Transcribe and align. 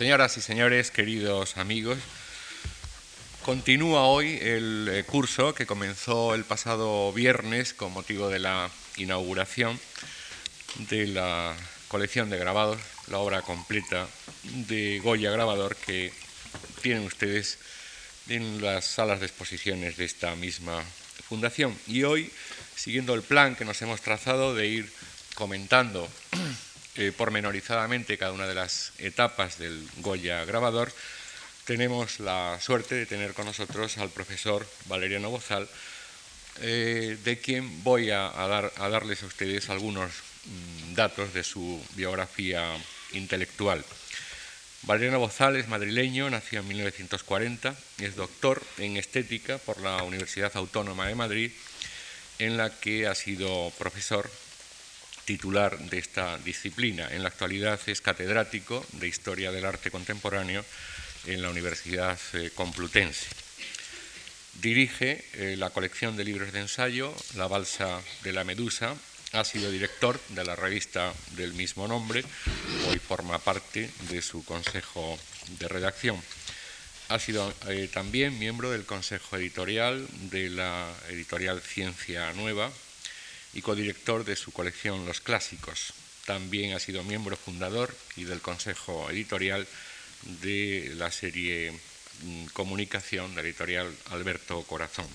Señoras 0.00 0.34
y 0.38 0.40
señores, 0.40 0.90
queridos 0.90 1.58
amigos, 1.58 1.98
continúa 3.42 4.04
hoy 4.04 4.38
el 4.40 4.88
eh, 4.90 5.04
curso 5.04 5.54
que 5.54 5.66
comenzó 5.66 6.34
el 6.34 6.44
pasado 6.44 7.12
viernes 7.12 7.74
con 7.74 7.92
motivo 7.92 8.30
de 8.30 8.38
la 8.38 8.70
inauguración 8.96 9.78
de 10.88 11.06
la 11.06 11.54
colección 11.88 12.30
de 12.30 12.38
grabados, 12.38 12.80
la 13.08 13.18
obra 13.18 13.42
completa 13.42 14.08
de 14.44 15.00
Goya 15.00 15.30
Grabador 15.32 15.76
que 15.76 16.14
tienen 16.80 17.04
ustedes 17.04 17.58
en 18.30 18.62
las 18.62 18.86
salas 18.86 19.20
de 19.20 19.26
exposiciones 19.26 19.98
de 19.98 20.06
esta 20.06 20.34
misma 20.34 20.82
fundación. 21.28 21.78
Y 21.86 22.04
hoy, 22.04 22.32
siguiendo 22.74 23.12
el 23.12 23.20
plan 23.20 23.54
que 23.54 23.66
nos 23.66 23.82
hemos 23.82 24.00
trazado 24.00 24.54
de 24.54 24.66
ir 24.66 24.90
comentando 25.34 26.08
eh, 26.96 27.12
pormenorizadamente 27.16 28.18
cada 28.18 28.32
una 28.32 28.46
de 28.46 28.54
las 28.54 28.92
etapas 28.98 29.58
del 29.58 29.88
Goya 29.98 30.44
grabador, 30.44 30.92
tenemos 31.64 32.18
la 32.18 32.58
suerte 32.60 32.96
de 32.96 33.06
tener 33.06 33.32
con 33.32 33.46
nosotros 33.46 33.98
al 33.98 34.10
profesor 34.10 34.66
Valeriano 34.86 35.30
Bozal, 35.30 35.68
eh, 36.60 37.16
de 37.22 37.38
quien 37.38 37.84
voy 37.84 38.10
a, 38.10 38.28
dar, 38.30 38.72
a, 38.76 38.88
darles 38.88 39.22
a 39.22 39.26
ustedes 39.26 39.70
algunos 39.70 40.10
mm, 40.10 40.94
datos 40.94 41.32
de 41.32 41.44
su 41.44 41.80
biografía 41.94 42.76
intelectual. 43.12 43.84
Valeriano 44.82 45.20
Bozal 45.20 45.56
es 45.56 45.68
madrileño, 45.68 46.28
nació 46.28 46.60
en 46.60 46.68
1940, 46.68 47.74
es 47.98 48.16
doctor 48.16 48.62
en 48.78 48.96
estética 48.96 49.58
por 49.58 49.80
la 49.80 50.02
Universidad 50.02 50.50
Autónoma 50.56 51.06
de 51.06 51.14
Madrid, 51.14 51.52
en 52.40 52.56
la 52.56 52.70
que 52.80 53.06
ha 53.06 53.14
sido 53.14 53.70
profesor 53.78 54.30
titular 55.30 55.78
de 55.78 55.98
esta 55.98 56.38
disciplina. 56.38 57.08
En 57.12 57.22
la 57.22 57.28
actualidad 57.28 57.78
es 57.86 58.00
catedrático 58.00 58.84
de 58.94 59.06
Historia 59.06 59.52
del 59.52 59.64
Arte 59.64 59.92
Contemporáneo 59.92 60.64
en 61.24 61.40
la 61.40 61.50
Universidad 61.50 62.18
eh, 62.32 62.50
Complutense. 62.52 63.28
Dirige 64.60 65.24
eh, 65.34 65.54
la 65.56 65.70
colección 65.70 66.16
de 66.16 66.24
libros 66.24 66.50
de 66.50 66.58
ensayo, 66.58 67.14
La 67.36 67.46
Balsa 67.46 68.00
de 68.24 68.32
la 68.32 68.42
Medusa, 68.42 68.96
ha 69.30 69.44
sido 69.44 69.70
director 69.70 70.20
de 70.30 70.44
la 70.44 70.56
revista 70.56 71.14
del 71.36 71.54
mismo 71.54 71.86
nombre, 71.86 72.24
hoy 72.88 72.98
forma 72.98 73.38
parte 73.38 73.88
de 74.10 74.22
su 74.22 74.44
consejo 74.44 75.16
de 75.60 75.68
redacción. 75.68 76.20
Ha 77.08 77.20
sido 77.20 77.54
eh, 77.68 77.88
también 77.94 78.36
miembro 78.36 78.72
del 78.72 78.84
consejo 78.84 79.36
editorial 79.36 80.08
de 80.32 80.50
la 80.50 80.92
editorial 81.08 81.60
Ciencia 81.60 82.32
Nueva, 82.32 82.72
y 83.52 83.62
codirector 83.62 84.24
de 84.24 84.36
su 84.36 84.52
colección 84.52 85.06
Los 85.06 85.20
Clásicos. 85.20 85.92
También 86.26 86.74
ha 86.74 86.80
sido 86.80 87.02
miembro 87.02 87.36
fundador 87.36 87.94
y 88.16 88.24
del 88.24 88.40
consejo 88.40 89.10
editorial 89.10 89.66
de 90.42 90.92
la 90.96 91.10
serie 91.10 91.72
mm, 92.22 92.46
Comunicación 92.46 93.34
de 93.34 93.42
la 93.42 93.48
editorial 93.48 93.94
Alberto 94.10 94.62
Corazón. 94.62 95.08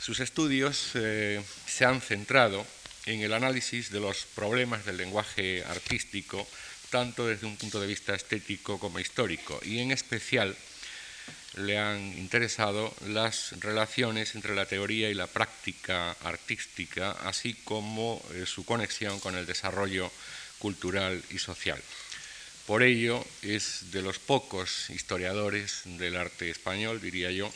Sus 0.00 0.20
estudios 0.20 0.92
eh, 0.94 1.42
se 1.66 1.84
han 1.84 2.00
centrado 2.00 2.66
en 3.06 3.20
el 3.20 3.32
análisis 3.32 3.90
de 3.90 4.00
los 4.00 4.26
problemas 4.34 4.84
del 4.84 4.96
lenguaje 4.96 5.64
artístico, 5.64 6.46
tanto 6.90 7.26
desde 7.26 7.46
un 7.46 7.56
punto 7.56 7.80
de 7.80 7.86
vista 7.86 8.14
estético 8.14 8.78
como 8.78 8.98
histórico, 8.98 9.60
y 9.62 9.78
en 9.78 9.92
especial 9.92 10.56
le 11.56 11.78
han 11.78 12.00
interesado 12.18 12.94
las 13.08 13.52
relaciones 13.60 14.34
entre 14.34 14.54
la 14.54 14.66
teoría 14.66 15.10
y 15.10 15.14
la 15.14 15.26
práctica 15.26 16.12
artística, 16.22 17.12
así 17.24 17.54
como 17.64 18.22
eh, 18.34 18.46
su 18.46 18.64
conexión 18.64 19.18
con 19.20 19.34
el 19.34 19.46
desarrollo 19.46 20.10
cultural 20.58 21.22
y 21.30 21.38
social. 21.38 21.80
Por 22.66 22.82
ello, 22.82 23.24
es 23.42 23.90
de 23.90 24.02
los 24.02 24.18
pocos 24.18 24.90
historiadores 24.90 25.82
del 25.84 26.16
arte 26.16 26.50
español, 26.50 27.00
diría 27.00 27.30
yo, 27.32 27.52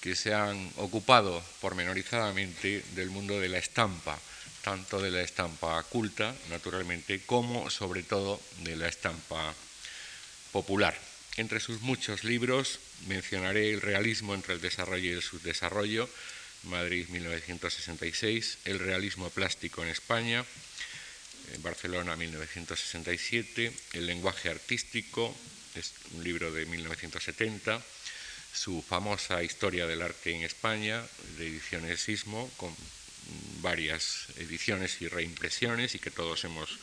que 0.00 0.14
se 0.14 0.34
han 0.34 0.70
ocupado 0.76 1.42
pormenorizadamente 1.60 2.84
del 2.94 3.10
mundo 3.10 3.40
de 3.40 3.48
la 3.48 3.58
estampa, 3.58 4.16
tanto 4.62 5.00
de 5.00 5.10
la 5.10 5.22
estampa 5.22 5.82
culta, 5.84 6.34
naturalmente, 6.48 7.22
como 7.26 7.70
sobre 7.70 8.04
todo 8.04 8.40
de 8.62 8.76
la 8.76 8.86
estampa 8.86 9.52
popular. 10.52 10.96
Entre 11.36 11.60
sus 11.60 11.82
muchos 11.82 12.24
libros 12.24 12.78
mencionaré 13.08 13.74
El 13.74 13.82
realismo 13.82 14.34
entre 14.34 14.54
el 14.54 14.60
desarrollo 14.60 15.10
y 15.10 15.14
el 15.14 15.22
subdesarrollo, 15.22 16.08
Madrid 16.62 17.06
1966, 17.08 18.58
El 18.64 18.78
realismo 18.78 19.28
plástico 19.28 19.82
en 19.82 19.90
España, 19.90 20.44
Barcelona 21.58 22.16
1967, 22.16 23.70
El 23.92 24.06
lenguaje 24.06 24.48
artístico, 24.48 25.36
es 25.74 25.92
un 26.12 26.24
libro 26.24 26.50
de 26.50 26.64
1970, 26.64 27.82
su 28.54 28.80
famosa 28.80 29.42
Historia 29.42 29.86
del 29.86 30.00
arte 30.00 30.34
en 30.34 30.42
España, 30.42 31.04
de 31.36 31.48
ediciones 31.48 32.00
Sismo, 32.00 32.50
con 32.56 32.74
varias 33.60 34.28
ediciones 34.38 35.02
y 35.02 35.08
reimpresiones 35.08 35.94
y 35.94 35.98
que 35.98 36.10
todos 36.10 36.44
hemos 36.44 36.78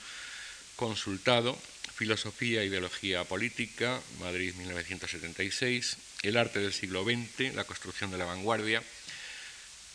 consultado, 0.75 1.57
Filosofía 1.95 2.61
e 2.61 2.65
Ideología 2.65 3.23
Política, 3.23 4.01
Madrid 4.19 4.53
1976, 4.55 5.97
El 6.23 6.37
arte 6.37 6.59
del 6.59 6.73
siglo 6.73 7.03
XX, 7.03 7.53
la 7.53 7.65
construcción 7.65 8.09
de 8.11 8.17
la 8.17 8.25
vanguardia, 8.25 8.81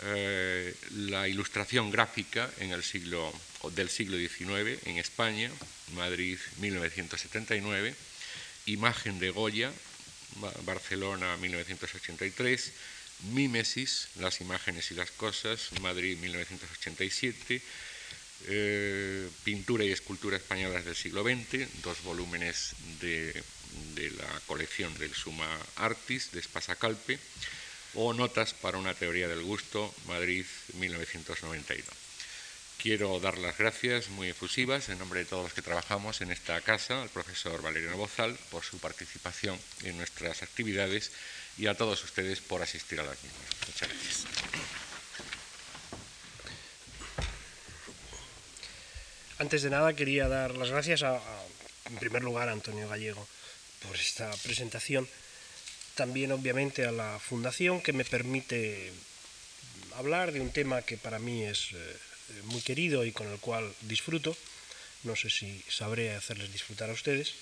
eh, 0.05 0.75
la 1.11 1.27
ilustración 1.27 1.91
gráfica 1.91 2.49
en 2.61 2.71
el 2.71 2.85
siglo, 2.85 3.33
del 3.75 3.91
siglo 3.91 4.17
XIX 4.17 4.79
en 4.87 4.99
España, 4.99 5.51
Madrid 5.95 6.39
1979, 6.59 7.95
Imagen 8.67 9.19
de 9.19 9.31
Goya, 9.31 9.73
Barcelona 10.65 11.37
1983, 11.39 12.73
Mímesis, 13.33 14.09
las 14.17 14.41
imágenes 14.41 14.93
y 14.93 14.95
las 14.95 15.11
cosas, 15.11 15.71
Madrid 15.81 16.17
1987, 16.19 17.61
eh, 18.47 19.29
pintura 19.45 19.85
y 19.85 19.91
escultura 19.91 20.37
españolas 20.37 20.85
del 20.85 20.95
siglo 20.95 21.23
XX, 21.23 21.67
dos 21.83 22.03
volúmenes 22.03 22.75
de, 23.01 23.43
la 23.97 24.41
colección 24.47 24.97
del 24.99 25.13
Suma 25.13 25.49
Artis 25.77 26.31
de 26.33 26.41
Espasacalpe, 26.41 27.19
o 27.95 28.15
Notas 28.15 28.55
para 28.55 28.79
una 28.79 28.95
teoría 28.95 29.29
del 29.29 29.43
gusto, 29.43 29.93
Madrid 30.07 30.47
1992. 30.75 31.85
Quiero 32.79 33.19
dar 33.19 33.39
las 33.39 33.59
gracias 33.59 34.09
muy 34.09 34.29
efusivas 34.29 34.89
en 34.89 35.01
nombre 35.01 35.21
de 35.21 35.27
todos 35.27 35.43
los 35.43 35.53
que 35.53 35.63
trabajamos 35.63 36.21
en 36.21 36.31
esta 36.31 36.61
casa 36.61 37.03
al 37.03 37.09
profesor 37.09 37.61
Valeriano 37.61 37.97
Bozal 37.97 38.39
por 38.51 38.63
su 38.63 38.79
participación 38.79 39.59
en 39.83 39.97
nuestras 39.97 40.45
actividades 40.45 41.11
y 41.59 41.67
a 41.67 41.75
todos 41.75 42.05
ustedes 42.05 42.41
por 42.41 42.63
asistir 42.63 43.01
a 43.01 43.05
las 43.05 43.21
mismas. 43.23 43.43
Muchas 43.67 43.89
gracias. 43.89 44.88
Antes 49.39 49.63
de 49.63 49.71
nada 49.71 49.95
quería 49.95 50.27
dar 50.27 50.59
las 50.59 50.71
gracias 50.71 51.05
a, 51.05 51.21
en 51.87 51.97
primer 52.03 52.25
lugar 52.25 52.49
a 52.49 52.53
Antonio 52.53 52.89
Gallego 52.89 53.23
por 53.87 53.95
esta 53.95 54.29
presentación, 54.43 55.07
también 55.95 56.33
obviamente 56.33 56.85
a 56.87 56.91
la 56.91 57.21
Fundación 57.21 57.81
que 57.81 57.93
me 57.93 58.05
permite 58.05 58.93
hablar 59.95 60.33
de 60.33 60.41
un 60.41 60.51
tema 60.51 60.83
que 60.83 60.97
para 60.97 61.21
mí 61.21 61.45
es 61.45 61.71
eh, 61.71 61.97
muy 62.51 62.63
querido 62.63 63.05
y 63.05 63.13
con 63.13 63.31
el 63.31 63.39
cual 63.39 63.73
disfruto. 63.83 64.37
No 65.05 65.15
sé 65.15 65.31
si 65.31 65.63
sabré 65.71 66.17
hacerles 66.17 66.53
disfrutar 66.53 66.91
a 66.91 66.99
ustedes. 66.99 67.35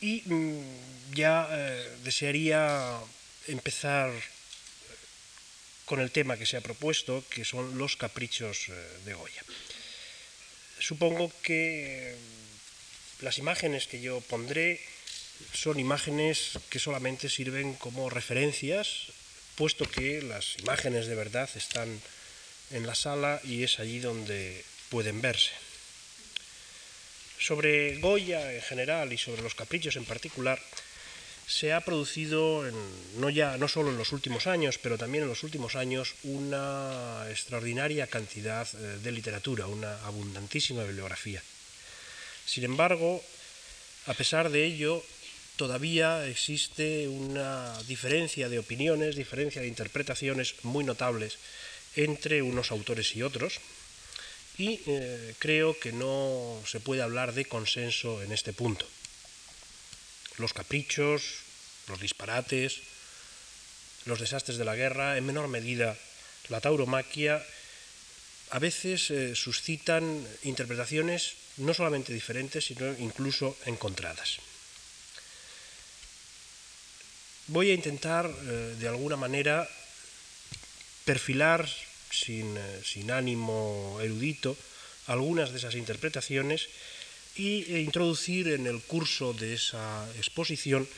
Y 0.00 0.22
mm, 0.24 1.12
ya 1.12 1.46
eh, 1.50 1.96
desearía 2.04 3.00
empezar 3.46 4.12
con 5.88 6.00
el 6.00 6.12
tema 6.12 6.36
que 6.36 6.44
se 6.44 6.58
ha 6.58 6.60
propuesto, 6.60 7.24
que 7.32 7.48
son 7.48 7.78
los 7.78 7.96
caprichos 7.96 8.68
eh, 8.68 8.72
de 9.06 9.14
Goya. 9.14 9.42
Supongo 10.78 11.32
que 11.42 12.14
las 13.20 13.38
imágenes 13.38 13.88
que 13.88 14.00
yo 14.00 14.20
pondré 14.20 14.80
son 15.54 15.80
imágenes 15.80 16.58
que 16.68 16.78
solamente 16.78 17.30
sirven 17.30 17.72
como 17.74 18.10
referencias, 18.10 19.08
puesto 19.56 19.88
que 19.88 20.20
las 20.20 20.58
imágenes 20.58 21.06
de 21.06 21.14
verdad 21.16 21.48
están 21.56 21.88
en 22.70 22.86
la 22.86 22.94
sala 22.94 23.40
y 23.42 23.64
es 23.64 23.80
allí 23.80 23.98
donde 23.98 24.62
pueden 24.90 25.22
verse. 25.22 25.52
Sobre 27.40 27.96
Goya 27.98 28.52
en 28.52 28.62
general 28.62 29.12
y 29.12 29.18
sobre 29.18 29.40
los 29.42 29.54
caprichos 29.54 29.96
en 29.96 30.04
particular, 30.04 30.60
se 31.48 31.72
ha 31.72 31.80
producido, 31.80 32.62
no, 33.16 33.30
ya, 33.30 33.56
no 33.56 33.68
solo 33.68 33.88
en 33.88 33.96
los 33.96 34.12
últimos 34.12 34.46
años, 34.46 34.76
pero 34.76 34.98
también 34.98 35.24
en 35.24 35.30
los 35.30 35.42
últimos 35.42 35.76
años, 35.76 36.14
una 36.24 37.24
extraordinaria 37.30 38.06
cantidad 38.06 38.68
eh, 38.74 38.98
de 39.02 39.12
literatura, 39.12 39.66
una 39.66 39.96
abundantísima 40.04 40.84
bibliografía. 40.84 41.42
Sin 42.44 42.64
embargo, 42.64 43.24
a 44.06 44.12
pesar 44.12 44.50
de 44.50 44.64
ello, 44.64 45.02
todavía 45.56 46.26
existe 46.26 47.08
una 47.08 47.72
diferencia 47.84 48.50
de 48.50 48.58
opiniones, 48.58 49.16
diferencia 49.16 49.62
de 49.62 49.68
interpretaciones 49.68 50.54
muy 50.64 50.84
notables 50.84 51.38
entre 51.96 52.42
unos 52.42 52.70
autores 52.70 53.16
y 53.16 53.22
otros, 53.22 53.58
y 54.58 54.80
eh, 54.86 55.34
creo 55.38 55.78
que 55.80 55.92
no 55.92 56.60
se 56.66 56.80
puede 56.80 57.00
hablar 57.00 57.32
de 57.32 57.46
consenso 57.46 58.22
en 58.22 58.32
este 58.32 58.52
punto. 58.52 58.84
Los 60.38 60.52
caprichos, 60.52 61.22
los 61.88 62.00
disparates, 62.00 62.80
los 64.06 64.20
desastres 64.20 64.58
de 64.58 64.64
la 64.64 64.76
guerra, 64.76 65.18
en 65.18 65.26
menor 65.26 65.48
medida 65.48 65.96
la 66.48 66.60
tauromaquia, 66.60 67.44
a 68.50 68.58
veces 68.58 69.10
eh, 69.10 69.34
suscitan 69.34 70.26
interpretaciones 70.44 71.34
no 71.58 71.74
solamente 71.74 72.12
diferentes, 72.12 72.64
sino 72.64 72.88
incluso 72.98 73.56
encontradas. 73.66 74.38
Voy 77.48 77.70
a 77.70 77.74
intentar, 77.74 78.28
eh, 78.28 78.76
de 78.78 78.88
alguna 78.88 79.16
manera, 79.16 79.68
perfilar 81.04 81.68
sin, 82.10 82.56
eh, 82.56 82.80
sin, 82.84 83.10
ánimo 83.10 83.98
erudito 84.00 84.56
algunas 85.06 85.52
de 85.52 85.58
esas 85.58 85.74
interpretaciones 85.74 86.68
e 87.38 87.78
introducir 87.80 88.48
en 88.48 88.66
el 88.66 88.82
curso 88.82 89.32
de 89.32 89.54
esa 89.54 90.04
exposición 90.18 90.88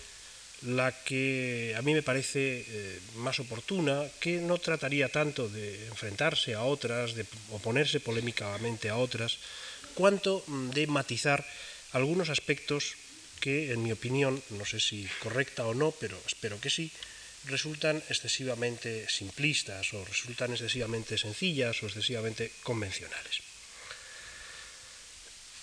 la 0.62 0.92
que 0.92 1.74
a 1.76 1.82
mí 1.82 1.92
me 1.94 2.02
parece 2.02 2.64
eh, 2.68 3.00
más 3.16 3.40
oportuna, 3.40 4.04
que 4.20 4.40
no 4.40 4.58
trataría 4.58 5.08
tanto 5.08 5.48
de 5.48 5.86
enfrentarse 5.88 6.54
a 6.54 6.64
otras, 6.64 7.14
de 7.14 7.24
oponerse 7.52 8.00
polémicamente 8.00 8.88
a 8.88 8.96
otras, 8.96 9.38
cuanto 9.94 10.44
mm, 10.46 10.70
de 10.70 10.86
matizar 10.86 11.44
algunos 11.92 12.28
aspectos 12.28 12.96
que, 13.40 13.72
en 13.72 13.82
mi 13.82 13.92
opinión, 13.92 14.42
no 14.50 14.64
sé 14.64 14.80
si 14.80 15.08
correcta 15.20 15.64
o 15.64 15.72
no, 15.72 15.92
pero 15.92 16.20
espero 16.26 16.60
que 16.60 16.68
sí, 16.68 16.92
resultan 17.48 17.96
excesivamente 18.08 19.08
simplistas 19.08 19.92
o 19.96 20.04
resultan 20.04 20.52
excesivamente 20.52 21.16
sencillas 21.16 21.80
o 21.82 21.88
excesivamente 21.88 22.52
convencionales. 22.62 23.49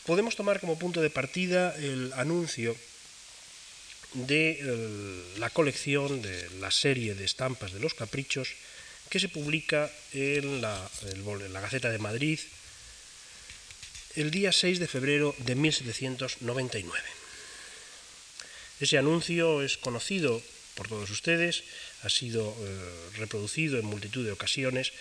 Podemos 0.07 0.39
tomar 0.39 0.63
como 0.63 0.79
punto 0.79 1.03
de 1.03 1.11
partida 1.11 1.75
el 1.75 2.15
anuncio 2.15 2.71
de 4.13 4.63
la 5.35 5.49
colección 5.49 6.21
de 6.21 6.47
la 6.63 6.71
serie 6.71 7.11
de 7.11 7.27
estampas 7.27 7.75
de 7.75 7.83
los 7.83 7.93
caprichos 7.93 8.55
que 9.11 9.19
se 9.19 9.27
publica 9.27 9.91
en 10.13 10.61
la, 10.61 10.79
Gaceta 11.59 11.91
de 11.91 11.99
Madrid 11.99 12.39
el 14.15 14.31
día 14.31 14.55
6 14.55 14.79
de 14.79 14.87
febrero 14.87 15.35
de 15.39 15.55
1799. 15.55 17.03
Ese 18.79 18.97
anuncio 18.97 19.61
es 19.61 19.75
conocido 19.75 20.41
por 20.75 20.87
todos 20.87 21.11
ustedes, 21.11 21.67
ha 22.03 22.09
sido 22.09 22.55
eh, 22.55 23.19
reproducido 23.19 23.77
en 23.77 23.85
multitud 23.85 24.23
de 24.23 24.31
ocasiones, 24.31 24.93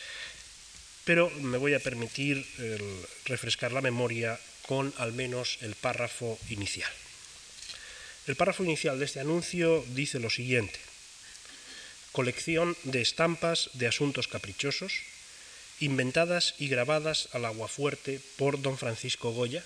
pero 1.04 1.30
me 1.30 1.58
voy 1.58 1.74
a 1.74 1.80
permitir 1.80 2.44
refrescar 3.26 3.70
la 3.70 3.80
memoria 3.80 4.40
con 4.66 4.92
al 4.98 5.12
menos 5.12 5.58
el 5.62 5.74
párrafo 5.74 6.38
inicial. 6.50 6.90
El 8.26 8.34
párrafo 8.34 8.64
inicial 8.64 8.98
de 8.98 9.04
este 9.04 9.20
anuncio 9.20 9.84
dice 9.94 10.18
lo 10.18 10.30
siguiente. 10.30 10.78
Colección 12.12 12.76
de 12.82 13.00
estampas 13.00 13.70
de 13.74 13.86
asuntos 13.86 14.26
caprichosos, 14.26 14.92
inventadas 15.80 16.54
y 16.58 16.68
grabadas 16.68 17.28
al 17.32 17.44
aguafuerte 17.44 18.20
por 18.36 18.60
don 18.60 18.78
Francisco 18.78 19.30
Goya. 19.30 19.62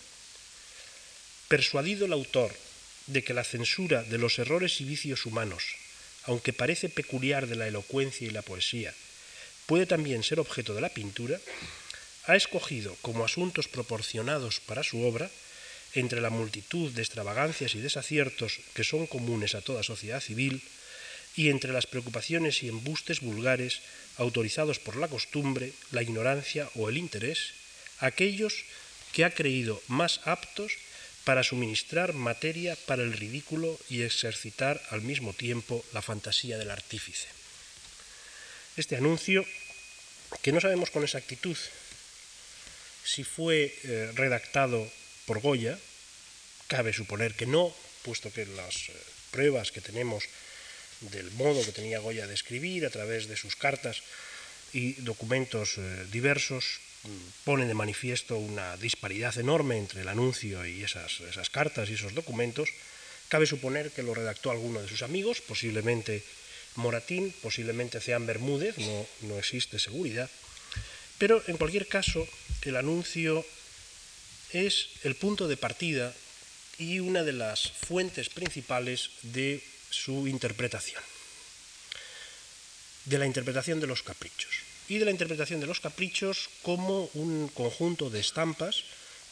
Persuadido 1.49 2.06
el 2.06 2.12
autor 2.12 2.55
de 3.06 3.25
que 3.25 3.35
la 3.35 3.44
censura 3.44 4.03
de 4.03 4.19
los 4.19 4.38
errores 4.38 4.81
y 4.81 4.85
vicios 4.85 5.26
humanos, 5.26 5.64
aunque 6.25 6.53
parece 6.53 6.88
peculiar 6.88 7.46
de 7.46 7.56
la 7.56 7.67
elocuencia 7.67 8.26
y 8.26 8.31
la 8.31 8.43
poesía, 8.43 8.94
puede 9.67 9.87
también 9.87 10.23
ser 10.23 10.41
objeto 10.41 10.75
de 10.75 10.81
la 10.81 10.91
pintura, 10.91 11.41
ha 12.26 12.37
escogido 12.37 12.96
como 13.02 13.25
asuntos 13.25 13.69
proporcionados 13.69 14.61
para 14.61 14.82
su 14.82 15.02
obra 15.02 15.31
entre 15.94 16.20
la 16.20 16.31
multitud 16.31 16.93
de 16.93 17.02
extravagancias 17.02 17.75
y 17.75 17.81
desaciertos 17.81 18.61
que 18.75 18.84
son 18.84 19.06
comunes 19.06 19.55
a 19.55 19.62
toda 19.62 19.82
sociedad 19.82 20.20
civil, 20.20 20.62
y 21.37 21.49
entre 21.49 21.72
las 21.72 21.87
preocupaciones 21.87 22.62
y 22.62 22.69
embustes 22.69 23.20
vulgares 23.20 23.81
autorizados 24.17 24.78
por 24.78 24.96
la 24.96 25.08
costumbre, 25.08 25.72
la 25.90 26.02
ignorancia 26.02 26.69
o 26.75 26.88
el 26.88 26.99
interés, 26.99 27.55
aquellos 28.00 28.64
que 29.12 29.25
ha 29.25 29.31
creído 29.31 29.81
más 29.87 30.20
aptos 30.25 30.72
para 31.25 31.43
suministrar 31.43 32.14
materia 32.14 32.76
para 32.87 33.02
el 33.02 33.12
ridículo 33.12 33.78
y 33.88 34.02
exercitar 34.02 34.82
al 34.90 35.02
mismo 35.02 35.32
tiempo 35.32 35.84
la 35.93 36.02
fantasía 36.02 36.58
del 36.58 36.70
artífice. 36.70 37.28
Este 38.76 38.96
anuncio, 38.96 39.44
que 40.43 40.52
no 40.52 40.61
sabemos 40.61 40.90
con 40.90 41.02
exactitud 41.02 41.56
si 43.05 43.25
fue 43.25 43.75
eh, 43.85 44.12
redactado 44.14 44.87
por 45.26 45.41
Goya, 45.41 45.79
cabe 46.69 46.93
suponer 46.93 47.35
que 47.35 47.47
no, 47.47 47.75
puesto 48.02 48.32
que 48.32 48.47
las 48.47 48.88
eh, 48.88 48.93
pruebas 49.31 49.73
que 49.73 49.81
tenemos 49.81 50.25
del 51.00 51.31
modo 51.32 51.64
que 51.64 51.73
tenía 51.73 51.99
Goya 51.99 52.26
de 52.26 52.35
escribir 52.35 52.85
a 52.85 52.91
través 52.91 53.26
de 53.29 53.37
sus 53.37 53.56
cartas 53.56 54.02
y 54.73 54.94
documentos 55.02 55.79
eh, 55.79 56.06
diversos 56.12 56.81
mm, 57.05 57.44
ponen 57.44 57.69
de 57.69 57.75
manifiesto 57.75 58.37
una 58.38 58.76
disparidad 58.76 59.37
enorme 59.38 59.79
entre 59.79 60.03
el 60.03 60.08
anuncio 60.08 60.64
y 60.67 60.85
esas, 60.85 61.20
esas 61.20 61.50
cartas 61.50 61.88
y 61.88 61.94
esos 61.94 62.14
documentos. 62.14 62.69
Cabe 63.29 63.46
suponer 63.46 63.91
que 63.91 64.03
lo 64.03 64.14
redactó 64.14 64.50
alguno 64.50 64.82
de 64.82 64.88
sus 64.88 65.03
amigos, 65.03 65.41
posiblemente 65.41 66.23
Moratín, 66.76 67.35
posiblemente 67.43 68.00
Ceán 68.00 68.26
Bermúdez, 68.26 68.79
no, 68.79 69.06
no 69.23 69.38
existe 69.38 69.79
seguridad. 69.79 70.31
Pero 71.20 71.44
en 71.49 71.58
cualquier 71.58 71.87
caso, 71.87 72.26
el 72.62 72.76
anuncio 72.76 73.44
es 74.56 74.88
el 75.05 75.14
punto 75.17 75.49
de 75.49 75.61
partida 75.61 76.17
y 76.78 76.99
una 76.99 77.22
de 77.22 77.34
las 77.37 77.70
fuentes 77.72 78.31
principales 78.31 79.11
de 79.20 79.62
su 79.90 80.26
interpretación, 80.26 81.02
de 83.05 83.19
la 83.19 83.26
interpretación 83.26 83.81
de 83.81 83.87
los 83.87 84.02
caprichos, 84.02 84.64
y 84.88 84.96
de 84.96 85.05
la 85.05 85.11
interpretación 85.11 85.61
de 85.61 85.67
los 85.67 85.81
caprichos 85.81 86.49
como 86.62 87.11
un 87.12 87.49
conjunto 87.52 88.08
de 88.08 88.20
estampas 88.20 88.84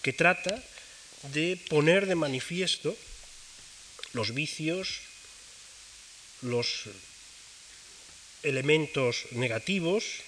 que 0.03 0.13
trata 0.13 0.63
de 1.33 1.57
poner 1.73 2.05
de 2.05 2.21
manifiesto 2.21 2.95
los 4.13 4.35
vicios, 4.35 5.01
los 6.43 6.85
elementos 8.43 9.25
negativos, 9.33 10.28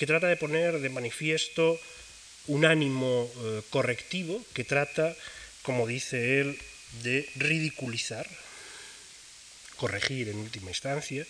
que 0.00 0.06
trata 0.06 0.28
de 0.28 0.40
poner 0.40 0.80
de 0.80 0.88
manifiesto 0.88 1.78
un 2.46 2.64
ánimo 2.64 3.28
eh, 3.28 3.60
correctivo 3.68 4.42
que 4.54 4.64
trata, 4.64 5.14
como 5.60 5.86
dice 5.86 6.40
él, 6.40 6.58
de 7.02 7.28
ridiculizar, 7.36 8.26
corregir 9.76 10.30
en 10.30 10.38
última 10.38 10.70
instancia, 10.70 11.26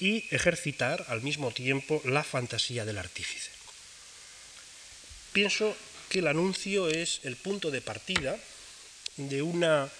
y 0.00 0.24
ejercitar 0.30 1.04
al 1.08 1.20
mismo 1.20 1.52
tiempo 1.52 2.00
la 2.06 2.24
fantasía 2.24 2.86
del 2.86 2.96
artífice. 2.96 3.50
Pienso 5.34 5.76
que 6.08 6.20
el 6.20 6.28
anuncio 6.28 6.88
es 6.88 7.20
el 7.24 7.36
punto 7.36 7.70
de 7.70 7.82
partida 7.82 8.40
de 9.18 9.42
una 9.42 9.92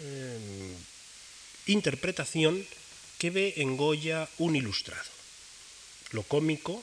eh, 0.00 0.74
interpretación 1.66 2.66
que 3.18 3.30
ve 3.30 3.54
en 3.58 3.76
Goya 3.76 4.28
un 4.38 4.56
ilustrado. 4.56 5.14
Lo 6.10 6.24
cómico, 6.24 6.82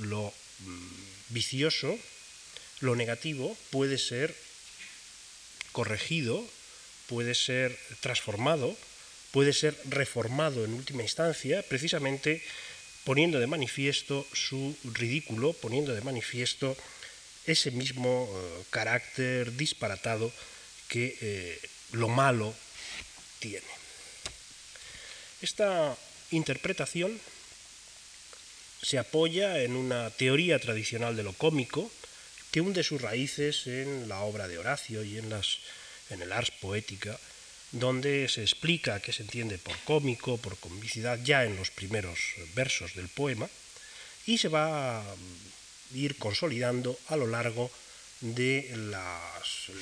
lo 0.00 0.32
mm, 0.60 1.34
vicioso, 1.34 1.98
lo 2.80 2.96
negativo 2.96 3.56
puede 3.70 3.98
ser 3.98 4.34
corregido, 5.72 6.44
puede 7.06 7.34
ser 7.34 7.78
transformado, 8.00 8.76
puede 9.30 9.52
ser 9.52 9.76
reformado 9.88 10.64
en 10.64 10.74
última 10.74 11.02
instancia, 11.02 11.62
precisamente 11.62 12.42
poniendo 13.04 13.40
de 13.40 13.46
manifiesto 13.46 14.26
su 14.32 14.76
ridículo, 14.84 15.52
poniendo 15.52 15.94
de 15.94 16.00
manifiesto 16.00 16.76
ese 17.46 17.70
mismo 17.70 18.28
eh, 18.30 18.64
carácter 18.70 19.56
disparatado 19.56 20.32
que 20.88 21.16
eh, 21.20 21.60
lo 21.92 22.08
malo 22.08 22.54
tiene. 23.38 23.66
Esta 25.40 25.96
interpretación 26.30 27.18
se 28.82 28.98
apoya 28.98 29.62
en 29.62 29.76
una 29.76 30.10
teoría 30.10 30.58
tradicional 30.58 31.16
de 31.16 31.22
lo 31.22 31.32
cómico 31.32 31.90
que 32.50 32.60
hunde 32.60 32.82
sus 32.82 33.00
raíces 33.00 33.66
en 33.66 34.08
la 34.08 34.20
obra 34.20 34.48
de 34.48 34.58
Horacio 34.58 35.04
y 35.04 35.18
en, 35.18 35.30
las, 35.30 35.58
en 36.10 36.22
el 36.22 36.32
ars 36.32 36.50
poética, 36.50 37.18
donde 37.72 38.28
se 38.28 38.42
explica 38.42 39.00
qué 39.00 39.12
se 39.12 39.22
entiende 39.22 39.58
por 39.58 39.76
cómico, 39.84 40.38
por 40.38 40.58
comicidad, 40.58 41.18
ya 41.22 41.44
en 41.44 41.56
los 41.56 41.70
primeros 41.70 42.18
versos 42.54 42.94
del 42.94 43.08
poema, 43.08 43.48
y 44.26 44.38
se 44.38 44.48
va 44.48 45.00
a 45.00 45.14
ir 45.94 46.16
consolidando 46.16 46.98
a 47.08 47.16
lo 47.16 47.26
largo 47.26 47.70
del 48.20 48.94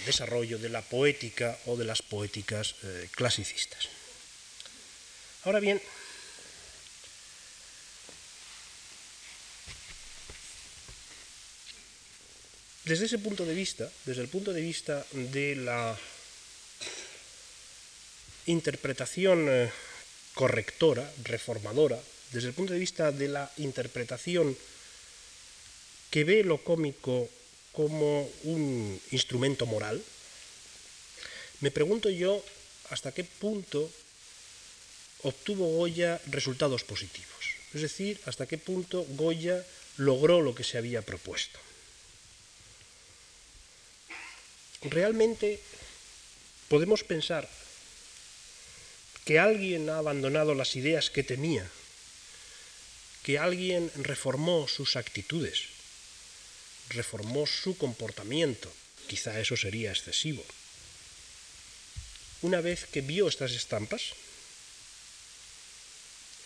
desarrollo 0.06 0.58
de 0.58 0.68
la 0.68 0.82
poética 0.82 1.58
o 1.66 1.76
de 1.76 1.84
las 1.84 2.02
poéticas 2.02 2.74
eh, 2.84 3.08
clasicistas. 3.12 3.88
Ahora 5.44 5.60
bien, 5.60 5.80
Desde 12.88 13.04
ese 13.04 13.18
punto 13.20 13.44
de 13.44 13.52
vista, 13.52 13.84
desde 14.08 14.22
el 14.22 14.32
punto 14.32 14.50
de 14.50 14.64
vista 14.64 15.04
de 15.12 15.56
la 15.60 15.92
interpretación 18.46 19.44
eh, 19.44 19.68
correctora, 20.32 21.04
reformadora, 21.22 22.00
desde 22.32 22.48
el 22.48 22.54
punto 22.54 22.72
de 22.72 22.78
vista 22.80 23.12
de 23.12 23.28
la 23.28 23.44
interpretación 23.58 24.56
que 26.08 26.24
ve 26.24 26.40
lo 26.44 26.64
cómico 26.64 27.28
como 27.76 28.24
un 28.44 28.98
instrumento 29.12 29.66
moral, 29.66 30.00
me 31.60 31.70
pregunto 31.70 32.08
yo 32.08 32.40
hasta 32.88 33.12
qué 33.12 33.22
punto 33.22 33.84
obtuvo 35.28 35.76
Goya 35.76 36.18
resultados 36.32 36.84
positivos. 36.84 37.52
Es 37.74 37.82
decir, 37.82 38.18
hasta 38.24 38.46
qué 38.48 38.56
punto 38.56 39.04
Goya 39.10 39.60
logró 39.98 40.40
lo 40.40 40.54
que 40.54 40.64
se 40.64 40.78
había 40.78 41.02
propuesto. 41.02 41.67
Realmente 44.82 45.60
podemos 46.68 47.02
pensar 47.02 47.48
que 49.24 49.38
alguien 49.38 49.90
ha 49.90 49.98
abandonado 49.98 50.54
las 50.54 50.76
ideas 50.76 51.10
que 51.10 51.22
tenía, 51.22 51.68
que 53.22 53.38
alguien 53.38 53.90
reformó 53.96 54.68
sus 54.68 54.96
actitudes, 54.96 55.64
reformó 56.90 57.46
su 57.46 57.76
comportamiento. 57.76 58.72
Quizá 59.08 59.38
eso 59.40 59.56
sería 59.56 59.90
excesivo. 59.90 60.44
Una 62.40 62.60
vez 62.60 62.86
que 62.86 63.00
vio 63.00 63.28
estas 63.28 63.52
estampas, 63.52 64.14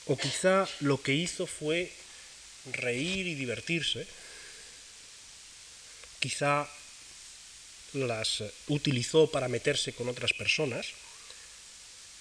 o 0.07 0.17
quizá 0.17 0.67
lo 0.81 1.01
que 1.01 1.15
hizo 1.15 1.47
fue 1.47 1.93
reír 2.73 3.27
y 3.27 3.35
divertirse, 3.35 4.07
quizá 6.19 6.67
las 7.93 8.43
utilizó 8.69 9.31
para 9.31 9.49
meterse 9.49 9.93
con 9.93 10.09
otras 10.09 10.33
personas, 10.33 10.87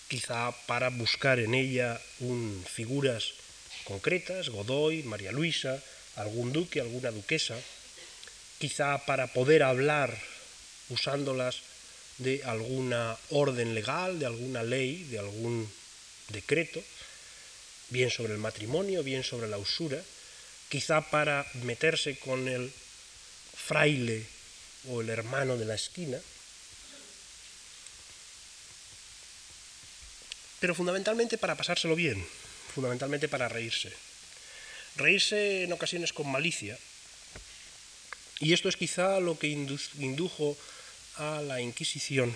quizá 0.07 0.51
para 0.67 0.89
buscar 0.89 1.39
en 1.39 1.53
ella 1.53 1.99
un, 2.19 2.65
figuras 2.69 3.33
concretas, 3.85 4.49
Godoy, 4.49 5.03
María 5.03 5.31
Luisa, 5.31 5.81
algún 6.15 6.51
duque, 6.51 6.81
alguna 6.81 7.11
duquesa, 7.11 7.57
quizá 8.59 9.05
para 9.05 9.27
poder 9.27 9.63
hablar 9.63 10.15
usándolas 10.89 11.61
de 12.17 12.43
alguna 12.43 13.17
orden 13.29 13.73
legal, 13.73 14.19
de 14.19 14.25
alguna 14.25 14.63
ley, 14.63 15.03
de 15.05 15.19
algún 15.19 15.71
decreto, 16.27 16.83
bien 17.89 18.11
sobre 18.11 18.33
el 18.33 18.39
matrimonio, 18.39 19.03
bien 19.03 19.23
sobre 19.23 19.47
la 19.47 19.57
usura, 19.57 20.01
quizá 20.69 21.09
para 21.09 21.45
meterse 21.63 22.17
con 22.19 22.47
el 22.47 22.71
fraile 23.55 24.25
o 24.89 25.01
el 25.01 25.09
hermano 25.09 25.57
de 25.57 25.65
la 25.65 25.75
esquina, 25.75 26.17
pero 30.59 30.75
fundamentalmente 30.75 31.37
para 31.37 31.55
pasárselo 31.55 31.95
bien, 31.95 32.25
fundamentalmente 32.73 33.27
para 33.27 33.49
reírse. 33.49 33.91
Reírse 34.95 35.63
en 35.63 35.73
ocasiones 35.73 36.13
con 36.13 36.29
malicia, 36.29 36.77
y 38.39 38.53
esto 38.53 38.69
es 38.69 38.75
quizá 38.75 39.19
lo 39.19 39.37
que 39.37 39.47
indujo 39.47 40.57
a 41.17 41.41
la 41.41 41.61
Inquisición, 41.61 42.35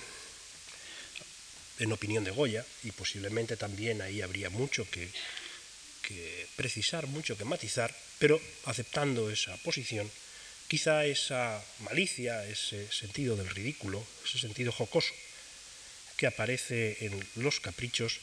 en 1.79 1.91
opinión 1.91 2.23
de 2.23 2.31
Goya, 2.31 2.65
y 2.83 2.91
posiblemente 2.91 3.57
también 3.57 4.01
ahí 4.01 4.21
habría 4.21 4.49
mucho 4.49 4.89
que 4.89 5.11
que 6.07 6.47
precisar, 6.55 7.07
mucho 7.07 7.37
que 7.37 7.45
matizar, 7.45 7.89
pero 8.19 8.39
aceptando 8.65 9.29
esa 9.29 9.57
posición, 9.57 10.09
quizá 10.75 11.05
esa 11.05 11.63
malicia, 11.87 12.43
ese 12.51 12.91
sentido 12.91 13.37
del 13.37 13.47
ridículo, 13.47 14.03
ese 14.27 14.39
sentido 14.39 14.73
jocoso 14.73 15.15
que 16.17 16.27
aparece 16.27 16.97
en 16.99 17.15
los 17.35 17.61
caprichos, 17.61 18.19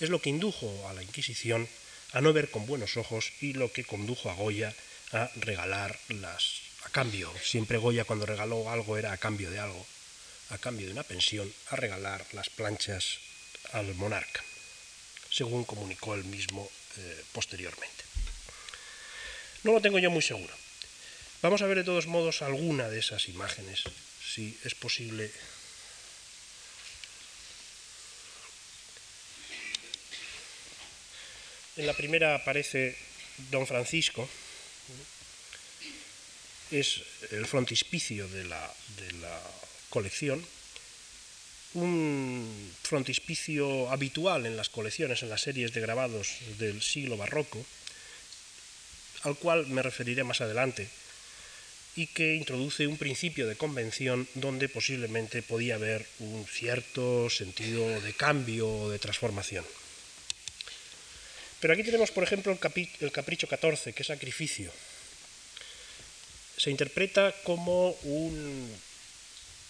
es 0.00 0.10
lo 0.10 0.20
que 0.20 0.34
indujo 0.34 0.66
a 0.88 0.94
la 0.94 1.04
Inquisición 1.04 1.68
a 2.10 2.20
no 2.20 2.32
ver 2.32 2.50
con 2.50 2.66
buenos 2.66 2.96
ojos 2.96 3.30
y 3.40 3.52
lo 3.52 3.70
que 3.70 3.84
condujo 3.84 4.30
a 4.30 4.34
Goya 4.34 4.74
a 5.12 5.30
regalar 5.36 5.96
las 6.08 6.62
a 6.82 6.88
cambio. 6.88 7.32
Siempre 7.40 7.78
Goya 7.78 8.02
cuando 8.02 8.26
regaló 8.26 8.68
algo 8.68 8.98
era 8.98 9.12
a 9.12 9.16
cambio 9.22 9.48
de 9.52 9.60
algo, 9.60 9.86
a 10.50 10.58
cambio 10.58 10.88
de 10.88 10.94
una 10.94 11.04
pensión, 11.04 11.46
a 11.70 11.76
regalar 11.76 12.26
las 12.32 12.50
planchas 12.50 13.18
al 13.70 13.94
monarca, 13.94 14.42
según 15.30 15.62
comunicó 15.62 16.16
él 16.16 16.24
mismo 16.24 16.68
eh, 16.96 17.24
posteriormente. 17.30 18.02
No 19.62 19.70
lo 19.70 19.80
tengo 19.80 20.00
yo 20.00 20.10
muy 20.10 20.22
seguro. 20.22 20.61
Vamos 21.42 21.60
a 21.60 21.66
ver 21.66 21.78
de 21.78 21.82
todos 21.82 22.06
modos 22.06 22.40
alguna 22.40 22.88
de 22.88 23.00
esas 23.00 23.28
imágenes, 23.28 23.82
si 24.22 24.56
es 24.62 24.76
posible. 24.76 25.28
En 31.76 31.88
la 31.88 31.94
primera 31.94 32.36
aparece 32.36 32.96
Don 33.50 33.66
Francisco, 33.66 34.28
es 36.70 37.02
el 37.32 37.44
frontispicio 37.46 38.28
de 38.28 38.44
la, 38.44 38.72
colección, 39.90 40.46
un 41.74 42.72
frontispicio 42.84 43.90
habitual 43.90 44.46
en 44.46 44.56
las 44.56 44.68
colecciones, 44.68 45.24
en 45.24 45.28
las 45.28 45.42
series 45.42 45.74
de 45.74 45.80
grabados 45.80 46.36
del 46.58 46.80
siglo 46.82 47.16
barroco, 47.16 47.66
al 49.24 49.36
cual 49.36 49.66
me 49.66 49.82
referiré 49.82 50.22
más 50.22 50.40
adelante, 50.40 50.88
y 51.94 52.06
que 52.06 52.34
introduce 52.34 52.86
un 52.86 52.96
principio 52.96 53.46
de 53.46 53.56
convención 53.56 54.26
donde 54.34 54.68
posiblemente 54.68 55.42
podía 55.42 55.74
haber 55.74 56.06
un 56.20 56.46
cierto 56.46 57.28
sentido 57.28 58.00
de 58.00 58.12
cambio 58.14 58.68
o 58.68 58.90
de 58.90 58.98
transformación. 58.98 59.64
Pero 61.60 61.74
aquí 61.74 61.84
tenemos, 61.84 62.10
por 62.10 62.24
ejemplo, 62.24 62.50
el, 62.50 63.12
capricho 63.12 63.46
14, 63.46 63.92
que 63.92 64.02
es 64.02 64.06
sacrificio. 64.08 64.72
Se 66.56 66.70
interpreta 66.70 67.32
como 67.44 67.96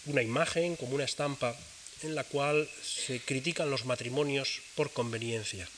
una 0.07 0.23
imagen, 0.23 0.77
como 0.77 0.95
una 0.95 1.05
estampa 1.05 1.55
en 2.03 2.15
la 2.15 2.25
cual 2.25 2.69
se 2.83 3.21
critican 3.21 3.71
los 3.71 3.85
matrimonios 3.85 4.63
por 4.75 4.93
conveniencia. 4.93 5.69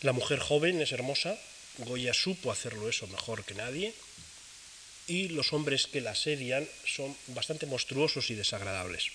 La 0.00 0.12
mujer 0.12 0.38
joven 0.38 0.80
es 0.80 0.92
hermosa, 0.92 1.38
Goya 1.78 2.12
supo 2.14 2.50
hacerlo 2.50 2.88
eso 2.88 3.06
mejor 3.06 3.44
que 3.44 3.54
nadie, 3.54 3.94
y 5.06 5.28
los 5.28 5.52
hombres 5.52 5.86
que 5.86 6.00
la 6.00 6.12
asedian 6.12 6.68
son 6.84 7.16
bastante 7.28 7.66
monstruosos 7.66 8.30
y 8.30 8.34
desagradables. 8.34 9.06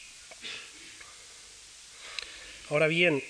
Ahora 2.70 2.88
bien, 2.88 3.24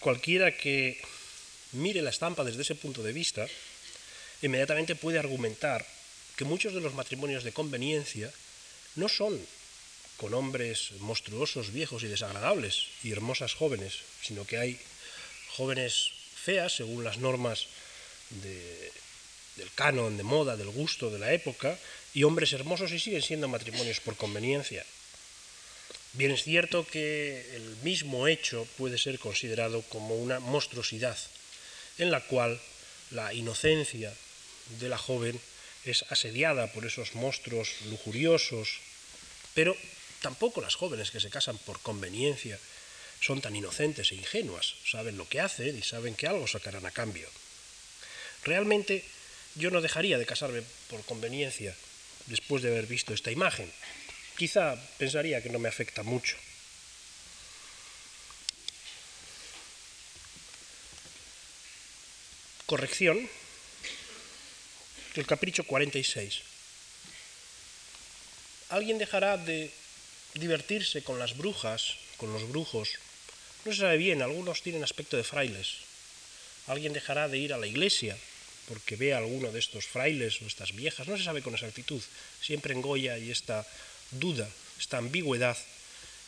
cualquiera 0.00 0.56
que 0.56 1.00
mire 1.72 2.02
la 2.02 2.10
estampa 2.10 2.44
desde 2.44 2.62
ese 2.62 2.74
punto 2.74 3.02
de 3.02 3.12
vista, 3.12 3.46
inmediatamente 4.42 4.94
puede 4.94 5.18
argumentar 5.18 5.86
que 6.36 6.44
muchos 6.44 6.74
de 6.74 6.80
los 6.80 6.94
matrimonios 6.94 7.44
de 7.44 7.52
conveniencia 7.52 8.30
no 8.96 9.08
son 9.08 9.40
con 10.16 10.34
hombres 10.34 10.92
monstruosos, 11.00 11.72
viejos 11.72 12.02
y 12.02 12.08
desagradables, 12.08 12.88
y 13.02 13.12
hermosas 13.12 13.54
jóvenes, 13.54 14.00
sino 14.22 14.46
que 14.46 14.58
hay 14.58 14.80
jóvenes 15.56 16.10
feas, 16.34 16.76
según 16.76 17.04
las 17.04 17.18
normas 17.18 17.68
del 18.30 19.70
canon, 19.74 20.16
de 20.16 20.22
moda, 20.22 20.56
del 20.56 20.70
gusto 20.70 21.10
de 21.10 21.18
la 21.18 21.32
época, 21.32 21.78
y 22.14 22.24
hombres 22.24 22.52
hermosos 22.52 22.92
y 22.92 22.98
siguen 22.98 23.22
siendo 23.22 23.48
matrimonios 23.48 24.00
por 24.00 24.16
conveniencia. 24.16 24.84
Bien 26.12 26.30
es 26.30 26.44
cierto 26.44 26.86
que 26.86 27.44
el 27.54 27.76
mismo 27.82 28.26
hecho 28.26 28.66
puede 28.78 28.96
ser 28.96 29.18
considerado 29.18 29.82
como 29.82 30.16
una 30.16 30.40
monstruosidad, 30.40 31.18
en 31.98 32.10
la 32.10 32.20
cual 32.20 32.60
la 33.10 33.34
inocencia 33.34 34.12
de 34.80 34.88
la 34.88 34.98
joven 34.98 35.38
es 35.84 36.04
asediada 36.10 36.72
por 36.72 36.84
esos 36.84 37.14
monstruos 37.14 37.68
lujuriosos, 37.90 38.80
pero 39.54 39.76
Tampoco 40.26 40.60
las 40.60 40.74
jóvenes 40.74 41.10
que 41.10 41.20
se 41.20 41.30
casan 41.30 41.58
por 41.58 41.80
conveniencia 41.80 42.58
son 43.20 43.40
tan 43.40 43.54
inocentes 43.54 44.12
e 44.12 44.16
ingenuas, 44.16 44.74
saben 44.84 45.16
lo 45.16 45.28
que 45.28 45.40
hacen 45.40 45.78
y 45.78 45.82
saben 45.82 46.14
que 46.14 46.26
algo 46.26 46.46
sacarán 46.46 46.86
a 46.86 46.90
cambio. 46.90 47.28
Realmente 48.44 49.04
yo 49.54 49.70
no 49.70 49.80
dejaría 49.80 50.18
de 50.18 50.26
casarme 50.26 50.62
por 50.90 51.04
conveniencia 51.04 51.74
después 52.26 52.62
de 52.62 52.70
haber 52.70 52.86
visto 52.86 53.14
esta 53.14 53.30
imagen. 53.30 53.72
Quizá 54.36 54.76
pensaría 54.98 55.42
que 55.42 55.50
no 55.50 55.58
me 55.58 55.68
afecta 55.68 56.02
mucho. 56.02 56.36
Corrección. 62.66 63.28
El 65.14 65.26
capricho 65.26 65.64
46. 65.64 66.42
¿Alguien 68.68 68.98
dejará 68.98 69.38
de 69.38 69.70
divertirse 70.38 71.02
con 71.02 71.18
las 71.18 71.36
brujas, 71.36 71.96
con 72.16 72.32
los 72.32 72.48
brujos. 72.48 72.90
No 73.64 73.72
se 73.72 73.80
sabe 73.80 73.96
bien, 73.96 74.22
algunos 74.22 74.62
tienen 74.62 74.84
aspecto 74.84 75.16
de 75.16 75.24
frailes. 75.24 75.78
Alguien 76.66 76.92
dejará 76.92 77.28
de 77.28 77.38
ir 77.38 77.52
a 77.52 77.58
la 77.58 77.66
iglesia 77.66 78.16
porque 78.68 78.96
ve 78.96 79.14
a 79.14 79.18
alguno 79.18 79.52
de 79.52 79.58
estos 79.58 79.86
frailes 79.86 80.42
o 80.42 80.46
estas 80.46 80.74
viejas. 80.74 81.06
No 81.06 81.16
se 81.16 81.24
sabe 81.24 81.42
con 81.42 81.54
exactitud. 81.54 82.02
Siempre 82.42 82.74
en 82.74 82.82
Goya 82.82 83.14
hay 83.14 83.30
esta 83.30 83.66
duda, 84.10 84.48
esta 84.78 84.98
ambigüedad 84.98 85.56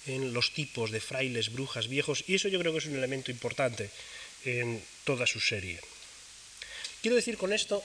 en 0.07 0.33
los 0.33 0.55
tipos 0.55 0.91
de 0.91 1.01
frailes, 1.01 1.53
brujas, 1.53 1.89
viejos, 1.89 2.25
y 2.27 2.35
eso 2.35 2.49
yo 2.49 2.59
creo 2.59 2.73
que 2.73 2.79
es 2.79 2.87
un 2.87 2.97
elemento 2.97 3.31
importante 3.31 3.91
en 4.45 4.83
toda 5.05 5.27
su 5.27 5.41
serie. 5.41 5.81
Quiero 7.03 7.17
decir 7.17 7.37
con 7.37 7.53
esto 7.53 7.83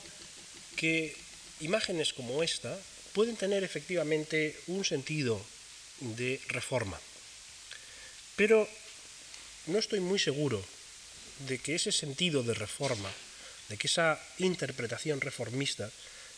que 0.76 1.16
imágenes 1.60 2.14
como 2.14 2.44
esta 2.44 2.80
pueden 3.14 3.36
tener 3.36 3.64
efectivamente 3.64 4.56
un 4.68 4.86
sentido 4.86 5.44
de 6.00 6.40
reforma, 6.48 7.00
pero 8.36 8.68
no 9.68 9.80
estoy 9.80 10.00
muy 10.00 10.20
seguro 10.20 10.64
de 11.48 11.60
que 11.60 11.76
ese 11.76 11.92
sentido 11.92 12.44
de 12.44 12.54
reforma, 12.54 13.12
de 13.70 13.78
que 13.78 13.88
esa 13.88 14.20
interpretación 14.40 15.22
reformista 15.22 15.90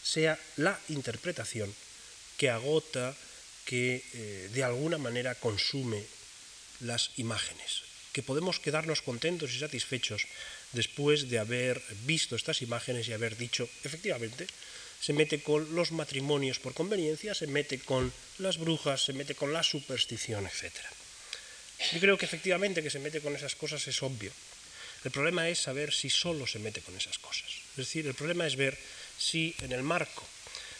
sea 0.03 0.37
la 0.57 0.79
interpretación 0.89 1.73
que 2.37 2.49
agota, 2.49 3.15
que 3.65 4.03
eh, 4.13 4.49
de 4.53 4.63
alguna 4.63 4.97
manera 4.97 5.33
consume 5.35 6.03
las 6.81 7.11
imágenes, 7.17 7.83
que 8.13 8.23
podemos 8.23 8.59
quedarnos 8.59 9.01
contentos 9.01 9.51
y 9.53 9.59
satisfechos 9.59 10.27
después 10.73 11.29
de 11.29 11.39
haber 11.39 11.81
visto 12.05 12.35
estas 12.35 12.61
imágenes 12.61 13.07
y 13.07 13.13
haber 13.13 13.37
dicho, 13.37 13.67
efectivamente, 13.83 14.47
se 15.01 15.13
mete 15.13 15.41
con 15.41 15.75
los 15.75 15.91
matrimonios 15.91 16.59
por 16.59 16.73
conveniencia, 16.73 17.33
se 17.33 17.47
mete 17.47 17.79
con 17.79 18.11
las 18.39 18.57
brujas, 18.57 19.05
se 19.05 19.13
mete 19.13 19.35
con 19.35 19.53
la 19.53 19.63
superstición, 19.63 20.45
etc. 20.45 20.73
Yo 21.93 21.99
creo 21.99 22.17
que 22.17 22.25
efectivamente 22.25 22.83
que 22.83 22.89
se 22.89 22.99
mete 22.99 23.21
con 23.21 23.35
esas 23.35 23.55
cosas 23.55 23.85
es 23.87 24.01
obvio. 24.03 24.31
El 25.05 25.11
problema 25.11 25.47
es 25.47 25.59
saber 25.59 25.93
si 25.93 26.09
solo 26.09 26.47
se 26.47 26.57
mete 26.57 26.81
con 26.81 26.97
esas 26.97 27.19
cosas. 27.19 27.45
Es 27.45 27.77
decir, 27.77 28.07
el 28.07 28.15
problema 28.15 28.47
es 28.47 28.55
ver 28.55 28.75
si 29.19 29.53
en 29.61 29.71
el 29.71 29.83
marco 29.83 30.25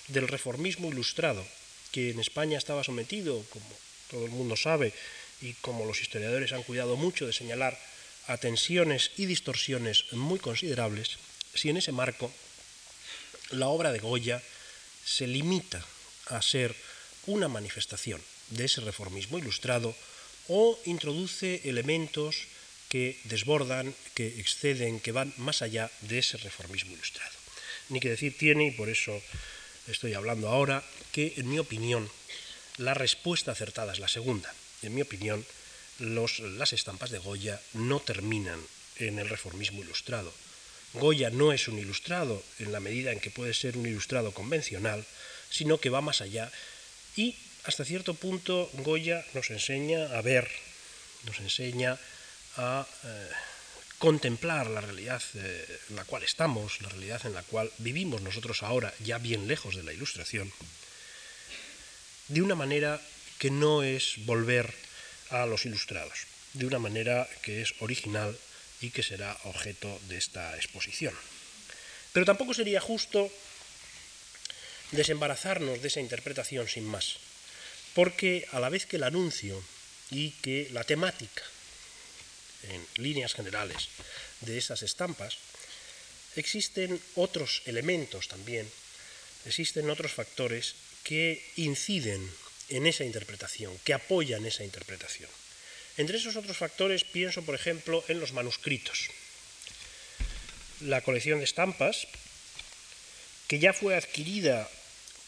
del 0.08 0.28
reformismo 0.28 0.90
ilustrado, 0.90 1.46
que 1.92 2.10
en 2.10 2.20
España 2.20 2.58
estaba 2.58 2.84
sometido, 2.84 3.46
como 3.52 3.66
todo 4.10 4.26
el 4.26 4.32
mundo 4.32 4.58
sabe, 4.58 4.94
y 5.42 5.54
como 5.62 5.86
los 5.86 6.02
historiadores 6.02 6.54
han 6.54 6.64
cuidado 6.64 6.98
mucho 6.98 7.28
de 7.28 7.34
señalar, 7.34 7.80
a 8.26 8.38
tensiones 8.38 9.12
y 9.18 9.28
distorsiones 9.28 10.12
muy 10.12 10.40
considerables, 10.40 11.20
si 11.54 11.70
en 11.70 11.78
ese 11.78 11.92
marco 11.92 12.34
la 13.52 13.68
obra 13.68 13.92
de 13.92 14.00
Goya 14.00 14.42
se 15.06 15.28
limita 15.28 15.86
a 16.26 16.42
ser 16.42 16.76
una 17.28 17.48
manifestación 17.48 18.22
de 18.50 18.66
ese 18.66 18.82
reformismo 18.82 19.38
ilustrado 19.38 19.96
o 20.48 20.80
introduce 20.86 21.62
elementos 21.70 22.48
que 22.96 23.20
desbordan, 23.28 23.92
que 24.16 24.40
exceden, 24.40 25.04
que 25.04 25.12
van 25.12 25.36
más 25.36 25.60
allá 25.60 25.92
de 26.08 26.24
ese 26.24 26.40
reformismo 26.40 26.96
ilustrado. 26.96 27.36
Ni 27.92 28.00
que 28.00 28.08
decir 28.08 28.40
tiene, 28.40 28.68
y 28.68 28.72
por 28.72 28.88
eso 28.88 29.12
estoy 29.92 30.14
hablando 30.14 30.48
ahora, 30.48 30.80
que 31.12 31.34
en 31.36 31.50
mi 31.52 31.60
opinión 31.60 32.08
la 32.78 32.94
respuesta 32.94 33.52
acertada 33.52 33.92
es 33.92 34.00
la 34.00 34.08
segunda. 34.08 34.48
En 34.82 34.96
mi 34.96 35.02
opinión, 35.02 35.44
las 36.00 36.72
estampas 36.72 37.12
de 37.12 37.20
Goya 37.20 37.60
no 37.74 38.00
terminan 38.00 38.64
en 38.96 39.20
el 39.20 39.28
reformismo 39.28 39.84
ilustrado. 39.84 40.32
Goya 40.94 41.30
no 41.30 41.52
es 41.52 41.68
un 41.68 41.78
ilustrado 41.78 42.42
en 42.60 42.72
la 42.72 42.80
medida 42.80 43.12
en 43.12 43.20
que 43.20 43.30
puede 43.30 43.54
ser 43.54 43.76
un 43.76 43.88
ilustrado 43.88 44.32
convencional, 44.32 45.04
sino 45.50 45.80
que 45.80 45.90
va 45.90 46.00
más 46.00 46.22
allá 46.22 46.50
y 47.18 47.36
hasta 47.66 47.84
cierto 47.84 48.14
punto 48.14 48.70
Goya 48.88 49.26
nos 49.34 49.50
enseña 49.50 50.18
a 50.18 50.22
ver, 50.22 50.50
nos 51.26 51.42
enseña 51.42 52.00
a 52.58 52.86
eh, 53.04 53.30
contemplar 53.98 54.68
la 54.68 54.82
realidad 54.82 55.22
eh, 55.36 55.80
en 55.90 55.96
la 55.96 56.06
cual 56.06 56.24
estamos, 56.24 56.82
la 56.82 56.90
realidad 56.90 57.26
en 57.26 57.34
la 57.34 57.44
cual 57.44 57.72
vivimos 57.80 58.22
nosotros 58.22 58.64
ahora, 58.64 58.94
ya 59.00 59.18
bien 59.18 59.48
lejos 59.48 59.76
de 59.76 59.84
la 59.84 59.94
ilustración, 59.94 60.52
de 62.28 62.42
una 62.42 62.56
manera 62.56 63.02
que 63.40 63.52
no 63.52 63.84
es 63.84 64.16
volver 64.26 64.74
a 65.30 65.46
los 65.46 65.66
ilustrados, 65.66 66.28
de 66.54 66.66
una 66.66 66.80
manera 66.80 67.28
que 67.42 67.62
es 67.62 67.74
original 67.80 68.38
y 68.82 68.90
que 68.90 69.04
será 69.04 69.38
objeto 69.44 70.00
de 70.08 70.18
esta 70.18 70.56
exposición. 70.56 71.14
Pero 72.14 72.26
tampoco 72.26 72.54
sería 72.54 72.82
justo 72.82 73.32
desembarazarnos 74.92 75.82
de 75.82 75.88
esa 75.88 76.00
interpretación 76.00 76.68
sin 76.68 76.86
más, 76.86 77.18
porque 77.94 78.48
a 78.52 78.60
la 78.60 78.70
vez 78.70 78.86
que 78.86 78.98
el 78.98 79.04
anuncio 79.04 79.62
y 80.12 80.32
que 80.42 80.70
la 80.72 80.84
temática, 80.84 81.44
en 82.70 82.86
líneas 82.98 83.34
generales, 83.34 83.90
de 84.42 84.58
esas 84.58 84.82
estampas, 84.84 85.38
existen 86.36 87.00
otros 87.16 87.62
elementos 87.66 88.28
también, 88.28 88.70
existen 89.46 89.90
otros 89.90 90.12
factores 90.12 90.76
que 91.04 91.44
inciden 91.56 92.30
en 92.70 92.88
esa 92.88 93.06
interpretación, 93.06 93.78
que 93.84 93.94
apoyan 93.94 94.46
esa 94.46 94.64
interpretación. 94.64 95.30
Entre 95.98 96.18
esos 96.18 96.36
otros 96.36 96.58
factores 96.58 97.04
pienso, 97.04 97.44
por 97.44 97.56
ejemplo, 97.56 98.04
en 98.08 98.20
los 98.20 98.34
manuscritos. 98.34 99.08
La 100.82 101.02
colección 101.02 101.40
de 101.40 101.46
estampas, 101.46 102.08
que 103.48 103.60
ya 103.60 103.72
fue 103.72 103.96
adquirida 103.96 104.70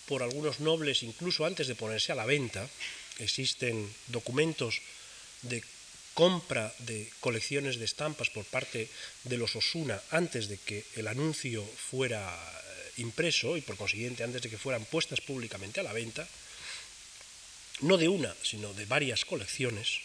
por 0.08 0.24
algunos 0.24 0.60
nobles 0.60 1.04
incluso 1.04 1.46
antes 1.46 1.68
de 1.68 1.76
ponerse 1.76 2.12
a 2.12 2.16
la 2.16 2.26
venta, 2.26 2.68
existen 3.20 3.88
documentos 4.08 4.82
de 5.44 5.64
compra 6.18 6.74
de 6.90 7.06
colecciones 7.22 7.78
de 7.78 7.86
estampas 7.86 8.34
por 8.34 8.42
parte 8.50 8.90
de 9.30 9.38
los 9.38 9.54
Osuna 9.54 10.02
antes 10.10 10.50
de 10.50 10.58
que 10.58 10.82
el 10.98 11.06
anuncio 11.06 11.62
fuera 11.62 12.26
eh, 12.26 13.06
impreso 13.06 13.54
y 13.54 13.62
por 13.62 13.78
consiguiente 13.78 14.26
antes 14.26 14.42
de 14.42 14.50
que 14.50 14.58
fueran 14.58 14.82
puestas 14.90 15.22
públicamente 15.22 15.80
a 15.80 15.86
la 15.86 15.94
venta, 15.94 16.26
no 17.86 18.02
de 18.02 18.10
una, 18.10 18.34
sino 18.42 18.74
de 18.74 18.90
varias 18.90 19.30
colecciones, 19.30 20.02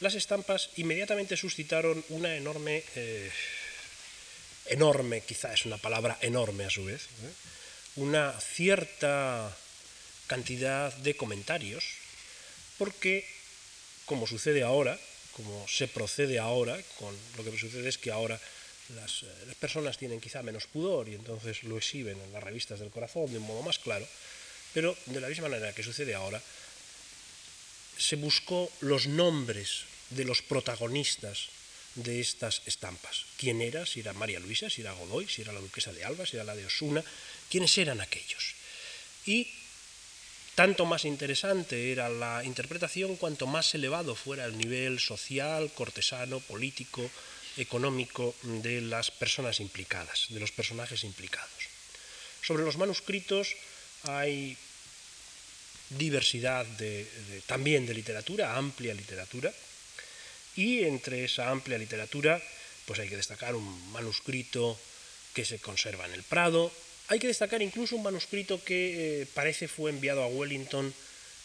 las 0.00 0.12
estampas 0.12 0.76
inmediatamente 0.76 1.40
suscitaron 1.40 2.04
una 2.10 2.36
enorme, 2.36 2.84
eh, 2.96 3.32
enorme, 4.66 5.22
quizá 5.22 5.54
es 5.54 5.64
una 5.64 5.78
palabra 5.78 6.18
enorme 6.20 6.66
a 6.66 6.70
su 6.70 6.84
vez, 6.84 7.08
¿eh? 7.24 7.32
una 7.96 8.38
cierta 8.38 9.56
cantidad 10.26 10.92
de 11.00 11.16
comentarios, 11.16 11.96
porque, 12.76 13.37
como 14.08 14.26
sucede 14.26 14.62
ahora, 14.62 14.98
como 15.32 15.68
se 15.68 15.86
procede 15.86 16.38
ahora, 16.38 16.76
con 16.98 17.14
lo 17.36 17.44
que 17.44 17.56
sucede 17.56 17.88
es 17.88 17.98
que 17.98 18.10
ahora 18.10 18.40
las, 18.96 19.22
eh, 19.22 19.26
las, 19.46 19.56
personas 19.56 19.98
tienen 19.98 20.20
quizá 20.20 20.42
menos 20.42 20.66
pudor 20.66 21.08
y 21.08 21.14
entonces 21.14 21.62
lo 21.62 21.76
exhiben 21.76 22.18
en 22.18 22.32
las 22.32 22.42
revistas 22.42 22.80
del 22.80 22.90
corazón 22.90 23.30
de 23.30 23.38
un 23.38 23.46
modo 23.46 23.62
más 23.62 23.78
claro, 23.78 24.08
pero 24.72 24.96
de 25.06 25.20
la 25.20 25.28
misma 25.28 25.48
manera 25.48 25.74
que 25.74 25.82
sucede 25.82 26.14
ahora, 26.14 26.42
se 27.98 28.16
buscó 28.16 28.70
los 28.80 29.06
nombres 29.06 29.84
de 30.10 30.24
los 30.24 30.40
protagonistas 30.40 31.50
de 31.94 32.20
estas 32.20 32.62
estampas. 32.64 33.26
¿Quién 33.36 33.60
era? 33.60 33.84
Si 33.84 34.00
era 34.00 34.12
María 34.12 34.40
Luisa, 34.40 34.70
si 34.70 34.80
era 34.80 34.92
Godoy, 34.92 35.28
si 35.28 35.42
era 35.42 35.52
la 35.52 35.60
duquesa 35.60 35.92
de 35.92 36.04
Alba, 36.04 36.24
si 36.24 36.36
era 36.36 36.44
la 36.44 36.54
de 36.54 36.64
Osuna. 36.64 37.04
¿Quiénes 37.50 37.76
eran 37.76 38.00
aquellos? 38.00 38.54
Y 39.26 39.50
tanto 40.58 40.86
más 40.86 41.04
interesante 41.04 41.92
era 41.92 42.08
la 42.08 42.42
interpretación 42.42 43.14
cuanto 43.14 43.46
más 43.46 43.76
elevado 43.76 44.16
fuera 44.16 44.44
el 44.44 44.58
nivel 44.58 44.98
social, 44.98 45.70
cortesano, 45.70 46.40
político, 46.40 47.08
económico 47.58 48.34
de 48.42 48.80
las 48.80 49.12
personas 49.12 49.60
implicadas, 49.60 50.26
de 50.30 50.40
los 50.40 50.50
personajes 50.50 51.04
implicados. 51.04 51.62
Sobre 52.42 52.64
los 52.64 52.76
manuscritos 52.76 53.54
hay 54.02 54.58
diversidad 55.90 56.66
también 57.46 57.86
de 57.86 57.94
literatura, 57.94 58.56
amplia 58.56 58.94
literatura, 58.94 59.54
y 60.56 60.82
entre 60.82 61.24
esa 61.24 61.50
amplia 61.50 61.78
literatura 61.78 62.42
pues 62.84 62.98
hay 62.98 63.08
que 63.08 63.16
destacar 63.16 63.54
un 63.54 63.92
manuscrito 63.92 64.76
que 65.34 65.44
se 65.44 65.60
conserva 65.60 66.06
en 66.06 66.14
el 66.14 66.24
Prado, 66.24 66.72
hay 67.08 67.18
que 67.18 67.26
destacar 67.26 67.62
incluso 67.62 67.96
un 67.96 68.02
manuscrito 68.02 68.62
que 68.62 69.22
eh, 69.22 69.26
parece 69.34 69.68
fue 69.68 69.90
enviado 69.90 70.22
a 70.22 70.28
Wellington 70.28 70.92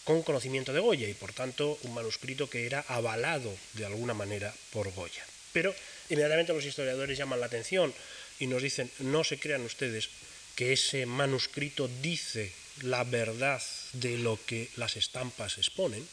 con 0.03 0.21
conocimiento 0.21 0.73
de 0.73 0.81
Goya 0.81 1.07
y 1.07 1.13
por 1.13 1.31
tanto 1.31 1.79
un 1.83 1.93
manuscrito 1.93 2.49
que 2.49 2.65
era 2.65 2.83
avalado 2.87 3.55
de 3.73 3.85
alguna 3.85 4.13
manera 4.13 4.53
por 4.71 4.91
Goya. 4.91 5.23
Pero 5.53 5.73
inmediatamente 6.09 6.53
los 6.53 6.65
historiadores 6.65 7.17
llaman 7.17 7.39
la 7.39 7.45
atención 7.45 7.93
y 8.39 8.47
nos 8.47 8.61
dicen, 8.61 8.91
no 8.99 9.23
se 9.23 9.39
crean 9.39 9.61
ustedes 9.61 10.09
que 10.55 10.73
ese 10.73 11.05
manuscrito 11.05 11.89
dice 12.01 12.51
la 12.81 13.03
verdad 13.03 13.61
de 13.93 14.17
lo 14.17 14.37
que 14.45 14.69
las 14.75 14.97
estampas 14.97 15.57
exponen, 15.57 16.05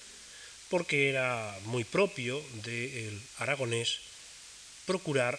porque 0.68 1.08
era 1.08 1.58
muy 1.64 1.84
propio 1.84 2.40
del 2.62 3.20
aragonés 3.38 3.98
procurar 4.86 5.38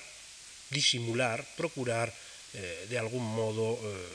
disimular, 0.71 1.45
procurar 1.55 2.13
eh, 2.53 2.87
de 2.89 2.99
algún 2.99 3.23
modo 3.23 3.79
eh, 3.81 4.07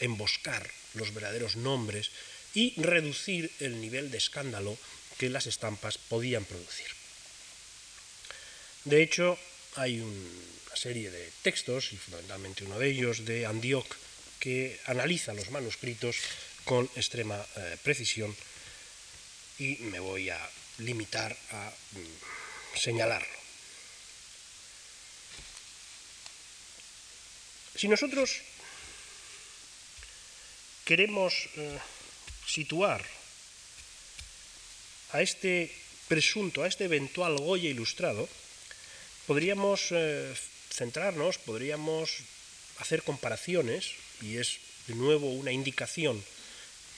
emboscar 0.00 0.68
los 0.94 1.12
verdaderos 1.14 1.56
nombres 1.56 2.10
y 2.54 2.80
reducir 2.80 3.50
el 3.60 3.80
nivel 3.80 4.10
de 4.10 4.18
escándalo 4.18 4.76
que 5.18 5.30
las 5.30 5.46
estampas 5.46 5.98
podían 5.98 6.44
producir. 6.44 6.86
De 8.84 9.02
hecho, 9.02 9.38
hay 9.76 10.00
una 10.00 10.76
serie 10.76 11.10
de 11.10 11.30
textos, 11.42 11.92
y 11.92 11.96
fundamentalmente 11.96 12.64
uno 12.64 12.78
de 12.78 12.88
ellos, 12.88 13.24
de 13.24 13.46
Andioc, 13.46 13.96
que 14.38 14.80
analiza 14.86 15.34
los 15.34 15.50
manuscritos 15.50 16.16
con 16.64 16.88
extrema 16.96 17.44
eh, 17.56 17.76
precisión 17.82 18.34
y 19.58 19.76
me 19.92 20.00
voy 20.00 20.30
a 20.30 20.50
limitar 20.78 21.36
a 21.52 21.72
mm, 21.92 22.78
señalarlo. 22.78 23.39
Si 27.80 27.88
nosotros 27.88 28.44
queremos 30.84 31.48
eh, 31.56 31.80
situar 32.44 33.00
a 35.16 35.24
este 35.24 35.72
presunto, 36.04 36.60
a 36.60 36.68
este 36.68 36.84
eventual 36.84 37.40
Goya 37.40 37.72
ilustrado, 37.72 38.28
podríamos 39.24 39.96
eh, 39.96 40.28
centrarnos, 40.68 41.40
podríamos 41.40 42.20
hacer 42.84 43.00
comparaciones, 43.00 43.96
y 44.20 44.36
es 44.36 44.60
de 44.86 44.94
nuevo 44.94 45.32
una 45.32 45.50
indicación 45.50 46.22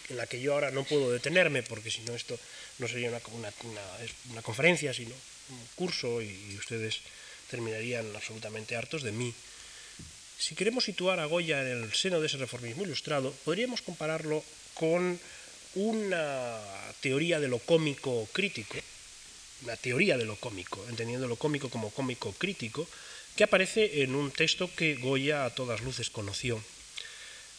en 0.09 0.17
la 0.17 0.27
que 0.27 0.41
yo 0.41 0.55
ahora 0.55 0.73
no 0.73 0.83
puedo 0.83 1.13
detenerme, 1.13 1.63
porque 1.63 1.95
si 1.95 2.03
no 2.03 2.13
esto 2.17 2.35
no 2.83 2.89
sería 2.89 3.07
una, 3.31 4.43
conferencia, 4.43 4.93
sino 4.93 5.15
un 5.15 5.63
curso, 5.77 6.21
y 6.21 6.59
ustedes 6.59 7.07
terminarían 7.49 8.11
absolutamente 8.17 8.75
hartos 8.75 9.05
de 9.05 9.13
mí. 9.13 9.33
Si 10.43 10.57
queremos 10.57 10.83
situar 10.83 11.21
a 11.21 11.31
Goya 11.31 11.63
en 11.63 11.87
el 11.87 11.95
seno 11.95 12.19
de 12.19 12.27
ese 12.27 12.37
reformismo 12.37 12.83
ilustrado, 12.83 13.31
podríamos 13.45 13.81
compararlo 13.81 14.43
con 14.75 15.21
una 15.77 16.59
teoría 17.01 17.39
de 17.39 17.47
lo 17.47 17.61
cómico 17.61 18.29
crítico, 18.33 18.75
una 19.63 19.77
teoría 19.77 20.19
de 20.19 20.25
lo 20.25 20.35
cómico, 20.35 20.85
entendiendo 20.89 21.29
lo 21.29 21.37
cómico 21.37 21.71
como 21.71 21.91
cómico 21.91 22.33
crítico, 22.33 22.89
que 23.37 23.45
aparece 23.45 24.03
en 24.03 24.17
un 24.17 24.33
texto 24.33 24.69
que 24.75 24.97
Goya 24.97 25.45
a 25.45 25.55
todas 25.55 25.81
luces 25.81 26.11
conoció 26.11 26.61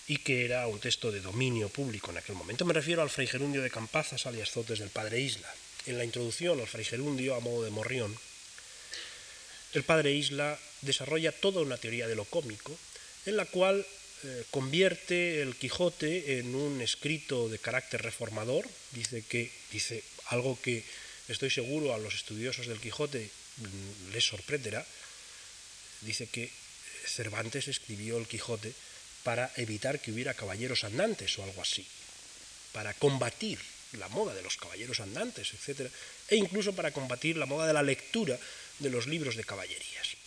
y 0.05 0.17
que 0.17 0.43
era 0.43 0.67
un 0.67 0.81
texto 0.81 1.09
de 1.09 1.21
dominio 1.21 1.69
público 1.69 2.11
en 2.11 2.17
aquel 2.17 2.35
momento. 2.35 2.65
Me 2.65 2.73
refiero 2.73 3.01
al 3.01 3.09
Fray 3.09 3.27
Gerundio 3.27 3.61
de 3.61 3.71
Campazas, 3.71 4.25
alias 4.25 4.51
Zotes 4.51 4.79
del 4.79 4.89
Padre 4.89 5.21
Isla. 5.21 5.47
En 5.85 5.97
la 5.97 6.03
introducción 6.03 6.59
al 6.59 6.67
Fray 6.67 6.83
Gerundio, 6.83 7.35
a 7.35 7.39
modo 7.39 7.63
de 7.63 7.71
morrión, 7.71 8.13
el 9.71 9.83
Padre 9.83 10.11
Isla 10.11 10.59
desarrolla 10.83 11.31
toda 11.31 11.61
una 11.61 11.77
teoría 11.77 12.07
de 12.07 12.15
lo 12.15 12.25
cómico, 12.25 12.77
en 13.25 13.37
la 13.37 13.45
cual 13.45 13.85
eh, 14.23 14.43
convierte 14.51 15.41
el 15.41 15.55
Quijote 15.55 16.39
en 16.39 16.55
un 16.55 16.81
escrito 16.81 17.49
de 17.49 17.59
carácter 17.59 18.01
reformador, 18.01 18.67
dice 18.91 19.23
que 19.23 19.51
dice 19.71 20.03
algo 20.27 20.59
que 20.61 20.83
estoy 21.27 21.49
seguro 21.49 21.93
a 21.93 21.97
los 21.97 22.15
estudiosos 22.15 22.67
del 22.67 22.79
Quijote 22.79 23.19
mm, 23.19 24.11
les 24.13 24.23
sorprenderá, 24.23 24.85
dice 26.01 26.27
que 26.27 26.51
Cervantes 27.05 27.67
escribió 27.67 28.17
el 28.17 28.27
Quijote 28.27 28.73
para 29.23 29.51
evitar 29.55 29.99
que 29.99 30.11
hubiera 30.11 30.33
caballeros 30.33 30.83
andantes 30.83 31.37
o 31.39 31.43
algo 31.43 31.61
así, 31.61 31.85
para 32.71 32.93
combatir 32.93 33.59
la 33.99 34.09
moda 34.09 34.33
de 34.33 34.41
los 34.41 34.57
caballeros 34.57 34.99
andantes, 34.99 35.53
etc., 35.53 35.91
e 36.27 36.35
incluso 36.35 36.73
para 36.73 36.91
combatir 36.91 37.37
la 37.37 37.45
moda 37.45 37.67
de 37.67 37.73
la 37.73 37.83
lectura 37.83 38.39
de 38.79 38.89
los 38.89 39.07
libros 39.07 39.35
de 39.35 39.43
caballerías. 39.43 40.22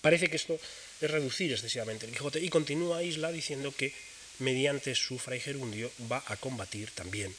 Parece 0.00 0.28
que 0.28 0.36
esto 0.36 0.58
es 1.00 1.10
reducir 1.10 1.52
excesivamente 1.52 2.06
el 2.06 2.12
Quijote 2.12 2.40
y 2.40 2.48
continúa 2.48 3.02
Isla 3.02 3.32
diciendo 3.32 3.72
que 3.72 3.92
mediante 4.38 4.94
su 4.94 5.18
fray 5.18 5.40
gerundio 5.40 5.92
va 6.10 6.24
a 6.26 6.36
combatir 6.36 6.90
también 6.92 7.34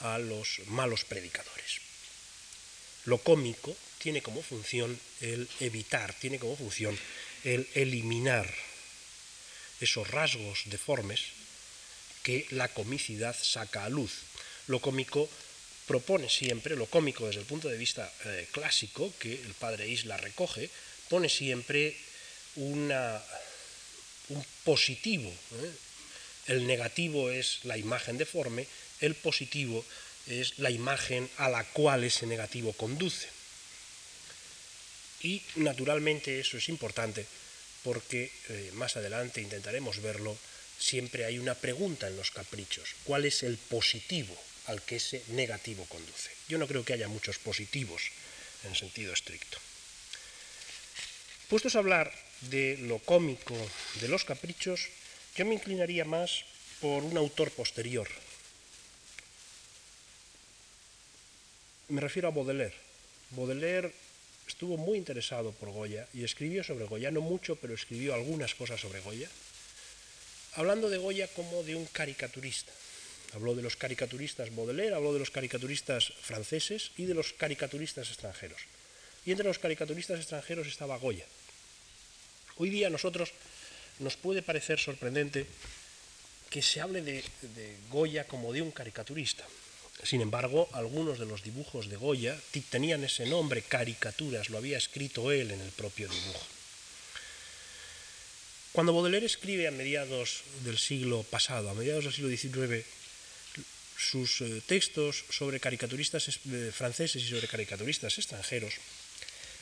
a 0.00 0.18
los 0.18 0.60
malos 0.66 1.04
predicadores. 1.04 1.80
Lo 3.06 3.18
cómico 3.18 3.76
tiene 3.98 4.22
como 4.22 4.42
función 4.42 4.98
el 5.20 5.48
evitar, 5.60 6.14
tiene 6.14 6.38
como 6.38 6.56
función 6.56 6.98
el 7.42 7.68
eliminar 7.74 8.52
esos 9.80 10.08
rasgos 10.08 10.62
deformes 10.66 11.20
que 12.22 12.46
la 12.50 12.68
comicidad 12.68 13.36
saca 13.36 13.84
a 13.84 13.88
luz. 13.88 14.12
Lo 14.68 14.80
cómico 14.80 15.28
propone 15.86 16.30
siempre, 16.30 16.76
lo 16.76 16.86
cómico 16.86 17.26
desde 17.26 17.40
el 17.40 17.46
punto 17.46 17.68
de 17.68 17.76
vista 17.76 18.10
eh, 18.24 18.48
clásico, 18.52 19.12
que 19.18 19.34
el 19.34 19.52
padre 19.54 19.88
Isla 19.88 20.16
recoge, 20.16 20.70
pone 21.08 21.28
siempre 21.28 21.96
un 22.56 22.92
positivo. 24.64 25.28
¿eh? 25.28 25.72
El 26.46 26.66
negativo 26.66 27.30
es 27.30 27.60
la 27.64 27.76
imagen 27.76 28.18
deforme, 28.18 28.66
el 29.00 29.14
positivo 29.14 29.84
es 30.26 30.58
la 30.58 30.70
imagen 30.70 31.28
a 31.38 31.48
la 31.48 31.64
cual 31.64 32.04
ese 32.04 32.26
negativo 32.26 32.72
conduce. 32.72 33.28
Y 35.22 35.42
naturalmente 35.56 36.40
eso 36.40 36.58
es 36.58 36.68
importante 36.68 37.26
porque 37.82 38.30
eh, 38.48 38.70
más 38.74 38.96
adelante 38.96 39.40
intentaremos 39.40 40.00
verlo, 40.00 40.36
siempre 40.78 41.24
hay 41.24 41.38
una 41.38 41.54
pregunta 41.54 42.08
en 42.08 42.16
los 42.16 42.30
caprichos, 42.30 42.94
¿cuál 43.04 43.24
es 43.24 43.42
el 43.42 43.56
positivo 43.58 44.36
al 44.66 44.82
que 44.82 44.96
ese 44.96 45.22
negativo 45.28 45.84
conduce? 45.86 46.30
Yo 46.48 46.58
no 46.58 46.66
creo 46.66 46.84
que 46.84 46.94
haya 46.94 47.08
muchos 47.08 47.38
positivos 47.38 48.02
en 48.64 48.74
sentido 48.74 49.12
estricto. 49.12 49.58
Puestos 51.48 51.76
a 51.76 51.78
hablar 51.78 52.12
de 52.50 52.76
lo 52.78 52.98
cómico 52.98 53.54
de 54.00 54.08
los 54.08 54.24
caprichos, 54.24 54.88
yo 55.36 55.44
me 55.44 55.54
inclinaría 55.54 56.04
más 56.04 56.44
por 56.80 57.02
un 57.02 57.16
autor 57.16 57.50
posterior. 57.50 58.08
Me 61.88 62.00
refiero 62.00 62.28
a 62.28 62.30
Baudelaire. 62.30 62.74
Baudelaire 63.30 63.92
estuvo 64.46 64.76
muy 64.76 64.98
interesado 64.98 65.52
por 65.52 65.70
Goya 65.70 66.06
y 66.14 66.24
escribió 66.24 66.64
sobre 66.64 66.86
Goya, 66.86 67.10
no 67.10 67.20
mucho, 67.20 67.56
pero 67.56 67.74
escribió 67.74 68.14
algunas 68.14 68.54
cosas 68.54 68.80
sobre 68.80 69.00
Goya, 69.00 69.28
hablando 70.54 70.88
de 70.88 70.98
Goya 70.98 71.28
como 71.28 71.62
de 71.62 71.76
un 71.76 71.86
caricaturista. 71.86 72.72
Habló 73.34 73.54
de 73.54 73.62
los 73.62 73.76
caricaturistas 73.76 74.54
Baudelaire, 74.54 74.94
habló 74.94 75.12
de 75.12 75.18
los 75.18 75.30
caricaturistas 75.30 76.12
franceses 76.22 76.92
y 76.96 77.04
de 77.04 77.14
los 77.14 77.32
caricaturistas 77.32 78.08
extranjeros. 78.08 78.62
Y 79.26 79.32
entre 79.32 79.46
los 79.46 79.58
caricaturistas 79.58 80.20
extranjeros 80.20 80.68
estaba 80.68 80.96
Goya. 80.98 81.24
Hoy 82.56 82.70
día 82.70 82.86
a 82.86 82.90
nosotros 82.90 83.32
nos 83.98 84.16
puede 84.16 84.42
parecer 84.42 84.78
sorprendente 84.78 85.46
que 86.50 86.62
se 86.62 86.80
hable 86.80 87.02
de, 87.02 87.24
de 87.54 87.76
Goya 87.90 88.26
como 88.26 88.52
de 88.52 88.62
un 88.62 88.70
caricaturista. 88.70 89.44
Sin 90.02 90.20
embargo, 90.20 90.68
algunos 90.72 91.18
de 91.18 91.26
los 91.26 91.42
dibujos 91.42 91.88
de 91.88 91.96
Goya 91.96 92.38
tenían 92.70 93.02
ese 93.04 93.26
nombre, 93.26 93.62
caricaturas, 93.62 94.50
lo 94.50 94.58
había 94.58 94.78
escrito 94.78 95.32
él 95.32 95.50
en 95.50 95.60
el 95.60 95.70
propio 95.70 96.08
dibujo. 96.08 96.46
Cuando 98.72 98.92
Baudelaire 98.92 99.26
escribe 99.26 99.68
a 99.68 99.70
mediados 99.70 100.42
del 100.64 100.78
siglo 100.78 101.22
pasado, 101.22 101.70
a 101.70 101.74
mediados 101.74 102.04
del 102.04 102.12
siglo 102.12 102.28
XIX, 102.28 102.84
sus 103.96 104.40
eh, 104.40 104.62
textos 104.66 105.24
sobre 105.30 105.60
caricaturistas 105.60 106.28
eh, 106.28 106.72
franceses 106.74 107.22
y 107.22 107.28
sobre 107.30 107.46
caricaturistas 107.46 108.18
extranjeros, 108.18 108.74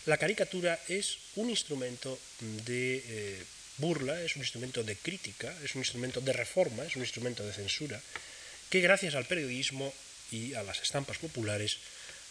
la 0.06 0.16
caricatura 0.16 0.78
es 0.88 1.18
un 1.36 1.50
instrumento 1.50 2.18
de 2.40 3.02
eh, 3.06 3.44
burla, 3.78 4.20
es 4.22 4.36
un 4.36 4.42
instrumento 4.42 4.82
de 4.82 4.96
crítica, 4.96 5.54
es 5.62 5.74
un 5.74 5.82
instrumento 5.82 6.20
de 6.20 6.32
reforma, 6.32 6.84
es 6.84 6.96
un 6.96 7.02
instrumento 7.02 7.44
de 7.44 7.52
censura, 7.52 8.00
que 8.68 8.80
gracias 8.80 9.14
al 9.14 9.26
periodismo 9.26 9.92
y 10.30 10.54
a 10.54 10.62
las 10.62 10.80
estampas 10.80 11.18
populares 11.18 11.78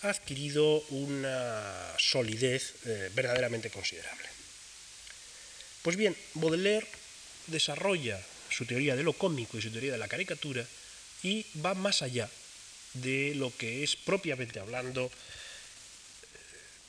ha 0.04 0.10
adquirido 0.10 0.82
una 0.90 1.94
solidez 1.98 2.74
eh, 2.86 3.10
verdaderamente 3.14 3.70
considerable. 3.70 4.28
Pues 5.82 5.96
bien, 5.96 6.16
Baudelaire 6.34 6.88
desarrolla 7.48 8.20
su 8.50 8.66
teoría 8.66 8.96
de 8.96 9.04
lo 9.04 9.14
cómico 9.14 9.58
y 9.58 9.62
su 9.62 9.72
teoría 9.72 9.94
de 9.94 9.98
la 9.98 10.08
caricatura 10.08 10.66
y 11.24 11.46
va 11.64 11.74
más 11.74 12.02
allá 12.02 12.30
de 12.94 13.34
lo 13.36 13.56
que 13.56 13.84
es 13.84 13.96
propiamente 13.96 14.60
hablando 14.60 15.12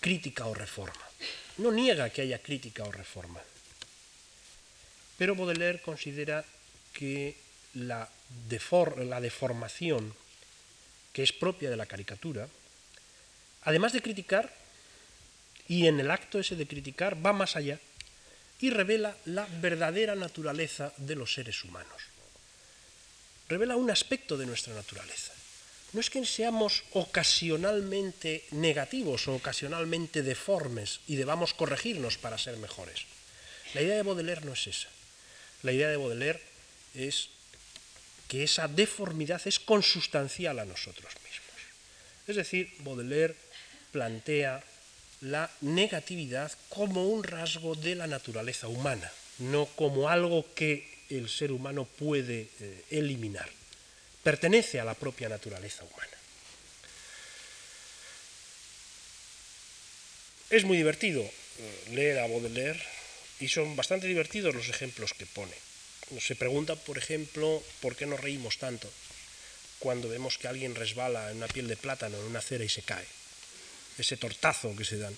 crítica 0.02 0.50
o 0.50 0.52
reforma. 0.52 1.06
No 1.62 1.70
niega 1.70 2.10
que 2.10 2.26
haya 2.26 2.42
crítica 2.42 2.82
o 2.82 2.90
reforma, 2.90 3.38
pero 5.16 5.38
Baudelaire 5.38 5.80
considera 5.80 6.42
que 6.92 7.38
la, 7.78 8.10
la 9.06 9.20
deformación 9.20 10.12
que 11.12 11.22
es 11.22 11.32
propia 11.32 11.70
de 11.70 11.76
la 11.76 11.86
caricatura, 11.86 12.48
además 13.62 13.92
de 13.92 14.02
criticar, 14.02 14.52
y 15.68 15.86
en 15.86 16.00
el 16.00 16.10
acto 16.10 16.40
ese 16.40 16.56
de 16.56 16.66
criticar 16.66 17.14
va 17.14 17.32
más 17.32 17.54
allá 17.54 17.78
y 18.60 18.70
revela 18.70 19.16
la 19.26 19.46
verdadera 19.60 20.14
naturaleza 20.14 20.92
de 20.96 21.14
los 21.14 21.32
seres 21.32 21.62
humanos. 21.62 22.02
Revela 23.48 23.76
un 23.76 23.90
aspecto 23.90 24.36
de 24.36 24.46
nuestra 24.46 24.74
naturaleza. 24.74 25.32
No 25.92 26.00
es 26.00 26.08
que 26.08 26.24
seamos 26.24 26.84
ocasionalmente 26.92 28.44
negativos 28.52 29.28
o 29.28 29.36
ocasionalmente 29.36 30.22
deformes 30.22 31.00
y 31.06 31.16
debamos 31.16 31.52
corregirnos 31.52 32.16
para 32.16 32.38
ser 32.38 32.56
mejores. 32.56 33.04
La 33.74 33.82
idea 33.82 33.96
de 33.96 34.02
Baudelaire 34.02 34.44
no 34.44 34.54
es 34.54 34.66
esa. 34.66 34.88
La 35.62 35.72
idea 35.72 35.88
de 35.88 35.96
Baudelaire 35.96 36.40
es 36.94 37.28
que 38.28 38.42
esa 38.44 38.68
deformidad 38.68 39.42
es 39.44 39.60
consustancial 39.60 40.58
a 40.58 40.64
nosotros 40.64 41.12
mismos. 41.24 41.60
Es 42.26 42.36
decir, 42.36 42.72
Baudelaire 42.78 43.36
plantea 43.92 44.64
la 45.20 45.50
negatividad 45.60 46.50
como 46.70 47.06
un 47.08 47.22
rasgo 47.22 47.74
de 47.74 47.94
la 47.94 48.06
naturaleza 48.06 48.66
humana, 48.66 49.12
no 49.38 49.66
como 49.66 50.08
algo 50.08 50.46
que 50.54 50.88
el 51.10 51.28
ser 51.28 51.52
humano 51.52 51.84
puede 51.84 52.48
eh, 52.60 52.84
eliminar 52.90 53.48
pertenece 54.22 54.80
a 54.80 54.84
la 54.84 54.94
propia 54.94 55.28
naturaleza 55.28 55.84
humana. 55.84 56.16
Es 60.50 60.64
muy 60.64 60.76
divertido 60.76 61.22
eh, 61.22 61.84
leer 61.92 62.18
a 62.18 62.26
Baudelaire 62.26 62.80
y 63.40 63.48
son 63.48 63.74
bastante 63.74 64.06
divertidos 64.06 64.54
los 64.54 64.68
ejemplos 64.68 65.14
que 65.14 65.26
pone. 65.26 65.54
Se 66.20 66.36
pregunta, 66.36 66.76
por 66.76 66.98
ejemplo, 66.98 67.62
por 67.80 67.96
qué 67.96 68.06
nos 68.06 68.20
reímos 68.20 68.58
tanto 68.58 68.90
cuando 69.78 70.08
vemos 70.08 70.38
que 70.38 70.46
alguien 70.46 70.74
resbala 70.74 71.30
en 71.30 71.38
una 71.38 71.48
piel 71.48 71.66
de 71.66 71.76
plátano, 71.76 72.18
en 72.18 72.24
una 72.24 72.40
cera 72.40 72.64
y 72.64 72.68
se 72.68 72.82
cae. 72.82 73.06
Ese 73.98 74.16
tortazo 74.16 74.76
que 74.76 74.84
se 74.84 74.98
dan. 74.98 75.16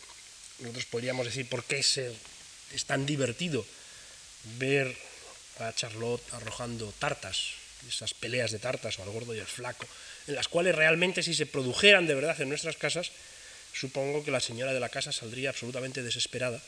Nosotros 0.61 0.87
podríamos 0.87 1.27
decir, 1.27 1.49
¿por 1.49 1.65
qué 1.65 1.79
es, 1.81 1.99
es 1.99 2.85
tan 2.87 3.05
divertido 3.05 3.67
ver 4.57 4.97
a 5.59 5.73
Charlotte 5.75 6.23
arrojando 6.33 6.93
tartas 6.99 7.64
esas 7.89 8.15
peleas 8.15 8.51
de 8.51 8.59
tartas 8.59 8.99
o 8.99 9.03
al 9.03 9.11
gordo 9.11 9.35
y 9.35 9.41
al 9.41 9.47
flaco, 9.47 9.87
en 10.27 10.35
las 10.35 10.49
cuales 10.49 10.75
realmente 10.75 11.23
si 11.23 11.35
se 11.35 11.47
produjeran 11.47 12.07
de 12.07 12.15
verdad 12.15 12.41
en 12.41 12.49
nuestras 12.49 12.77
casas, 12.77 13.13
supongo 13.73 14.25
que 14.25 14.31
la 14.31 14.41
señora 14.41 14.73
de 14.73 14.81
la 14.81 14.89
casa 14.89 15.13
saldría 15.13 15.51
absolutamente 15.51 16.03
desesperada 16.03 16.61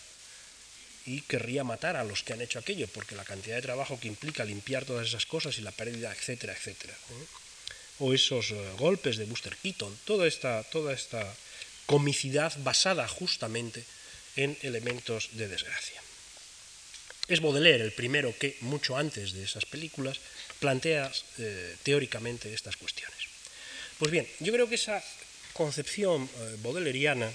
y 1.07 1.21
querría 1.23 1.63
matar 1.63 1.97
a 1.97 2.05
los 2.05 2.23
que 2.23 2.33
han 2.33 2.41
hecho 2.41 2.59
aquello, 2.59 2.89
porque 2.89 3.15
la 3.15 3.25
cantidad 3.25 3.57
de 3.57 3.63
trabajo 3.63 3.99
que 3.99 4.09
implica 4.09 4.45
limpiar 4.45 4.85
todas 4.85 5.07
esas 5.07 5.25
cosas 5.25 5.57
y 5.59 5.63
la 5.63 5.71
pérdida, 5.71 6.13
etcétera, 6.13 6.53
etcétera. 6.53 6.93
¿eh? 6.95 7.27
O 8.01 8.13
esos 8.13 8.51
eh, 8.51 8.73
golpes 8.77 9.17
de 9.17 9.25
Buster 9.25 9.57
Keaton, 9.57 9.97
toda 10.05 10.27
esta, 10.27 10.65
toda 10.65 10.93
esta 10.93 11.23
comicidad 11.87 12.53
basada 12.59 13.07
justamente 13.07 13.85
en 14.35 14.59
elementos 14.63 15.31
de 15.33 15.49
desgracia. 15.49 16.03
Es 17.29 17.41
Baudelaire 17.41 17.85
el 17.85 17.93
primero 17.93 18.35
que, 18.39 18.57
mucho 18.61 18.97
antes 18.97 19.33
de 19.33 19.43
esas 19.43 19.65
películas, 19.65 20.19
plantea 20.61 21.11
eh, 21.39 21.77
teóricamente 21.83 22.53
estas 22.53 22.77
cuestiones. 22.77 23.17
Pues 23.99 24.11
bien, 24.11 24.27
yo 24.41 24.53
creo 24.53 24.69
que 24.69 24.75
esa 24.75 25.03
concepción 25.53 26.25
eh, 26.25 26.57
baudelairiana, 26.63 27.31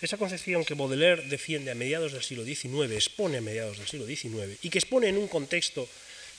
esa 0.00 0.16
concepción 0.16 0.64
que 0.64 0.74
Baudelaire 0.74 1.26
defiende 1.26 1.72
a 1.72 1.74
mediados 1.74 2.12
del 2.12 2.22
siglo 2.22 2.44
XIX, 2.44 2.94
expone 2.94 3.38
a 3.38 3.40
mediados 3.40 3.78
del 3.78 3.88
siglo 3.88 4.06
XIX, 4.06 4.56
y 4.62 4.70
que 4.70 4.78
expone 4.78 5.08
en 5.08 5.18
un 5.18 5.26
contexto 5.26 5.88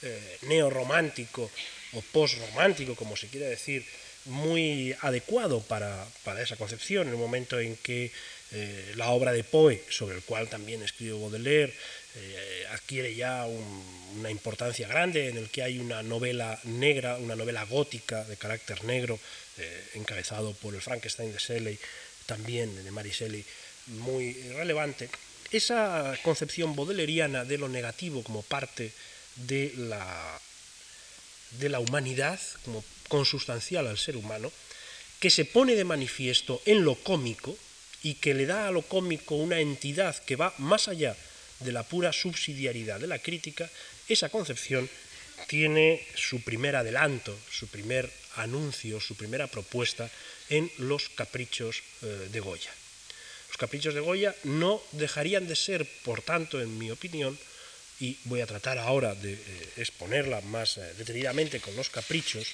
eh, 0.02 0.38
neorromántico 0.48 1.50
o 1.92 2.00
postromántico, 2.00 2.96
como 2.96 3.16
se 3.16 3.28
quiera 3.28 3.48
decir, 3.48 3.84
muy 4.24 4.96
adecuado 5.00 5.60
para, 5.60 6.06
esa 6.40 6.56
concepción, 6.56 7.08
en 7.08 7.12
el 7.12 7.20
momento 7.20 7.60
en 7.60 7.76
que 7.76 8.12
eh, 8.52 8.92
la 8.96 9.10
obra 9.10 9.32
de 9.32 9.44
Poe, 9.44 9.84
sobre 9.90 10.16
el 10.16 10.22
cual 10.22 10.48
también 10.48 10.82
escribe 10.82 11.20
Baudelaire, 11.20 11.74
eh, 12.16 12.66
adquiere 12.70 13.14
ya 13.14 13.46
una 14.16 14.30
importancia 14.30 14.88
grande, 14.88 15.28
en 15.28 15.36
el 15.36 15.48
que 15.48 15.62
hay 15.62 15.78
una 15.78 16.02
novela 16.02 16.58
negra, 16.64 17.16
una 17.18 17.36
novela 17.36 17.64
gótica 17.64 18.24
de 18.24 18.36
carácter 18.36 18.82
negro, 18.84 19.18
eh, 19.58 19.90
encabezado 19.94 20.52
por 20.54 20.74
el 20.74 20.80
Frankenstein 20.80 21.32
de 21.32 21.38
Shelley, 21.38 21.78
también 22.26 22.84
de 22.84 22.90
Mary 22.90 23.10
Shelley, 23.10 23.44
muy 23.86 24.32
relevante. 24.54 25.08
Esa 25.52 26.16
concepción 26.22 26.74
baudeleriana 26.74 27.44
de 27.44 27.58
lo 27.58 27.68
negativo 27.68 28.22
como 28.22 28.42
parte 28.42 28.92
de 29.36 29.72
la, 29.76 30.40
de 31.58 31.68
la 31.68 31.80
humanidad, 31.80 32.40
como 32.64 32.84
consustancial 33.08 33.86
al 33.86 33.98
ser 33.98 34.16
humano, 34.16 34.52
que 35.20 35.30
se 35.30 35.44
pone 35.44 35.74
de 35.74 35.84
manifiesto 35.84 36.60
en 36.64 36.84
lo 36.84 36.96
cómico 36.96 37.56
y 38.02 38.14
que 38.14 38.34
le 38.34 38.46
da 38.46 38.66
a 38.66 38.70
lo 38.70 38.82
cómico 38.82 39.36
una 39.36 39.60
entidad 39.60 40.16
que 40.24 40.36
va 40.36 40.54
más 40.58 40.88
allá 40.88 41.16
de 41.60 41.72
la 41.72 41.82
pura 41.82 42.12
subsidiariedad 42.12 42.98
de 42.98 43.06
la 43.06 43.18
crítica, 43.18 43.68
esa 44.08 44.28
concepción 44.28 44.88
tiene 45.46 46.06
su 46.14 46.42
primer 46.42 46.76
adelanto, 46.76 47.36
su 47.50 47.68
primer 47.68 48.10
anuncio, 48.36 49.00
su 49.00 49.16
primera 49.16 49.46
propuesta 49.46 50.10
en 50.48 50.70
los 50.78 51.08
caprichos 51.10 51.82
eh, 52.02 52.28
de 52.30 52.40
Goya. 52.40 52.70
Los 53.48 53.56
caprichos 53.56 53.94
de 53.94 54.00
Goya 54.00 54.34
no 54.44 54.82
dejarían 54.92 55.46
de 55.46 55.56
ser, 55.56 55.86
por 56.04 56.22
tanto, 56.22 56.60
en 56.60 56.78
mi 56.78 56.90
opinión, 56.90 57.38
y 58.00 58.16
voy 58.24 58.40
a 58.40 58.46
tratar 58.46 58.78
ahora 58.78 59.14
de 59.14 59.34
eh, 59.34 59.38
exponerla 59.76 60.40
más 60.42 60.78
eh, 60.78 60.94
detenidamente 60.96 61.60
con 61.60 61.76
los 61.76 61.90
caprichos, 61.90 62.46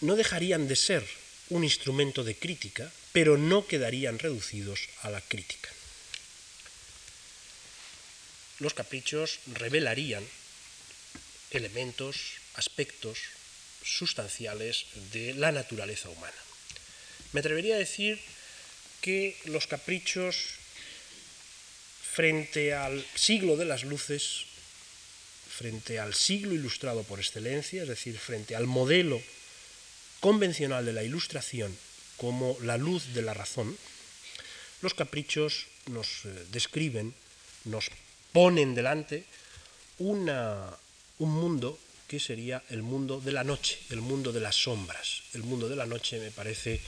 no 0.00 0.16
dejarían 0.16 0.68
de 0.68 0.76
ser 0.76 1.04
un 1.50 1.64
instrumento 1.64 2.24
de 2.24 2.36
crítica, 2.36 2.90
pero 3.12 3.36
no 3.36 3.66
quedarían 3.66 4.18
reducidos 4.18 4.88
a 5.02 5.10
la 5.10 5.20
crítica 5.20 5.70
los 8.60 8.74
caprichos 8.74 9.38
revelarían 9.46 10.24
elementos, 11.50 12.16
aspectos 12.54 13.18
sustanciales 13.82 14.86
de 15.12 15.34
la 15.34 15.52
naturaleza 15.52 16.08
humana. 16.08 16.36
Me 17.32 17.40
atrevería 17.40 17.76
a 17.76 17.78
decir 17.78 18.20
que 19.00 19.36
los 19.44 19.66
caprichos 19.66 20.58
frente 22.12 22.74
al 22.74 23.04
siglo 23.14 23.56
de 23.56 23.64
las 23.64 23.84
luces, 23.84 24.46
frente 25.48 25.98
al 25.98 26.14
siglo 26.14 26.54
ilustrado 26.54 27.04
por 27.04 27.20
excelencia, 27.20 27.82
es 27.82 27.88
decir, 27.88 28.18
frente 28.18 28.56
al 28.56 28.66
modelo 28.66 29.22
convencional 30.20 30.84
de 30.84 30.92
la 30.92 31.04
ilustración 31.04 31.76
como 32.16 32.58
la 32.62 32.76
luz 32.76 33.14
de 33.14 33.22
la 33.22 33.34
razón, 33.34 33.78
los 34.82 34.94
caprichos 34.94 35.66
nos 35.86 36.24
eh, 36.24 36.46
describen, 36.50 37.14
nos 37.64 37.90
ponen 38.32 38.74
delante 38.74 39.24
una, 39.98 40.66
un 41.18 41.30
mundo 41.30 41.78
que 42.06 42.18
sería 42.18 42.62
el 42.70 42.82
mundo 42.82 43.20
de 43.20 43.32
la 43.32 43.44
noche, 43.44 43.78
el 43.90 44.00
mundo 44.00 44.32
de 44.32 44.40
las 44.40 44.56
sombras. 44.56 45.22
El 45.34 45.42
mundo 45.42 45.68
de 45.68 45.76
la 45.76 45.86
noche 45.86 46.18
me 46.18 46.30
parece 46.30 46.80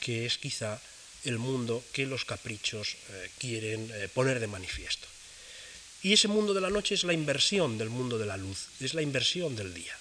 que 0.00 0.26
es 0.26 0.38
quizá 0.38 0.80
el 1.24 1.38
mundo 1.38 1.82
que 1.92 2.06
los 2.06 2.24
caprichos 2.24 2.96
eh, 3.10 3.30
quieren 3.38 3.90
eh, 3.92 4.08
poner 4.08 4.40
de 4.40 4.46
manifiesto. 4.46 5.08
Y 6.02 6.14
ese 6.14 6.28
mundo 6.28 6.54
de 6.54 6.62
la 6.62 6.70
noche 6.70 6.94
es 6.94 7.04
la 7.04 7.12
inversión 7.12 7.76
del 7.76 7.90
mundo 7.90 8.16
de 8.16 8.24
la 8.24 8.38
luz, 8.38 8.68
es 8.80 8.94
la 8.94 9.02
inversión 9.02 9.54
del 9.54 9.74
día, 9.74 9.94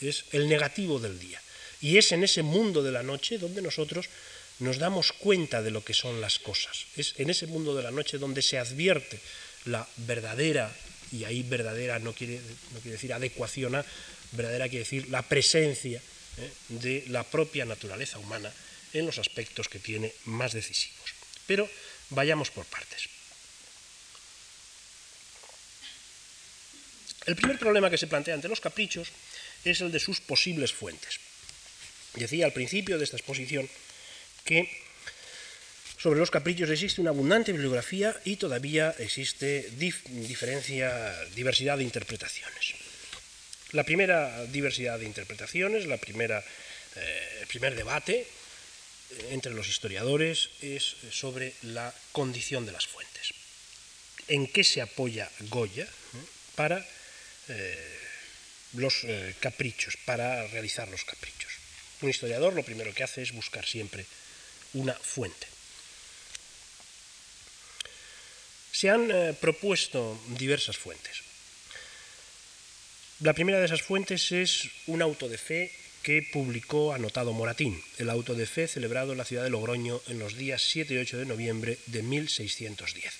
es 0.00 0.24
el 0.32 0.48
negativo 0.48 0.98
del 0.98 1.18
día. 1.18 1.42
Y 1.82 1.98
es 1.98 2.12
en 2.12 2.24
ese 2.24 2.42
mundo 2.42 2.82
de 2.82 2.92
la 2.92 3.02
noche 3.02 3.36
donde 3.36 3.60
nosotros 3.60 4.08
nos 4.60 4.78
damos 4.78 5.12
cuenta 5.12 5.62
de 5.62 5.70
lo 5.70 5.84
que 5.84 5.94
son 5.94 6.20
las 6.20 6.38
cosas. 6.38 6.86
Es 6.96 7.14
en 7.18 7.30
ese 7.30 7.46
mundo 7.46 7.74
de 7.74 7.82
la 7.82 7.90
noche 7.90 8.18
donde 8.18 8.42
se 8.42 8.58
advierte 8.58 9.20
la 9.64 9.86
verdadera, 9.96 10.74
y 11.12 11.24
ahí 11.24 11.42
verdadera 11.42 11.98
no 11.98 12.12
quiere, 12.12 12.40
no 12.72 12.80
quiere 12.80 12.96
decir 12.96 13.12
adecuación 13.12 13.74
a, 13.74 13.84
verdadera 14.32 14.68
quiere 14.68 14.84
decir 14.84 15.08
la 15.08 15.22
presencia 15.22 16.02
¿eh? 16.38 16.50
de 16.68 17.04
la 17.08 17.24
propia 17.24 17.64
naturaleza 17.64 18.18
humana 18.18 18.52
en 18.92 19.06
los 19.06 19.18
aspectos 19.18 19.68
que 19.68 19.78
tiene 19.78 20.12
más 20.24 20.52
decisivos. 20.52 21.14
Pero 21.46 21.68
vayamos 22.10 22.50
por 22.50 22.66
partes. 22.66 23.08
El 27.26 27.36
primer 27.36 27.58
problema 27.58 27.90
que 27.90 27.98
se 27.98 28.06
plantea 28.06 28.34
ante 28.34 28.48
los 28.48 28.60
caprichos 28.60 29.08
es 29.64 29.80
el 29.80 29.92
de 29.92 30.00
sus 30.00 30.20
posibles 30.20 30.72
fuentes. 30.72 31.20
Decía 32.14 32.46
al 32.46 32.52
principio 32.52 32.96
de 32.96 33.04
esta 33.04 33.16
exposición 33.16 33.68
que 34.44 34.87
sobre 35.98 36.20
los 36.20 36.30
caprichos 36.30 36.70
existe 36.70 37.00
una 37.00 37.10
abundante 37.10 37.52
bibliografía 37.52 38.14
y 38.24 38.36
todavía 38.36 38.94
existe 38.98 39.68
diversidad 41.34 41.76
de 41.76 41.84
interpretaciones. 41.84 42.74
La 43.72 43.84
primera 43.84 44.46
diversidad 44.46 44.98
de 44.98 45.04
interpretaciones, 45.04 45.86
la 45.86 45.98
primera, 45.98 46.42
eh, 46.96 47.38
el 47.40 47.46
primer 47.48 47.74
debate 47.74 48.20
eh, 48.20 49.28
entre 49.32 49.52
los 49.52 49.68
historiadores 49.68 50.50
es 50.62 50.96
sobre 51.10 51.52
la 51.62 51.92
condición 52.12 52.64
de 52.64 52.72
las 52.72 52.86
fuentes. 52.86 53.34
¿En 54.28 54.46
qué 54.46 54.62
se 54.62 54.80
apoya 54.80 55.28
Goya 55.50 55.84
eh, 55.84 55.88
para 56.54 56.86
los 58.74 59.06
caprichos, 59.40 59.96
para 60.04 60.46
realizar 60.46 60.88
los 60.88 61.04
caprichos? 61.04 61.52
Un 62.02 62.10
historiador 62.10 62.54
lo 62.54 62.62
primero 62.62 62.94
que 62.94 63.02
hace 63.02 63.22
es 63.22 63.32
buscar 63.32 63.66
siempre 63.66 64.06
una 64.74 64.94
fuente. 64.94 65.57
Se 68.78 68.90
han 68.90 69.10
eh, 69.10 69.34
propuesto 69.34 70.14
diversas 70.38 70.78
fuentes. 70.78 71.26
La 73.18 73.34
primera 73.34 73.58
de 73.58 73.66
esas 73.66 73.82
fuentes 73.82 74.30
es 74.30 74.70
un 74.86 75.02
auto 75.02 75.28
de 75.28 75.36
fe 75.36 75.72
que 76.04 76.22
publicó 76.22 76.94
anotado 76.94 77.32
Moratín, 77.32 77.82
el 77.98 78.08
auto 78.08 78.38
de 78.38 78.46
fe 78.46 78.68
celebrado 78.68 79.10
en 79.10 79.18
la 79.18 79.24
ciudad 79.24 79.42
de 79.42 79.50
Logroño 79.50 80.00
en 80.06 80.20
los 80.20 80.36
días 80.36 80.62
7 80.62 80.94
y 80.94 80.98
8 80.98 81.18
de 81.18 81.26
noviembre 81.26 81.76
de 81.86 82.04
1610. 82.04 83.14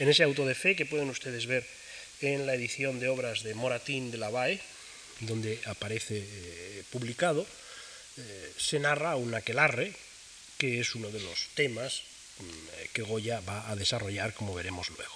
En 0.00 0.08
ese 0.08 0.24
auto 0.24 0.44
de 0.44 0.56
fe 0.56 0.74
que 0.74 0.90
pueden 0.90 1.08
ustedes 1.08 1.46
ver 1.46 1.64
en 2.20 2.44
la 2.44 2.54
edición 2.54 2.98
de 2.98 3.06
obras 3.06 3.44
de 3.44 3.54
Moratín 3.54 4.10
de 4.10 4.18
la 4.18 4.30
Vae, 4.30 4.58
donde 5.20 5.60
aparece 5.66 6.18
eh, 6.18 6.82
publicado, 6.90 7.46
eh, 8.18 8.52
se 8.58 8.80
narra 8.80 9.14
un 9.14 9.34
aquelarre, 9.38 9.94
que 10.58 10.80
es 10.80 10.96
uno 10.96 11.12
de 11.12 11.20
los 11.20 11.46
temas 11.54 12.02
que 12.92 13.02
Goya 13.02 13.40
va 13.40 13.68
a 13.70 13.76
desarrollar, 13.76 14.34
como 14.34 14.54
veremos 14.54 14.90
luego. 14.90 15.14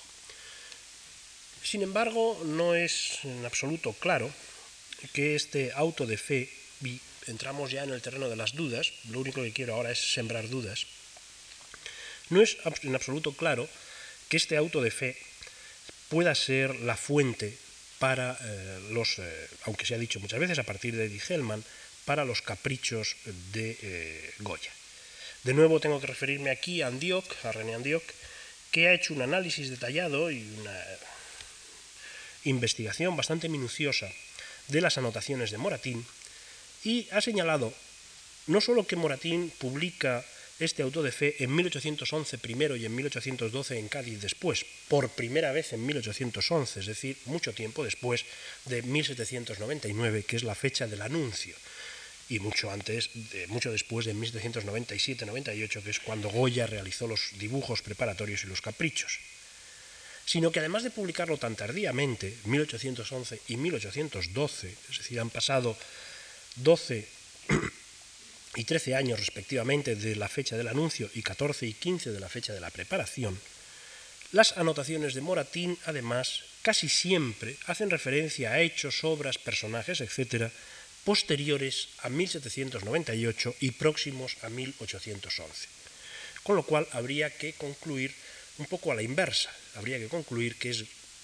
Sin 1.63 1.83
embargo, 1.83 2.41
no 2.45 2.75
es 2.75 3.19
en 3.25 3.45
absoluto 3.45 3.93
claro 3.93 4.33
que 5.13 5.35
este 5.35 5.73
auto 5.75 6.07
de 6.07 6.17
fe, 6.17 6.51
y 6.83 7.01
entramos 7.27 7.71
ya 7.71 7.85
en 7.85 7.91
el 7.91 8.03
terreno 8.03 8.29
de 8.29 8.37
las 8.37 8.55
dudas, 8.55 8.93
lo 9.11 9.21
único 9.21 9.43
que 9.43 9.53
quiero 9.53 9.75
ahora 9.75 9.93
es 9.93 10.13
sembrar 10.13 10.49
dudas, 10.49 10.87
No 12.31 12.43
es 12.43 12.59
en 12.83 12.95
absoluto 12.95 13.33
claro 13.33 13.69
que 14.29 14.37
este 14.37 14.57
auto 14.57 14.83
de 14.83 14.91
fe 14.91 15.17
pueda 16.09 16.35
ser 16.35 16.77
la 16.81 16.97
fuente 16.97 17.57
para 17.99 18.37
eh, 18.41 18.81
los, 18.91 19.19
eh, 19.19 19.49
aunque 19.65 19.87
se 19.87 19.95
ha 19.95 19.99
dicho 19.99 20.21
muchas 20.21 20.41
veces 20.41 20.59
a 20.59 20.65
partir 20.65 20.95
de 20.95 21.07
Eddie 21.07 21.23
Hellman, 21.27 21.65
para 22.05 22.25
los 22.25 22.41
caprichos 22.41 23.17
de 23.53 23.77
eh, 23.83 24.35
Goya. 24.39 24.73
De 25.49 25.55
nuevo 25.55 25.81
tengo 25.81 25.99
que 25.99 26.07
referirme 26.07 26.51
aquí 26.51 26.83
a 26.83 26.89
Andioc, 26.89 27.25
a 27.43 27.53
René 27.53 27.75
Andioc, 27.75 28.05
que 28.71 28.87
ha 28.87 28.93
hecho 28.93 29.15
un 29.15 29.23
análisis 29.23 29.71
detallado 29.71 30.31
y 30.31 30.45
una 30.61 30.77
investigación 32.45 33.17
bastante 33.17 33.49
minuciosa 33.49 34.13
de 34.67 34.83
las 34.83 34.99
anotaciones 34.99 35.51
de 35.51 35.57
Moratín 35.57 36.05
y 36.85 37.09
ha 37.13 37.23
señalado 37.23 37.73
no 38.47 38.61
solo 38.61 38.87
que 38.87 38.97
Moratín 38.97 39.51
publica 39.57 40.23
este 40.61 40.83
auto 40.83 41.03
de 41.03 41.13
fe 41.13 41.43
en 41.43 41.57
1811 41.57 42.37
primero 42.37 42.77
y 42.77 42.85
en 42.85 42.95
1812 42.95 43.79
en 43.79 43.89
Cádiz 43.89 44.21
después, 44.21 44.67
por 44.89 45.09
primera 45.09 45.53
vez 45.53 45.73
en 45.73 45.81
1811, 45.87 46.81
es 46.81 46.87
decir, 46.87 47.17
mucho 47.25 47.55
tiempo 47.55 47.85
después 47.85 48.27
de 48.67 48.83
1799, 48.83 50.25
que 50.25 50.37
es 50.37 50.43
la 50.43 50.55
fecha 50.55 50.87
del 50.87 51.01
anuncio, 51.01 51.57
y 52.29 52.39
mucho 52.41 52.71
antes, 52.71 53.11
mucho 53.49 53.73
después 53.73 54.07
de 54.07 54.15
1797-98, 54.15 55.83
que 55.83 55.91
es 55.91 56.01
cuando 56.01 56.29
Goya 56.29 56.67
realizó 56.67 57.07
los 57.07 57.31
dibujos 57.39 57.83
preparatorios 57.83 58.45
y 58.45 58.47
los 58.49 58.61
caprichos. 58.61 59.19
Sino 60.27 60.53
que 60.53 60.61
además 60.61 60.83
de 60.83 60.91
publicarlo 60.91 61.39
tan 61.39 61.57
tardíamente, 61.57 62.37
1811 62.45 63.41
y 63.49 63.57
1812, 63.57 64.77
es 64.91 64.99
decir, 64.99 65.21
han 65.21 65.31
pasado 65.31 65.77
12 66.57 67.09
y 68.57 68.65
13 68.65 68.95
años 68.95 69.19
respectivamente 69.19 69.97
de 69.97 70.17
la 70.17 70.29
fecha 70.29 70.57
del 70.57 70.69
anuncio 70.69 71.11
y 71.15 71.23
14 71.23 71.67
y 71.67 71.73
15 71.73 72.11
de 72.13 72.21
la 72.21 72.29
fecha 72.29 72.53
de 72.53 72.61
la 72.61 72.71
preparación, 72.71 73.39
las 74.33 74.59
anotaciones 74.59 75.15
de 75.15 75.23
Moratín, 75.23 75.79
además, 75.87 76.45
casi 76.61 76.91
siempre 76.91 77.57
hacen 77.67 77.89
referencia 77.89 78.53
a 78.53 78.61
hechos, 78.61 79.03
obras, 79.03 79.39
personajes, 79.39 80.03
etc., 80.03 80.53
posteriores 81.09 81.89
a 82.05 82.11
1798 82.11 83.57
y 83.65 83.71
próximos 83.71 84.37
a 84.45 84.51
1811. 84.51 85.33
Con 86.45 86.55
lo 86.55 86.65
cual 86.65 86.87
habría 86.93 87.33
que 87.33 87.55
concluir 87.55 88.13
un 88.59 88.67
poco 88.67 88.93
a 88.93 88.95
la 88.95 89.01
inversa, 89.01 89.49
habría 89.77 89.97
que 89.97 90.13
concluir 90.13 90.57
que 90.61 90.77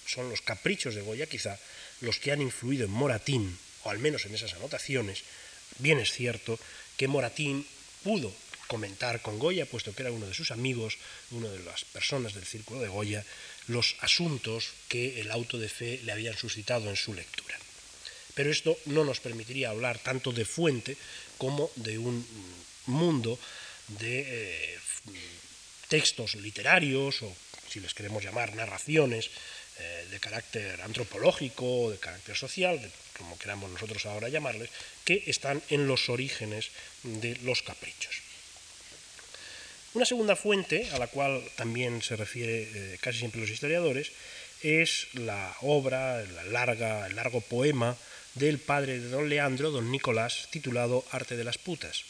son 0.09 0.31
los 0.31 0.41
caprichos 0.41 0.95
de 0.95 1.03
Goya 1.03 1.27
quizá 1.27 1.61
los 2.01 2.17
que 2.17 2.33
han 2.33 2.41
influido 2.41 2.87
en 2.87 2.97
Moratín, 2.97 3.59
o 3.83 3.91
al 3.91 3.99
menos 3.99 4.25
en 4.25 4.35
esas 4.35 4.55
anotaciones. 4.55 5.21
Bien 5.77 6.01
es 6.01 6.15
cierto 6.15 6.59
que 6.97 7.07
Moratín 7.07 7.67
pudo 8.03 8.33
comentar 8.69 9.21
con 9.21 9.39
Goya, 9.39 9.67
puesto 9.67 9.95
que 9.95 10.01
era 10.01 10.13
uno 10.13 10.25
de 10.25 10.33
sus 10.33 10.51
amigos, 10.51 10.97
una 11.31 11.51
de 11.51 11.61
las 11.61 11.85
personas 11.85 12.33
del 12.33 12.47
círculo 12.47 12.81
de 12.81 12.89
Goya, 12.89 13.23
los 13.69 13.97
asuntos 14.01 14.65
que 14.89 15.21
el 15.21 15.31
auto 15.31 15.59
de 15.59 15.69
fe 15.69 16.01
le 16.05 16.13
habían 16.13 16.39
suscitado 16.39 16.89
en 16.89 16.97
su 16.97 17.13
lectura. 17.13 17.59
Pero 18.35 18.51
esto 18.51 18.77
no 18.87 19.05
nos 19.05 19.21
permitiría 19.21 19.71
hablar 19.71 19.99
tanto 19.99 20.33
de 20.33 20.45
fuente 20.45 20.97
como 21.39 21.71
de 21.77 21.99
un 21.99 22.27
mundo 22.87 23.39
de 24.01 24.25
eh, 24.27 24.79
textos 25.89 26.35
literarios 26.37 27.23
o, 27.23 27.33
si 27.69 27.81
les 27.81 27.95
queremos 27.95 28.25
llamar, 28.25 28.55
narraciones 28.55 29.31
eh, 29.79 30.07
de 30.11 30.21
carácter 30.21 30.81
antropológico, 30.83 31.91
de 31.91 31.99
carácter 31.99 32.37
social, 32.37 32.81
como 33.17 33.39
queramos 33.39 33.71
nosotros 33.71 34.07
ahora 34.07 34.29
llamarles, 34.29 34.71
que 35.05 35.23
están 35.27 35.63
en 35.71 35.87
los 35.87 36.09
orígenes 36.09 36.71
de 37.03 37.37
los 37.43 37.63
caprichos. 37.63 38.23
Una 39.95 40.07
segunda 40.07 40.35
fuente, 40.35 40.91
a 40.91 40.99
la 40.99 41.07
cual 41.07 41.43
también 41.55 42.03
se 42.03 42.17
refiere 42.17 42.63
eh, 42.63 42.99
casi 43.01 43.19
siempre 43.19 43.41
los 43.41 43.51
historiadores, 43.51 44.11
es 44.63 45.07
la 45.15 45.55
obra, 45.61 46.25
larga, 46.51 47.07
el 47.07 47.15
largo 47.15 47.41
poema 47.41 47.97
del 48.35 48.59
padre 48.59 48.99
de 49.01 49.09
don 49.09 49.29
Leandro, 49.29 49.71
don 49.71 49.91
Nicolás, 49.91 50.49
titulado 50.51 51.05
Arte 51.11 51.37
de 51.37 51.45
las 51.45 51.59
putas. 51.59 52.05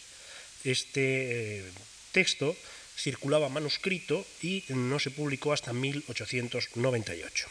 Este 0.64 1.58
eh, 1.58 1.64
texto 2.12 2.56
circulaba 2.96 3.48
manuscrito 3.48 4.24
y 4.40 4.64
no 4.68 4.98
se 4.98 5.10
publicó 5.10 5.52
hasta 5.52 5.72
1898. 5.72 7.46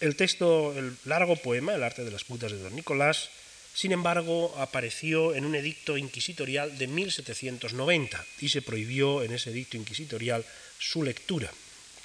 El 0.00 0.16
texto, 0.16 0.78
el 0.78 0.96
largo 1.04 1.36
poema, 1.36 1.74
El 1.74 1.82
arte 1.82 2.04
de 2.04 2.10
las 2.12 2.24
putas 2.24 2.52
de 2.52 2.58
don 2.58 2.74
Nicolás, 2.74 3.30
sin 3.74 3.92
embargo, 3.92 4.54
apareció 4.58 5.34
en 5.34 5.44
un 5.44 5.54
edicto 5.54 5.98
inquisitorial 5.98 6.78
de 6.78 6.86
1790 6.86 8.24
y 8.40 8.48
se 8.48 8.62
prohibió 8.62 9.22
en 9.22 9.32
ese 9.32 9.50
edicto 9.50 9.76
inquisitorial 9.76 10.44
su 10.78 11.02
lectura 11.02 11.52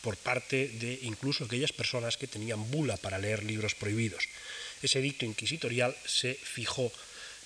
por 0.04 0.18
parte 0.20 0.68
de 0.68 1.00
incluso 1.04 1.46
aquellas 1.48 1.72
personas 1.72 2.20
que 2.20 2.28
tenían 2.28 2.70
bula 2.70 3.00
para 3.00 3.18
leer 3.18 3.42
libros 3.48 3.74
prohibidos. 3.74 4.28
Ese 4.84 5.00
edicto 5.00 5.24
inquisitorial 5.24 5.96
se 6.06 6.36
fijó 6.36 6.92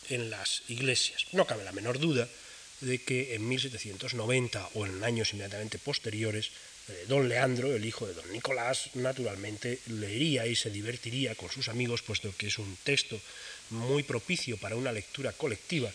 en 0.10 0.32
las 0.32 0.63
iglesias. 0.67 1.28
No 1.34 1.46
cabe 1.46 1.63
la 1.63 1.72
menor 1.72 2.00
duda 2.00 2.28
de 2.82 2.98
que 2.98 3.36
en 3.36 3.48
1790 3.48 4.70
o 4.74 4.86
en 4.88 5.04
años 5.04 5.34
inmediatamente 5.34 5.78
posteriores, 5.78 6.50
eh, 6.89 7.06
don 7.08 7.30
Leandro, 7.30 7.76
el 7.76 7.86
hijo 7.86 8.08
de 8.08 8.17
don 8.17 8.32
Nicolás, 8.34 8.89
naturalmente 8.96 9.80
leería 9.86 10.48
y 10.48 10.56
se 10.56 10.72
divertiría 10.72 11.36
con 11.36 11.52
sus 11.52 11.70
amigos, 11.70 12.02
puesto 12.02 12.34
que 12.36 12.48
es 12.48 12.58
un 12.58 12.76
texto 12.84 13.22
muy 13.70 14.02
propicio 14.02 14.58
para 14.58 14.76
una 14.76 14.91
lectura 14.91 15.32
colectiva 15.32 15.91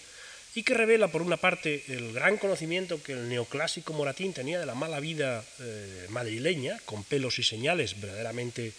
y 0.54 0.62
que 0.62 0.74
revela, 0.74 1.08
por 1.08 1.22
una 1.22 1.38
parte, 1.38 1.82
el 1.88 2.12
gran 2.12 2.36
conocimiento 2.36 3.02
que 3.02 3.14
el 3.14 3.28
neoclásico 3.28 3.94
Moratín 3.94 4.34
tenía 4.34 4.60
de 4.60 4.66
la 4.66 4.74
mala 4.74 5.00
vida 5.00 5.44
eh, 5.60 6.06
madrileña, 6.10 6.78
con 6.84 7.04
pelos 7.04 7.38
y 7.38 7.42
señales 7.42 7.98
verdaderamente 7.98 8.72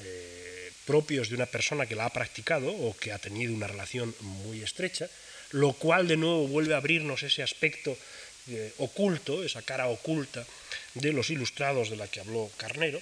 eh, 0.00 0.72
propios 0.84 1.30
de 1.30 1.36
una 1.36 1.46
persona 1.46 1.86
que 1.86 1.96
la 1.96 2.04
ha 2.04 2.12
practicado 2.12 2.68
o 2.68 2.94
que 2.96 3.12
ha 3.12 3.18
tenido 3.18 3.54
una 3.54 3.66
relación 3.66 4.14
muy 4.20 4.62
estrecha, 4.62 5.08
lo 5.52 5.72
cual 5.72 6.08
de 6.08 6.18
nuevo 6.18 6.46
vuelve 6.46 6.74
a 6.74 6.78
abrirnos 6.78 7.22
ese 7.22 7.42
aspecto 7.42 7.96
eh, 8.50 8.74
oculto, 8.78 9.42
esa 9.42 9.62
cara 9.62 9.88
oculta 9.88 10.44
de 10.92 11.12
los 11.12 11.30
ilustrados 11.30 11.88
de 11.88 11.96
la 11.96 12.06
que 12.06 12.20
habló 12.20 12.50
Carnero, 12.58 13.00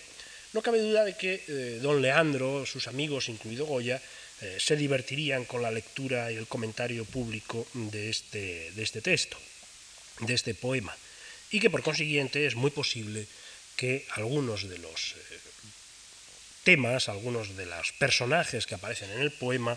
no 0.53 0.63
cabe 0.63 0.81
duda 0.81 1.03
de 1.05 1.17
que 1.17 1.81
don 1.81 2.03
Leandro, 2.03 2.67
sus 2.67 2.87
amigos, 2.87 3.31
incluido 3.31 3.65
Goya, 3.65 4.03
eh, 4.43 4.59
se 4.59 4.77
divertirían 4.77 5.45
con 5.45 5.63
la 5.63 5.71
lectura 5.71 6.31
y 6.31 6.37
el 6.37 6.47
comentario 6.47 7.05
público 7.05 7.67
de 7.73 8.11
este, 8.11 8.71
de 8.73 8.83
este 8.83 9.01
texto, 9.01 9.39
de 10.21 10.35
este 10.35 10.55
poema, 10.55 10.95
y 11.51 11.61
que 11.61 11.71
por 11.71 11.83
consiguiente 11.83 12.47
es 12.47 12.55
muy 12.55 12.71
posible 12.71 13.27
que 13.77 14.07
algunos 14.11 14.69
de 14.69 14.79
los 14.79 15.15
temas, 16.65 17.09
algunos 17.09 17.57
de 17.57 17.67
los 17.67 17.93
personajes 17.93 18.67
que 18.67 18.75
aparecen 18.75 19.11
en 19.13 19.21
el 19.21 19.33
poema, 19.33 19.77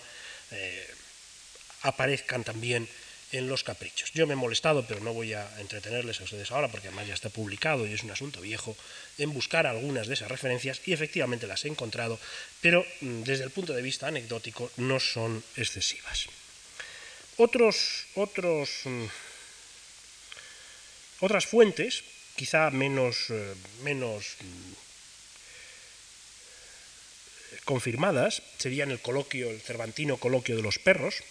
aparezcan 1.81 2.43
también 2.43 2.87
en 3.31 3.47
los 3.47 3.63
caprichos. 3.63 4.11
Yo 4.13 4.27
me 4.27 4.33
he 4.33 4.37
molestado, 4.37 4.85
pero 4.87 4.99
no 4.99 5.13
voy 5.13 5.33
a 5.33 5.49
entretenerles 5.59 6.21
a 6.21 6.23
ustedes 6.23 6.51
ahora, 6.51 6.69
porque 6.69 6.87
además 6.87 7.07
ya 7.07 7.13
está 7.13 7.29
publicado 7.29 7.85
y 7.85 7.93
es 7.93 8.03
un 8.03 8.11
asunto 8.11 8.41
viejo, 8.41 8.77
en 9.17 9.33
buscar 9.33 9.67
algunas 9.67 10.07
de 10.07 10.13
esas 10.13 10.29
referencias 10.29 10.81
y 10.85 10.93
efectivamente 10.93 11.47
las 11.47 11.65
he 11.65 11.67
encontrado, 11.67 12.19
pero 12.61 12.85
mm, 13.01 13.23
desde 13.23 13.43
el 13.43 13.51
punto 13.51 13.73
de 13.73 13.81
vista 13.81 14.07
anecdótico 14.07 14.71
no 14.77 14.99
son 14.99 15.43
excesivas. 15.55 16.27
Otros, 17.37 18.05
otros, 18.15 18.69
mm, 18.85 19.05
otras 21.21 21.45
fuentes, 21.45 22.03
quizá 22.35 22.69
menos, 22.71 23.29
eh, 23.29 23.53
menos 23.83 24.35
mm, 24.39 24.73
confirmadas, 27.65 28.43
serían 28.57 28.91
el 28.91 29.01
coloquio, 29.01 29.49
el 29.49 29.59
cervantino 29.59 30.17
coloquio 30.17 30.55
de 30.55 30.61
los 30.61 30.79
perros, 30.79 31.23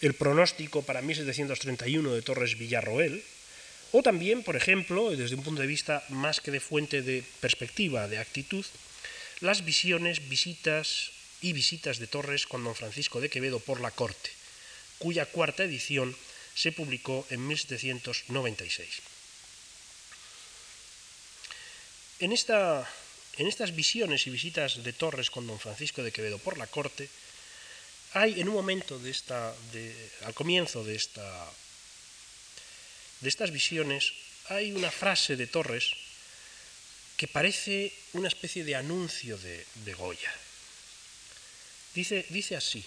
el 0.00 0.14
pronóstico 0.14 0.82
para 0.82 1.02
1731 1.02 2.12
de 2.12 2.22
Torres 2.22 2.58
Villarroel, 2.58 3.24
o 3.92 4.02
también, 4.02 4.42
por 4.42 4.56
ejemplo, 4.56 5.10
desde 5.10 5.36
un 5.36 5.42
punto 5.42 5.62
de 5.62 5.66
vista 5.66 6.04
más 6.08 6.40
que 6.40 6.50
de 6.50 6.60
fuente 6.60 7.02
de 7.02 7.24
perspectiva, 7.40 8.08
de 8.08 8.18
actitud, 8.18 8.64
las 9.40 9.64
visiones, 9.64 10.28
visitas 10.28 11.12
y 11.40 11.52
visitas 11.52 11.98
de 11.98 12.06
Torres 12.06 12.46
con 12.46 12.64
don 12.64 12.74
Francisco 12.74 13.20
de 13.20 13.30
Quevedo 13.30 13.60
por 13.60 13.80
la 13.80 13.90
corte, 13.90 14.30
cuya 14.98 15.26
cuarta 15.26 15.64
edición 15.64 16.16
se 16.54 16.72
publicó 16.72 17.26
en 17.30 17.46
1796. 17.46 18.88
En, 22.18 22.32
esta, 22.32 22.88
en 23.36 23.46
estas 23.46 23.76
visiones 23.76 24.26
y 24.26 24.30
visitas 24.30 24.82
de 24.82 24.92
Torres 24.92 25.30
con 25.30 25.46
don 25.46 25.60
Francisco 25.60 26.02
de 26.02 26.12
Quevedo 26.12 26.38
por 26.38 26.56
la 26.56 26.66
corte, 26.66 27.08
hay 28.12 28.40
en 28.40 28.48
un 28.48 28.54
momento 28.54 28.98
de 28.98 29.10
esta, 29.10 29.54
al 30.24 30.34
comienzo 30.34 30.84
de, 30.84 30.94
esta, 30.94 31.50
de 33.20 33.28
estas 33.28 33.50
visiones, 33.50 34.12
hay 34.48 34.72
una 34.72 34.90
frase 34.90 35.36
de 35.36 35.46
Torres 35.46 35.90
que 37.16 37.28
parece 37.28 37.92
una 38.12 38.28
especie 38.28 38.64
de 38.64 38.76
anuncio 38.76 39.38
de, 39.38 39.66
de 39.84 39.94
Goya. 39.94 40.32
Dice, 41.94 42.26
dice 42.28 42.56
así, 42.56 42.84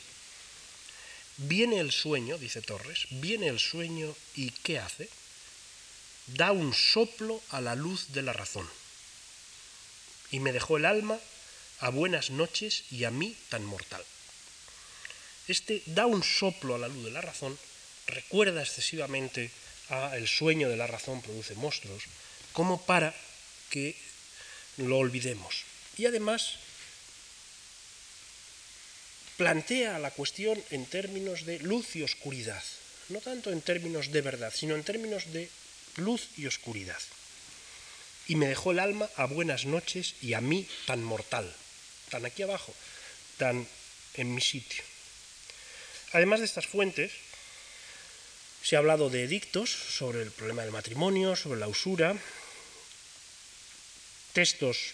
viene 1.38 1.80
el 1.80 1.92
sueño, 1.92 2.38
dice 2.38 2.62
Torres, 2.62 3.08
viene 3.10 3.48
el 3.48 3.60
sueño 3.60 4.16
y 4.36 4.52
¿qué 4.52 4.80
hace? 4.80 5.10
da 6.38 6.52
un 6.52 6.74
soplo 6.74 7.42
a 7.50 7.62
la 7.62 7.76
luz 7.76 8.12
de 8.12 8.22
la 8.22 8.34
razón. 8.34 8.70
Y 10.32 10.40
me 10.40 10.52
dejó 10.52 10.78
el 10.78 10.86
alma 10.86 11.18
a 11.80 11.90
buenas 11.90 12.30
noches 12.30 12.84
y 12.92 13.06
a 13.06 13.12
mí 13.12 13.36
tan 13.50 13.66
mortal. 13.66 14.04
Este 15.50 15.82
da 15.90 16.06
un 16.06 16.22
soplo 16.22 16.76
a 16.76 16.78
la 16.78 16.88
luz 16.88 17.10
de 17.10 17.10
la 17.10 17.26
razón 17.26 17.58
recuerda 18.06 18.62
excesivamente 18.62 19.50
a 19.90 20.16
el 20.16 20.28
sueño 20.28 20.70
de 20.70 20.78
la 20.78 20.86
razón 20.86 21.26
produce 21.26 21.56
monstruos, 21.56 22.04
como 22.54 22.86
para 22.86 23.18
que 23.74 23.98
lo 24.78 25.02
olvidemos. 25.02 25.66
Y 25.98 26.06
además 26.06 26.62
plantea 29.38 29.98
la 29.98 30.12
cuestión 30.12 30.62
en 30.70 30.86
términos 30.86 31.46
de 31.46 31.58
luz 31.66 31.96
y 31.96 32.04
oscuridad, 32.04 32.64
no 33.10 33.20
tanto 33.20 33.52
en 33.52 33.62
términos 33.62 34.12
de 34.12 34.22
verdad, 34.22 34.54
sino 34.54 34.76
en 34.76 34.84
términos 34.84 35.34
de 35.34 35.50
luz 35.96 36.30
y 36.38 36.46
oscuridad. 36.46 37.02
Y 38.28 38.36
me 38.36 38.48
dejó 38.48 38.72
el 38.72 38.80
alma 38.80 39.10
a 39.16 39.26
buenas 39.26 39.66
noches 39.66 40.14
y 40.22 40.34
a 40.34 40.42
mí 40.42 40.68
tan 40.86 41.04
mortal, 41.04 41.52
tan 42.12 42.26
aquí 42.26 42.44
abajo, 42.44 42.76
tan 43.38 43.68
en 44.14 44.36
mi 44.36 44.42
sitio. 44.42 44.84
Además 46.12 46.40
de 46.40 46.46
estas 46.46 46.68
fuentes, 46.68 47.12
se 48.64 48.76
ha 48.76 48.80
hablado 48.80 49.10
de 49.10 49.24
edictos 49.24 49.70
sobre 49.70 50.22
el 50.22 50.32
problema 50.32 50.64
del 50.64 50.72
matrimonio, 50.72 51.36
sobre 51.36 51.60
la 51.60 51.68
usura, 51.68 52.16
textos 54.34 54.94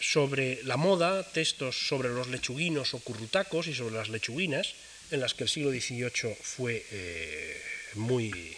sobre 0.00 0.62
la 0.64 0.76
moda, 0.76 1.24
textos 1.24 1.88
sobre 1.88 2.10
los 2.10 2.28
lechuguinos 2.28 2.94
o 2.94 3.00
currutacos 3.00 3.66
y 3.66 3.74
sobre 3.74 3.96
las 3.96 4.08
lechuguinas, 4.08 4.74
en 5.10 5.20
las 5.20 5.34
que 5.34 5.44
el 5.44 5.50
siglo 5.50 5.70
XVIII 5.70 6.36
fue 6.40 6.84
eh, 6.90 7.62
muy 7.94 8.56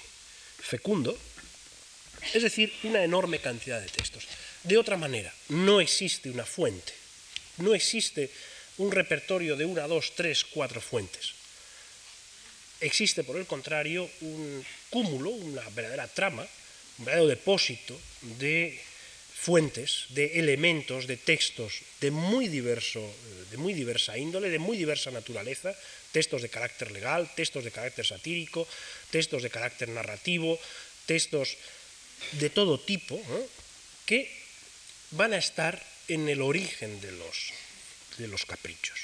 fecundo, 0.58 1.16
es 2.34 2.42
decir, 2.42 2.72
una 2.82 3.04
enorme 3.04 3.38
cantidad 3.38 3.80
de 3.80 3.88
textos. 3.88 4.26
De 4.64 4.76
otra 4.76 4.96
manera, 4.96 5.32
no 5.48 5.80
existe 5.80 6.30
una 6.30 6.44
fuente, 6.44 6.92
no 7.58 7.74
existe 7.74 8.30
un 8.78 8.90
repertorio 8.90 9.56
de 9.56 9.64
una, 9.64 9.86
dos, 9.86 10.14
tres, 10.14 10.44
cuatro 10.44 10.80
fuentes. 10.80 11.34
Existe, 12.80 13.24
por 13.24 13.36
el 13.36 13.46
contrario, 13.46 14.08
un 14.20 14.64
cúmulo, 14.90 15.30
una 15.30 15.62
verdadera 15.70 16.06
trama, 16.06 16.46
un 16.98 17.04
verdadero 17.04 17.28
depósito 17.28 17.98
de 18.38 18.78
fuentes, 19.38 20.06
de 20.10 20.38
elementos, 20.38 21.06
de 21.06 21.16
textos 21.16 21.82
de 22.00 22.10
muy, 22.10 22.48
diverso, 22.48 23.02
de 23.50 23.56
muy 23.56 23.72
diversa 23.72 24.18
índole, 24.18 24.50
de 24.50 24.58
muy 24.58 24.76
diversa 24.76 25.10
naturaleza, 25.10 25.74
textos 26.12 26.42
de 26.42 26.48
carácter 26.48 26.90
legal, 26.90 27.30
textos 27.34 27.64
de 27.64 27.70
carácter 27.70 28.06
satírico, 28.06 28.66
textos 29.10 29.42
de 29.42 29.50
carácter 29.50 29.88
narrativo, 29.88 30.58
textos 31.06 31.56
de 32.32 32.50
todo 32.50 32.78
tipo, 32.78 33.18
que 34.06 34.30
van 35.12 35.32
a 35.32 35.38
estar 35.38 35.78
en 36.08 36.28
el 36.28 36.42
origen 36.42 37.00
de 37.00 37.12
los, 37.12 37.52
de 38.18 38.28
los 38.28 38.44
caprichos. 38.44 38.98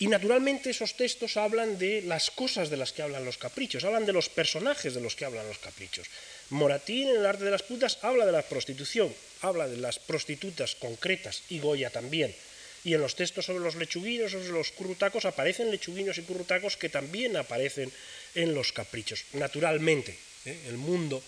Y 0.00 0.06
naturalmente 0.06 0.70
esos 0.70 0.96
textos 0.96 1.36
hablan 1.36 1.76
de 1.78 2.00
las 2.00 2.30
cosas 2.30 2.70
de 2.70 2.78
las 2.78 2.92
que 2.92 3.02
hablan 3.02 3.26
los 3.26 3.36
caprichos, 3.36 3.84
hablan 3.84 4.06
de 4.06 4.14
los 4.14 4.30
personajes 4.30 4.94
de 4.94 5.00
los 5.00 5.14
que 5.14 5.26
hablan 5.26 5.46
los 5.46 5.58
caprichos. 5.58 6.08
Moratín 6.48 7.08
en 7.08 7.16
el 7.16 7.26
arte 7.26 7.44
de 7.44 7.50
las 7.50 7.62
putas 7.62 7.98
habla 8.00 8.24
de 8.24 8.32
la 8.32 8.40
prostitución, 8.40 9.14
habla 9.42 9.68
de 9.68 9.76
las 9.76 9.98
prostitutas 9.98 10.74
concretas 10.74 11.42
y 11.50 11.58
Goya 11.58 11.90
también. 11.90 12.34
Y 12.82 12.94
en 12.94 13.02
los 13.02 13.14
textos 13.14 13.44
sobre 13.44 13.62
los 13.62 13.74
lechuguinos, 13.74 14.32
sobre 14.32 14.48
los 14.48 14.72
currutacos, 14.72 15.26
aparecen 15.26 15.70
lechuguinos 15.70 16.16
y 16.16 16.22
currutacos 16.22 16.78
que 16.78 16.88
también 16.88 17.36
aparecen 17.36 17.92
en 18.34 18.54
los 18.54 18.72
caprichos. 18.72 19.24
Naturalmente, 19.34 20.16
¿eh? 20.46 20.64
el 20.68 20.78
mundo 20.78 21.22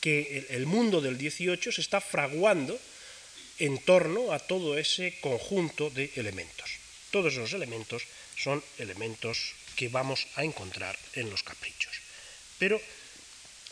que 0.00 0.46
el 0.50 0.64
mundo 0.64 1.00
del 1.00 1.18
18 1.18 1.72
se 1.72 1.80
está 1.80 2.00
fraguando 2.00 2.78
en 3.58 3.78
torno 3.78 4.32
a 4.32 4.38
todo 4.38 4.78
ese 4.78 5.18
conjunto 5.20 5.90
de 5.90 6.10
elementos. 6.16 6.70
Todos 7.10 7.32
esos 7.32 7.52
elementos 7.52 8.04
son 8.36 8.62
elementos 8.78 9.54
que 9.74 9.88
vamos 9.88 10.26
a 10.36 10.44
encontrar 10.44 10.98
en 11.14 11.30
los 11.30 11.42
caprichos. 11.42 11.92
Pero 12.58 12.80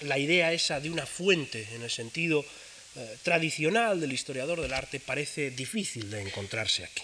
la 0.01 0.18
idea 0.18 0.53
esa 0.53 0.80
de 0.80 0.91
una 0.91 1.07
fuente 1.07 1.66
en 1.72 1.82
el 1.82 1.91
sentido 1.91 2.45
eh, 2.97 3.18
tradicional 3.22 4.01
del 4.01 4.12
historiador 4.12 4.61
del 4.61 4.72
arte 4.72 5.01
parece 5.01 5.51
difícil 5.51 6.11
de 6.11 6.22
encontrarse 6.22 6.84
aquí. 6.84 7.03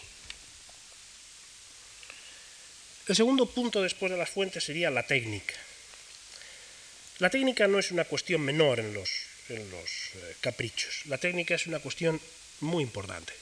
El 3.09 3.17
segundo 3.17 3.47
punto 3.47 3.83
después 3.83 4.13
de 4.13 4.19
las 4.19 4.31
fuentes 4.31 4.65
sería 4.65 4.91
la 4.91 5.07
técnica. 5.07 5.55
La 7.19 7.31
técnica 7.31 7.67
no 7.67 7.79
es 7.79 7.91
una 7.91 8.05
cuestión 8.05 8.41
menor 8.41 8.81
en 8.81 8.95
los, 8.95 9.11
eh, 9.49 10.37
caprichos. 10.41 11.07
La 11.07 11.19
técnica 11.19 11.55
es 11.55 11.67
una 11.67 11.81
cuestión 11.81 12.21
muy 12.63 12.83
importante. 12.83 13.33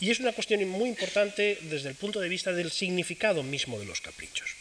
Y 0.00 0.10
es 0.10 0.20
una 0.20 0.32
cuestión 0.32 0.66
muy 0.68 0.88
importante 0.88 1.58
desde 1.62 1.88
el 1.88 1.96
punto 1.96 2.20
de 2.20 2.28
vista 2.28 2.52
del 2.52 2.70
significado 2.70 3.42
mismo 3.42 3.80
de 3.80 3.86
los 3.86 4.00
caprichos. 4.00 4.54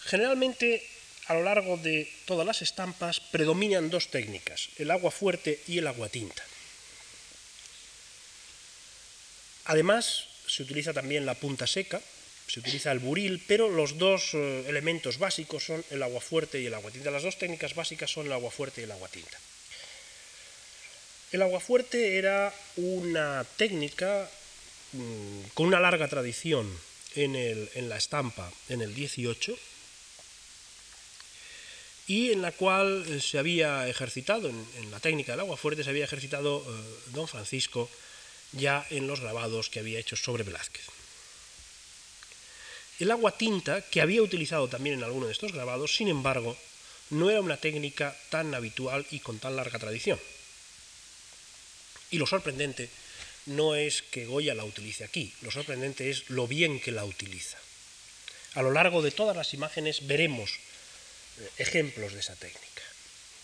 Generalmente, 0.00 0.86
a 1.26 1.34
lo 1.34 1.42
largo 1.42 1.78
de 1.78 2.12
todas 2.26 2.46
las 2.46 2.60
estampas 2.60 3.20
predominan 3.20 3.88
dos 3.88 4.08
técnicas, 4.08 4.68
el 4.76 4.90
agua 4.90 5.10
fuerte 5.10 5.60
y 5.66 5.78
el 5.78 5.86
agua 5.86 6.10
tinta. 6.10 6.44
Además, 9.64 10.28
se 10.46 10.62
utiliza 10.62 10.92
también 10.92 11.24
la 11.24 11.34
punta 11.34 11.66
seca, 11.66 12.02
se 12.46 12.60
utiliza 12.60 12.92
el 12.92 12.98
buril, 12.98 13.42
pero 13.46 13.70
los 13.70 13.96
dos 13.96 14.34
eh, 14.34 14.64
elementos 14.68 15.16
básicos 15.16 15.64
son 15.64 15.82
el 15.90 16.02
agua 16.02 16.20
fuerte 16.20 16.60
y 16.60 16.66
el 16.66 16.74
agua 16.74 16.90
tinta. 16.90 17.10
Las 17.10 17.22
dos 17.22 17.38
técnicas 17.38 17.74
básicas 17.74 18.10
son 18.10 18.26
el 18.26 18.32
agua 18.32 18.50
fuerte 18.50 18.82
y 18.82 18.84
el 18.84 18.92
agua 18.92 19.08
tinta. 19.08 19.38
El 21.34 21.42
aguafuerte 21.42 22.16
era 22.16 22.54
una 22.76 23.44
técnica 23.56 24.30
mm, 24.92 25.40
con 25.54 25.66
una 25.66 25.80
larga 25.80 26.06
tradición 26.06 26.70
en, 27.16 27.88
la 27.88 27.96
estampa 27.96 28.52
en 28.68 28.82
el 28.82 28.94
18 28.94 29.58
y 32.06 32.30
en 32.30 32.40
la 32.40 32.52
cual 32.52 33.04
eh, 33.08 33.20
se 33.20 33.40
había 33.40 33.88
ejercitado, 33.88 34.48
en, 34.48 34.90
la 34.92 35.00
técnica 35.00 35.32
del 35.32 35.40
aguafuerte 35.40 35.82
se 35.82 35.90
había 35.90 36.04
ejercitado 36.04 36.62
eh, 36.68 37.10
don 37.10 37.26
Francisco 37.26 37.90
ya 38.52 38.86
en 38.90 39.08
los 39.08 39.18
grabados 39.18 39.70
que 39.70 39.80
había 39.80 39.98
hecho 39.98 40.14
sobre 40.14 40.44
Velázquez. 40.44 40.86
El 43.00 43.10
agua 43.10 43.36
tinta, 43.36 43.82
que 43.82 44.00
había 44.00 44.22
utilizado 44.22 44.68
también 44.68 44.98
en 44.98 45.02
alguno 45.02 45.26
de 45.26 45.32
estos 45.32 45.50
grabados, 45.50 45.96
sin 45.96 46.06
embargo, 46.06 46.56
no 47.10 47.28
era 47.28 47.40
una 47.40 47.56
técnica 47.56 48.16
tan 48.30 48.54
habitual 48.54 49.04
y 49.10 49.18
con 49.18 49.40
tan 49.40 49.56
larga 49.56 49.80
tradición. 49.80 50.20
Y 52.14 52.18
lo 52.18 52.28
sorprendente 52.28 52.88
no 53.46 53.74
es 53.74 54.02
que 54.02 54.24
Goya 54.24 54.54
la 54.54 54.62
utilice 54.62 55.02
aquí, 55.02 55.34
lo 55.42 55.50
sorprendente 55.50 56.10
es 56.10 56.30
lo 56.30 56.46
bien 56.46 56.78
que 56.78 56.92
la 56.92 57.04
utiliza. 57.04 57.58
A 58.54 58.62
lo 58.62 58.70
largo 58.70 59.02
de 59.02 59.10
todas 59.10 59.36
las 59.36 59.52
imágenes 59.52 60.06
veremos 60.06 60.52
eh, 60.52 61.50
ejemplos 61.58 62.12
de 62.12 62.20
esa 62.20 62.36
técnica, 62.36 62.82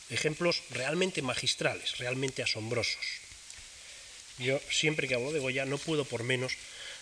ejemplos 0.09 0.63
realmente 0.71 1.21
magistrales, 1.21 1.99
realmente 1.99 2.45
asombrosos. 2.45 3.05
Yo 4.39 4.61
siempre 4.71 5.09
que 5.09 5.17
hablo 5.17 5.33
de 5.33 5.41
Goya 5.41 5.65
no 5.65 5.77
puedo 5.77 6.05
por 6.05 6.23
menos 6.23 6.53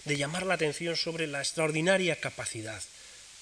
de 0.06 0.16
llamar 0.16 0.46
la 0.46 0.54
atención 0.54 0.96
sobre 0.96 1.26
la 1.26 1.40
extraordinaria 1.40 2.16
capacidad 2.16 2.82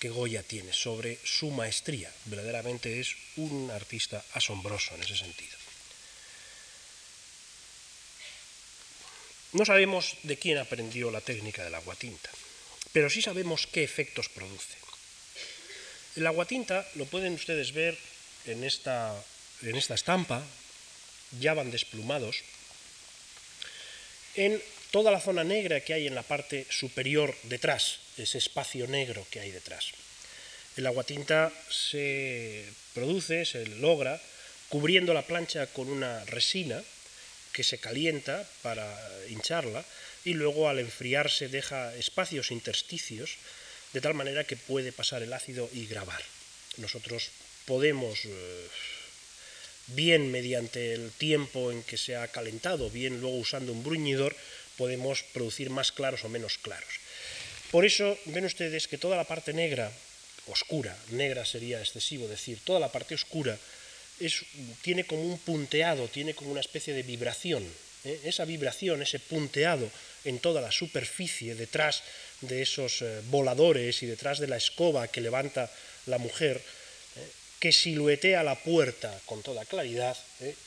que 0.00 0.08
Goya 0.08 0.42
tiene, 0.42 0.72
sobre 0.72 1.20
su 1.22 1.52
maestría. 1.52 2.12
Verdaderamente 2.24 2.98
es 2.98 3.14
un 3.36 3.70
artista 3.70 4.24
asombroso 4.32 4.96
en 4.96 5.04
ese 5.04 5.16
sentido. 5.16 5.65
No 9.56 9.64
sabemos 9.64 10.20
de 10.22 10.36
quién 10.36 10.58
aprendió 10.60 11.10
la 11.10 11.24
técnica 11.24 11.64
del 11.64 11.74
aguatinta, 11.74 12.28
pero 12.92 13.08
sí 13.08 13.22
sabemos 13.22 13.64
qué 13.66 13.84
efectos 13.84 14.28
produce. 14.28 14.76
El 16.14 16.26
aguatinta 16.26 16.86
lo 16.94 17.06
pueden 17.06 17.32
ustedes 17.32 17.72
ver 17.72 17.96
en 18.44 18.64
esta, 18.64 19.16
en 19.62 19.76
esta 19.76 19.94
estampa, 19.94 20.44
ya 21.40 21.54
van 21.54 21.70
desplumados, 21.70 22.44
en 24.34 24.60
toda 24.90 25.10
la 25.10 25.24
zona 25.24 25.42
negra 25.42 25.80
que 25.80 25.94
hay 25.94 26.06
en 26.06 26.14
la 26.14 26.22
parte 26.22 26.66
superior 26.68 27.34
detrás, 27.44 28.00
ese 28.18 28.36
espacio 28.36 28.86
negro 28.86 29.26
que 29.30 29.40
hay 29.40 29.52
detrás. 29.52 29.92
El 30.76 30.86
aguatinta 30.86 31.50
se 31.70 32.68
produce, 32.92 33.46
se 33.46 33.64
logra, 33.80 34.20
cubriendo 34.68 35.14
la 35.14 35.24
plancha 35.24 35.66
con 35.68 35.88
una 35.88 36.26
resina, 36.26 36.84
que 37.56 37.64
se 37.64 37.78
calienta 37.78 38.44
para 38.60 38.84
hincharla 39.30 39.82
y 40.28 40.34
luego 40.34 40.68
al 40.68 40.78
enfriarse 40.78 41.48
deja 41.48 41.96
espacios 41.96 42.52
intersticios 42.52 43.40
de 43.96 44.04
tal 44.04 44.12
manera 44.12 44.44
que 44.44 44.60
puede 44.60 44.92
pasar 44.92 45.22
el 45.22 45.32
ácido 45.32 45.64
y 45.72 45.86
grabar. 45.86 46.20
Nosotros 46.76 47.30
podemos, 47.64 48.26
eh, 48.26 48.68
bien 49.96 50.30
mediante 50.30 50.92
el 50.92 51.10
tiempo 51.12 51.72
en 51.72 51.82
que 51.82 51.96
se 51.96 52.16
ha 52.16 52.28
calentado, 52.28 52.90
bien 52.90 53.22
luego 53.22 53.38
usando 53.38 53.72
un 53.72 53.82
bruñidor, 53.82 54.36
podemos 54.76 55.24
producir 55.32 55.70
más 55.70 55.92
claros 55.92 56.24
o 56.24 56.28
menos 56.28 56.58
claros. 56.58 57.00
Por 57.70 57.86
eso 57.86 58.18
ven 58.26 58.44
ustedes 58.44 58.86
que 58.86 59.00
toda 59.00 59.16
la 59.16 59.24
parte 59.24 59.54
negra 59.54 59.90
oscura, 60.52 60.92
negra 61.08 61.46
sería 61.46 61.80
excesivo 61.80 62.28
decir, 62.28 62.60
toda 62.62 62.80
la 62.80 62.92
parte 62.92 63.14
oscura 63.14 63.56
tiene 64.82 65.04
como 65.04 65.22
un 65.22 65.38
punteado, 65.38 66.08
tiene 66.08 66.34
como 66.34 66.50
una 66.50 66.60
especie 66.60 66.94
de 66.94 67.02
vibración. 67.02 67.64
¿eh? 68.04 68.20
Esa 68.24 68.44
vibración, 68.44 69.02
ese 69.02 69.18
punteado 69.18 69.90
en 70.24 70.38
toda 70.38 70.60
la 70.60 70.72
superficie, 70.72 71.54
detrás 71.54 72.02
de 72.40 72.62
esos 72.62 73.02
eh, 73.02 73.20
voladores 73.30 74.02
y 74.02 74.06
detrás 74.06 74.38
de 74.38 74.48
la 74.48 74.56
escoba 74.56 75.08
que 75.08 75.20
levanta 75.20 75.70
la 76.06 76.18
mujer, 76.18 76.56
¿eh? 76.56 77.28
que 77.60 77.72
siluetea 77.72 78.42
la 78.42 78.54
puerta 78.54 79.20
con 79.26 79.42
toda 79.42 79.64
claridad, 79.64 80.16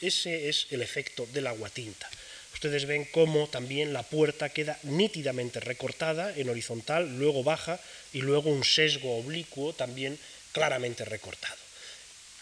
ese 0.01 0.49
es 0.49 0.67
el 0.71 0.81
efecto 0.81 1.27
del 1.33 1.47
aguatinta. 1.47 2.09
Ustedes 2.53 2.85
ven 2.85 3.05
cómo 3.05 3.47
también 3.47 3.93
la 3.93 4.03
puerta 4.03 4.49
queda 4.49 4.77
nítidamente 4.83 5.59
recortada 5.59 6.35
en 6.35 6.49
horizontal, 6.49 7.17
luego 7.17 7.43
baja 7.43 7.79
y 8.11 8.21
luego 8.21 8.49
un 8.49 8.65
sesgo 8.65 9.17
oblicuo 9.17 9.73
también 9.73 10.17
claramente 10.51 11.05
recortado. 11.05 11.68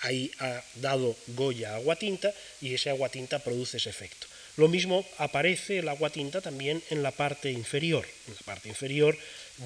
Ahí 0.08 0.32
ha 0.40 0.64
dado 0.76 1.16
Goya 1.36 1.76
aguatinta 1.76 2.34
y 2.62 2.74
ese 2.74 2.90
aguatinta 2.90 3.40
produce 3.40 3.78
ese 3.78 3.90
efecto. 3.90 4.28
Lo 4.56 4.68
mismo 4.68 5.06
aparece 5.20 5.80
el 5.80 5.90
aguatinta 5.90 6.42
también 6.42 6.82
en 6.90 7.04
la 7.04 7.12
parte 7.12 7.52
inferior, 7.52 8.08
en 8.28 8.34
la 8.34 8.42
parte 8.42 8.70
inferior 8.70 9.18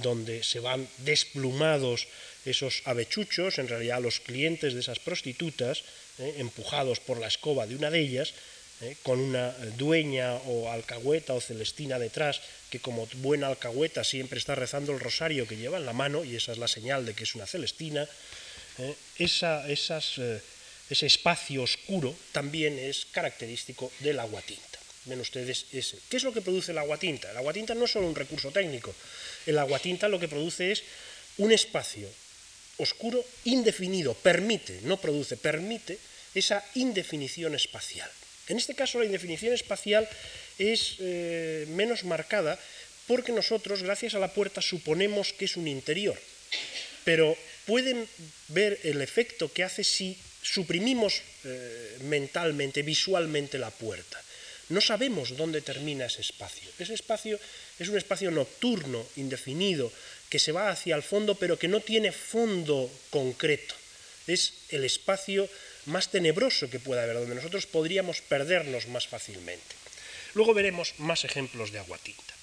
donde 0.01 0.43
se 0.43 0.59
van 0.59 0.87
desplumados 1.05 2.07
esos 2.45 2.81
avechuchos, 2.85 3.59
en 3.59 3.67
realidad 3.67 4.01
los 4.01 4.19
clientes 4.19 4.73
de 4.73 4.79
esas 4.79 4.99
prostitutas, 4.99 5.83
eh, 6.19 6.35
empujados 6.39 6.99
por 6.99 7.19
la 7.19 7.27
escoba 7.27 7.67
de 7.67 7.75
una 7.75 7.91
de 7.91 7.99
ellas, 7.99 8.33
¿eh? 8.81 8.95
con 9.03 9.19
una 9.19 9.51
dueña 9.77 10.35
o 10.47 10.71
alcahueta 10.71 11.33
o 11.33 11.41
celestina 11.41 11.99
detrás, 11.99 12.41
que 12.69 12.79
como 12.79 13.07
buena 13.21 13.47
alcahueta 13.47 14.03
siempre 14.03 14.39
está 14.39 14.55
rezando 14.55 14.91
el 14.91 14.99
rosario 14.99 15.47
que 15.47 15.57
lleva 15.57 15.77
en 15.77 15.85
la 15.85 15.93
mano, 15.93 16.23
y 16.23 16.35
esa 16.35 16.51
es 16.51 16.57
la 16.57 16.67
señal 16.67 17.05
de 17.05 17.13
que 17.13 17.23
es 17.23 17.35
una 17.35 17.45
celestina, 17.45 18.07
¿eh? 18.77 18.95
esa, 19.17 19.67
eh, 19.69 20.41
ese 20.89 21.05
espacio 21.05 21.63
oscuro 21.63 22.15
también 22.31 22.77
es 22.79 23.05
característico 23.11 23.91
del 23.99 24.19
aguatinta. 24.19 24.79
Ven 25.05 25.19
ustedes 25.19 25.65
ese. 25.71 25.97
¿Qué 26.09 26.17
es 26.17 26.23
lo 26.23 26.33
que 26.33 26.41
produce 26.41 26.71
el 26.71 26.77
aguatinta? 26.77 27.31
El 27.31 27.37
aguatinta 27.37 27.73
no 27.73 27.85
es 27.85 27.91
solo 27.91 28.07
un 28.07 28.15
recurso 28.15 28.51
técnico, 28.51 28.93
el 29.45 29.57
aguatinta 29.57 30.07
lo 30.07 30.19
que 30.19 30.27
produce 30.27 30.71
es 30.71 30.83
un 31.37 31.51
espacio 31.51 32.07
oscuro 32.77 33.23
indefinido, 33.45 34.13
permite, 34.13 34.81
no 34.83 34.97
produce, 34.97 35.37
permite 35.37 35.97
esa 36.33 36.63
indefinición 36.75 37.55
espacial. 37.55 38.09
En 38.47 38.57
este 38.57 38.75
caso 38.75 38.99
la 38.99 39.05
indefinición 39.05 39.53
espacial 39.53 40.07
es 40.57 40.97
eh, 40.99 41.65
menos 41.69 42.03
marcada 42.03 42.59
porque 43.07 43.31
nosotros, 43.31 43.83
gracias 43.83 44.15
a 44.15 44.19
la 44.19 44.33
puerta, 44.33 44.61
suponemos 44.61 45.33
que 45.33 45.45
es 45.45 45.57
un 45.57 45.67
interior. 45.67 46.17
Pero 47.03 47.35
pueden 47.65 48.07
ver 48.49 48.79
el 48.83 49.01
efecto 49.01 49.51
que 49.51 49.63
hace 49.63 49.83
si 49.83 50.17
suprimimos 50.41 51.21
eh, 51.43 51.97
mentalmente, 52.01 52.81
visualmente 52.81 53.57
la 53.57 53.69
puerta. 53.69 54.21
No 54.69 54.79
sabemos 54.79 55.35
dónde 55.35 55.61
termina 55.61 56.05
ese 56.05 56.21
espacio. 56.21 56.69
Ese 56.79 56.93
espacio 56.93 57.39
es 57.77 57.89
un 57.89 57.97
espacio 57.97 58.31
nocturno, 58.31 59.05
indefinido, 59.17 59.91
que 60.29 60.39
se 60.39 60.53
va 60.53 60.69
hacia 60.69 60.95
el 60.95 61.03
fondo, 61.03 61.35
pero 61.35 61.59
que 61.59 61.67
no 61.67 61.81
tiene 61.81 62.11
fondo 62.11 62.89
concreto. 63.09 63.75
Es 64.27 64.53
el 64.69 64.85
espacio 64.85 65.49
más 65.85 66.09
tenebroso 66.09 66.69
que 66.69 66.79
pueda 66.79 67.03
haber, 67.03 67.15
donde 67.19 67.35
nosotros 67.35 67.65
podríamos 67.67 68.21
perdernos 68.21 68.87
más 68.87 69.07
fácilmente. 69.07 69.75
Luego 70.33 70.53
veremos 70.53 70.93
más 70.99 71.25
ejemplos 71.25 71.71
de 71.71 71.79
aguatinta. 71.79 72.33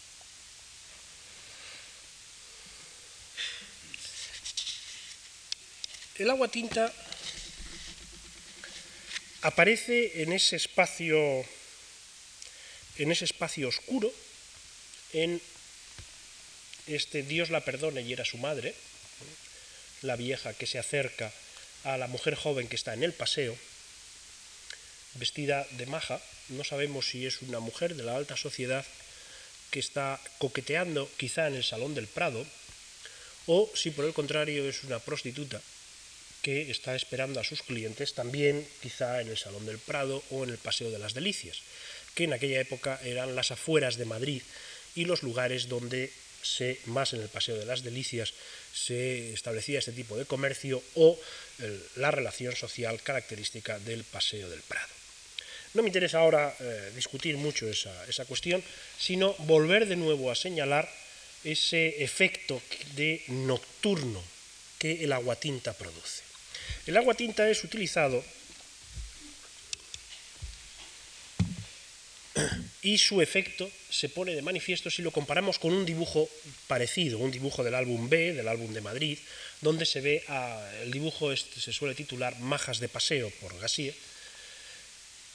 El 6.18 6.30
agua 6.30 6.48
tinta 6.48 6.92
aparece 9.42 10.22
en 10.22 10.32
ese 10.32 10.56
espacio 10.56 11.46
en 12.98 13.12
ese 13.12 13.24
espacio 13.24 13.68
oscuro 13.68 14.12
en 15.12 15.40
este 16.88 17.22
Dios 17.22 17.50
la 17.50 17.64
perdone 17.64 18.02
y 18.02 18.12
era 18.12 18.24
su 18.24 18.36
madre, 18.38 18.74
la 20.02 20.16
vieja 20.16 20.54
que 20.54 20.66
se 20.66 20.80
acerca 20.80 21.32
a 21.84 21.96
la 21.96 22.08
mujer 22.08 22.34
joven 22.34 22.66
que 22.66 22.74
está 22.74 22.94
en 22.94 23.04
el 23.04 23.12
paseo, 23.12 23.56
vestida 25.14 25.68
de 25.72 25.86
maja, 25.86 26.20
no 26.48 26.64
sabemos 26.64 27.06
si 27.06 27.26
es 27.26 27.42
una 27.42 27.60
mujer 27.60 27.94
de 27.94 28.02
la 28.02 28.16
alta 28.16 28.36
sociedad 28.36 28.84
que 29.70 29.78
está 29.78 30.20
coqueteando 30.38 31.08
quizá 31.16 31.46
en 31.46 31.54
el 31.54 31.64
Salón 31.64 31.94
del 31.94 32.08
Prado, 32.08 32.44
o 33.46 33.70
si 33.74 33.92
por 33.92 34.04
el 34.04 34.14
contrario 34.14 34.68
es 34.68 34.82
una 34.82 34.98
prostituta 34.98 35.62
que 36.42 36.70
está 36.70 36.94
esperando 36.94 37.40
a 37.40 37.44
sus 37.44 37.62
clientes 37.62 38.14
también 38.14 38.66
quizá 38.82 39.20
en 39.20 39.28
el 39.28 39.36
Salón 39.36 39.66
del 39.66 39.78
Prado 39.78 40.22
o 40.30 40.44
en 40.44 40.50
el 40.50 40.58
Paseo 40.58 40.90
de 40.90 40.98
las 40.98 41.14
Delicias, 41.14 41.62
que 42.14 42.24
en 42.24 42.32
aquella 42.32 42.60
época 42.60 43.00
eran 43.04 43.34
las 43.34 43.50
afueras 43.50 43.96
de 43.96 44.04
Madrid 44.04 44.42
y 44.94 45.04
los 45.04 45.22
lugares 45.22 45.68
donde 45.68 46.12
se, 46.42 46.78
más 46.86 47.12
en 47.12 47.20
el 47.20 47.28
Paseo 47.28 47.56
de 47.56 47.66
las 47.66 47.82
Delicias, 47.82 48.32
se 48.72 49.32
establecía 49.32 49.78
este 49.78 49.92
tipo 49.92 50.16
de 50.16 50.24
comercio 50.24 50.82
o 50.94 51.18
la 51.96 52.10
relación 52.10 52.54
social 52.54 53.02
característica 53.02 53.78
del 53.80 54.04
Paseo 54.04 54.48
del 54.48 54.62
Prado. 54.62 54.88
No 55.74 55.82
me 55.82 55.88
interesa 55.88 56.20
ahora 56.20 56.54
eh, 56.58 56.92
discutir 56.94 57.36
mucho 57.36 57.68
esa, 57.68 57.92
esa 58.08 58.24
cuestión, 58.24 58.62
sino 58.98 59.34
volver 59.40 59.86
de 59.86 59.96
nuevo 59.96 60.30
a 60.30 60.34
señalar 60.34 60.88
ese 61.44 62.02
efecto 62.02 62.62
de 62.96 63.22
nocturno 63.28 64.22
que 64.78 65.04
el 65.04 65.12
aguatinta 65.12 65.72
produce. 65.74 66.27
El 66.86 66.96
aguatinta 66.96 67.48
es 67.48 67.64
utilizado 67.64 68.24
y 72.82 72.98
su 72.98 73.20
efecto 73.20 73.70
se 73.90 74.08
pone 74.08 74.34
de 74.34 74.42
manifiesto 74.42 74.90
si 74.90 75.02
lo 75.02 75.10
comparamos 75.10 75.58
con 75.58 75.74
un 75.74 75.84
dibujo 75.84 76.28
parecido, 76.66 77.18
un 77.18 77.30
dibujo 77.30 77.64
del 77.64 77.74
álbum 77.74 78.08
B, 78.08 78.32
del 78.32 78.48
álbum 78.48 78.72
de 78.72 78.80
Madrid, 78.80 79.18
donde 79.60 79.84
se 79.84 80.00
ve, 80.00 80.24
el 80.82 80.90
dibujo 80.90 81.32
este 81.32 81.60
se 81.60 81.72
suele 81.72 81.94
titular 81.94 82.38
Majas 82.38 82.78
de 82.78 82.88
Paseo 82.88 83.30
por 83.40 83.58
Gassier, 83.58 83.94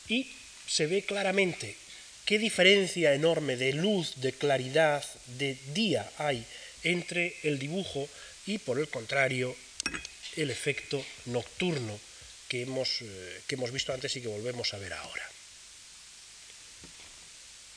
y 0.07 0.31
se 0.67 0.87
ve 0.87 1.03
claramente 1.03 1.75
qué 2.25 2.39
diferencia 2.39 3.13
enorme 3.13 3.57
de 3.57 3.73
luz, 3.73 4.21
de 4.21 4.31
claridad, 4.31 5.03
de 5.37 5.57
día 5.73 6.09
hay 6.17 6.45
entre 6.83 7.35
el 7.43 7.59
dibujo 7.59 8.07
y, 8.45 8.57
por 8.57 8.79
el 8.79 8.87
contrario, 8.87 9.55
el 10.37 10.49
efecto 10.49 11.03
nocturno 11.25 11.99
que 12.47 12.61
hemos, 12.61 13.01
eh, 13.01 13.41
que 13.47 13.55
hemos 13.55 13.71
visto 13.71 13.93
antes 13.93 14.15
y 14.15 14.21
que 14.21 14.27
volvemos 14.27 14.73
a 14.73 14.77
ver 14.77 14.93
ahora. 14.93 15.23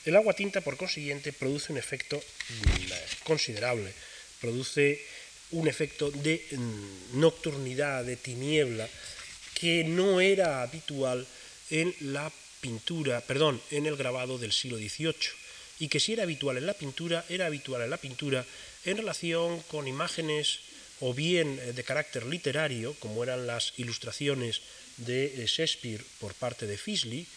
El 0.05 0.15
agua 0.15 0.33
tinta, 0.33 0.61
por 0.61 0.77
consiguiente, 0.77 1.33
produce 1.33 1.71
un 1.71 1.77
efecto 1.77 2.15
mm, 2.15 3.25
considerable, 3.25 3.91
produce 4.39 5.03
un 5.51 5.67
efecto 5.67 6.11
de 6.11 6.45
mm, 6.51 7.19
nocturnidad, 7.19 8.05
de 8.05 8.15
tiniebla, 8.15 8.87
que 9.53 9.83
no 9.83 10.21
era 10.21 10.61
habitual 10.61 11.27
en 11.69 11.93
la 11.99 12.31
pintura, 12.61 13.21
perdón, 13.21 13.61
en 13.71 13.85
el 13.85 13.97
grabado 13.97 14.37
del 14.37 14.51
siglo 14.51 14.77
XVIII, 14.77 15.13
y 15.79 15.87
que 15.89 15.99
si 15.99 16.13
era 16.13 16.23
habitual 16.23 16.57
en 16.57 16.67
la 16.67 16.73
pintura, 16.73 17.25
era 17.29 17.45
habitual 17.45 17.81
en 17.81 17.89
la 17.89 17.97
pintura 17.97 18.45
en 18.85 18.97
relación 18.97 19.61
con 19.63 19.87
imágenes 19.87 20.59
o 21.01 21.13
bien 21.13 21.59
eh, 21.59 21.73
de 21.73 21.83
carácter 21.83 22.25
literario, 22.25 22.95
como 22.99 23.23
eran 23.23 23.47
las 23.47 23.73
ilustraciones 23.77 24.61
de 24.97 25.25
eh, 25.25 25.45
Shakespeare 25.45 26.03
por 26.19 26.33
parte 26.33 26.65
de 26.65 26.77
Fisley, 26.77 27.27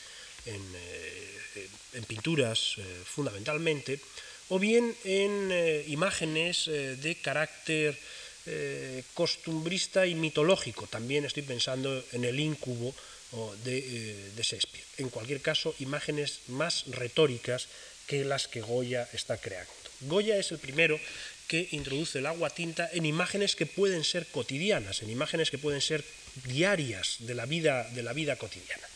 en, 0.46 0.62
eh, 0.74 2.00
pinturas 2.06 2.76
fundamentalmente, 3.04 4.00
o 4.48 4.58
bien 4.58 4.94
en 5.04 5.50
imágenes 5.90 6.66
de 6.66 7.16
carácter 7.20 7.98
costumbrista 9.12 10.06
y 10.06 10.14
mitológico. 10.14 10.86
También 10.86 11.24
estoy 11.24 11.42
pensando 11.42 12.02
en 12.12 12.24
el 12.24 12.38
incubo 12.38 12.94
de, 13.64 14.30
de 14.34 14.42
Shakespeare. 14.42 14.84
En 14.98 15.10
cualquier 15.10 15.42
caso, 15.42 15.74
imágenes 15.80 16.40
más 16.46 16.84
retóricas 16.86 17.68
que 18.06 18.24
las 18.24 18.48
que 18.48 18.60
Goya 18.60 19.08
está 19.12 19.36
creando. 19.36 19.72
Goya 20.02 20.38
es 20.38 20.50
el 20.52 20.58
primero 20.58 20.98
que 21.50 21.66
introduce 21.72 22.20
el 22.20 22.30
agua 22.30 22.54
tinta 22.54 22.88
en 22.92 23.04
imágenes 23.04 23.56
que 23.58 23.66
pueden 23.66 24.04
ser 24.04 24.24
cotidianas, 24.30 25.02
en 25.02 25.10
imágenes 25.10 25.50
que 25.50 25.58
pueden 25.58 25.80
ser 25.80 26.04
diarias 26.46 27.16
de 27.26 27.34
la 27.34 27.44
vida, 27.44 27.90
de 27.90 28.04
la 28.04 28.12
vida 28.12 28.36
cotidiana. 28.36 28.86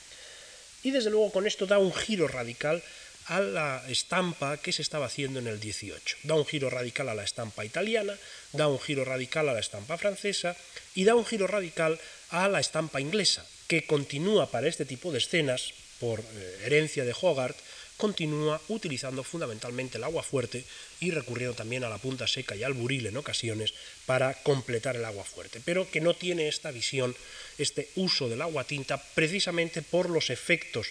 Y 0.84 0.92
desde 0.92 1.10
luego 1.10 1.32
con 1.32 1.48
esto 1.48 1.66
da 1.66 1.82
un 1.82 1.92
giro 1.92 2.28
radical 2.28 2.80
a 3.26 3.40
la 3.40 3.82
estampa 3.88 4.58
que 4.58 4.70
se 4.70 4.82
estaba 4.82 5.06
haciendo 5.06 5.40
en 5.40 5.48
el 5.48 5.58
18. 5.58 6.18
Da 6.22 6.36
un 6.36 6.46
giro 6.46 6.70
radical 6.70 7.08
a 7.08 7.18
la 7.18 7.24
estampa 7.24 7.64
italiana, 7.64 8.14
da 8.52 8.68
un 8.68 8.78
giro 8.78 9.04
radical 9.04 9.48
a 9.48 9.54
la 9.54 9.58
estampa 9.58 9.98
francesa 9.98 10.54
y 10.94 11.02
da 11.02 11.16
un 11.16 11.26
giro 11.26 11.48
radical 11.48 11.98
a 12.30 12.46
la 12.46 12.60
estampa 12.60 13.00
inglesa, 13.00 13.44
que 13.66 13.84
continúa 13.84 14.46
para 14.52 14.68
este 14.68 14.84
tipo 14.84 15.10
de 15.10 15.18
escenas, 15.18 15.74
por 15.98 16.20
eh, 16.20 16.60
herencia 16.66 17.04
de 17.04 17.16
Hogarth, 17.18 17.58
continúa 17.96 18.60
utilizando 18.68 19.22
fundamentalmente 19.22 19.98
el 19.98 20.04
agua 20.04 20.22
fuerte 20.22 20.64
y 21.00 21.10
recurriendo 21.10 21.54
también 21.54 21.84
a 21.84 21.88
la 21.88 21.98
punta 21.98 22.26
seca 22.26 22.56
y 22.56 22.62
al 22.62 22.74
buril 22.74 23.06
en 23.06 23.16
ocasiones 23.16 23.74
para 24.06 24.34
completar 24.42 24.96
el 24.96 25.04
agua 25.04 25.24
fuerte, 25.24 25.60
pero 25.64 25.88
que 25.90 26.00
no 26.00 26.14
tiene 26.14 26.48
esta 26.48 26.70
visión, 26.70 27.14
este 27.58 27.88
uso 27.96 28.28
del 28.28 28.42
agua 28.42 28.64
tinta 28.64 29.02
precisamente 29.14 29.82
por 29.82 30.10
los 30.10 30.30
efectos 30.30 30.88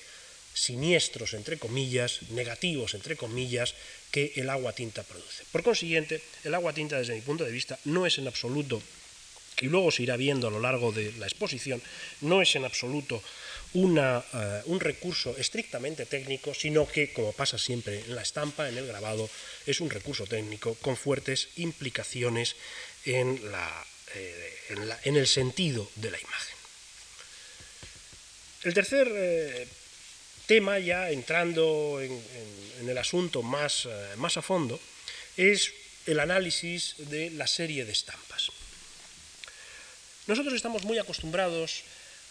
siniestros, 0.53 1.33
entre 1.33 1.57
comillas, 1.57 2.21
negativos, 2.29 2.93
entre 2.93 3.17
comillas, 3.17 3.73
que 4.11 4.33
el 4.35 4.49
agua 4.49 4.73
tinta 4.73 5.03
produce. 5.03 5.43
Por 5.51 5.63
consiguiente, 5.63 6.21
el 6.43 6.53
agua 6.53 6.73
tinta, 6.73 6.97
desde 6.97 7.15
mi 7.15 7.21
punto 7.21 7.43
de 7.43 7.51
vista, 7.51 7.79
no 7.85 8.05
es 8.05 8.17
en 8.19 8.27
absoluto, 8.27 8.81
y 9.61 9.65
luego 9.65 9.91
se 9.91 10.03
irá 10.03 10.15
viendo 10.15 10.47
a 10.47 10.51
lo 10.51 10.59
largo 10.59 10.91
de 10.91 11.11
la 11.13 11.25
exposición, 11.25 11.81
no 12.21 12.41
es 12.41 12.55
en 12.55 12.65
absoluto 12.65 13.21
eh, 13.73 14.61
un 14.65 14.79
recurso 14.79 15.35
estrictamente 15.37 16.05
técnico, 16.05 16.53
sino 16.53 16.85
que, 16.85 17.11
como 17.11 17.33
pasa 17.33 17.57
siempre 17.57 18.05
en 18.05 18.15
la 18.15 18.21
estampa, 18.21 18.69
en 18.69 18.77
el 18.77 18.85
grabado, 18.85 19.29
es 19.65 19.81
un 19.81 19.89
recurso 19.89 20.27
técnico 20.27 20.75
con 20.75 20.95
fuertes 20.95 21.49
implicaciones 21.57 22.55
en, 23.05 23.41
eh, 24.15 24.99
el 25.03 25.27
sentido 25.27 25.89
de 25.95 26.11
la 26.11 26.19
imagen. 26.19 26.55
El 28.63 28.73
tercer 28.73 29.09
eh, 29.11 29.67
tema, 30.45 30.77
ya 30.77 31.09
entrando 31.09 31.99
en, 31.99 32.13
el 32.87 32.97
asunto 32.97 33.41
más, 33.41 33.87
más 34.17 34.37
a 34.37 34.41
fondo, 34.41 34.79
es 35.35 35.73
el 36.05 36.19
análisis 36.19 36.95
de 37.09 37.31
la 37.31 37.47
serie 37.47 37.85
de 37.85 37.91
estampas. 37.91 38.51
Nosotros 40.27 40.53
estamos 40.53 40.83
muy 40.83 40.99
acostumbrados 40.99 41.83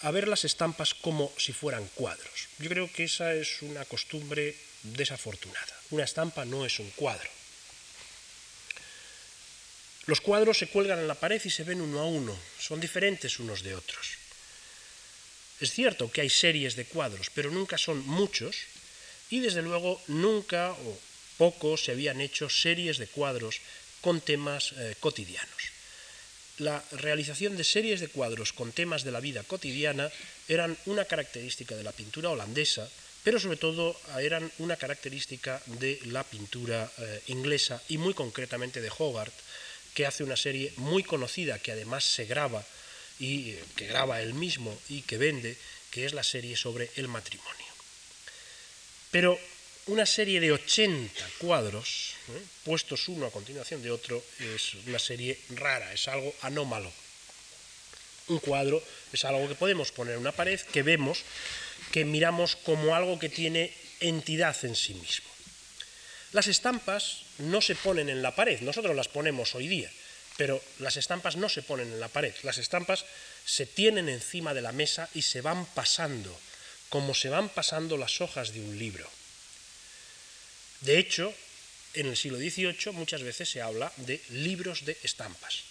a 0.03 0.11
ver 0.11 0.27
las 0.27 0.45
estampas 0.45 0.95
como 0.95 1.33
si 1.39 1.53
fueran 1.53 1.87
cuadros. 1.95 2.49
Yo 2.59 2.69
creo 2.69 2.91
que 2.93 3.05
esa 3.05 3.35
es 3.35 3.63
una 3.63 3.85
costumbre 3.85 4.55
desafortunada. 4.83 5.75
Una 5.91 6.05
estampa 6.05 6.45
no 6.45 6.67
es 6.67 6.79
un 6.81 6.91
cuadro. 6.91 7.31
Los 10.07 10.21
cuadros 10.21 10.59
se 10.59 10.67
cuelgan 10.67 10.99
en 10.99 11.07
la 11.07 11.15
pared 11.15 11.41
y 11.45 11.51
se 11.51 11.63
ven 11.63 11.81
uno 11.81 12.01
a 12.01 12.07
uno, 12.07 12.37
son 12.59 12.81
diferentes 12.81 13.39
unos 13.39 13.63
de 13.63 13.77
otros. 13.77 14.19
Es 15.61 15.71
cierto 15.71 16.11
que 16.11 16.23
hay 16.23 16.31
series 16.31 16.75
de 16.75 16.87
cuadros, 16.87 17.31
pero 17.31 17.53
nunca 17.53 17.79
son 17.79 18.05
muchos 18.05 18.57
y 19.31 19.39
desde 19.39 19.63
luego 19.63 20.03
nunca 20.09 20.73
o 20.73 20.99
poco 21.39 21.77
se 21.77 21.93
habían 21.93 22.21
hecho 22.21 22.51
series 22.51 22.99
de 22.99 23.07
cuadros 23.07 23.61
con 24.01 24.21
temas 24.21 24.75
eh, 24.77 24.97
cotidianos 24.99 25.73
la 26.59 26.83
realización 26.93 27.57
de 27.57 27.65
series 27.65 28.01
de 28.01 28.09
cuadros 28.09 28.53
con 28.53 28.73
temas 28.73 29.05
de 29.05 29.13
la 29.13 29.21
vida 29.21 29.43
cotidiana 29.43 30.11
eran 30.49 30.77
una 30.87 31.05
característica 31.05 31.77
de 31.77 31.83
la 31.83 31.93
pintura 31.93 32.31
holandesa, 32.31 32.89
pero 33.25 33.39
sobre 33.39 33.57
todo 33.57 33.97
eran 34.21 34.51
una 34.59 34.77
característica 34.77 35.63
de 35.79 36.01
la 36.07 36.25
pintura 36.25 36.91
eh, 36.99 37.23
inglesa 37.29 37.81
y 37.89 37.99
muy 37.99 38.15
concretamente 38.15 38.81
de 38.81 38.91
Hogarth, 38.97 39.35
que 39.95 40.07
hace 40.07 40.25
una 40.25 40.37
serie 40.37 40.73
muy 40.77 41.03
conocida 41.03 41.59
que 41.59 41.73
además 41.73 42.05
se 42.05 42.25
graba 42.25 42.65
y 43.19 43.51
eh, 43.51 43.65
que 43.77 43.87
graba 43.87 44.21
él 44.21 44.35
mismo 44.35 44.77
y 44.89 45.03
que 45.03 45.19
vende, 45.19 45.57
que 45.91 46.05
es 46.05 46.15
la 46.15 46.25
serie 46.25 46.57
sobre 46.57 46.91
el 46.97 47.09
matrimonio. 47.09 47.67
Pero 49.11 49.39
una 49.87 50.07
serie 50.07 50.41
de 50.41 50.53
80 50.53 51.13
cuadros, 51.39 52.15
¿eh? 52.29 52.43
puestos 52.65 53.09
uno 53.09 53.27
a 53.27 53.31
continuación 53.31 53.83
de 53.83 53.91
otro, 53.91 54.23
es 54.39 54.75
una 54.87 54.99
serie 54.99 55.39
rara, 55.51 55.93
es 55.93 56.07
algo 56.09 56.33
anómalo. 56.43 56.93
Un 58.29 58.39
cuadro 58.39 58.83
es 59.13 59.25
algo 59.25 59.49
que 59.49 59.57
podemos 59.57 59.91
poner 59.91 60.15
en 60.15 60.21
una 60.21 60.33
pared, 60.33 60.61
que 60.61 60.83
vemos, 60.83 61.23
que 61.91 62.05
miramos 62.05 62.55
como 62.57 62.95
algo 62.95 63.19
que 63.19 63.29
tiene 63.29 63.75
entidad 63.99 64.57
en 64.65 64.77
sí 64.77 64.95
mismo. 64.95 65.27
Las 66.31 66.47
estampas 66.47 67.25
no 67.39 67.61
se 67.61 67.75
ponen 67.75 68.09
en 68.09 68.23
la 68.23 68.35
pared, 68.35 68.61
nosotros 68.61 68.95
las 68.95 69.09
ponemos 69.09 69.55
hoy 69.55 69.67
día, 69.67 69.91
pero 70.37 70.63
las 70.79 70.97
estampas 70.97 71.37
no 71.37 71.49
se 71.49 71.63
ponen 71.63 71.93
en 71.93 72.01
la 72.01 72.09
pared, 72.09 72.35
las 72.45 72.59
estampas 72.59 73.05
se 73.45 73.67
tienen 73.67 74.09
encima 74.09 74.55
de 74.55 74.63
la 74.63 74.73
mesa 74.73 75.11
y 75.15 75.23
se 75.23 75.41
van 75.41 75.67
pasando, 75.67 76.39
como 76.89 77.15
se 77.15 77.29
van 77.29 77.49
pasando 77.49 77.97
las 77.97 78.21
hojas 78.21 78.55
de 78.55 78.61
un 78.61 78.79
libro. 78.79 79.11
De 80.83 80.99
hecho, 80.99 81.33
en 81.95 82.07
el 82.07 82.17
siglo 82.17 82.39
XVIII 82.39 82.93
muchas 82.93 83.23
veces 83.23 83.49
se 83.49 83.63
habla 83.63 83.93
de 83.97 84.21
libros 84.31 84.85
de 84.85 84.97
estampas. 85.03 85.63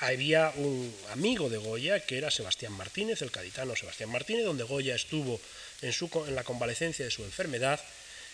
Había 0.00 0.52
un 0.56 0.92
amigo 1.10 1.48
de 1.48 1.58
Goya 1.58 2.00
que 2.00 2.18
era 2.18 2.30
Sebastián 2.30 2.72
Martínez, 2.72 3.22
el 3.22 3.30
caditano 3.30 3.76
Sebastián 3.76 4.10
Martínez, 4.10 4.44
donde 4.44 4.64
Goya 4.64 4.96
estuvo 4.96 5.40
en, 5.80 5.92
su, 5.92 6.10
en 6.26 6.34
la 6.34 6.42
convalecencia 6.42 7.04
de 7.04 7.10
su 7.10 7.22
enfermedad, 7.22 7.80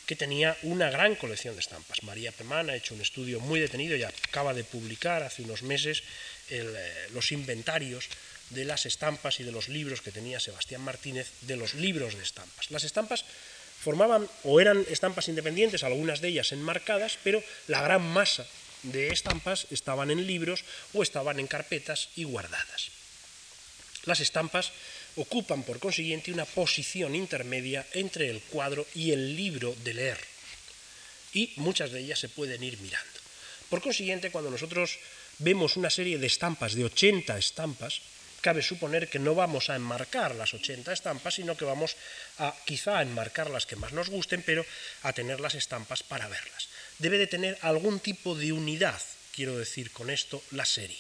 que 0.06 0.16
tenía 0.16 0.56
una 0.62 0.88
gran 0.88 1.14
colección 1.16 1.54
de 1.54 1.60
estampas. 1.60 2.02
María 2.02 2.32
Pemán 2.32 2.70
ha 2.70 2.76
hecho 2.76 2.94
un 2.94 3.02
estudio 3.02 3.40
muy 3.40 3.60
detenido 3.60 3.94
y 3.94 4.04
acaba 4.04 4.54
de 4.54 4.64
publicar 4.64 5.22
hace 5.22 5.42
unos 5.42 5.62
meses 5.62 6.02
eh, 6.48 6.64
los 7.12 7.30
inventarios 7.32 8.08
de 8.48 8.64
las 8.64 8.86
estampas 8.86 9.40
y 9.40 9.44
de 9.44 9.52
los 9.52 9.68
libros 9.68 10.00
que 10.00 10.10
tenía 10.10 10.40
Sebastián 10.40 10.80
Martínez, 10.80 11.28
de 11.42 11.56
los 11.56 11.74
libros 11.74 12.16
de 12.16 12.22
estampas. 12.22 12.70
Las 12.70 12.84
estampas 12.84 13.26
formaban 13.80 14.28
o 14.44 14.60
eran 14.60 14.84
estampas 14.90 15.28
independientes, 15.28 15.82
algunas 15.82 16.20
de 16.20 16.28
ellas 16.28 16.52
enmarcadas, 16.52 17.18
pero 17.22 17.42
la 17.66 17.82
gran 17.82 18.02
masa 18.02 18.46
de 18.82 19.08
estampas 19.08 19.66
estaban 19.70 20.10
en 20.10 20.26
libros 20.26 20.64
o 20.94 21.02
estaban 21.02 21.40
en 21.40 21.46
carpetas 21.46 22.10
y 22.16 22.24
guardadas. 22.24 22.90
Las 24.04 24.20
estampas 24.20 24.72
ocupan, 25.16 25.62
por 25.62 25.78
consiguiente, 25.78 26.32
una 26.32 26.44
posición 26.44 27.14
intermedia 27.14 27.86
entre 27.92 28.30
el 28.30 28.40
cuadro 28.40 28.86
y 28.94 29.12
el 29.12 29.36
libro 29.36 29.74
de 29.84 29.94
leer, 29.94 30.18
y 31.32 31.52
muchas 31.56 31.90
de 31.90 32.00
ellas 32.00 32.18
se 32.18 32.28
pueden 32.28 32.62
ir 32.62 32.78
mirando. 32.78 33.18
Por 33.68 33.82
consiguiente, 33.82 34.30
cuando 34.30 34.50
nosotros 34.50 34.98
vemos 35.38 35.76
una 35.76 35.90
serie 35.90 36.18
de 36.18 36.26
estampas, 36.26 36.74
de 36.74 36.84
80 36.84 37.36
estampas, 37.36 38.00
cabe 38.40 38.62
suponer 38.62 39.08
que 39.08 39.18
no 39.18 39.34
vamos 39.34 39.70
a 39.70 39.76
enmarcar 39.76 40.34
las 40.34 40.54
80 40.54 40.92
estampas, 40.92 41.34
sino 41.34 41.56
que 41.56 41.64
vamos 41.64 41.96
a 42.38 42.54
quizá 42.64 42.98
a 42.98 43.02
enmarcar 43.02 43.50
las 43.50 43.66
que 43.66 43.76
más 43.76 43.92
nos 43.92 44.10
gusten, 44.10 44.42
pero 44.42 44.64
a 45.02 45.12
tener 45.12 45.40
las 45.40 45.54
estampas 45.54 46.02
para 46.02 46.28
verlas. 46.28 46.68
Debe 46.98 47.18
de 47.18 47.26
tener 47.26 47.58
algún 47.62 48.00
tipo 48.00 48.34
de 48.34 48.52
unidad, 48.52 49.00
quiero 49.34 49.58
decir 49.58 49.90
con 49.90 50.10
esto, 50.10 50.42
la 50.52 50.64
serie. 50.64 50.98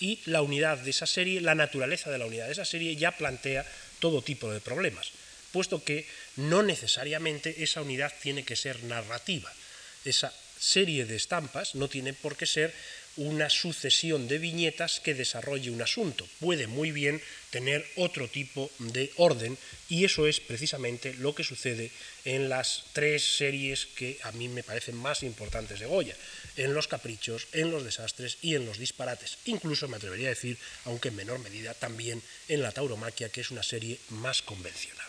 Y 0.00 0.20
la 0.26 0.42
unidad 0.42 0.78
de 0.78 0.90
esa 0.90 1.06
serie, 1.06 1.40
la 1.40 1.54
naturaleza 1.54 2.10
de 2.10 2.18
la 2.18 2.26
unidad 2.26 2.46
de 2.46 2.52
esa 2.52 2.64
serie 2.64 2.96
ya 2.96 3.12
plantea 3.12 3.66
todo 3.98 4.22
tipo 4.22 4.50
de 4.52 4.60
problemas, 4.60 5.10
puesto 5.52 5.82
que 5.82 6.06
no 6.36 6.62
necesariamente 6.62 7.64
esa 7.64 7.82
unidad 7.82 8.12
tiene 8.22 8.44
que 8.44 8.54
ser 8.54 8.84
narrativa. 8.84 9.52
Esa 10.04 10.32
serie 10.58 11.04
de 11.04 11.16
estampas 11.16 11.74
no 11.74 11.88
tiene 11.88 12.12
por 12.12 12.36
qué 12.36 12.46
ser 12.46 12.74
una 13.18 13.50
sucesión 13.50 14.28
de 14.28 14.38
viñetas 14.38 15.00
que 15.00 15.14
desarrolle 15.14 15.70
un 15.70 15.82
asunto. 15.82 16.26
Puede 16.40 16.66
muy 16.66 16.92
bien 16.92 17.20
tener 17.50 17.84
otro 17.96 18.28
tipo 18.28 18.70
de 18.78 19.10
orden 19.16 19.58
y 19.88 20.04
eso 20.04 20.26
es 20.26 20.40
precisamente 20.40 21.14
lo 21.14 21.34
que 21.34 21.44
sucede 21.44 21.90
en 22.24 22.48
las 22.48 22.84
tres 22.92 23.36
series 23.36 23.86
que 23.86 24.18
a 24.22 24.32
mí 24.32 24.48
me 24.48 24.62
parecen 24.62 24.96
más 24.96 25.22
importantes 25.22 25.80
de 25.80 25.86
Goya, 25.86 26.14
en 26.56 26.74
los 26.74 26.86
caprichos, 26.86 27.48
en 27.52 27.70
los 27.70 27.84
desastres 27.84 28.38
y 28.40 28.54
en 28.54 28.66
los 28.66 28.78
disparates. 28.78 29.38
Incluso 29.46 29.88
me 29.88 29.96
atrevería 29.96 30.28
a 30.28 30.36
decir, 30.36 30.56
aunque 30.84 31.08
en 31.08 31.16
menor 31.16 31.40
medida, 31.40 31.74
también 31.74 32.22
en 32.48 32.62
la 32.62 32.72
tauromaquia, 32.72 33.30
que 33.30 33.40
es 33.40 33.50
una 33.50 33.62
serie 33.62 33.98
más 34.10 34.42
convencional. 34.42 35.06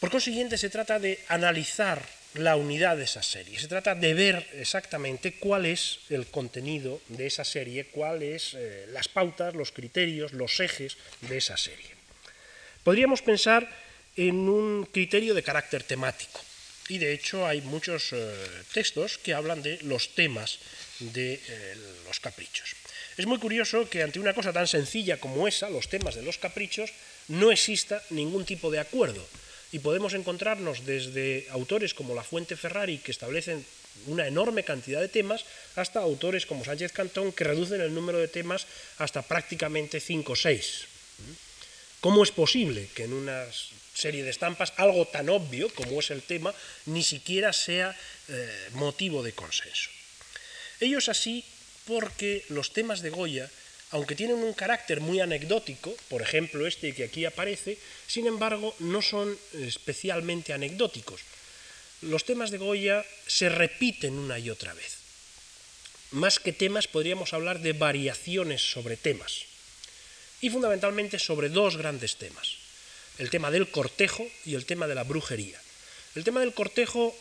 Por 0.00 0.10
consiguiente, 0.10 0.58
se 0.58 0.70
trata 0.70 0.98
de 0.98 1.24
analizar 1.28 2.04
la 2.34 2.56
unidad 2.56 2.96
de 2.96 3.04
esa 3.04 3.22
serie. 3.22 3.58
Se 3.58 3.68
trata 3.68 3.94
de 3.94 4.14
ver 4.14 4.46
exactamente 4.54 5.34
cuál 5.34 5.66
es 5.66 6.00
el 6.10 6.26
contenido 6.26 7.00
de 7.08 7.26
esa 7.26 7.44
serie, 7.44 7.86
cuáles 7.86 8.54
eh, 8.54 8.86
las 8.90 9.08
pautas, 9.08 9.54
los 9.54 9.70
criterios, 9.70 10.32
los 10.32 10.58
ejes 10.60 10.96
de 11.22 11.38
esa 11.38 11.56
serie. 11.56 11.94
Podríamos 12.82 13.22
pensar 13.22 13.68
en 14.16 14.48
un 14.48 14.86
criterio 14.90 15.34
de 15.34 15.42
carácter 15.42 15.82
temático. 15.82 16.40
Y 16.88 16.98
de 16.98 17.14
hecho 17.14 17.46
hay 17.46 17.62
muchos 17.62 18.12
eh, 18.12 18.34
textos 18.74 19.16
que 19.16 19.32
hablan 19.32 19.62
de 19.62 19.78
los 19.82 20.14
temas 20.14 20.58
de 20.98 21.34
eh, 21.34 21.74
los 22.04 22.20
caprichos. 22.20 22.76
Es 23.16 23.26
muy 23.26 23.38
curioso 23.38 23.88
que 23.88 24.02
ante 24.02 24.20
una 24.20 24.34
cosa 24.34 24.52
tan 24.52 24.66
sencilla 24.66 25.18
como 25.18 25.46
esa, 25.48 25.70
los 25.70 25.88
temas 25.88 26.16
de 26.16 26.22
los 26.22 26.38
caprichos, 26.38 26.92
no 27.28 27.52
exista 27.52 28.02
ningún 28.10 28.44
tipo 28.44 28.70
de 28.70 28.80
acuerdo 28.80 29.24
y 29.74 29.80
podemos 29.80 30.14
encontrarnos 30.14 30.86
desde 30.86 31.48
autores 31.50 31.94
como 31.94 32.14
La 32.14 32.22
Fuente 32.22 32.54
Ferrari, 32.54 32.98
que 32.98 33.10
establecen 33.10 33.66
una 34.06 34.28
enorme 34.28 34.62
cantidad 34.62 35.00
de 35.00 35.08
temas, 35.10 35.44
hasta 35.74 35.98
autores 35.98 36.46
como 36.46 36.64
Sánchez 36.64 36.92
Cantón, 36.92 37.32
que 37.32 37.42
reducen 37.42 37.80
el 37.80 37.92
número 37.92 38.18
de 38.22 38.28
temas 38.28 38.68
hasta 38.98 39.22
prácticamente 39.22 39.98
5 39.98 40.30
o 40.30 40.36
6. 40.36 40.86
¿Cómo 42.00 42.22
es 42.22 42.30
posible 42.30 42.86
que 42.94 43.02
en 43.02 43.14
una 43.14 43.42
serie 43.94 44.22
de 44.22 44.30
estampas 44.30 44.72
algo 44.76 45.10
tan 45.10 45.28
obvio 45.28 45.68
como 45.74 45.98
es 45.98 46.12
el 46.12 46.22
tema 46.22 46.54
ni 46.86 47.02
siquiera 47.02 47.52
sea 47.52 47.98
eh, 48.28 48.68
motivo 48.74 49.24
de 49.24 49.34
consenso? 49.34 49.90
Ello 50.78 50.98
es 50.98 51.08
así 51.08 51.42
porque 51.84 52.46
los 52.48 52.72
temas 52.72 53.02
de 53.02 53.10
Goya 53.10 53.50
aunque 53.94 54.16
tienen 54.16 54.42
un 54.42 54.52
carácter 54.54 55.00
muy 55.00 55.20
anecdótico, 55.20 55.94
por 56.08 56.20
ejemplo 56.20 56.66
este 56.66 56.92
que 56.96 57.04
aquí 57.04 57.24
aparece, 57.26 57.78
sin 58.08 58.26
embargo 58.26 58.74
no 58.80 59.00
son 59.00 59.38
especialmente 59.52 60.52
anecdóticos. 60.52 61.20
Los 62.02 62.24
temas 62.24 62.50
de 62.50 62.58
Goya 62.58 63.06
se 63.28 63.48
repiten 63.48 64.18
una 64.18 64.40
y 64.40 64.50
otra 64.50 64.74
vez. 64.74 64.98
Más 66.10 66.40
que 66.40 66.52
temas 66.52 66.88
podríamos 66.88 67.34
hablar 67.34 67.60
de 67.60 67.72
variaciones 67.72 68.68
sobre 68.68 68.96
temas 68.96 69.46
y 70.40 70.50
fundamentalmente 70.50 71.20
sobre 71.20 71.48
dos 71.48 71.76
grandes 71.76 72.16
temas, 72.16 72.58
el 73.18 73.30
tema 73.30 73.52
del 73.52 73.70
cortejo 73.70 74.26
y 74.44 74.56
el 74.56 74.66
tema 74.66 74.88
de 74.88 74.96
la 74.96 75.04
brujería. 75.04 75.60
El 76.16 76.24
tema 76.24 76.40
del 76.40 76.52
cortejo 76.52 77.14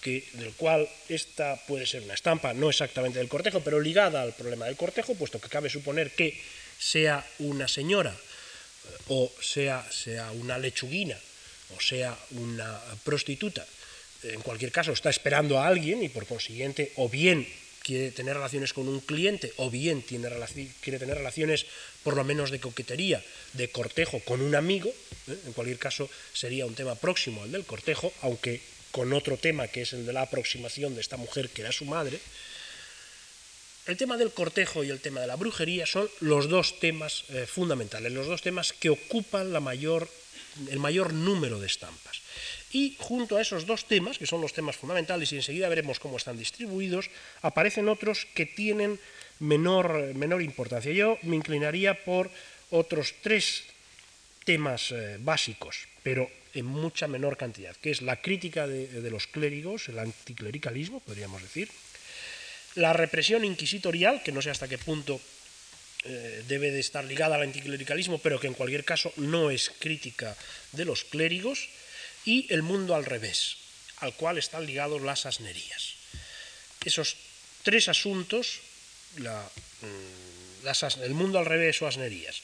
que, 0.00 0.24
del 0.34 0.52
cual 0.52 0.88
esta 1.08 1.56
puede 1.66 1.86
ser 1.86 2.02
una 2.02 2.14
estampa, 2.14 2.54
no 2.54 2.70
exactamente 2.70 3.18
del 3.18 3.28
cortejo, 3.28 3.60
pero 3.60 3.80
ligada 3.80 4.22
al 4.22 4.32
problema 4.32 4.66
del 4.66 4.76
cortejo, 4.76 5.14
puesto 5.14 5.40
que 5.40 5.48
cabe 5.48 5.70
suponer 5.70 6.12
que 6.12 6.38
sea 6.78 7.26
una 7.40 7.66
señora 7.66 8.10
eh, 8.10 8.96
o 9.08 9.32
sea, 9.40 9.84
sea 9.90 10.30
una 10.32 10.58
lechuguina 10.58 11.18
o 11.76 11.80
sea 11.80 12.16
una 12.30 12.80
prostituta, 13.04 13.66
en 14.22 14.40
cualquier 14.40 14.72
caso 14.72 14.92
está 14.92 15.10
esperando 15.10 15.58
a 15.58 15.68
alguien 15.68 16.02
y 16.02 16.08
por 16.08 16.26
consiguiente 16.26 16.92
o 16.96 17.08
bien 17.08 17.46
quiere 17.82 18.10
tener 18.10 18.34
relaciones 18.34 18.72
con 18.72 18.88
un 18.88 19.00
cliente 19.00 19.52
o 19.56 19.70
bien 19.70 20.02
tiene 20.02 20.28
quiere 20.80 20.98
tener 20.98 21.16
relaciones 21.16 21.66
por 22.02 22.16
lo 22.16 22.24
menos 22.24 22.50
de 22.50 22.60
coquetería, 22.60 23.22
de 23.52 23.70
cortejo 23.70 24.20
con 24.20 24.40
un 24.40 24.54
amigo, 24.54 24.90
¿eh? 25.28 25.38
en 25.46 25.52
cualquier 25.52 25.78
caso 25.78 26.08
sería 26.32 26.66
un 26.66 26.74
tema 26.74 26.94
próximo 26.94 27.42
al 27.42 27.52
del 27.52 27.64
cortejo, 27.64 28.12
aunque 28.22 28.60
con 28.90 29.12
otro 29.12 29.36
tema 29.36 29.68
que 29.68 29.82
es 29.82 29.92
el 29.92 30.06
de 30.06 30.12
la 30.12 30.22
aproximación 30.22 30.94
de 30.94 31.00
esta 31.00 31.16
mujer 31.16 31.50
que 31.50 31.62
era 31.62 31.72
su 31.72 31.84
madre, 31.84 32.18
el 33.88 33.96
tema 33.96 34.18
del 34.18 34.32
cortejo 34.32 34.84
y 34.84 34.90
el 34.90 35.00
tema 35.00 35.20
de 35.20 35.26
la 35.26 35.36
brujería 35.36 35.86
son 35.86 36.10
los 36.20 36.50
dos 36.50 36.78
temas 36.78 37.24
eh, 37.30 37.46
fundamentales, 37.46 38.12
los 38.12 38.26
dos 38.26 38.42
temas 38.42 38.74
que 38.74 38.90
ocupan 38.90 39.50
la 39.50 39.60
mayor, 39.60 40.08
el 40.68 40.78
mayor 40.78 41.14
número 41.14 41.58
de 41.58 41.66
estampas. 41.66 42.20
Y 42.70 42.96
junto 42.98 43.38
a 43.38 43.40
esos 43.40 43.64
dos 43.64 43.86
temas, 43.86 44.18
que 44.18 44.26
son 44.26 44.42
los 44.42 44.52
temas 44.52 44.76
fundamentales, 44.76 45.32
y 45.32 45.36
enseguida 45.36 45.70
veremos 45.70 46.00
cómo 46.00 46.18
están 46.18 46.36
distribuidos, 46.36 47.08
aparecen 47.40 47.88
otros 47.88 48.26
que 48.34 48.44
tienen 48.44 49.00
menor, 49.38 50.14
menor 50.14 50.42
importancia. 50.42 50.92
Yo 50.92 51.16
me 51.22 51.36
inclinaría 51.36 52.04
por 52.04 52.30
otros 52.70 53.14
tres 53.22 53.64
temas 54.44 54.92
eh, 54.92 55.16
básicos, 55.18 55.88
pero 56.02 56.28
en 56.58 56.66
mucha 56.66 57.08
menor 57.08 57.36
cantidad, 57.36 57.76
que 57.76 57.90
es 57.90 58.02
la 58.02 58.20
crítica 58.20 58.66
de, 58.66 59.10
los 59.10 59.26
clérigos, 59.26 59.88
el 59.88 59.98
anticlericalismo, 59.98 61.00
podríamos 61.00 61.42
decir, 61.42 61.70
la 62.74 62.92
represión 62.92 63.44
inquisitorial, 63.44 64.22
que 64.22 64.32
no 64.32 64.42
sé 64.42 64.50
hasta 64.50 64.68
qué 64.68 64.78
punto 64.78 65.20
eh, 66.04 66.44
debe 66.46 66.70
de 66.70 66.80
estar 66.80 67.04
ligada 67.04 67.36
al 67.36 67.42
anticlericalismo, 67.42 68.18
pero 68.18 68.38
que 68.38 68.46
en 68.46 68.54
cualquier 68.54 68.84
caso 68.84 69.12
no 69.16 69.50
es 69.50 69.72
crítica 69.78 70.36
de 70.72 70.84
los 70.84 71.04
clérigos, 71.04 71.68
y 72.24 72.46
el 72.52 72.62
mundo 72.62 72.94
al 72.94 73.06
revés, 73.06 73.56
al 73.98 74.14
cual 74.14 74.38
están 74.38 74.66
ligados 74.66 75.00
las 75.02 75.24
asnerías. 75.24 75.94
Esos 76.84 77.16
tres 77.62 77.88
asuntos, 77.88 78.60
mm, 79.16 81.02
el 81.02 81.14
mundo 81.14 81.38
al 81.38 81.46
revés 81.46 81.80
o 81.82 81.86
asnerías, 81.86 82.42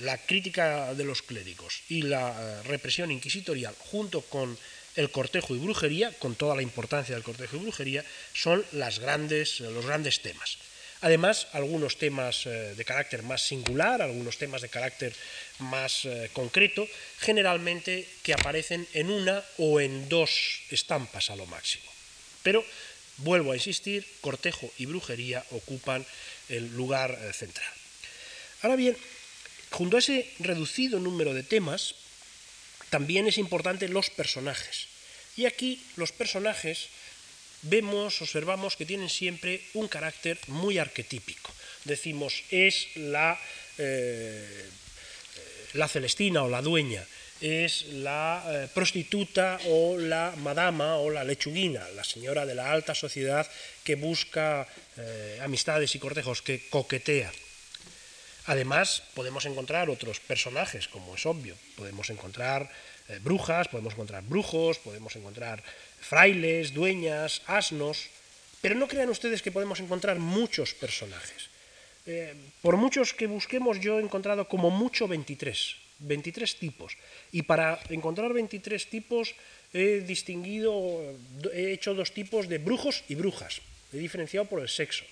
la 0.00 0.18
crítica 0.18 0.94
de 0.94 1.04
los 1.04 1.22
clérigos 1.22 1.82
y 1.88 2.02
la 2.02 2.30
eh, 2.30 2.62
represión 2.64 3.10
inquisitorial, 3.10 3.74
junto 3.78 4.22
con 4.22 4.56
el 4.96 5.10
cortejo 5.10 5.54
y 5.54 5.58
brujería, 5.58 6.12
con 6.18 6.34
toda 6.34 6.56
la 6.56 6.62
importancia 6.62 7.14
del 7.14 7.24
cortejo 7.24 7.56
y 7.56 7.60
brujería, 7.60 8.04
son 8.34 8.64
las 8.72 8.98
grandes, 8.98 9.60
los 9.60 9.84
grandes 9.84 10.20
temas. 10.20 10.58
Además, 11.00 11.48
algunos 11.52 11.98
temas 11.98 12.46
eh, 12.46 12.74
de 12.76 12.84
carácter 12.84 13.22
más 13.22 13.42
singular, 13.42 14.00
algunos 14.00 14.38
temas 14.38 14.62
de 14.62 14.68
carácter 14.68 15.12
más 15.58 16.04
eh, 16.04 16.30
concreto, 16.32 16.86
generalmente 17.18 18.06
que 18.22 18.34
aparecen 18.34 18.86
en 18.92 19.10
una 19.10 19.42
o 19.58 19.80
en 19.80 20.08
dos 20.08 20.62
estampas 20.70 21.30
a 21.30 21.36
lo 21.36 21.46
máximo. 21.46 21.90
Pero, 22.42 22.64
vuelvo 23.18 23.52
a 23.52 23.56
insistir, 23.56 24.06
cortejo 24.20 24.70
y 24.78 24.86
brujería 24.86 25.44
ocupan 25.50 26.06
el 26.48 26.74
lugar 26.76 27.18
central. 27.34 27.72
Ahora 28.62 28.76
bien, 28.76 28.96
Junto 29.72 29.96
a 29.96 30.00
ese 30.00 30.28
reducido 30.38 31.00
número 31.00 31.32
de 31.32 31.42
temas, 31.42 31.96
también 32.90 33.26
es 33.26 33.38
importante 33.38 33.88
los 33.88 34.10
personajes. 34.10 34.86
Y 35.36 35.46
aquí 35.46 35.80
los 35.96 36.12
personajes 36.12 36.88
vemos, 37.62 38.20
observamos 38.20 38.76
que 38.76 38.84
tienen 38.84 39.08
siempre 39.08 39.62
un 39.72 39.88
carácter 39.88 40.38
muy 40.48 40.76
arquetípico. 40.76 41.50
Decimos, 41.84 42.44
es 42.50 42.88
la, 42.96 43.40
eh, 43.78 44.68
la 45.72 45.88
Celestina 45.88 46.42
o 46.42 46.50
la 46.50 46.60
dueña, 46.60 47.02
es 47.40 47.86
la 47.88 48.44
eh, 48.46 48.68
prostituta 48.72 49.58
o 49.66 49.96
la 49.98 50.34
madama 50.36 50.96
o 50.96 51.10
la 51.10 51.24
lechuguina, 51.24 51.88
la 51.96 52.04
señora 52.04 52.46
de 52.46 52.54
la 52.54 52.70
alta 52.70 52.94
sociedad 52.94 53.48
que 53.82 53.96
busca 53.96 54.68
eh, 54.98 55.40
amistades 55.42 55.94
y 55.94 55.98
cortejos, 55.98 56.42
que 56.42 56.68
coquetea. 56.68 57.32
Además, 58.46 59.02
podemos 59.14 59.46
encontrar 59.46 59.88
otros 59.88 60.18
personajes, 60.20 60.88
como 60.88 61.14
es 61.14 61.26
obvio. 61.26 61.54
Podemos 61.76 62.10
encontrar 62.10 62.70
eh, 63.08 63.18
brujas, 63.22 63.68
podemos 63.68 63.94
encontrar 63.94 64.22
brujos, 64.24 64.78
podemos 64.78 65.14
encontrar 65.14 65.62
frailes, 66.00 66.74
dueñas, 66.74 67.42
asnos, 67.46 68.08
pero 68.60 68.74
no 68.74 68.88
crean 68.88 69.10
ustedes 69.10 69.42
que 69.42 69.52
podemos 69.52 69.78
encontrar 69.80 70.18
muchos 70.18 70.74
personajes. 70.74 71.50
Eh, 72.06 72.34
por 72.62 72.76
muchos 72.76 73.14
que 73.14 73.26
busquemos, 73.26 73.78
yo 73.78 73.98
he 73.98 74.02
encontrado 74.02 74.48
como 74.48 74.70
mucho 74.70 75.06
23, 75.06 75.76
23 76.00 76.56
tipos. 76.56 76.96
Y 77.30 77.42
para 77.42 77.78
encontrar 77.90 78.32
23 78.32 78.90
tipos 78.90 79.34
he 79.72 80.02
distinguido, 80.02 81.00
he 81.54 81.72
hecho 81.72 81.94
dos 81.94 82.12
tipos 82.12 82.48
de 82.48 82.58
brujos 82.58 83.04
y 83.08 83.14
brujas. 83.14 83.62
He 83.92 83.98
diferenciado 83.98 84.46
por 84.46 84.60
el 84.60 84.68
sexo. 84.68 85.04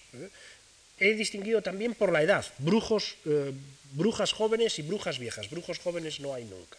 He 1.01 1.15
distinguido 1.15 1.63
también 1.63 1.95
por 1.95 2.13
la 2.13 2.23
edad, 2.23 2.45
brujos, 2.59 3.17
eh, 3.25 3.53
brujas 3.93 4.33
jóvenes 4.33 4.79
y 4.79 4.83
brujas 4.83 5.19
viejas. 5.19 5.51
Brujos 5.51 5.79
jóvenes 5.79 6.21
no 6.21 6.35
hay 6.35 6.45
nunca. 6.45 6.79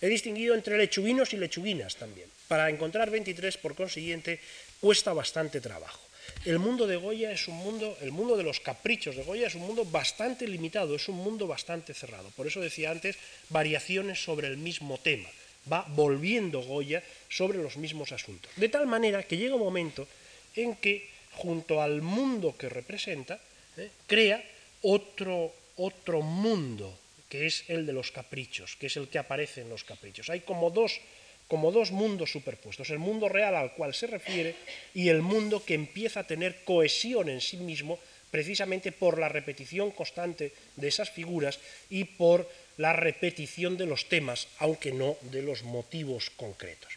He 0.00 0.08
distinguido 0.08 0.54
entre 0.54 0.76
lechuguinos 0.76 1.32
y 1.32 1.38
lechuguinas 1.38 1.96
también. 1.96 2.28
Para 2.48 2.68
encontrar 2.68 3.10
23, 3.10 3.56
por 3.56 3.74
consiguiente, 3.74 4.38
cuesta 4.80 5.12
bastante 5.12 5.60
trabajo. 5.60 6.00
El 6.44 6.58
mundo 6.58 6.86
de 6.86 6.96
Goya 6.96 7.32
es 7.32 7.48
un 7.48 7.56
mundo, 7.56 7.96
el 8.02 8.12
mundo 8.12 8.36
de 8.36 8.42
los 8.42 8.60
caprichos 8.60 9.16
de 9.16 9.22
Goya 9.22 9.46
es 9.46 9.54
un 9.54 9.62
mundo 9.62 9.84
bastante 9.84 10.46
limitado, 10.46 10.94
es 10.94 11.08
un 11.08 11.16
mundo 11.16 11.46
bastante 11.46 11.94
cerrado. 11.94 12.30
Por 12.36 12.46
eso 12.46 12.60
decía 12.60 12.90
antes, 12.90 13.16
variaciones 13.48 14.22
sobre 14.22 14.48
el 14.48 14.58
mismo 14.58 14.98
tema. 14.98 15.28
Va 15.70 15.86
volviendo 15.88 16.60
Goya 16.60 17.02
sobre 17.28 17.58
los 17.58 17.76
mismos 17.76 18.12
asuntos. 18.12 18.50
De 18.56 18.68
tal 18.68 18.86
manera 18.86 19.22
que 19.22 19.38
llega 19.38 19.54
un 19.54 19.62
momento 19.62 20.06
en 20.54 20.76
que 20.76 21.08
junto 21.32 21.82
al 21.82 22.02
mundo 22.02 22.54
que 22.56 22.68
representa, 22.68 23.40
¿eh? 23.78 23.90
crea 24.06 24.42
otro, 24.82 25.52
otro 25.76 26.22
mundo, 26.22 26.98
que 27.28 27.46
es 27.46 27.64
el 27.68 27.86
de 27.86 27.92
los 27.92 28.10
caprichos, 28.10 28.76
que 28.76 28.86
es 28.86 28.96
el 28.96 29.08
que 29.08 29.18
aparece 29.18 29.62
en 29.62 29.68
los 29.68 29.84
caprichos. 29.84 30.30
Hay 30.30 30.40
como 30.40 30.70
dos, 30.70 31.00
como 31.48 31.72
dos 31.72 31.90
mundos 31.90 32.30
superpuestos, 32.30 32.90
el 32.90 32.98
mundo 32.98 33.28
real 33.28 33.54
al 33.56 33.72
cual 33.72 33.94
se 33.94 34.06
refiere 34.06 34.54
y 34.94 35.08
el 35.08 35.22
mundo 35.22 35.64
que 35.64 35.74
empieza 35.74 36.20
a 36.20 36.26
tener 36.26 36.64
cohesión 36.64 37.28
en 37.28 37.40
sí 37.40 37.56
mismo 37.56 37.98
precisamente 38.30 38.92
por 38.92 39.18
la 39.18 39.28
repetición 39.28 39.90
constante 39.90 40.52
de 40.76 40.88
esas 40.88 41.10
figuras 41.10 41.58
y 41.90 42.04
por 42.04 42.48
la 42.76 42.92
repetición 42.92 43.76
de 43.76 43.86
los 43.86 44.08
temas, 44.08 44.48
aunque 44.58 44.92
no 44.92 45.16
de 45.32 45.42
los 45.42 45.62
motivos 45.62 46.30
concretos. 46.30 46.92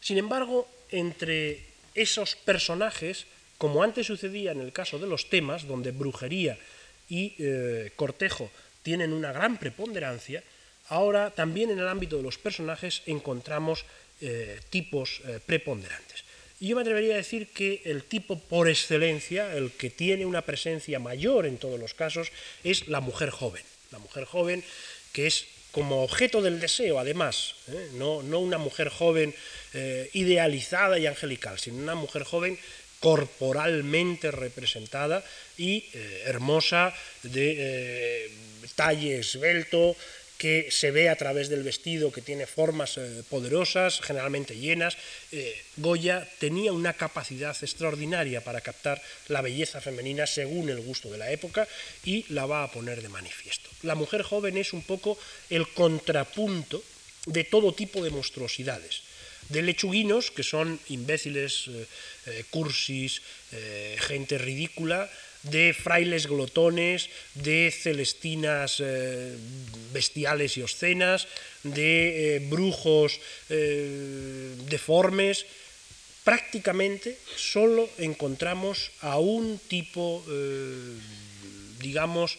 Sin 0.00 0.18
embargo, 0.18 0.68
entre 0.90 1.64
esos 1.94 2.36
personajes, 2.36 3.26
como 3.58 3.82
antes 3.82 4.06
sucedía 4.06 4.52
en 4.52 4.60
el 4.60 4.72
caso 4.72 4.98
de 4.98 5.06
los 5.06 5.30
temas, 5.30 5.66
donde 5.66 5.90
brujería 5.90 6.58
y 7.08 7.34
eh, 7.38 7.92
cortejo 7.96 8.50
tienen 8.82 9.12
una 9.12 9.32
gran 9.32 9.56
preponderancia, 9.56 10.42
ahora 10.88 11.30
también 11.30 11.70
en 11.70 11.78
el 11.78 11.88
ámbito 11.88 12.16
de 12.16 12.22
los 12.22 12.38
personajes 12.38 13.02
encontramos 13.06 13.84
eh, 14.20 14.60
tipos 14.70 15.22
eh, 15.24 15.40
preponderantes. 15.44 16.24
Y 16.60 16.68
yo 16.68 16.76
me 16.76 16.82
atrevería 16.82 17.14
a 17.14 17.18
decir 17.18 17.48
que 17.48 17.82
el 17.84 18.04
tipo 18.04 18.38
por 18.38 18.68
excelencia, 18.68 19.54
el 19.56 19.72
que 19.72 19.90
tiene 19.90 20.26
una 20.26 20.42
presencia 20.42 20.98
mayor 20.98 21.46
en 21.46 21.58
todos 21.58 21.80
los 21.80 21.94
casos, 21.94 22.30
es 22.62 22.88
la 22.88 23.00
mujer 23.00 23.30
joven. 23.30 23.62
La 23.90 23.98
mujer 23.98 24.24
joven 24.24 24.62
que 25.12 25.26
es 25.26 25.46
como 25.72 26.04
objeto 26.04 26.42
del 26.42 26.60
deseo, 26.60 26.98
además, 26.98 27.56
¿eh? 27.68 27.90
no, 27.94 28.18
una 28.18 28.58
mujer 28.58 28.88
joven 28.88 29.34
idealizada 30.12 31.00
y 31.00 31.06
angelical, 31.08 31.58
sino 31.58 31.78
una 31.78 31.96
mujer 31.96 32.22
joven 32.22 32.56
corporalmente 33.04 34.30
representada 34.30 35.22
y 35.58 35.84
eh, 35.92 36.22
hermosa, 36.24 36.88
de 37.22 38.32
talle 38.80 39.20
esbelto, 39.20 39.92
que 40.40 40.72
se 40.72 40.90
ve 40.90 41.12
a 41.12 41.16
través 41.16 41.52
del 41.52 41.62
vestido, 41.62 42.10
que 42.10 42.24
tiene 42.24 42.46
formas 42.46 42.96
eh, 42.96 43.22
poderosas, 43.28 44.00
generalmente 44.00 44.56
llenas. 44.56 44.96
Eh, 45.32 45.52
Goya 45.76 46.26
tenía 46.38 46.72
una 46.72 46.94
capacidad 46.94 47.54
extraordinaria 47.60 48.40
para 48.40 48.62
captar 48.62 49.02
la 49.28 49.42
belleza 49.42 49.82
femenina 49.82 50.26
según 50.26 50.70
el 50.70 50.80
gusto 50.80 51.10
de 51.12 51.18
la 51.18 51.30
época 51.30 51.68
y 52.04 52.24
la 52.32 52.46
va 52.46 52.64
a 52.64 52.72
poner 52.72 53.02
de 53.02 53.10
manifiesto. 53.10 53.68
La 53.82 53.94
mujer 53.94 54.22
joven 54.22 54.56
es 54.56 54.72
un 54.72 54.80
poco 54.80 55.18
el 55.50 55.68
contrapunto 55.68 56.82
de 57.26 57.44
todo 57.44 57.74
tipo 57.74 58.02
de 58.02 58.10
monstruosidades 58.10 59.13
de 59.48 59.62
lechuguinos, 59.62 60.30
que 60.30 60.42
son 60.42 60.80
imbéciles, 60.88 61.68
eh, 62.26 62.44
cursis, 62.50 63.22
gente 64.00 64.38
ridícula, 64.38 65.08
de 65.44 65.76
frailes 65.76 66.26
glotones, 66.26 67.10
de 67.34 67.68
celestinas 67.70 68.80
eh, 68.80 69.36
bestiales 69.92 70.56
y 70.56 70.62
obscenas, 70.62 71.28
de 71.62 72.36
eh, 72.36 72.38
brujos 72.48 73.20
eh, 73.50 74.56
deformes. 74.68 75.44
Prácticamente 76.24 77.18
solo 77.36 77.88
encontramos 77.98 78.90
a 79.04 79.18
un 79.18 79.60
tipo, 79.68 80.24
digamos, 81.80 82.38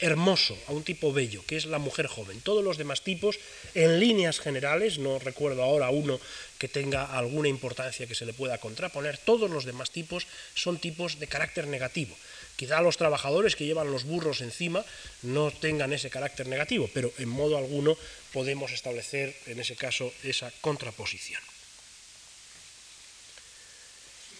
hermoso, 0.00 0.56
a 0.68 0.72
un 0.72 0.82
tipo 0.82 1.12
bello, 1.12 1.44
que 1.46 1.56
es 1.56 1.66
la 1.66 1.78
mujer 1.78 2.06
joven. 2.06 2.40
Todos 2.40 2.64
los 2.64 2.78
demás 2.78 3.02
tipos, 3.02 3.38
en 3.74 4.00
líneas 4.00 4.40
generales, 4.40 4.98
no 4.98 5.18
recuerdo 5.18 5.62
ahora 5.62 5.90
uno 5.90 6.18
que 6.58 6.68
tenga 6.68 7.16
alguna 7.16 7.48
importancia 7.48 8.06
que 8.06 8.14
se 8.14 8.26
le 8.26 8.32
pueda 8.32 8.58
contraponer, 8.58 9.18
todos 9.18 9.50
los 9.50 9.64
demás 9.64 9.90
tipos 9.90 10.26
son 10.54 10.78
tipos 10.78 11.18
de 11.18 11.26
carácter 11.26 11.66
negativo. 11.66 12.16
Quizá 12.56 12.80
los 12.80 12.96
trabajadores 12.96 13.56
que 13.56 13.64
llevan 13.64 13.90
los 13.90 14.04
burros 14.04 14.40
encima 14.40 14.84
no 15.22 15.50
tengan 15.50 15.92
ese 15.92 16.10
carácter 16.10 16.46
negativo, 16.46 16.90
pero 16.92 17.12
en 17.18 17.28
modo 17.28 17.56
alguno 17.56 17.96
podemos 18.32 18.72
establecer 18.72 19.34
en 19.46 19.60
ese 19.60 19.76
caso 19.76 20.12
esa 20.24 20.52
contraposición. 20.60 21.40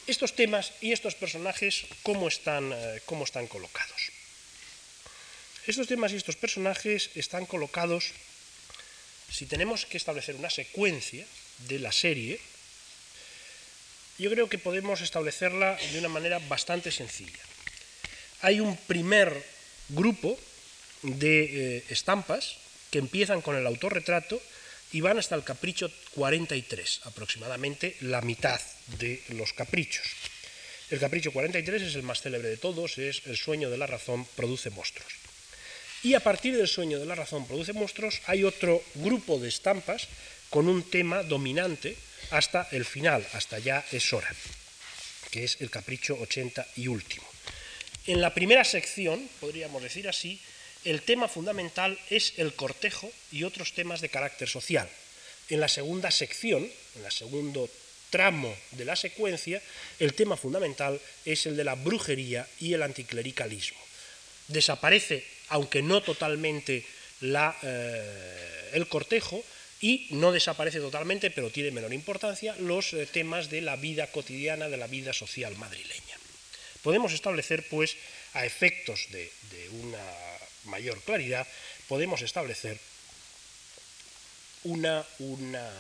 Estos 0.07 0.35
temas 0.35 0.73
y 0.81 0.93
estos 0.93 1.15
personajes, 1.15 1.87
¿cómo 2.03 2.29
están, 2.29 2.73
eh, 2.73 3.01
cómo 3.07 3.25
están 3.25 3.47
colocados? 3.47 4.20
Estos 5.71 5.87
temas 5.87 6.11
y 6.11 6.17
estos 6.17 6.35
personajes 6.35 7.15
están 7.15 7.47
colocados, 7.47 8.11
si 9.31 9.47
tenemos 9.47 9.87
que 9.87 10.03
establecer 10.03 10.35
una 10.35 10.51
secuencia, 10.51 11.23
de 11.69 11.79
la 11.79 11.93
serie, 11.93 12.41
yo 14.19 14.31
creo 14.31 14.49
que 14.49 14.59
podemos 14.59 15.01
establecerla 15.01 15.79
de 15.93 15.99
una 16.01 16.09
manera 16.09 16.41
bastante 16.51 16.91
sencilla. 16.91 17.39
Hay 18.43 18.59
un 18.59 18.77
primer 18.77 19.31
grupo 19.91 20.37
de 21.03 21.77
eh, 21.79 21.85
estampas 21.89 22.59
que 22.91 22.99
empiezan 22.99 23.41
con 23.41 23.55
el 23.55 23.65
autorretrato 23.65 24.43
y 24.91 25.03
van 25.03 25.23
hasta 25.23 25.37
el 25.37 25.45
capricho 25.45 25.87
43, 26.19 27.03
aproximadamente 27.05 27.95
la 28.01 28.23
mitad 28.23 28.61
de 28.99 29.23
los 29.29 29.53
caprichos. 29.53 30.09
El 30.91 30.99
capricho 30.99 31.31
43 31.31 31.83
es 31.83 31.95
el 31.95 32.03
más 32.03 32.23
célebre 32.23 32.49
de 32.49 32.57
todos, 32.57 32.99
es 32.99 33.23
el 33.27 33.37
sueño 33.37 33.71
de 33.71 33.79
la 33.79 33.87
razón 33.87 34.27
produce 34.35 34.71
monstruos. 34.71 35.20
Y 36.03 36.15
a 36.15 36.21
partir 36.21 36.57
del 36.57 36.69
sueño 36.69 36.99
de 36.99 37.07
la 37.07 37.15
razón 37.15 37.47
produce 37.47 37.73
monstruos 37.73 38.21
hay 38.27 38.45
otro 38.45 38.83
grupo 38.95 39.39
de 39.39 39.49
estampas 39.49 40.09
con 40.49 40.69
un 40.69 40.83
tema 40.83 41.23
dominante 41.23 41.97
hasta 42.31 42.69
el 42.73 42.85
final, 42.85 43.27
hasta 43.35 43.59
ya 43.59 43.85
es 43.93 44.13
hora, 44.13 44.29
que 45.31 45.45
es 45.45 45.61
el 45.61 45.71
capricho 45.71 46.19
80 46.21 46.67
y 46.77 46.89
último. 46.89 47.27
En 48.07 48.21
la 48.21 48.33
primera 48.33 48.65
sección, 48.65 49.29
podríamos 49.41 49.83
decir 49.83 50.09
así, 50.09 50.41
el 50.85 51.03
tema 51.03 51.29
fundamental 51.29 51.99
es 52.09 52.33
el 52.39 52.55
cortejo 52.55 53.13
y 53.31 53.45
otros 53.45 53.75
temas 53.75 54.01
de 54.01 54.09
carácter 54.09 54.49
social. 54.49 54.89
En 55.51 55.61
la 55.61 55.69
segunda 55.69 56.11
sección, 56.11 56.67
en 56.97 57.05
el 57.05 57.13
segundo 57.13 57.69
tramo 58.09 58.57
de 58.73 58.85
la 58.85 58.97
secuencia, 58.97 59.63
el 59.99 60.15
tema 60.15 60.37
fundamental 60.37 60.99
es 61.25 61.47
el 61.47 61.57
de 61.57 61.65
la 61.65 61.75
brujería 61.75 62.49
y 62.59 62.73
el 62.73 62.83
anticlericalismo. 62.83 63.79
Desaparece, 64.49 65.25
aunque 65.51 65.83
no 65.83 66.03
totalmente, 66.03 66.85
eh, 67.23 68.71
el 68.73 68.89
cortejo, 68.89 69.45
y 69.81 70.09
no 70.11 70.31
desaparece 70.31 70.79
totalmente, 70.79 71.31
pero 71.31 71.51
tiene 71.51 71.71
menor 71.71 71.93
importancia, 71.93 72.55
los 72.59 72.93
eh, 72.93 73.07
temas 73.07 73.49
de 73.49 73.63
la 73.63 73.77
vida 73.77 74.07
cotidiana, 74.09 74.69
de 74.69 74.77
la 74.77 74.87
vida 74.87 75.13
social 75.13 75.57
madrileña. 75.57 76.19
Podemos 76.83 77.13
establecer, 77.13 77.67
pues, 77.69 77.97
a 78.35 78.45
efectos 78.45 79.09
de, 79.11 79.31
una 79.73 80.05
mayor 80.65 81.01
claridad, 81.03 81.47
podemos 81.89 82.21
establecer 82.23 82.79
una, 84.65 85.05
una 85.19 85.71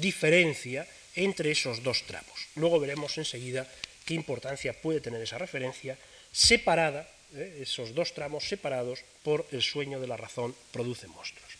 diferencia 0.00 0.86
entre 1.14 1.52
esos 1.52 1.82
dos 1.82 2.02
tramos. 2.06 2.48
Luego 2.56 2.80
veremos 2.80 3.16
enseguida 3.18 3.70
qué 4.04 4.14
importancia 4.14 4.72
puede 4.72 5.00
tener 5.00 5.22
esa 5.22 5.38
referencia 5.38 5.96
separada, 6.32 7.08
eh, 7.34 7.60
esos 7.62 7.94
dos 7.94 8.14
tramos 8.14 8.44
separados 8.44 9.00
por 9.22 9.46
el 9.52 9.62
sueño 9.62 10.00
de 10.00 10.06
la 10.06 10.16
razón 10.16 10.54
produce 10.70 11.08
monstruos. 11.08 11.52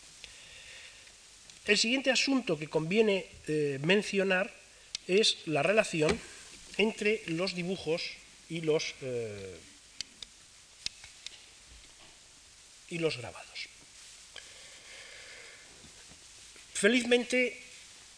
El 1.67 1.79
siguiente 1.79 2.11
asunto 2.11 2.59
que 2.59 2.67
conviene 2.67 3.27
eh, 3.47 3.79
mencionar 3.83 4.53
es 5.07 5.39
la 5.47 5.63
relación 5.63 6.19
entre 6.77 7.23
los 7.27 7.55
dibujos 7.55 8.03
y 8.49 8.61
los, 8.61 8.95
eh, 9.03 9.57
y 12.91 12.99
los 12.99 13.17
grabados. 13.17 13.69
Felizmente 16.75 17.63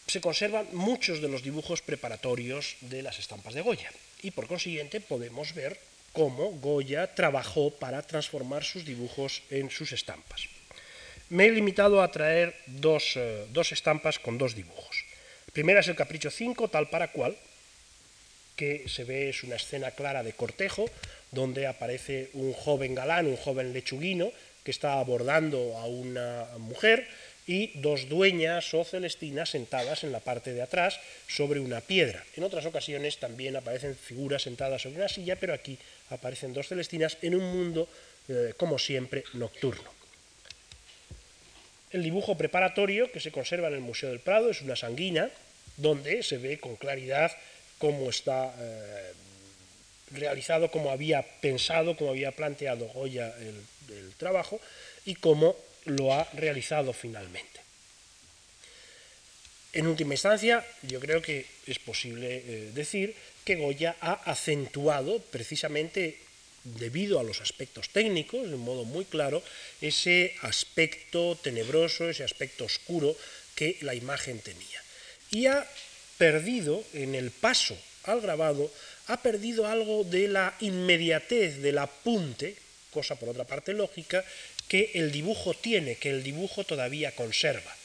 se 0.07 0.21
conservan 0.21 0.67
muchos 0.73 1.21
de 1.21 1.29
los 1.29 1.43
dibujos 1.43 1.81
preparatorios 1.81 2.77
de 2.81 3.03
las 3.03 3.19
estampas 3.19 3.53
de 3.53 3.61
Goya 3.61 3.91
y 4.23 4.31
por 4.31 4.47
consiguiente 4.47 5.01
podemos 5.01 5.53
ver 5.53 5.79
cómo 6.15 6.51
Goya 6.53 7.13
trabajó 7.13 7.69
para 7.69 8.01
transformar 8.01 8.63
sus 8.63 8.83
dibujos 8.85 9.43
en 9.51 9.69
sus 9.69 9.91
estampas 9.91 10.49
me 11.29 11.47
he 11.47 11.51
limitado 11.51 12.01
a 12.01 12.11
traer 12.11 12.55
eh, 12.67 13.45
dos, 13.51 13.71
estampas 13.71 14.19
con 14.19 14.37
dos 14.37 14.55
dibujos. 14.55 15.05
Primera 15.53 15.79
es 15.79 15.87
el 15.87 15.95
Capricho 15.95 16.29
5, 16.29 16.69
tal 16.69 16.89
para 16.89 17.11
cual, 17.11 17.35
que 18.55 18.87
se 18.87 19.03
ve 19.03 19.29
es 19.29 19.43
una 19.43 19.55
escena 19.55 19.91
clara 19.91 20.23
de 20.23 20.33
cortejo, 20.33 20.89
donde 21.31 21.67
aparece 21.67 22.29
un 22.33 22.53
joven 22.53 22.95
galán, 22.95 23.27
un 23.27 23.37
joven 23.37 23.73
lechuguino, 23.73 24.31
que 24.63 24.71
está 24.71 24.99
abordando 24.99 25.77
a 25.77 25.85
una 25.85 26.45
mujer 26.57 27.07
y 27.47 27.79
dos 27.79 28.09
dueñas 28.09 28.73
o 28.73 28.83
celestinas 28.83 29.49
sentadas 29.49 30.03
en 30.03 30.11
la 30.11 30.19
parte 30.19 30.53
de 30.53 30.61
atrás 30.61 30.99
sobre 31.27 31.59
una 31.59 31.81
piedra. 31.81 32.23
En 32.35 32.43
otras 32.43 32.65
ocasiones 32.65 33.17
también 33.17 33.55
aparecen 33.55 33.95
figuras 33.95 34.43
sentadas 34.43 34.81
sobre 34.81 34.97
una 34.97 35.09
silla, 35.09 35.35
pero 35.35 35.53
aquí 35.53 35.77
aparecen 36.09 36.53
dos 36.53 36.67
celestinas 36.67 37.17
en 37.21 37.35
un 37.35 37.45
mundo, 37.45 37.87
eh, 38.29 38.53
como 38.57 38.79
siempre, 38.79 39.23
nocturno. 39.33 39.93
El 41.91 42.03
dibujo 42.03 42.35
preparatorio 42.35 43.11
que 43.11 43.19
se 43.19 43.31
conserva 43.31 43.67
en 43.67 43.75
el 43.75 43.81
Museo 43.81 44.09
del 44.09 44.19
Prado 44.19 44.49
es 44.49 44.61
una 44.61 44.75
sanguina 44.75 45.29
donde 45.77 46.23
se 46.23 46.37
ve 46.37 46.59
con 46.59 46.75
claridad 46.75 47.31
cómo 47.77 48.09
está 48.09 48.53
eh, 48.57 49.13
realizado, 50.11 50.71
cómo 50.71 50.91
había 50.91 51.23
pensado, 51.41 51.95
cómo 51.95 52.11
había 52.11 52.31
planteado 52.31 52.87
Goya 52.87 53.33
el, 53.39 53.55
trabajo 54.17 54.59
y 55.05 55.15
cómo 55.15 55.55
lo 55.85 56.13
ha 56.13 56.23
realizado 56.33 56.93
finalmente. 56.93 57.59
En 59.73 59.87
última 59.87 60.13
instancia, 60.13 60.65
yo 60.83 60.99
creo 60.99 61.21
que 61.21 61.45
es 61.67 61.79
posible 61.79 62.37
eh, 62.37 62.71
decir 62.73 63.13
que 63.43 63.55
Goya 63.55 63.95
ha 63.99 64.13
acentuado 64.13 65.19
precisamente 65.19 66.17
debido 66.63 67.19
a 67.19 67.23
los 67.23 67.41
aspectos 67.41 67.89
técnicos, 67.89 68.47
de 68.47 68.55
un 68.55 68.63
modo 68.65 68.85
muy 68.85 69.05
claro, 69.05 69.43
ese 69.81 70.33
aspecto 70.41 71.37
tenebroso, 71.37 72.09
ese 72.09 72.23
aspecto 72.23 72.65
oscuro 72.65 73.15
que 73.53 73.77
la 73.81 73.93
imagen 73.93 74.39
tenía. 74.39 74.81
Y 75.29 75.45
ha 75.45 75.67
perdido 76.17 76.83
en 76.93 77.13
el 77.13 77.29
paso 77.31 77.77
al 78.03 78.21
grabado, 78.21 78.71
ha 79.07 79.21
perdido 79.21 79.67
algo 79.67 80.03
de 80.03 80.27
la 80.27 80.55
inmediatez, 80.61 81.61
del 81.61 81.77
apunte, 81.77 82.55
cosa 82.91 83.15
por 83.15 83.29
otra 83.29 83.43
parte 83.43 83.73
lógica, 83.73 84.23
que 84.67 84.91
el 84.95 85.11
dibujo 85.11 85.53
tiene, 85.53 85.95
que 85.95 86.09
el 86.09 86.23
dibujo 86.23 86.63
todavía 86.63 87.11
conserva. 87.13 87.75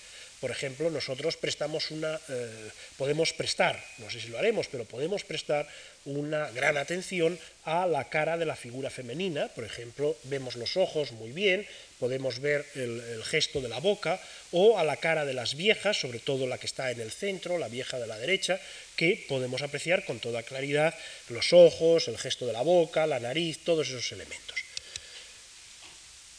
Por 0.40 0.50
ejemplo, 0.50 0.88
nosotros 0.88 1.36
prestamos 1.36 1.90
una, 1.90 2.18
eh, 2.30 2.70
podemos 2.96 3.34
prestar, 3.34 3.76
no 3.98 4.08
sé 4.08 4.22
si 4.22 4.28
lo 4.28 4.38
haremos, 4.38 4.68
pero 4.68 4.86
podemos 4.86 5.22
prestar 5.22 5.68
una 6.06 6.48
gran 6.50 6.78
atención 6.78 7.38
a 7.64 7.86
la 7.86 8.08
cara 8.08 8.38
de 8.38 8.46
la 8.46 8.56
figura 8.56 8.88
femenina. 8.88 9.48
Por 9.48 9.64
ejemplo, 9.64 10.16
vemos 10.24 10.56
los 10.56 10.78
ojos 10.78 11.12
muy 11.12 11.32
bien, 11.32 11.66
podemos 11.98 12.40
ver 12.40 12.64
el, 12.74 13.22
gesto 13.24 13.60
de 13.60 13.68
la 13.68 13.80
boca, 13.80 14.18
o 14.50 14.78
a 14.78 14.84
la 14.84 14.96
cara 14.96 15.26
de 15.26 15.34
las 15.34 15.56
viejas, 15.56 16.00
sobre 16.00 16.20
todo 16.20 16.46
la 16.46 16.56
que 16.56 16.66
está 16.66 16.90
en 16.90 17.00
el 17.00 17.12
centro, 17.12 17.58
la 17.58 17.68
vieja 17.68 17.98
de 17.98 18.06
la 18.06 18.16
derecha, 18.16 18.58
que 18.96 19.22
podemos 19.28 19.60
apreciar 19.60 20.06
con 20.06 20.20
toda 20.20 20.42
claridad 20.42 20.94
los 21.28 21.52
ojos, 21.52 22.08
el 22.08 22.16
gesto 22.16 22.46
de 22.46 22.54
la 22.54 22.62
boca, 22.62 23.06
la 23.06 23.20
nariz, 23.20 23.62
todos 23.62 23.88
esos 23.88 24.10
elementos. 24.12 24.49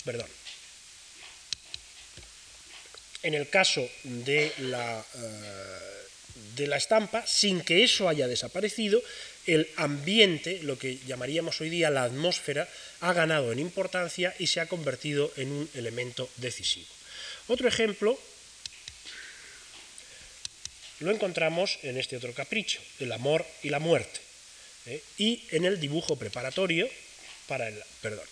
Perdón. 0.04 0.28
en 3.24 3.34
el 3.34 3.50
caso 3.50 3.88
de 4.04 4.52
la, 4.60 5.06
de 6.56 6.68
la 6.68 6.78
estampa, 6.78 7.26
sin 7.26 7.62
que 7.62 7.84
eso 7.84 8.10
haya 8.10 8.28
desaparecido, 8.28 9.02
el 9.46 9.70
ambiente, 9.78 10.60
lo 10.64 10.78
que 10.78 10.98
llamaríamos 11.06 11.62
hoy 11.62 11.70
día 11.70 11.90
la 11.90 12.04
atmósfera, 12.04 12.68
ha 13.02 13.14
ganado 13.14 13.52
en 13.52 13.60
importancia 13.60 14.34
y 14.40 14.48
se 14.48 14.60
ha 14.60 14.68
convertido 14.68 15.32
en 15.38 15.52
un 15.52 15.70
elemento 15.74 16.30
decisivo. 16.38 16.88
Otro 17.48 17.68
ejemplo 17.68 18.20
lo 21.00 21.12
encontramos 21.12 21.80
en 21.82 21.98
este 21.98 22.18
otro 22.18 22.34
capricho, 22.34 22.80
el 23.00 23.12
amor 23.12 23.46
y 23.64 23.70
la 23.70 23.80
muerte, 23.80 24.20
¿eh? 24.86 25.02
y 25.18 25.44
en 25.50 25.66
el 25.66 25.80
dibujo 25.80 26.16
preparatorio 26.16 26.88
para 27.48 27.68
el, 27.68 27.82
perdón, 28.02 28.26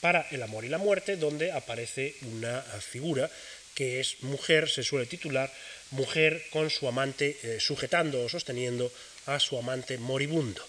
para 0.00 0.26
el 0.30 0.42
amor 0.42 0.64
y 0.64 0.68
la 0.68 0.78
muerte, 0.78 1.16
donde 1.16 1.52
aparece 1.52 2.14
una 2.22 2.60
figura 2.62 3.30
que 3.74 4.00
es 4.00 4.22
mujer, 4.22 4.68
se 4.68 4.82
suele 4.82 5.06
titular 5.06 5.50
mujer 5.90 6.44
con 6.50 6.70
su 6.70 6.86
amante 6.88 7.36
eh, 7.42 7.58
sujetando 7.60 8.22
o 8.22 8.28
sosteniendo 8.28 8.92
a 9.26 9.40
su 9.40 9.58
amante 9.58 9.98
moribundo. 9.98 10.62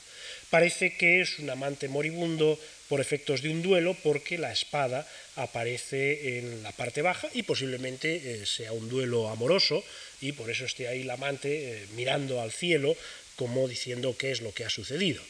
Parece 0.49 0.97
que 0.97 1.21
es 1.21 1.39
un 1.39 1.49
amante 1.49 1.87
moribundo 1.87 2.59
por 2.89 2.99
efectos 2.99 3.41
de 3.41 3.49
un 3.49 3.61
duelo 3.61 3.95
porque 4.03 4.37
la 4.37 4.51
espada 4.51 5.07
aparece 5.35 6.39
en 6.39 6.63
la 6.63 6.71
parte 6.73 7.01
baja 7.01 7.29
y 7.33 7.43
posiblemente 7.43 8.15
eh, 8.15 8.45
sea 8.45 8.73
un 8.73 8.89
duelo 8.89 9.29
amoroso 9.29 9.83
y 10.19 10.33
por 10.33 10.49
eso 10.49 10.65
esté 10.65 10.87
ahí 10.87 11.01
el 11.01 11.09
amante 11.09 11.49
eh, 11.51 11.87
mirando 11.95 12.41
al 12.41 12.51
cielo 12.51 12.95
como 13.35 13.67
diciendo 13.67 14.15
qué 14.17 14.31
es 14.31 14.41
lo 14.41 14.53
que 14.53 14.65
ha 14.65 14.69
sucedido, 14.69 15.23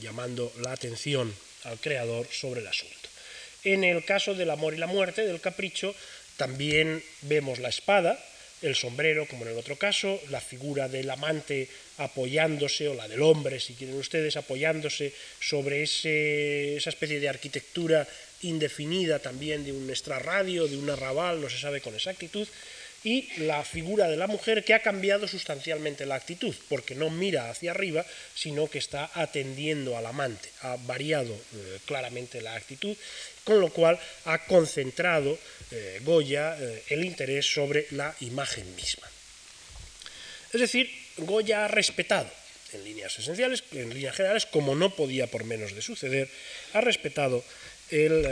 llamando 0.00 0.52
la 0.60 0.70
atención 0.70 1.34
al 1.64 1.80
creador 1.80 2.28
sobre 2.30 2.60
el 2.60 2.66
asunto. 2.68 3.03
En 3.64 3.82
el 3.82 4.04
caso 4.04 4.34
del 4.34 4.50
amor 4.50 4.74
y 4.74 4.78
la 4.78 4.86
muerte, 4.86 5.26
del 5.26 5.40
capricho, 5.40 5.94
también 6.36 7.02
vemos 7.22 7.58
la 7.58 7.68
espada, 7.68 8.22
el 8.62 8.74
sombrero, 8.74 9.26
como 9.26 9.44
en 9.44 9.52
el 9.52 9.58
otro 9.58 9.76
caso, 9.76 10.20
la 10.30 10.40
figura 10.40 10.88
del 10.88 11.10
amante 11.10 11.68
apoyándose, 11.98 12.88
o 12.88 12.94
la 12.94 13.08
del 13.08 13.22
hombre, 13.22 13.60
si 13.60 13.74
quieren 13.74 13.96
ustedes, 13.96 14.36
apoyándose 14.36 15.12
sobre 15.40 15.82
esa 15.82 16.88
especie 16.88 17.20
de 17.20 17.28
arquitectura 17.28 18.06
indefinida 18.42 19.18
también 19.18 19.64
de 19.64 19.72
un 19.72 19.88
extrarradio, 19.90 20.66
de 20.66 20.76
un 20.76 20.88
arrabal, 20.90 21.40
no 21.40 21.48
se 21.48 21.58
sabe 21.58 21.80
con 21.80 21.94
exactitud, 21.94 22.48
y 23.04 23.28
la 23.36 23.62
figura 23.62 24.08
de 24.08 24.16
la 24.16 24.26
mujer 24.26 24.64
que 24.64 24.72
ha 24.72 24.80
cambiado 24.80 25.28
sustancialmente 25.28 26.06
la 26.06 26.14
actitud, 26.14 26.54
porque 26.70 26.94
no 26.94 27.10
mira 27.10 27.50
hacia 27.50 27.70
arriba, 27.70 28.04
sino 28.34 28.68
que 28.68 28.78
está 28.78 29.10
atendiendo 29.14 29.96
al 29.98 30.06
amante. 30.06 30.48
Ha 30.62 30.76
variado 30.76 31.34
eh, 31.34 31.78
claramente 31.84 32.40
la 32.40 32.54
actitud, 32.54 32.96
con 33.44 33.60
lo 33.60 33.68
cual 33.68 34.00
ha 34.24 34.46
concentrado 34.46 35.38
eh, 35.70 36.00
Goya 36.02 36.56
eh, 36.58 36.82
el 36.88 37.04
interés 37.04 37.46
sobre 37.52 37.86
la 37.90 38.14
imagen 38.20 38.74
misma. 38.74 39.06
Es 40.54 40.60
decir, 40.60 40.90
Goya 41.18 41.66
ha 41.66 41.68
respetado, 41.68 42.30
en 42.72 42.84
líneas 42.84 43.18
esenciales, 43.18 43.64
en 43.72 43.92
líneas 43.92 44.16
generales, 44.16 44.46
como 44.46 44.74
no 44.74 44.96
podía 44.96 45.26
por 45.26 45.44
menos 45.44 45.74
de 45.74 45.82
suceder, 45.82 46.30
ha 46.72 46.80
respetado 46.80 47.44
el, 47.90 48.26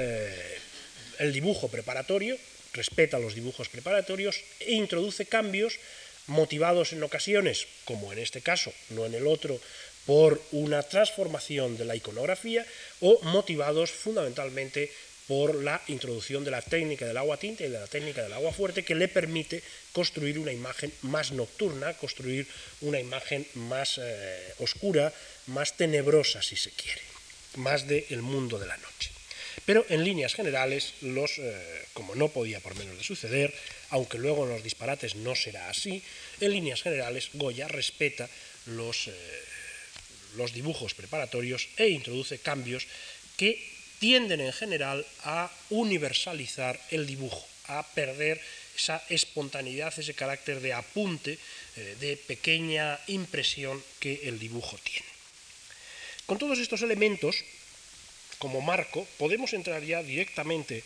el 1.18 1.32
dibujo 1.32 1.68
preparatorio, 1.68 2.38
respeta 2.72 3.18
los 3.18 3.34
dibujos 3.34 3.68
preparatorios 3.68 4.40
e 4.60 4.72
introduce 4.72 5.26
cambios 5.26 5.78
motivados 6.26 6.92
en 6.92 7.02
ocasiones, 7.02 7.66
como 7.84 8.12
en 8.12 8.18
este 8.18 8.40
caso, 8.40 8.72
no 8.90 9.06
en 9.06 9.14
el 9.14 9.26
otro, 9.26 9.60
por 10.06 10.42
una 10.52 10.82
transformación 10.82 11.76
de 11.76 11.84
la 11.84 11.96
iconografía 11.96 12.66
o 13.00 13.20
motivados 13.22 13.90
fundamentalmente 13.90 14.90
por 15.28 15.54
la 15.54 15.80
introducción 15.86 16.44
de 16.44 16.50
la 16.50 16.62
técnica 16.62 17.06
del 17.06 17.16
agua 17.16 17.36
tinta 17.36 17.64
y 17.64 17.70
de 17.70 17.78
la 17.78 17.86
técnica 17.86 18.22
del 18.22 18.32
agua 18.32 18.52
fuerte 18.52 18.84
que 18.84 18.96
le 18.96 19.06
permite 19.06 19.62
construir 19.92 20.38
una 20.38 20.52
imagen 20.52 20.92
más 21.02 21.30
nocturna, 21.30 21.94
construir 21.94 22.46
una 22.80 22.98
imagen 22.98 23.46
más 23.54 23.98
eh, 24.02 24.54
oscura, 24.58 25.12
más 25.46 25.76
tenebrosa 25.76 26.42
si 26.42 26.56
se 26.56 26.70
quiere, 26.70 27.00
más 27.56 27.86
del 27.86 28.22
mundo 28.22 28.58
de 28.58 28.66
la 28.66 28.76
noche. 28.76 29.21
Pero 29.64 29.86
en 29.88 30.04
líneas 30.04 30.34
generales, 30.34 30.94
los, 31.02 31.38
eh, 31.38 31.86
como 31.92 32.14
no 32.14 32.28
podía 32.28 32.60
por 32.60 32.74
menos 32.74 32.98
de 32.98 33.04
suceder, 33.04 33.54
aunque 33.90 34.18
luego 34.18 34.44
en 34.44 34.50
los 34.50 34.64
disparates 34.64 35.14
no 35.14 35.34
será 35.34 35.70
así, 35.70 36.02
en 36.40 36.52
líneas 36.52 36.82
generales 36.82 37.30
Goya 37.34 37.68
respeta 37.68 38.28
los, 38.66 39.08
eh, 39.08 39.12
los 40.36 40.52
dibujos 40.52 40.94
preparatorios 40.94 41.68
e 41.76 41.88
introduce 41.88 42.38
cambios 42.38 42.86
que 43.36 43.62
tienden 44.02 44.40
en 44.40 44.52
general 44.52 45.06
a 45.22 45.50
universalizar 45.70 46.80
el 46.90 47.06
dibujo, 47.06 47.46
a 47.68 47.86
perder 47.94 48.40
esa 48.76 49.02
espontaneidad, 49.08 49.94
ese 49.96 50.14
carácter 50.14 50.58
de 50.60 50.72
apunte, 50.72 51.38
eh, 51.76 51.96
de 52.00 52.16
pequeña 52.16 52.98
impresión 53.06 53.82
que 54.00 54.26
el 54.26 54.38
dibujo 54.38 54.76
tiene. 54.82 55.06
Con 56.26 56.38
todos 56.38 56.58
estos 56.58 56.82
elementos, 56.82 57.44
como 58.42 58.58
marco, 58.60 59.06
podemos 59.22 59.54
entrar 59.54 59.86
ya 59.86 60.02
directamente 60.02 60.82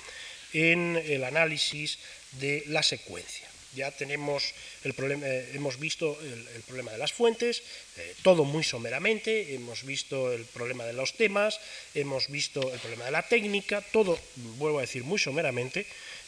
en 0.53 1.01
el 1.01 1.25
análisis 1.25 1.97
de 2.37 2.63
la 2.69 2.83
secuencia. 2.83 3.49
Ya 3.73 3.91
tenemos 3.97 4.53
el 4.85 4.93
problema, 4.93 5.25
eh, 5.25 5.53
hemos 5.55 5.81
visto 5.81 6.21
el, 6.21 6.45
problema 6.69 6.93
de 6.93 6.99
las 6.99 7.15
fuentes, 7.17 7.63
eh, 7.97 8.15
todo 8.21 8.45
muy 8.45 8.63
someramente, 8.63 9.55
hemos 9.55 9.85
visto 9.85 10.33
el 10.37 10.45
problema 10.45 10.85
de 10.85 10.93
los 10.93 11.17
temas, 11.17 11.59
hemos 11.95 12.29
visto 12.29 12.61
el 12.61 12.79
problema 12.79 13.07
de 13.07 13.17
la 13.17 13.25
técnica, 13.25 13.81
todo, 13.81 14.21
vuelvo 14.61 14.77
a 14.77 14.85
decir, 14.85 15.05
muy 15.05 15.19
someramente, 15.19 15.87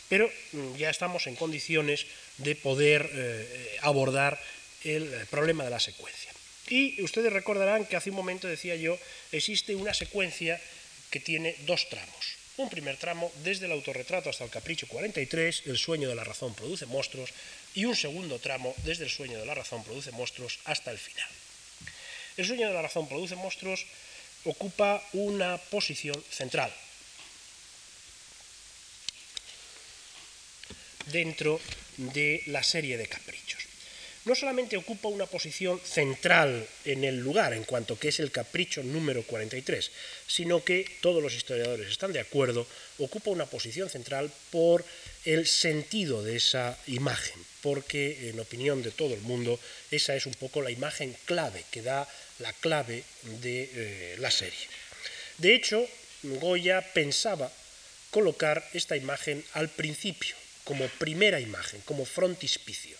pero 0.08 0.32
mm, 0.52 0.76
ya 0.76 0.88
estamos 0.88 1.26
en 1.26 1.36
condiciones 1.36 2.06
de 2.38 2.56
poder 2.56 3.04
eh, 3.12 3.76
abordar 3.82 4.40
el 4.84 5.04
problema 5.28 5.64
de 5.64 5.76
la 5.76 5.80
secuencia. 5.80 6.32
Y 6.68 7.00
ustedes 7.02 7.32
recordarán 7.32 7.86
que 7.86 7.96
hace 7.96 8.10
un 8.10 8.16
momento 8.16 8.46
decía 8.46 8.76
yo, 8.76 8.98
existe 9.32 9.74
una 9.74 9.94
secuencia 9.94 10.60
que 11.10 11.20
tiene 11.20 11.56
dos 11.66 11.88
tramos. 11.88 12.36
Un 12.56 12.68
primer 12.68 12.96
tramo 12.96 13.30
desde 13.44 13.66
el 13.66 13.72
autorretrato 13.72 14.30
hasta 14.30 14.44
el 14.44 14.50
capricho 14.50 14.88
43, 14.88 15.62
el 15.66 15.78
sueño 15.78 16.08
de 16.08 16.14
la 16.14 16.24
razón 16.24 16.54
produce 16.54 16.86
monstruos, 16.86 17.30
y 17.74 17.84
un 17.84 17.94
segundo 17.94 18.38
tramo 18.38 18.74
desde 18.84 19.04
el 19.04 19.10
sueño 19.10 19.38
de 19.38 19.46
la 19.46 19.54
razón 19.54 19.84
produce 19.84 20.10
monstruos 20.10 20.58
hasta 20.64 20.90
el 20.90 20.98
final. 20.98 21.28
El 22.36 22.46
sueño 22.46 22.68
de 22.68 22.74
la 22.74 22.82
razón 22.82 23.08
produce 23.08 23.36
monstruos 23.36 23.86
ocupa 24.44 25.02
una 25.12 25.58
posición 25.58 26.22
central 26.30 26.72
dentro 31.06 31.60
de 31.96 32.42
la 32.46 32.62
serie 32.62 32.96
de 32.96 33.06
caprichos 33.06 33.67
no 34.28 34.34
solamente 34.34 34.76
ocupa 34.76 35.08
una 35.08 35.24
posición 35.24 35.80
central 35.82 36.68
en 36.84 37.02
el 37.02 37.18
lugar 37.18 37.54
en 37.54 37.64
cuanto 37.64 37.98
que 37.98 38.08
es 38.08 38.20
el 38.20 38.30
capricho 38.30 38.82
número 38.82 39.22
43, 39.22 39.90
sino 40.26 40.62
que 40.62 40.84
todos 41.00 41.22
los 41.22 41.32
historiadores 41.32 41.88
están 41.88 42.12
de 42.12 42.20
acuerdo, 42.20 42.66
ocupa 42.98 43.30
una 43.30 43.46
posición 43.46 43.88
central 43.88 44.30
por 44.50 44.84
el 45.24 45.46
sentido 45.46 46.22
de 46.22 46.36
esa 46.36 46.76
imagen, 46.88 47.42
porque 47.62 48.28
en 48.28 48.38
opinión 48.38 48.82
de 48.82 48.90
todo 48.90 49.14
el 49.14 49.22
mundo 49.22 49.58
esa 49.90 50.14
es 50.14 50.26
un 50.26 50.34
poco 50.34 50.60
la 50.60 50.70
imagen 50.70 51.16
clave 51.24 51.64
que 51.70 51.80
da 51.80 52.06
la 52.40 52.52
clave 52.52 53.04
de 53.40 53.70
eh, 53.72 54.16
la 54.18 54.30
serie. 54.30 54.68
De 55.38 55.54
hecho, 55.54 55.88
Goya 56.22 56.84
pensaba 56.92 57.50
colocar 58.10 58.62
esta 58.74 58.94
imagen 58.94 59.42
al 59.54 59.70
principio, 59.70 60.36
como 60.64 60.86
primera 60.98 61.40
imagen, 61.40 61.80
como 61.86 62.04
frontispicio 62.04 62.98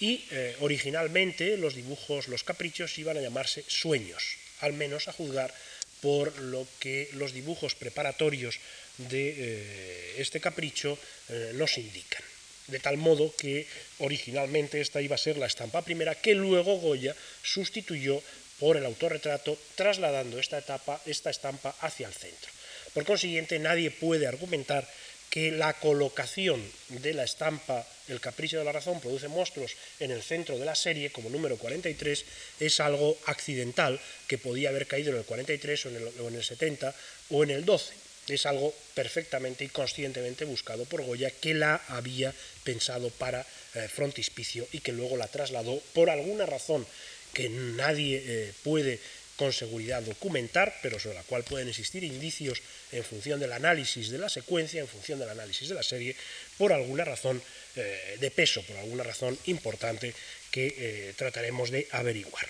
y 0.00 0.24
eh, 0.30 0.56
originalmente 0.60 1.56
los 1.56 1.74
dibujos, 1.74 2.28
los 2.28 2.44
caprichos 2.44 2.98
iban 2.98 3.16
a 3.16 3.20
llamarse 3.20 3.64
sueños, 3.66 4.36
al 4.60 4.72
menos 4.72 5.08
a 5.08 5.12
juzgar 5.12 5.54
por 6.00 6.38
lo 6.38 6.66
que 6.80 7.08
los 7.14 7.32
dibujos 7.32 7.74
preparatorios 7.74 8.60
de 8.98 9.34
eh, 9.36 10.14
este 10.18 10.40
capricho 10.40 10.98
eh, 11.28 11.52
nos 11.54 11.78
indican. 11.78 12.22
De 12.66 12.80
tal 12.80 12.96
modo 12.96 13.34
que 13.36 13.66
originalmente 13.98 14.80
esta 14.80 15.00
iba 15.00 15.14
a 15.14 15.18
ser 15.18 15.36
la 15.36 15.46
estampa 15.46 15.84
primera 15.84 16.14
que 16.14 16.34
luego 16.34 16.76
Goya 16.76 17.14
sustituyó 17.42 18.22
por 18.58 18.76
el 18.76 18.84
autorretrato, 18.84 19.58
trasladando 19.74 20.38
esta 20.38 20.58
etapa, 20.58 21.00
esta 21.06 21.30
estampa 21.30 21.74
hacia 21.80 22.06
el 22.06 22.14
centro. 22.14 22.50
Por 22.94 23.04
consiguiente, 23.04 23.58
nadie 23.58 23.90
puede 23.90 24.26
argumentar 24.26 24.86
que 25.34 25.50
la 25.50 25.72
colocación 25.72 26.62
de 27.02 27.12
la 27.12 27.24
estampa 27.24 27.84
El 28.06 28.20
capricho 28.20 28.56
de 28.56 28.64
la 28.64 28.70
razón 28.70 29.00
produce 29.00 29.26
monstruos 29.26 29.74
en 29.98 30.12
el 30.12 30.22
centro 30.22 30.56
de 30.56 30.64
la 30.64 30.76
serie 30.76 31.10
como 31.10 31.28
número 31.28 31.56
43 31.58 32.24
es 32.60 32.78
algo 32.78 33.18
accidental 33.26 33.98
que 34.28 34.38
podía 34.38 34.68
haber 34.68 34.86
caído 34.86 35.10
en 35.10 35.18
el 35.18 35.24
43 35.24 35.86
o 35.86 35.88
en 36.28 36.34
el, 36.36 36.44
70 36.44 36.94
o 37.30 37.42
en 37.42 37.50
el 37.50 37.64
12. 37.64 37.94
Es 38.28 38.46
algo 38.46 38.72
perfectamente 38.94 39.64
y 39.64 39.74
conscientemente 39.74 40.44
buscado 40.44 40.84
por 40.84 41.02
Goya 41.02 41.32
que 41.32 41.54
la 41.54 41.82
había 41.88 42.32
pensado 42.62 43.10
para 43.10 43.44
eh, 43.74 43.88
frontispicio 43.88 44.68
y 44.70 44.86
que 44.86 44.92
luego 44.92 45.16
la 45.16 45.26
trasladó 45.26 45.82
por 45.94 46.10
alguna 46.10 46.46
razón 46.46 46.86
que 47.32 47.48
nadie 47.48 48.22
eh, 48.24 48.52
puede 48.62 49.00
con 49.36 49.52
seguridad 49.52 50.02
documentar, 50.02 50.78
pero 50.82 50.98
sobre 50.98 51.16
la 51.16 51.22
cual 51.24 51.44
pueden 51.44 51.68
existir 51.68 52.04
indicios 52.04 52.62
en 52.92 53.04
función 53.04 53.40
del 53.40 53.52
análisis 53.52 54.10
de 54.10 54.18
la 54.18 54.28
secuencia, 54.28 54.80
en 54.80 54.88
función 54.88 55.18
del 55.18 55.28
análisis 55.28 55.68
de 55.68 55.74
la 55.74 55.82
serie, 55.82 56.16
por 56.58 56.72
alguna 56.72 57.04
razón 57.04 57.42
eh, 57.76 58.16
de 58.20 58.30
peso, 58.30 58.62
por 58.62 58.76
alguna 58.76 59.02
razón 59.02 59.36
importante 59.46 60.14
que 60.50 60.74
eh, 60.78 61.14
trataremos 61.16 61.70
de 61.70 61.88
averiguar. 61.90 62.46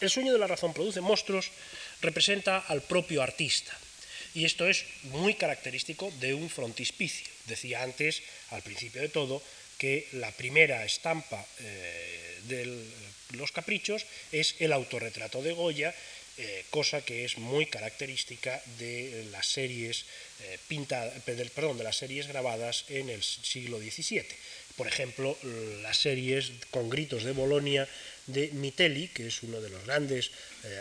El 0.00 0.10
sueño 0.10 0.32
de 0.32 0.38
la 0.38 0.46
razón 0.46 0.72
produce 0.72 1.00
monstruos 1.00 1.50
representa 2.00 2.58
al 2.58 2.82
propio 2.82 3.22
artista, 3.22 3.76
y 4.34 4.44
esto 4.44 4.68
es 4.68 4.84
muy 5.04 5.34
característico 5.34 6.12
de 6.20 6.34
un 6.34 6.50
frontispicio. 6.50 7.26
Decía 7.46 7.82
antes, 7.82 8.22
al 8.50 8.62
principio 8.62 9.00
de 9.00 9.08
todo, 9.08 9.42
que 9.78 10.08
la 10.12 10.30
primera 10.32 10.84
estampa 10.84 11.44
eh, 11.60 12.40
de 12.44 12.84
los 13.32 13.52
caprichos 13.52 14.06
es 14.32 14.54
el 14.58 14.72
autorretrato 14.72 15.42
de 15.42 15.52
Goya, 15.52 15.94
eh, 16.38 16.64
cosa 16.70 17.00
que 17.00 17.24
es 17.24 17.38
muy 17.38 17.66
característica 17.66 18.60
de 18.78 19.26
las 19.32 19.46
series 19.46 20.04
eh, 20.42 20.58
perdón, 21.54 21.78
de 21.78 21.84
las 21.84 21.96
series 21.96 22.28
grabadas 22.28 22.84
en 22.88 23.08
el 23.08 23.22
siglo 23.22 23.78
XVII. 23.78 24.26
Por 24.76 24.86
ejemplo, 24.86 25.38
las 25.80 25.96
series 25.96 26.52
con 26.70 26.90
gritos 26.90 27.24
de 27.24 27.32
Bolonia 27.32 27.88
de 28.26 28.48
Mitelli, 28.52 29.08
que 29.08 29.28
es 29.28 29.42
uno 29.42 29.62
de 29.62 29.70
los 29.70 29.86
grandes 29.86 30.30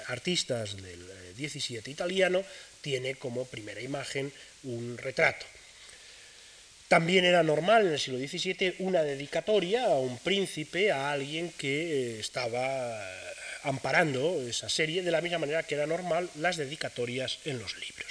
artistas 0.08 0.76
del 0.76 1.00
XVII 1.38 1.90
italiano, 1.90 2.44
tiene 2.82 3.16
como 3.16 3.46
primera 3.46 3.80
imagen 3.80 4.34
un 4.64 4.98
retrato. 4.98 5.46
También 6.96 7.26
era 7.26 7.44
normal 7.44 7.86
en 7.86 7.92
el 7.92 8.00
siglo 8.00 8.18
XVII 8.18 8.76
una 8.80 9.04
dedicatoria 9.04 9.84
a 9.84 10.00
un 10.00 10.18
príncipe, 10.18 10.94
a 10.94 11.12
alguien 11.12 11.52
que 11.52 12.16
eh, 12.16 12.20
estaba 12.22 13.04
amparando 13.64 14.42
esa 14.48 14.70
serie, 14.70 15.04
de 15.04 15.12
la 15.12 15.20
misma 15.20 15.40
manera 15.40 15.64
que 15.64 15.76
era 15.76 15.88
normal 15.88 16.30
las 16.36 16.56
dedicatorias 16.56 17.40
en 17.44 17.60
los 17.60 17.76
libros. 17.76 18.08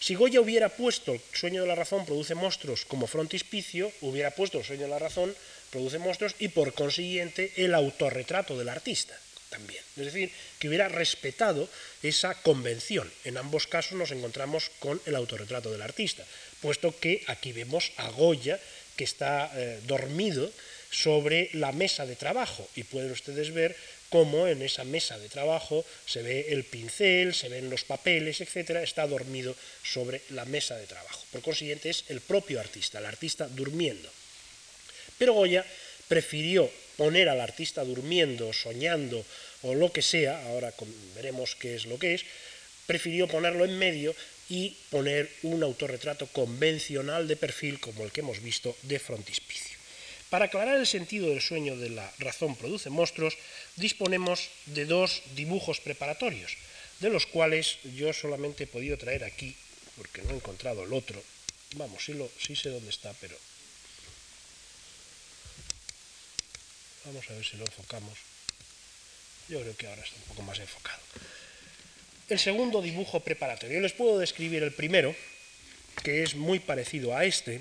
Si 0.00 0.16
Goya 0.16 0.40
hubiera 0.40 0.70
puesto 0.70 1.14
el 1.14 1.20
sueño 1.34 1.62
de 1.62 1.68
la 1.68 1.76
razón 1.76 2.04
produce 2.04 2.34
monstruos 2.34 2.84
como 2.84 3.06
frontispicio, 3.06 3.92
hubiera 4.00 4.32
puesto 4.32 4.58
el 4.58 4.64
sueño 4.64 4.82
de 4.82 4.88
la 4.88 4.98
razón 4.98 5.32
produce 5.70 6.00
monstruos 6.00 6.34
y 6.40 6.48
por 6.48 6.74
consiguiente 6.74 7.52
el 7.54 7.76
autorretrato 7.76 8.58
del 8.58 8.70
artista 8.70 9.16
también. 9.50 9.82
Es 9.96 10.06
decir, 10.06 10.30
que 10.58 10.68
hubiera 10.68 10.88
respetado 10.88 11.68
esa 12.02 12.34
convención. 12.42 13.10
En 13.24 13.36
ambos 13.36 13.66
casos 13.66 13.92
nos 13.92 14.10
encontramos 14.10 14.70
con 14.80 15.00
el 15.06 15.16
autorretrato 15.16 15.70
del 15.70 15.82
artista, 15.82 16.24
puesto 16.60 16.98
que 16.98 17.22
aquí 17.26 17.52
vemos 17.52 17.92
a 17.96 18.08
Goya 18.10 18.60
que 18.96 19.04
está 19.04 19.52
eh, 19.54 19.80
dormido 19.84 20.50
sobre 20.90 21.50
la 21.52 21.72
mesa 21.72 22.06
de 22.06 22.16
trabajo 22.16 22.66
y 22.74 22.84
pueden 22.84 23.12
ustedes 23.12 23.52
ver 23.52 23.76
cómo 24.08 24.46
en 24.46 24.62
esa 24.62 24.84
mesa 24.84 25.18
de 25.18 25.28
trabajo 25.28 25.84
se 26.06 26.22
ve 26.22 26.46
el 26.50 26.64
pincel, 26.64 27.34
se 27.34 27.48
ven 27.48 27.68
los 27.68 27.84
papeles, 27.84 28.40
etcétera, 28.40 28.82
está 28.82 29.06
dormido 29.06 29.54
sobre 29.82 30.22
la 30.30 30.44
mesa 30.44 30.76
de 30.76 30.86
trabajo. 30.86 31.24
Por 31.32 31.42
consiguiente 31.42 31.90
es 31.90 32.04
el 32.08 32.20
propio 32.20 32.60
artista, 32.60 32.98
el 32.98 33.06
artista 33.06 33.48
durmiendo. 33.48 34.08
Pero 35.18 35.34
Goya 35.34 35.66
prefirió 36.08 36.70
poner 36.96 37.28
al 37.28 37.40
artista 37.40 37.84
durmiendo, 37.84 38.52
soñando 38.52 39.24
o 39.62 39.74
lo 39.74 39.92
que 39.92 40.02
sea, 40.02 40.46
ahora 40.46 40.72
veremos 41.14 41.56
qué 41.56 41.74
es 41.74 41.86
lo 41.86 41.98
que 41.98 42.14
es, 42.14 42.24
prefirió 42.86 43.26
ponerlo 43.26 43.64
en 43.64 43.76
medio 43.76 44.14
y 44.48 44.76
poner 44.90 45.30
un 45.42 45.62
autorretrato 45.62 46.26
convencional 46.28 47.26
de 47.26 47.36
perfil 47.36 47.80
como 47.80 48.04
el 48.04 48.12
que 48.12 48.20
hemos 48.20 48.42
visto 48.42 48.76
de 48.82 48.98
frontispicio. 48.98 49.76
Para 50.30 50.46
aclarar 50.46 50.76
el 50.76 50.86
sentido 50.86 51.28
del 51.28 51.40
sueño 51.40 51.76
de 51.76 51.90
la 51.90 52.12
razón 52.18 52.56
produce 52.56 52.90
monstruos, 52.90 53.38
disponemos 53.76 54.48
de 54.66 54.84
dos 54.84 55.22
dibujos 55.34 55.80
preparatorios, 55.80 56.56
de 57.00 57.10
los 57.10 57.26
cuales 57.26 57.78
yo 57.96 58.12
solamente 58.12 58.64
he 58.64 58.66
podido 58.66 58.98
traer 58.98 59.24
aquí, 59.24 59.54
porque 59.96 60.22
no 60.22 60.30
he 60.30 60.36
encontrado 60.36 60.84
el 60.84 60.92
otro. 60.92 61.22
Vamos, 61.76 62.04
sí, 62.04 62.14
lo, 62.14 62.30
sí 62.38 62.56
sé 62.56 62.70
dónde 62.70 62.90
está, 62.90 63.12
pero 63.20 63.36
Vamos 67.06 67.24
a 67.30 67.34
ver 67.34 67.44
si 67.44 67.56
lo 67.56 67.64
enfocamos. 67.64 68.18
Yo 69.48 69.60
creo 69.60 69.76
que 69.76 69.86
ahora 69.86 70.02
está 70.02 70.16
un 70.16 70.22
poco 70.22 70.42
más 70.42 70.58
enfocado. 70.58 71.00
El 72.28 72.40
segundo 72.40 72.82
dibujo 72.82 73.20
preparatorio. 73.20 73.80
Les 73.80 73.92
puedo 73.92 74.18
describir 74.18 74.62
el 74.64 74.72
primero, 74.72 75.14
que 76.02 76.24
es 76.24 76.34
muy 76.34 76.58
parecido 76.58 77.16
a 77.16 77.24
este, 77.24 77.60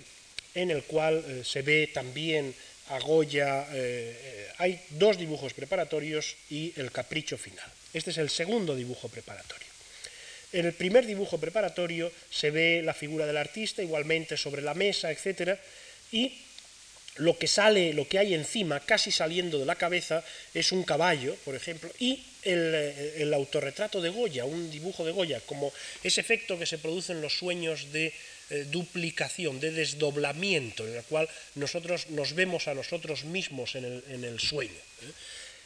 en 0.55 0.71
el 0.71 0.81
cual 0.83 1.23
eh, 1.27 1.41
se 1.45 1.61
ve 1.61 1.91
también 1.93 2.53
a 2.89 2.97
Goya. 2.99 3.67
Eh, 3.69 4.17
eh, 4.17 4.47
hay 4.57 4.81
dos 4.89 5.19
dibujos 5.19 5.53
preparatorios 5.53 6.35
y 6.49 6.73
el 6.77 6.91
capricho 6.91 7.37
final. 7.37 7.69
Este 7.93 8.09
es 8.09 8.17
el 8.17 8.31
segundo 8.31 8.75
dibujo 8.75 9.07
preparatorio. 9.07 9.67
En 10.51 10.65
el 10.65 10.73
primer 10.73 11.05
dibujo 11.05 11.37
preparatorio 11.37 12.11
se 12.31 12.49
ve 12.49 12.81
la 12.83 12.95
figura 12.95 13.27
del 13.27 13.37
artista 13.37 13.83
igualmente 13.83 14.35
sobre 14.35 14.63
la 14.63 14.73
mesa, 14.73 15.11
etc. 15.11 15.59
Y 16.11 16.41
lo 17.17 17.37
que 17.37 17.47
sale, 17.47 17.93
lo 17.93 18.07
que 18.07 18.19
hay 18.19 18.33
encima, 18.33 18.79
casi 18.79 19.11
saliendo 19.11 19.59
de 19.59 19.65
la 19.65 19.75
cabeza, 19.75 20.23
es 20.53 20.71
un 20.71 20.83
caballo, 20.83 21.35
por 21.45 21.55
ejemplo, 21.55 21.89
y 21.99 22.23
el, 22.43 22.71
eh, 22.75 23.31
autorretrato 23.33 24.01
de 24.01 24.09
Goya, 24.09 24.45
un 24.45 24.69
dibujo 24.69 25.05
de 25.05 25.11
Goya, 25.11 25.41
como 25.45 25.71
ese 26.03 26.21
efecto 26.21 26.59
que 26.59 26.65
se 26.65 26.77
produce 26.77 27.13
en 27.13 27.21
los 27.21 27.37
sueños 27.37 27.91
de 27.91 28.13
eh, 28.49 28.67
duplicación, 28.69 29.59
de 29.59 29.71
desdoblamiento, 29.71 30.85
en 30.85 30.95
el 30.95 31.03
cual 31.03 31.27
nosotros 31.55 32.09
nos 32.09 32.33
vemos 32.33 32.67
a 32.67 32.73
nosotros 32.75 33.23
mismos 33.23 33.75
en 33.75 33.85
el, 34.23 34.39
sueño. 34.39 34.77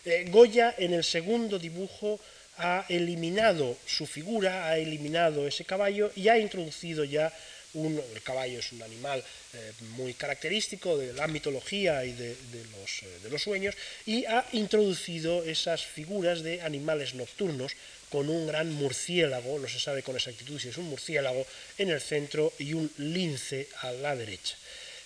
¿eh? 0.05 0.25
Goya 0.29 0.75
en 0.77 0.93
el 0.93 1.03
segundo 1.03 1.59
dibujo 1.59 2.19
ha 2.57 2.85
eliminado 2.89 3.77
su 3.85 4.05
figura, 4.05 4.67
ha 4.67 4.77
eliminado 4.77 5.47
ese 5.47 5.65
caballo 5.65 6.11
y 6.15 6.27
ha 6.27 6.37
introducido 6.37 7.03
ya 7.03 7.33
el 7.73 8.21
caballo 8.23 8.59
es 8.59 8.71
un 8.71 8.81
animal 8.81 9.23
eh, 9.53 9.71
muy 9.95 10.13
característico 10.13 10.97
de 10.97 11.13
la 11.13 11.27
mitología 11.27 12.03
y 12.03 12.13
de, 12.13 12.35
los, 12.79 13.03
eh, 13.03 13.19
de, 13.23 13.29
los, 13.29 13.41
sueños, 13.41 13.75
y 14.05 14.25
ha 14.25 14.45
introducido 14.53 15.43
esas 15.43 15.85
figuras 15.85 16.41
de 16.41 16.61
animales 16.61 17.13
nocturnos 17.13 17.73
con 18.09 18.29
un 18.29 18.47
gran 18.47 18.71
murciélago, 18.73 19.59
no 19.59 19.67
se 19.67 19.79
sabe 19.79 20.01
con 20.01 20.15
exactitud 20.15 20.59
si 20.59 20.69
es 20.69 20.77
un 20.77 20.89
murciélago, 20.89 21.45
en 21.77 21.89
el 21.89 22.01
centro 22.01 22.53
y 22.57 22.73
un 22.73 22.91
lince 22.97 23.67
a 23.81 23.91
la 23.91 24.15
derecha. 24.15 24.55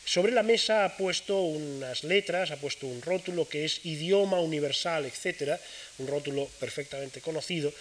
Sobre 0.05 0.34
la 0.34 0.43
mesa 0.43 0.84
ha 0.84 0.97
puesto 0.97 1.39
unas 1.43 2.03
letras, 2.03 2.51
ha 2.51 2.57
puesto 2.57 2.88
un 2.88 3.01
rótulo 3.01 3.47
que 3.47 3.64
es 3.64 3.86
idioma 3.86 4.39
universal, 4.41 5.05
etcétera, 5.05 5.59
un 5.97 6.07
rótulo 6.07 6.49
perfectamente 6.59 7.22
conocido, 7.22 7.72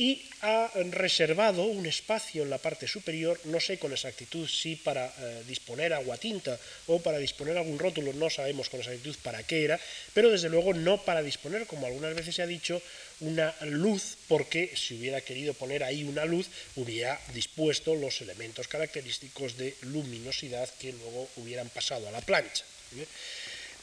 y 0.00 0.24
ha 0.40 0.70
reservado 0.92 1.64
un 1.64 1.84
espacio 1.84 2.42
en 2.42 2.48
la 2.48 2.56
parte 2.56 2.88
superior, 2.88 3.38
no 3.44 3.60
sé 3.60 3.78
con 3.78 3.92
exactitud 3.92 4.48
si 4.48 4.76
para 4.76 5.04
eh, 5.04 5.44
disponer 5.46 5.92
agua 5.92 6.16
tinta 6.16 6.58
o 6.86 7.02
para 7.02 7.18
disponer 7.18 7.58
algún 7.58 7.78
rótulo, 7.78 8.14
no 8.14 8.30
sabemos 8.30 8.70
con 8.70 8.80
exactitud 8.80 9.14
para 9.22 9.42
qué 9.42 9.62
era, 9.62 9.78
pero 10.14 10.30
desde 10.30 10.48
luego 10.48 10.72
no 10.72 11.04
para 11.04 11.22
disponer, 11.22 11.66
como 11.66 11.86
algunas 11.86 12.14
veces 12.14 12.34
se 12.34 12.40
ha 12.40 12.46
dicho, 12.46 12.80
una 13.20 13.54
luz, 13.60 14.16
porque 14.26 14.72
si 14.74 14.94
hubiera 14.94 15.20
querido 15.20 15.52
poner 15.52 15.84
ahí 15.84 16.02
una 16.04 16.24
luz, 16.24 16.46
hubiera 16.76 17.20
dispuesto 17.34 17.94
los 17.94 18.22
elementos 18.22 18.68
característicos 18.68 19.58
de 19.58 19.76
luminosidad 19.82 20.70
que 20.80 20.94
luego 20.94 21.28
hubieran 21.36 21.68
pasado 21.68 22.08
a 22.08 22.10
la 22.10 22.22
plancha. 22.22 22.64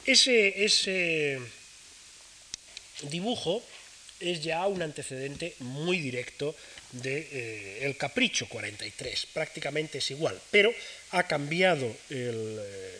Ese, 0.03 0.65
ese 0.65 1.37
dibujo 3.03 3.61
es 4.19 4.43
ya 4.43 4.65
un 4.67 4.81
antecedente 4.81 5.55
muy 5.59 5.99
directo 5.99 6.55
de 6.91 7.27
eh, 7.31 7.85
El 7.85 7.97
Capricho 7.97 8.47
43, 8.47 9.27
prácticamente 9.33 9.99
es 9.99 10.11
igual, 10.11 10.39
pero 10.51 10.73
ha 11.11 11.23
cambiado 11.23 11.85
el, 12.09 12.59
eh, 12.59 12.97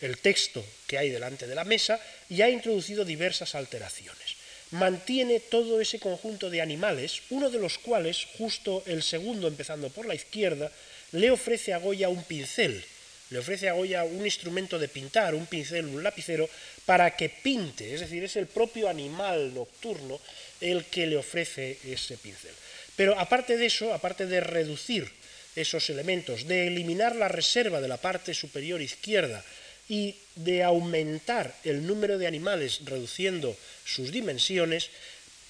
el 0.00 0.18
texto 0.18 0.64
que 0.86 0.98
hay 0.98 1.10
delante 1.10 1.46
de 1.46 1.54
la 1.54 1.64
mesa 1.64 2.00
y 2.28 2.42
ha 2.42 2.50
introducido 2.50 3.04
diversas 3.04 3.54
alteraciones. 3.54 4.36
Mantiene 4.72 5.40
todo 5.40 5.80
ese 5.80 6.00
conjunto 6.00 6.50
de 6.50 6.60
animales, 6.60 7.22
uno 7.30 7.50
de 7.50 7.60
los 7.60 7.78
cuales, 7.78 8.26
justo 8.36 8.82
el 8.86 9.02
segundo, 9.02 9.46
empezando 9.46 9.90
por 9.90 10.06
la 10.06 10.14
izquierda, 10.14 10.70
le 11.12 11.30
ofrece 11.30 11.72
a 11.72 11.78
Goya 11.78 12.08
un 12.08 12.24
pincel, 12.24 12.84
le 13.30 13.38
ofrece 13.38 13.68
a 13.68 13.72
Goya 13.72 14.04
un 14.04 14.24
instrumento 14.24 14.78
de 14.78 14.88
pintar, 14.88 15.34
un 15.34 15.46
pincel, 15.46 15.86
un 15.86 16.02
lapicero, 16.02 16.48
para 16.84 17.16
que 17.16 17.28
pinte, 17.28 17.94
es 17.94 18.00
decir, 18.00 18.22
es 18.24 18.36
el 18.36 18.46
propio 18.46 18.88
animal 18.88 19.54
nocturno 19.54 20.20
el 20.60 20.84
que 20.86 21.06
le 21.06 21.16
ofrece 21.16 21.78
ese 21.84 22.16
pincel. 22.16 22.54
Pero 22.96 23.18
aparte 23.18 23.56
de 23.56 23.66
eso, 23.66 23.92
aparte 23.92 24.26
de 24.26 24.40
reducir 24.40 25.10
esos 25.54 25.88
elementos, 25.90 26.46
de 26.46 26.66
eliminar 26.68 27.16
la 27.16 27.28
reserva 27.28 27.80
de 27.80 27.88
la 27.88 27.96
parte 27.96 28.34
superior 28.34 28.80
izquierda 28.80 29.44
y 29.88 30.16
de 30.34 30.62
aumentar 30.62 31.54
el 31.64 31.86
número 31.86 32.18
de 32.18 32.26
animales 32.26 32.80
reduciendo 32.84 33.56
sus 33.84 34.12
dimensiones, 34.12 34.90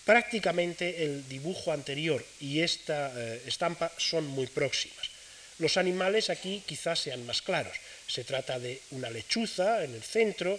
prácticamente 0.05 1.05
el 1.05 1.29
dibujo 1.29 1.73
anterior 1.73 2.25
y 2.41 2.61
esta 2.61 3.13
eh, 3.17 3.43
estampa 3.47 3.91
son 3.99 4.27
muy 4.27 4.47
próximas. 4.47 5.11
Los 5.59 5.77
animales 5.77 6.31
aquí 6.31 6.63
quizás 6.67 7.01
sean 7.01 7.25
más 7.27 7.43
claros. 7.43 7.75
Se 8.07 8.23
trata 8.25 8.59
de 8.59 8.81
una 8.91 9.11
lechuza 9.11 9.83
en 9.83 9.95
el 9.95 10.03
centro, 10.03 10.55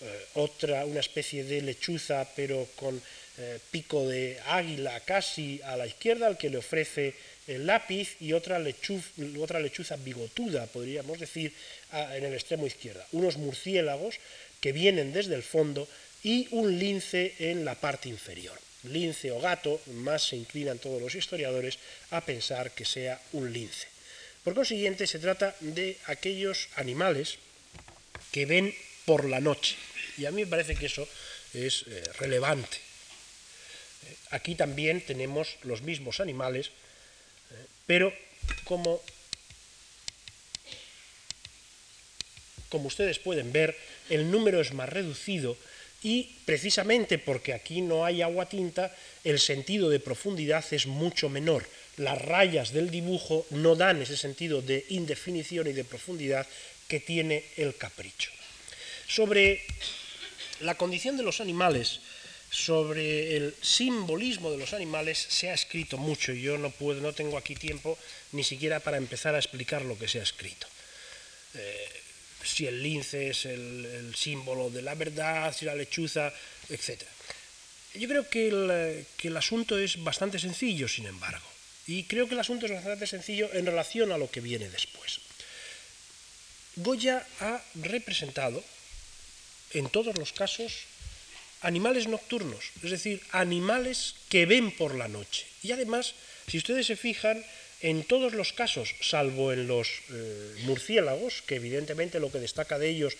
eh, 0.00 0.26
otra, 0.34 0.84
una 0.84 1.00
especie 1.00 1.42
de 1.42 1.62
lechuza, 1.62 2.28
pero 2.36 2.68
con 2.76 3.00
eh, 3.42 3.58
pico 3.72 4.08
de 4.08 4.38
águila 4.46 5.00
casi 5.00 5.60
a 5.64 5.76
la 5.76 5.86
izquierda, 5.86 6.28
al 6.28 6.38
que 6.38 6.48
le 6.48 6.58
ofrece 6.58 7.14
el 7.48 7.66
lápiz, 7.66 8.14
y 8.20 8.32
otra, 8.34 8.62
otra 9.40 9.58
lechuza 9.58 9.96
bigotuda, 9.96 10.66
podríamos 10.66 11.18
decir, 11.18 11.52
en 11.92 12.24
el 12.24 12.34
extremo 12.34 12.66
izquierda. 12.66 13.04
Unos 13.10 13.36
murciélagos 13.36 14.20
que 14.60 14.70
vienen 14.70 15.12
desde 15.12 15.34
el 15.34 15.42
fondo 15.42 15.88
y 16.22 16.46
un 16.52 16.78
lince 16.78 17.34
en 17.40 17.64
la 17.64 17.74
parte 17.74 18.08
inferior. 18.08 18.56
Lince 18.84 19.32
o 19.32 19.40
gato, 19.40 19.80
más 19.86 20.28
se 20.28 20.36
inclinan 20.36 20.78
todos 20.78 21.02
los 21.02 21.14
historiadores 21.14 21.78
a 22.10 22.24
pensar 22.24 22.70
que 22.70 22.84
sea 22.84 23.20
un 23.32 23.52
lince. 23.52 23.88
Por 24.44 24.54
consiguiente, 24.54 25.06
se 25.06 25.18
trata 25.18 25.54
de 25.60 25.98
aquellos 26.06 26.68
animales 26.76 27.38
que 28.30 28.46
ven 28.46 28.74
por 29.04 29.24
la 29.28 29.40
noche. 29.40 29.76
Y 30.16 30.26
a 30.26 30.30
mí 30.30 30.42
me 30.44 30.50
parece 30.50 30.76
que 30.76 30.86
eso 30.86 31.08
es 31.54 31.84
eh, 31.88 32.02
relevante. 32.18 32.91
Aquí 34.32 34.54
también 34.54 35.04
tenemos 35.04 35.56
los 35.62 35.82
mismos 35.82 36.18
animales, 36.18 36.68
eh, 36.68 37.66
pero 37.86 38.12
como, 38.64 39.00
como 42.68 42.88
ustedes 42.88 43.18
pueden 43.18 43.52
ver, 43.52 43.76
el 44.08 44.30
número 44.30 44.60
es 44.60 44.72
más 44.72 44.88
reducido 44.88 45.56
y 46.02 46.34
precisamente 46.46 47.18
porque 47.18 47.52
aquí 47.52 47.82
no 47.82 48.04
hay 48.04 48.22
agua 48.22 48.48
tinta, 48.48 48.90
el 49.22 49.38
sentido 49.38 49.88
de 49.88 50.00
profundidad 50.00 50.64
es 50.72 50.86
mucho 50.86 51.28
menor. 51.28 51.68
Las 51.98 52.20
rayas 52.20 52.72
del 52.72 52.90
dibujo 52.90 53.46
no 53.50 53.76
dan 53.76 54.02
ese 54.02 54.16
sentido 54.16 54.62
de 54.62 54.84
indefinición 54.88 55.68
y 55.68 55.72
de 55.72 55.84
profundidad 55.84 56.46
que 56.88 57.00
tiene 57.00 57.44
el 57.56 57.76
capricho. 57.76 58.30
Sobre 59.06 59.60
la 60.60 60.76
condición 60.76 61.16
de 61.16 61.22
los 61.22 61.40
animales, 61.40 62.00
sobre 62.52 63.34
el 63.34 63.54
simbolismo 63.62 64.50
de 64.50 64.58
los 64.58 64.74
animales 64.74 65.18
se 65.18 65.48
ha 65.48 65.54
escrito 65.54 65.96
mucho 65.96 66.34
y 66.34 66.42
yo 66.42 66.58
no 66.58 66.70
puedo, 66.70 67.00
no 67.00 67.14
tengo 67.14 67.38
aquí 67.38 67.54
tiempo 67.54 67.98
ni 68.32 68.44
siquiera 68.44 68.78
para 68.78 68.98
empezar 68.98 69.34
a 69.34 69.38
explicar 69.38 69.82
lo 69.82 69.98
que 69.98 70.06
se 70.06 70.20
ha 70.20 70.22
escrito. 70.22 70.66
Eh, 71.54 71.88
si 72.44 72.66
el 72.66 72.82
lince 72.82 73.30
es 73.30 73.46
el, 73.46 74.14
símbolo 74.14 74.68
de 74.68 74.82
la 74.82 74.94
verdad, 74.94 75.56
si 75.56 75.64
la 75.64 75.74
lechuza, 75.74 76.30
etc. 76.68 77.02
Yo 77.94 78.06
creo 78.06 78.28
que 78.28 78.48
el, 78.48 79.06
que 79.16 79.28
el 79.28 79.36
asunto 79.36 79.78
es 79.78 80.02
bastante 80.02 80.38
sencillo, 80.38 80.88
sin 80.88 81.06
embargo, 81.06 81.46
y 81.86 82.04
creo 82.04 82.28
que 82.28 82.34
el 82.34 82.40
asunto 82.40 82.66
es 82.66 82.72
bastante 82.72 83.06
sencillo 83.06 83.48
en 83.54 83.64
relación 83.64 84.12
a 84.12 84.18
lo 84.18 84.30
que 84.30 84.40
viene 84.40 84.68
después. 84.68 85.20
Goya 86.76 87.26
ha 87.40 87.62
representado, 87.76 88.62
en 89.72 89.88
todos 89.88 90.18
los 90.18 90.32
casos, 90.32 90.91
animales 91.62 92.06
nocturnos, 92.08 92.70
es 92.82 92.90
decir, 92.90 93.22
animales 93.30 94.14
que 94.28 94.46
ven 94.46 94.70
por 94.70 94.94
la 94.94 95.08
noche. 95.08 95.46
Y 95.62 95.72
además, 95.72 96.14
si 96.46 96.58
ustedes 96.58 96.86
se 96.86 96.96
fijan, 96.96 97.42
en 97.82 98.04
todos 98.04 98.32
los 98.32 98.52
casos, 98.52 98.94
salvo 99.00 99.52
en 99.52 99.66
los 99.66 99.88
eh, 100.10 100.54
murciélagos, 100.62 101.42
que 101.42 101.56
evidentemente 101.56 102.20
lo 102.20 102.30
que 102.30 102.38
destaca 102.38 102.78
de 102.78 102.88
ellos 102.88 103.16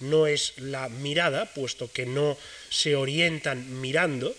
no 0.00 0.26
es 0.26 0.54
la 0.56 0.88
mirada, 0.88 1.44
puesto 1.46 1.92
que 1.92 2.06
no 2.06 2.36
se 2.70 2.96
orientan 2.96 3.80
mirando, 3.80 4.34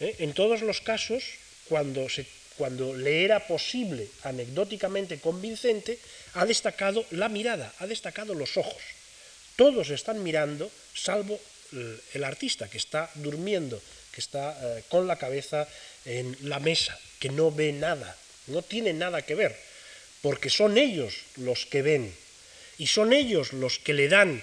¿eh? 0.00 0.16
en 0.20 0.32
todos 0.32 0.62
los 0.62 0.80
casos, 0.80 1.24
cuando, 1.68 2.08
se, 2.08 2.24
cuando 2.56 2.96
le 2.96 3.24
era 3.24 3.46
posible, 3.46 4.08
anecdóticamente 4.24 5.20
convincente, 5.20 5.98
ha 6.32 6.46
destacado 6.46 7.04
la 7.10 7.28
mirada, 7.28 7.72
ha 7.80 7.86
destacado 7.86 8.32
los 8.32 8.56
ojos. 8.56 8.82
Todos 9.56 9.90
están 9.90 10.22
mirando, 10.22 10.70
salvo 10.94 11.38
el, 11.72 12.24
artista, 12.24 12.68
que 12.68 12.78
está 12.78 13.10
durmiendo, 13.14 13.80
que 14.12 14.20
está 14.20 14.56
eh, 14.60 14.82
con 14.88 15.06
la 15.06 15.16
cabeza 15.16 15.68
en 16.04 16.36
la 16.42 16.60
mesa, 16.60 16.98
que 17.18 17.28
no 17.28 17.50
ve 17.50 17.72
nada, 17.72 18.16
no 18.46 18.62
tiene 18.62 18.92
nada 18.92 19.22
que 19.22 19.34
ver, 19.34 19.56
porque 20.22 20.50
son 20.50 20.78
ellos 20.78 21.14
los 21.36 21.66
que 21.66 21.82
ven 21.82 22.14
y 22.78 22.86
son 22.86 23.12
ellos 23.12 23.52
los 23.52 23.78
que 23.78 23.92
le 23.92 24.08
dan, 24.08 24.42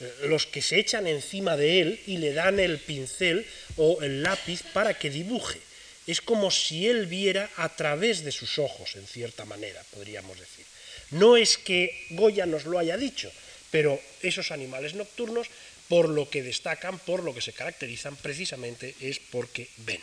eh, 0.00 0.12
los 0.28 0.46
que 0.46 0.62
se 0.62 0.78
echan 0.78 1.06
encima 1.06 1.56
de 1.56 1.80
él 1.80 2.00
y 2.06 2.18
le 2.18 2.32
dan 2.32 2.60
el 2.60 2.78
pincel 2.78 3.46
o 3.76 4.02
el 4.02 4.22
lápiz 4.22 4.62
para 4.72 4.94
que 4.94 5.10
dibuje. 5.10 5.60
Es 6.06 6.20
como 6.20 6.50
si 6.50 6.88
él 6.88 7.06
viera 7.06 7.48
a 7.56 7.68
través 7.74 8.24
de 8.24 8.32
sus 8.32 8.58
ojos, 8.58 8.96
en 8.96 9.06
cierta 9.06 9.44
manera, 9.44 9.82
podríamos 9.92 10.38
decir. 10.38 10.64
No 11.10 11.36
es 11.36 11.58
que 11.58 12.06
Goya 12.10 12.46
nos 12.46 12.64
lo 12.64 12.78
haya 12.78 12.96
dicho, 12.96 13.30
pero 13.70 14.00
esos 14.22 14.50
animales 14.50 14.94
nocturnos, 14.94 15.48
por 15.90 16.08
lo 16.08 16.30
que 16.30 16.42
destacan, 16.42 16.98
por 17.00 17.22
lo 17.22 17.34
que 17.34 17.42
se 17.42 17.52
caracterizan, 17.52 18.16
precisamente 18.16 18.94
es 19.00 19.18
porque 19.18 19.68
ven. 19.84 20.00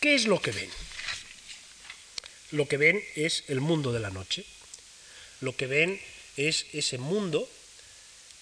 ¿Qué 0.00 0.14
es 0.14 0.24
lo 0.24 0.40
que 0.40 0.52
ven? 0.52 0.70
lo 2.52 2.68
que 2.68 2.76
ven 2.76 3.02
es 3.14 3.44
el 3.48 3.60
mundo 3.60 3.92
de 3.92 4.00
la 4.00 4.10
noche. 4.10 4.44
Lo 5.40 5.56
que 5.56 5.66
ven 5.66 6.00
es 6.36 6.66
ese 6.72 6.98
mundo 6.98 7.48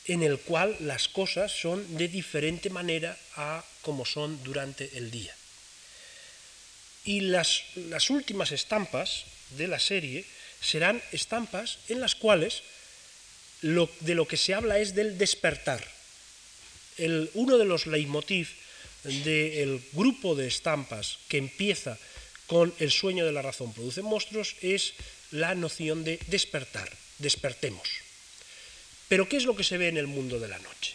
en 0.06 0.22
el 0.22 0.38
cual 0.38 0.76
las 0.80 1.08
cosas 1.08 1.52
son 1.52 1.96
de 1.96 2.08
diferente 2.08 2.68
manera 2.68 3.16
a 3.36 3.64
como 3.82 4.04
son 4.04 4.42
durante 4.44 4.98
el 4.98 5.10
día. 5.10 5.34
Y 7.04 7.20
las, 7.20 7.62
las 7.74 8.10
últimas 8.10 8.52
estampas 8.52 9.24
de 9.50 9.68
la 9.68 9.78
serie 9.78 10.24
serán 10.60 11.02
estampas 11.12 11.78
en 11.88 12.00
las 12.00 12.14
cuales 12.14 12.62
de 13.62 14.14
lo 14.14 14.28
que 14.28 14.36
se 14.36 14.54
habla 14.54 14.78
es 14.78 14.94
del 14.94 15.16
despertar. 15.16 15.93
Uno 17.34 17.58
de 17.58 17.64
los 17.64 17.86
leitmotiv 17.86 18.50
del 19.04 19.82
grupo 19.92 20.34
de 20.34 20.46
estampas 20.46 21.18
que 21.28 21.38
empieza 21.38 21.98
con 22.46 22.72
el 22.78 22.90
sueño 22.90 23.24
de 23.24 23.32
la 23.32 23.42
razón 23.42 23.72
produce 23.72 24.02
monstruos 24.02 24.56
es 24.60 24.94
la 25.30 25.54
noción 25.54 26.04
de 26.04 26.18
despertar, 26.28 26.90
despertemos. 27.18 27.88
Pero 29.08 29.28
¿qué 29.28 29.36
es 29.36 29.44
lo 29.44 29.56
que 29.56 29.64
se 29.64 29.78
ve 29.78 29.88
en 29.88 29.96
el 29.96 30.06
mundo 30.06 30.38
de 30.38 30.48
la 30.48 30.58
noche? 30.58 30.94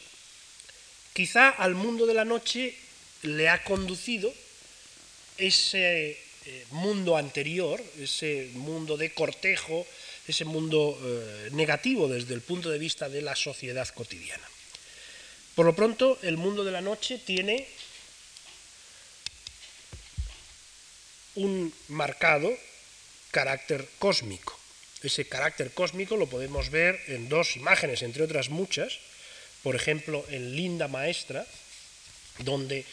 Quizá 1.13 1.49
al 1.49 1.75
mundo 1.75 2.05
de 2.05 2.13
la 2.13 2.25
noche 2.25 2.75
le 3.23 3.49
ha 3.49 3.63
conducido 3.63 4.33
ese 5.37 6.11
eh, 6.11 6.65
mundo 6.71 7.17
anterior, 7.17 7.83
ese 7.99 8.49
mundo 8.53 8.97
de 8.97 9.13
cortejo, 9.13 9.85
ese 10.27 10.45
mundo 10.45 10.97
eh, 11.01 11.49
negativo 11.51 12.07
desde 12.07 12.33
el 12.33 12.41
punto 12.41 12.69
de 12.69 12.79
vista 12.79 13.09
de 13.09 13.21
la 13.21 13.35
sociedad 13.35 13.87
cotidiana. 13.89 14.47
Por 15.59 15.65
lo 15.65 15.75
pronto, 15.75 16.17
el 16.23 16.37
mundo 16.37 16.63
de 16.63 16.71
la 16.71 16.79
noche 16.79 17.17
tiene 17.17 17.67
un 21.35 21.73
marcado 21.89 22.49
carácter 23.31 23.85
cósmico. 23.99 24.57
Ese 25.03 25.27
carácter 25.27 25.71
cósmico 25.71 26.15
lo 26.15 26.27
podemos 26.27 26.69
ver 26.69 26.97
en 27.07 27.27
dos 27.27 27.57
imágenes, 27.57 28.03
entre 28.03 28.23
otras 28.23 28.47
muchas, 28.47 28.99
por 29.61 29.75
ejemplo, 29.75 30.25
en 30.29 30.55
Linda 30.55 30.87
Maestra, 30.87 31.45
donde 32.37 32.85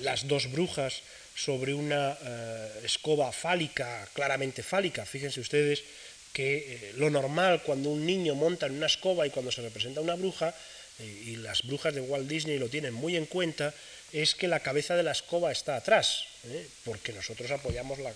las 0.00 0.26
dos 0.26 0.50
brujas 0.50 1.02
sobre 1.36 1.74
una 1.74 2.16
eh, 2.24 2.80
escoba 2.84 3.32
fálica, 3.32 4.08
claramente 4.14 4.62
fálica, 4.62 5.04
fíjense 5.04 5.40
ustedes 5.40 5.84
que 6.32 6.56
eh, 6.56 6.92
lo 6.96 7.10
normal 7.10 7.60
cuando 7.64 7.90
un 7.90 8.06
niño 8.06 8.34
monta 8.34 8.64
en 8.64 8.78
una 8.78 8.86
escoba 8.86 9.26
y 9.26 9.30
cuando 9.30 9.52
se 9.52 9.60
representa 9.60 10.00
una 10.00 10.14
bruja, 10.14 10.54
y 11.00 11.36
las 11.36 11.62
brujas 11.62 11.94
de 11.94 12.00
Walt 12.00 12.28
Disney 12.28 12.58
lo 12.58 12.68
tienen 12.68 12.94
muy 12.94 13.16
en 13.16 13.26
cuenta, 13.26 13.72
es 14.12 14.34
que 14.34 14.48
la 14.48 14.60
cabeza 14.60 14.96
de 14.96 15.02
la 15.02 15.12
escoba 15.12 15.52
está 15.52 15.76
atrás, 15.76 16.24
¿eh? 16.44 16.66
porque 16.84 17.12
nosotros 17.12 17.50
apoyamos 17.50 17.98
la, 17.98 18.12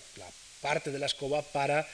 parte 0.61 0.91
de 0.91 0.99
la 0.99 1.07
escoba 1.07 1.43
para, 1.43 1.87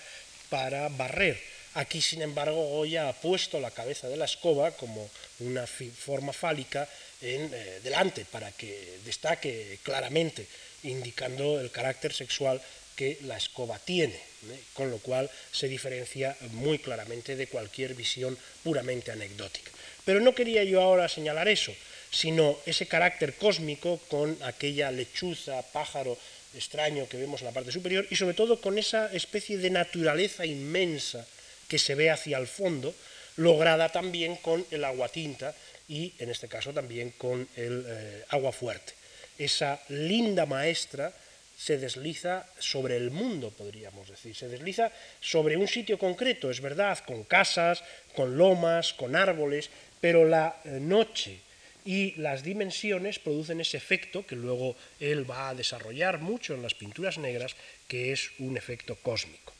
para 0.50 0.88
barrer. 0.88 1.40
Aquí, 1.74 2.00
sin 2.02 2.22
embargo, 2.22 2.68
Goya 2.68 3.08
ha 3.08 3.12
puesto 3.12 3.60
la 3.60 3.70
cabeza 3.70 4.08
de 4.08 4.16
la 4.16 4.24
escoba 4.24 4.72
como 4.72 5.08
una 5.40 5.66
forma 5.66 6.32
fálica 6.32 6.88
en, 7.20 7.50
eh, 7.52 7.80
delante 7.82 8.24
para 8.24 8.52
que 8.52 8.98
destaque 9.04 9.78
claramente, 9.82 10.46
indicando 10.82 11.60
el 11.60 11.70
carácter 11.70 12.12
sexual 12.12 12.60
que 12.94 13.18
la 13.22 13.36
escoba 13.36 13.78
tiene, 13.78 14.16
¿eh? 14.16 14.60
con 14.74 14.90
lo 14.90 14.98
cual 14.98 15.30
se 15.52 15.68
diferencia 15.68 16.36
muy 16.52 16.78
claramente 16.78 17.36
de 17.36 17.46
cualquier 17.46 17.94
visión 17.94 18.36
puramente 18.62 19.12
anecdótica. 19.12 19.70
Pero 20.08 20.20
no 20.20 20.34
quería 20.34 20.64
yo 20.64 20.80
ahora 20.80 21.06
señalar 21.06 21.48
eso, 21.48 21.70
sino 22.10 22.56
ese 22.64 22.88
carácter 22.88 23.34
cósmico 23.34 24.00
con 24.08 24.38
aquella 24.40 24.90
lechuza, 24.90 25.60
pájaro 25.60 26.16
extraño 26.56 27.06
que 27.06 27.18
vemos 27.20 27.42
en 27.42 27.48
la 27.48 27.52
parte 27.52 27.72
superior 27.72 28.06
y 28.08 28.16
sobre 28.16 28.32
todo 28.32 28.58
con 28.58 28.78
esa 28.78 29.12
especie 29.12 29.58
de 29.58 29.68
naturaleza 29.68 30.46
inmensa 30.46 31.28
que 31.68 31.78
se 31.78 31.94
ve 31.94 32.08
hacia 32.08 32.38
el 32.38 32.46
fondo, 32.46 32.94
lograda 33.36 33.92
también 33.92 34.36
con 34.36 34.64
el 34.70 34.82
agua 34.88 35.10
tinta 35.10 35.54
y 35.90 36.14
en 36.20 36.30
este 36.30 36.48
caso 36.48 36.72
también 36.72 37.12
con 37.18 37.46
el 37.54 37.84
eh, 37.86 38.24
agua 38.30 38.52
fuerte. 38.52 38.94
Esa 39.36 39.78
linda 39.90 40.46
maestra 40.46 41.12
se 41.58 41.76
desliza 41.76 42.46
sobre 42.60 42.96
el 42.96 43.10
mundo, 43.10 43.50
podríamos 43.50 44.08
decir, 44.08 44.34
se 44.34 44.46
desliza 44.46 44.92
sobre 45.20 45.56
un 45.56 45.66
sitio 45.66 45.98
concreto, 45.98 46.52
es 46.52 46.60
verdad, 46.60 47.00
con 47.04 47.24
casas, 47.24 47.82
con 48.14 48.38
lomas, 48.38 48.94
con 48.94 49.16
árboles, 49.16 49.68
pero 50.00 50.24
la 50.24 50.60
eh, 50.64 50.78
noche 50.80 51.40
y 51.84 52.14
las 52.20 52.42
dimensiones 52.42 53.18
producen 53.18 53.60
ese 53.60 53.76
efecto 53.76 54.26
que 54.26 54.36
luego 54.36 54.76
él 55.00 55.28
va 55.28 55.48
a 55.48 55.54
desarrollar 55.54 56.18
mucho 56.18 56.54
en 56.54 56.62
las 56.62 56.74
pinturas 56.74 57.18
negras, 57.18 57.56
que 57.86 58.12
es 58.12 58.30
un 58.38 58.56
efecto 58.56 58.96
cósmico. 58.96 59.54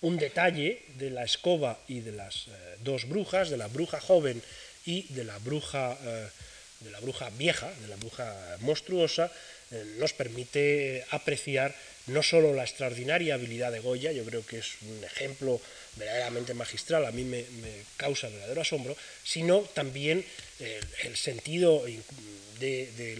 Un 0.00 0.16
detalle 0.16 0.82
de 0.94 1.10
la 1.10 1.24
escoba 1.24 1.78
y 1.88 2.00
de 2.00 2.12
las 2.12 2.46
eh, 2.46 2.76
dos 2.84 3.08
brujas, 3.08 3.50
de 3.50 3.56
la 3.56 3.66
bruja 3.66 4.00
joven 4.00 4.40
y 4.86 5.02
de 5.12 5.24
la 5.24 5.38
bruja, 5.38 5.98
eh, 6.00 6.28
de 6.80 6.90
la 6.90 7.00
bruja 7.00 7.30
vieja, 7.30 7.72
de 7.80 7.88
la 7.88 7.96
bruja 7.96 8.56
monstruosa, 8.60 9.32
nos 9.98 10.14
permite 10.14 11.04
apreciar 11.10 11.74
no 12.08 12.22
solo 12.22 12.54
la 12.54 12.64
extraordinaria 12.64 13.34
habilidad 13.34 13.72
de 13.72 13.80
Goya, 13.80 14.12
yo 14.12 14.24
creo 14.24 14.44
que 14.44 14.58
es 14.58 14.80
un 14.82 15.04
ejemplo 15.04 15.60
verdaderamente 15.98 16.54
magistral, 16.54 17.06
a 17.06 17.12
mí 17.12 17.24
me, 17.24 17.44
causa 17.96 18.28
verdadero 18.28 18.60
asombro, 18.60 18.96
sino 19.24 19.60
también 19.74 20.24
el, 21.04 21.16
sentido 21.16 21.84
de, 22.60 23.18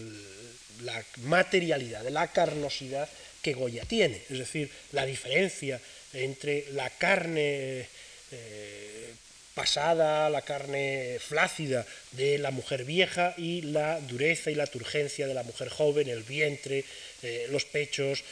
la 0.81 1.03
materialidad, 1.23 2.03
de 2.03 2.11
la 2.11 2.31
carnosidad 2.31 3.09
que 3.41 3.53
Goya 3.53 3.85
tiene, 3.85 4.21
es 4.29 4.39
decir, 4.39 4.69
la 4.91 5.05
diferencia 5.05 5.79
entre 6.13 6.65
la 6.71 6.89
carne 6.89 7.87
eh, 8.31 9.13
pasada, 9.53 10.29
la 10.29 10.41
carne 10.41 11.17
flácida 11.19 11.85
de 12.13 12.37
la 12.37 12.51
mujer 12.51 12.85
vieja 12.85 13.33
y 13.37 13.61
la 13.61 13.99
dureza 13.99 14.51
y 14.51 14.55
la 14.55 14.67
turgencia 14.67 15.27
de 15.27 15.33
la 15.33 15.43
mujer 15.43 15.67
joven, 15.67 16.07
el 16.07 16.23
vientre, 16.23 16.85
eh, 17.23 17.47
los 17.51 17.65
pechos, 17.65 18.23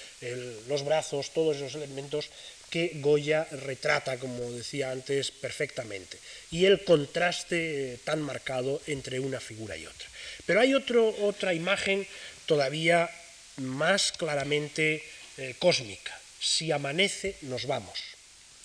los 0.70 0.86
brazos, 0.86 1.32
todos 1.34 1.58
esos 1.58 1.76
elementos 1.76 2.30
que 2.70 2.92
Goya 2.96 3.48
retrata, 3.52 4.20
como 4.20 4.52
decía 4.52 4.92
antes, 4.92 5.32
perfectamente. 5.32 6.18
Y 6.52 6.66
el 6.66 6.84
contraste 6.84 7.94
eh, 7.94 8.00
tan 8.04 8.22
marcado 8.22 8.82
entre 8.88 9.20
una 9.20 9.40
figura 9.40 9.78
y 9.78 9.86
otra. 9.86 10.08
Pero 10.46 10.60
hay 10.60 10.74
otra 10.74 11.54
imagen 11.54 12.06
todavía 12.46 13.10
más 13.58 14.12
claramente 14.12 15.04
eh, 15.38 15.56
cósmica. 15.60 16.18
Si 16.40 16.72
amanece, 16.72 17.36
nos 17.42 17.66
vamos. 17.66 18.00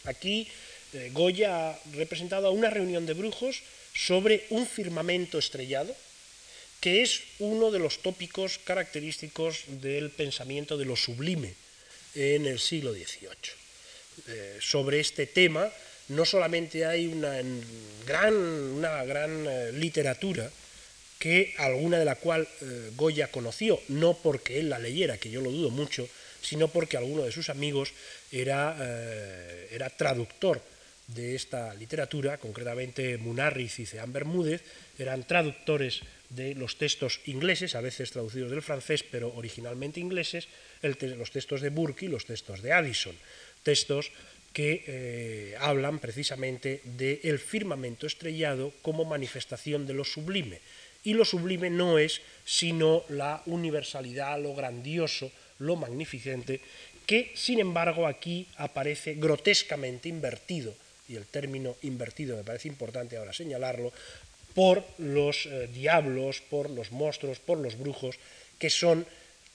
Aquí 0.04 0.48
eh, 0.92 1.10
Goya 1.12 1.70
ha 1.70 1.78
representado 1.94 2.48
a 2.48 2.50
una 2.50 2.70
reunión 2.70 3.06
de 3.06 3.14
brujos 3.14 3.62
sobre 3.94 4.46
un 4.50 4.66
firmamento 4.66 5.38
estrellado, 5.38 5.94
que 6.80 7.02
es 7.02 7.22
uno 7.38 7.70
de 7.70 7.78
los 7.78 8.02
tópicos 8.02 8.58
característicos 8.58 9.64
del 9.80 10.10
pensamiento 10.10 10.76
de 10.76 10.84
lo 10.84 10.96
sublime 10.96 11.54
en 12.14 12.46
el 12.46 12.58
siglo 12.58 12.92
XVIII. 12.92 13.61
Eh, 14.28 14.58
sobre 14.60 15.00
este 15.00 15.26
tema 15.26 15.70
no 16.08 16.24
solamente 16.24 16.84
hay 16.84 17.06
una 17.06 17.40
gran, 18.06 18.34
una 18.34 19.04
gran 19.04 19.46
eh, 19.46 19.72
literatura, 19.72 20.50
que 21.18 21.54
alguna 21.58 22.00
de 22.00 22.04
la 22.04 22.16
cual 22.16 22.48
Goya 22.96 23.28
conoció, 23.28 23.80
no 23.86 24.14
porque 24.14 24.58
él 24.58 24.68
la 24.68 24.80
leyera, 24.80 25.18
que 25.18 25.30
yo 25.30 25.40
lo 25.40 25.52
dudo 25.52 25.70
mucho, 25.70 26.08
sino 26.42 26.66
porque 26.66 26.96
alguno 26.96 27.22
de 27.22 27.30
sus 27.30 27.48
amigos 27.48 27.92
era, 28.32 28.76
era 29.70 29.88
traductor 29.90 30.60
de 31.06 31.34
esta 31.34 31.74
literatura, 31.74 32.38
concretamente 32.38 33.18
Munarriz 33.18 33.78
y 33.78 33.86
Ceán 33.86 34.12
Bermúdez, 34.12 34.62
eran 34.98 35.24
traductores 35.24 36.00
de 36.30 36.54
los 36.54 36.78
textos 36.78 37.20
ingleses, 37.26 37.74
a 37.74 37.80
veces 37.80 38.10
traducidos 38.10 38.50
del 38.50 38.62
francés, 38.62 39.04
pero 39.04 39.32
originalmente 39.34 40.00
ingleses, 40.00 40.48
los 40.82 41.30
textos 41.30 41.60
de 41.60 41.70
Burke 41.70 42.06
y 42.06 42.08
los 42.08 42.24
textos 42.24 42.62
de 42.62 42.72
Addison, 42.72 43.14
textos 43.62 44.10
que 44.52 44.84
eh, 44.86 45.56
hablan 45.60 45.98
precisamente 45.98 46.80
del 46.84 47.38
firmamento 47.38 48.06
estrellado 48.06 48.72
como 48.82 49.04
manifestación 49.04 49.86
de 49.86 49.94
lo 49.94 50.04
sublime. 50.04 50.60
Y 51.04 51.14
lo 51.14 51.24
sublime 51.24 51.70
no 51.70 51.98
es 51.98 52.20
sino 52.44 53.04
la 53.08 53.42
universalidad, 53.46 54.40
lo 54.40 54.54
grandioso, 54.54 55.32
lo 55.58 55.76
magnificente, 55.76 56.60
que 57.06 57.32
sin 57.34 57.58
embargo 57.58 58.06
aquí 58.06 58.46
aparece 58.56 59.14
grotescamente 59.14 60.08
invertido 60.08 60.74
y 61.08 61.16
el 61.16 61.26
término 61.26 61.76
invertido 61.82 62.36
me 62.36 62.44
parece 62.44 62.68
importante 62.68 63.16
ahora 63.16 63.32
señalarlo, 63.32 63.92
por 64.54 64.84
los 64.98 65.46
eh, 65.46 65.68
diablos, 65.72 66.40
por 66.40 66.70
los 66.70 66.92
monstruos, 66.92 67.40
por 67.40 67.58
los 67.58 67.78
brujos, 67.78 68.16
que 68.58 68.70
son 68.70 69.06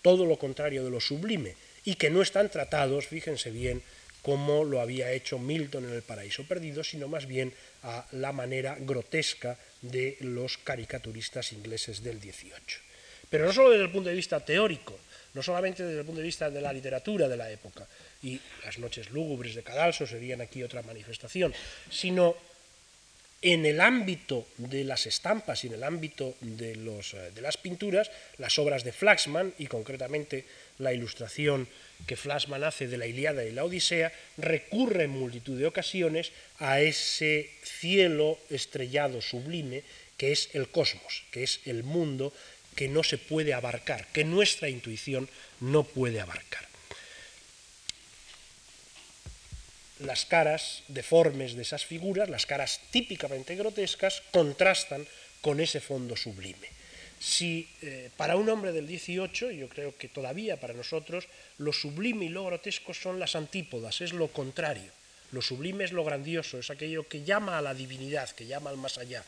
todo 0.01 0.25
lo 0.25 0.37
contrario 0.37 0.83
de 0.83 0.89
lo 0.89 0.99
sublime 0.99 1.55
y 1.85 1.95
que 1.95 2.09
no 2.09 2.21
están 2.21 2.49
tratados, 2.49 3.07
fíjense 3.07 3.51
bien, 3.51 3.81
como 4.27 4.65
lo 4.65 4.81
había 4.81 5.13
hecho 5.13 5.39
Milton 5.39 5.85
en 5.85 5.93
El 5.93 6.01
Paraíso 6.01 6.43
Perdido, 6.43 6.83
sino 6.83 7.07
más 7.07 7.27
bien 7.27 7.53
a 7.83 8.05
la 8.11 8.33
manera 8.33 8.75
grotesca 8.77 9.57
de 9.81 10.17
los 10.19 10.57
caricaturistas 10.57 11.53
ingleses 11.53 12.03
del 12.03 12.19
XVIII. 12.19 12.83
Pero 13.29 13.45
no 13.45 13.53
solo 13.53 13.69
desde 13.69 13.85
el 13.85 13.89
punto 13.89 14.09
de 14.09 14.15
vista 14.17 14.43
teórico, 14.43 14.99
no 15.33 15.41
solamente 15.41 15.81
desde 15.81 16.01
el 16.01 16.05
punto 16.05 16.19
de 16.19 16.27
vista 16.27 16.49
de 16.49 16.59
la 16.59 16.73
literatura 16.73 17.29
de 17.29 17.37
la 17.37 17.49
época, 17.49 17.87
y 18.21 18.37
las 18.65 18.77
noches 18.79 19.11
lúgubres 19.11 19.55
de 19.55 19.63
Cadalso 19.63 20.05
serían 20.05 20.41
aquí 20.41 20.61
otra 20.61 20.83
manifestación, 20.83 21.53
sino 21.89 22.35
en 23.41 23.65
el 23.65 23.79
ámbito 23.79 24.45
de 24.57 24.83
las 24.83 25.05
estampas 25.05 25.63
y 25.63 25.67
en 25.67 25.75
el 25.75 25.83
ámbito 25.85 26.35
de, 26.41 26.73
eh, 26.73 27.31
de 27.33 27.41
las 27.41 27.55
pinturas, 27.55 28.11
las 28.39 28.59
obras 28.59 28.83
de 28.83 28.91
Flaxman 28.91 29.53
y 29.57 29.67
concretamente 29.67 30.43
la 30.79 30.91
ilustración 30.91 31.69
que 32.05 32.15
Flaxman 32.15 32.63
hace 32.63 32.87
de 32.87 32.97
la 32.97 33.07
Iliada 33.07 33.43
y 33.43 33.51
la 33.51 33.63
Odisea, 33.63 34.13
recurre 34.37 35.05
en 35.05 35.11
multitud 35.11 35.57
de 35.57 35.65
ocasiones 35.65 36.31
a 36.59 36.79
ese 36.81 37.49
cielo 37.63 38.39
estrellado 38.49 39.21
sublime 39.21 39.83
que 40.17 40.31
es 40.31 40.49
el 40.53 40.69
cosmos, 40.69 41.23
que 41.31 41.43
es 41.43 41.61
el 41.65 41.83
mundo 41.83 42.33
que 42.75 42.87
no 42.87 43.03
se 43.03 43.17
puede 43.17 43.53
abarcar, 43.53 44.07
que 44.07 44.23
nuestra 44.23 44.69
intuición 44.69 45.29
no 45.59 45.83
puede 45.83 46.21
abarcar. 46.21 46.67
las 49.99 50.25
caras 50.25 50.83
deformes 50.87 51.55
de 51.55 51.63
esas 51.63 51.85
figuras, 51.85 52.29
las 52.29 52.45
caras 52.45 52.81
típicamente 52.91 53.55
grotescas, 53.55 54.21
contrastan 54.31 55.07
con 55.41 55.59
ese 55.59 55.79
fondo 55.79 56.15
sublime. 56.15 56.76
Si 57.19 57.67
eh, 57.81 58.09
para 58.15 58.35
un 58.35 58.49
hombre 58.49 58.71
del 58.71 58.87
18, 58.87 59.51
yo 59.51 59.69
creo 59.69 59.97
que 59.97 60.07
todavía 60.07 60.59
para 60.59 60.73
nosotros, 60.73 61.27
lo 61.57 61.73
sublime 61.73 62.25
y 62.25 62.29
lo 62.29 62.45
grotesco 62.45 62.93
son 62.93 63.19
las 63.19 63.35
antípodas, 63.35 64.01
es 64.01 64.13
lo 64.13 64.27
contrario. 64.27 64.91
Lo 65.31 65.41
sublime 65.41 65.83
es 65.83 65.91
lo 65.91 66.03
grandioso, 66.03 66.59
es 66.59 66.69
aquello 66.69 67.07
que 67.07 67.23
llama 67.23 67.57
a 67.57 67.61
la 67.61 67.73
divinidad, 67.73 68.29
que 68.29 68.45
llama 68.45 68.69
al 68.69 68.77
más 68.77 68.97
allá. 68.97 69.23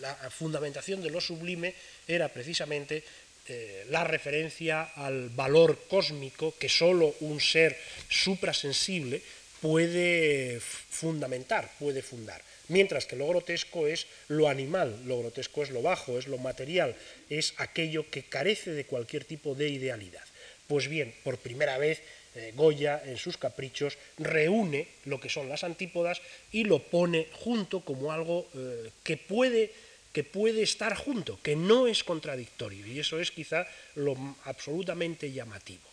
la 0.00 0.14
fundamentación 0.30 1.00
de 1.02 1.10
lo 1.10 1.20
sublime 1.20 1.74
era 2.06 2.28
precisamente 2.28 3.04
eh, 3.48 3.84
la 3.88 4.04
referencia 4.04 4.92
al 4.94 5.28
valor 5.30 5.86
cósmico 5.88 6.54
que 6.56 6.68
solo 6.68 7.16
un 7.20 7.40
ser 7.40 7.76
suprasensible 8.08 9.20
puede 9.60 10.60
fundamentar, 10.60 11.68
puede 11.78 12.00
fundar. 12.00 12.40
Mientras 12.70 13.04
que 13.04 13.16
lo 13.16 13.26
grotesco 13.26 13.88
es 13.88 14.06
lo 14.28 14.48
animal, 14.48 14.94
lo 15.04 15.18
grotesco 15.18 15.64
es 15.64 15.70
lo 15.70 15.82
bajo, 15.82 16.18
es 16.18 16.28
lo 16.28 16.38
material, 16.38 16.94
es 17.28 17.52
aquello 17.56 18.08
que 18.08 18.22
carece 18.22 18.70
de 18.70 18.86
cualquier 18.86 19.24
tipo 19.24 19.56
de 19.56 19.68
idealidad. 19.68 20.22
Pues 20.68 20.86
bien, 20.86 21.12
por 21.24 21.38
primera 21.38 21.78
vez 21.78 22.00
eh, 22.36 22.52
Goya 22.54 23.02
en 23.04 23.18
sus 23.18 23.36
caprichos 23.36 23.98
reúne 24.18 24.86
lo 25.04 25.18
que 25.18 25.28
son 25.28 25.48
las 25.48 25.64
antípodas 25.64 26.22
y 26.52 26.62
lo 26.62 26.78
pone 26.78 27.26
junto 27.32 27.80
como 27.84 28.12
algo 28.12 28.46
eh, 28.54 28.90
que 29.02 29.16
puede 29.16 29.72
que 30.12 30.24
puede 30.24 30.62
estar 30.62 30.94
junto, 30.96 31.38
que 31.42 31.54
no 31.54 31.86
es 31.86 32.02
contradictorio, 32.02 32.86
y 32.86 32.98
eso 32.98 33.20
es 33.20 33.30
quizá 33.30 33.66
lo 33.94 34.16
absolutamente 34.44 35.30
llamativo. 35.30 35.86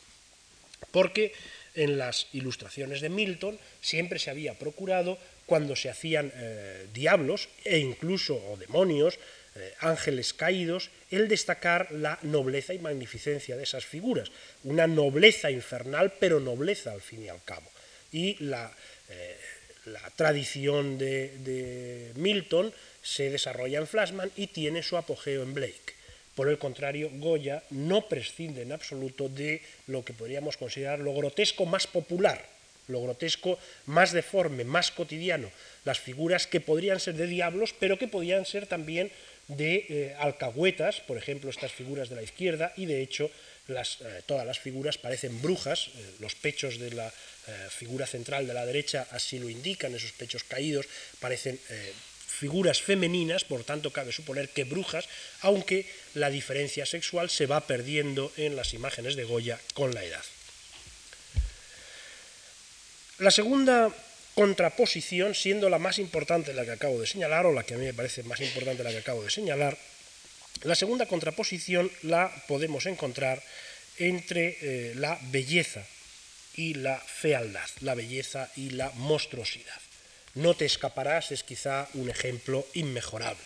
Porque 0.90 1.34
en 1.76 2.00
las 2.00 2.28
ilustraciones 2.34 3.02
de 3.02 3.10
Milton 3.10 3.60
siempre 3.80 4.18
se 4.18 4.32
había 4.32 4.58
procurado, 4.58 5.20
cuando 5.48 5.76
se 5.76 5.90
hacían 5.90 6.32
eh, 6.36 6.86
diablos 6.94 7.50
e 7.64 7.80
incluso 7.80 8.36
o 8.36 8.58
demonios, 8.58 9.18
eh, 9.56 9.74
ángeles 9.80 10.36
caídos, 10.36 10.92
el 11.10 11.28
destacar 11.28 11.92
la 11.92 12.20
nobleza 12.22 12.76
y 12.76 12.80
magnificencia 12.80 13.58
de 13.58 13.64
esas 13.64 13.86
figuras, 13.86 14.30
una 14.66 14.86
nobleza 14.86 15.50
infernal, 15.50 16.14
pero 16.20 16.40
nobleza 16.40 16.92
al 16.92 17.02
fin 17.02 17.24
y 17.24 17.30
al 17.30 17.42
cabo. 17.44 17.66
Y 18.12 18.36
la, 18.44 18.70
eh, 19.10 19.38
tradición 20.16 20.98
de, 20.98 22.12
Milton 22.16 22.74
se 23.02 23.32
desarrolla 23.32 23.80
en 23.80 23.88
Flashman 23.88 24.30
y 24.36 24.48
tiene 24.48 24.84
su 24.84 24.98
apogeo 24.98 25.44
en 25.44 25.54
Blake. 25.54 25.96
Por 26.36 26.50
el 26.50 26.60
contrario, 26.60 27.10
Goya 27.14 27.64
no 27.72 28.08
prescinde 28.08 28.64
en 28.64 28.74
absoluto 28.74 29.30
de 29.30 29.62
lo 29.88 30.04
que 30.04 30.14
podríamos 30.14 30.58
considerar 30.58 31.00
lo 31.00 31.14
grotesco 31.14 31.66
más 31.66 31.88
popular, 31.88 32.46
lo 32.88 33.02
grotesco 33.02 33.60
más 33.86 34.12
deforme, 34.12 34.64
más 34.64 34.92
cotidiano, 34.92 35.52
las 35.86 36.00
figuras 36.00 36.48
que 36.48 36.60
podrían 36.60 37.00
ser 37.00 37.16
de 37.16 37.28
diablos, 37.28 37.74
pero 37.78 37.98
que 37.98 38.08
podrían 38.08 38.46
ser 38.46 38.68
también 38.68 39.12
de 39.48 39.86
eh, 39.88 40.16
alcahuetas, 40.20 41.00
por 41.02 41.18
ejemplo, 41.18 41.50
estas 41.50 41.72
figuras 41.72 42.10
de 42.10 42.16
la 42.16 42.24
izquierda, 42.24 42.74
y 42.76 42.86
de 42.86 43.02
hecho 43.02 43.32
eh, 43.70 44.22
todas 44.26 44.46
las 44.46 44.60
figuras 44.60 44.98
parecen 44.98 45.42
brujas, 45.42 45.88
eh, 45.88 45.92
los 46.20 46.36
pechos 46.36 46.80
de 46.80 46.92
la 46.92 47.12
figura 47.70 48.06
central 48.06 48.46
de 48.46 48.54
la 48.54 48.66
derecha 48.66 49.08
así 49.12 49.40
lo 49.40 49.48
indican, 49.48 49.96
esos 49.96 50.12
pechos 50.12 50.44
caídos 50.44 50.86
parecen 51.22 51.58
figuras 52.28 52.82
femeninas, 52.82 53.46
por 53.46 53.64
tanto 53.64 53.92
cabe 53.92 54.12
suponer 54.12 54.50
que 54.50 54.66
brujas, 54.66 55.08
aunque 55.42 55.88
la 56.14 56.30
diferencia 56.30 56.86
sexual 56.86 57.30
se 57.30 57.46
va 57.46 57.66
perdiendo 57.66 58.34
en 58.36 58.58
las 58.58 58.74
imágenes 58.74 59.16
de 59.16 59.24
Goya 59.24 59.62
con 59.74 59.94
la 59.94 60.04
edad. 60.04 60.24
La 63.20 63.32
segunda 63.32 63.92
contraposición, 64.36 65.34
siendo 65.34 65.70
la 65.70 65.80
más 65.80 65.98
importante 65.98 66.54
la 66.54 66.66
que 66.66 66.72
acabo 66.72 67.02
de 67.02 67.08
señalar, 67.08 67.48
o 67.48 67.54
la 67.54 67.64
que 67.64 67.74
a 67.74 67.78
mí 67.78 67.86
me 67.86 67.94
parece 67.94 68.22
más 68.22 68.40
importante 68.42 68.84
la 68.84 68.92
que 68.92 69.02
acabo 69.02 69.24
de 69.24 69.32
señalar, 69.32 69.76
la 70.62 70.76
segunda 70.76 71.08
contraposición 71.08 71.90
la 72.04 72.32
podemos 72.48 72.86
encontrar 72.86 73.42
entre 73.98 74.58
eh, 74.62 74.94
la 74.96 75.18
belleza 75.32 75.84
y 76.56 76.76
la 76.76 77.00
fealdad, 77.00 77.68
la 77.82 77.96
belleza 77.96 78.52
y 78.56 78.72
la 78.72 78.92
monstruosidad. 78.92 79.82
No 80.36 80.54
te 80.54 80.66
escaparás 80.66 81.32
es 81.32 81.42
quizá 81.42 81.88
un 81.96 82.12
ejemplo 82.12 82.68
inmejorable. 82.76 83.44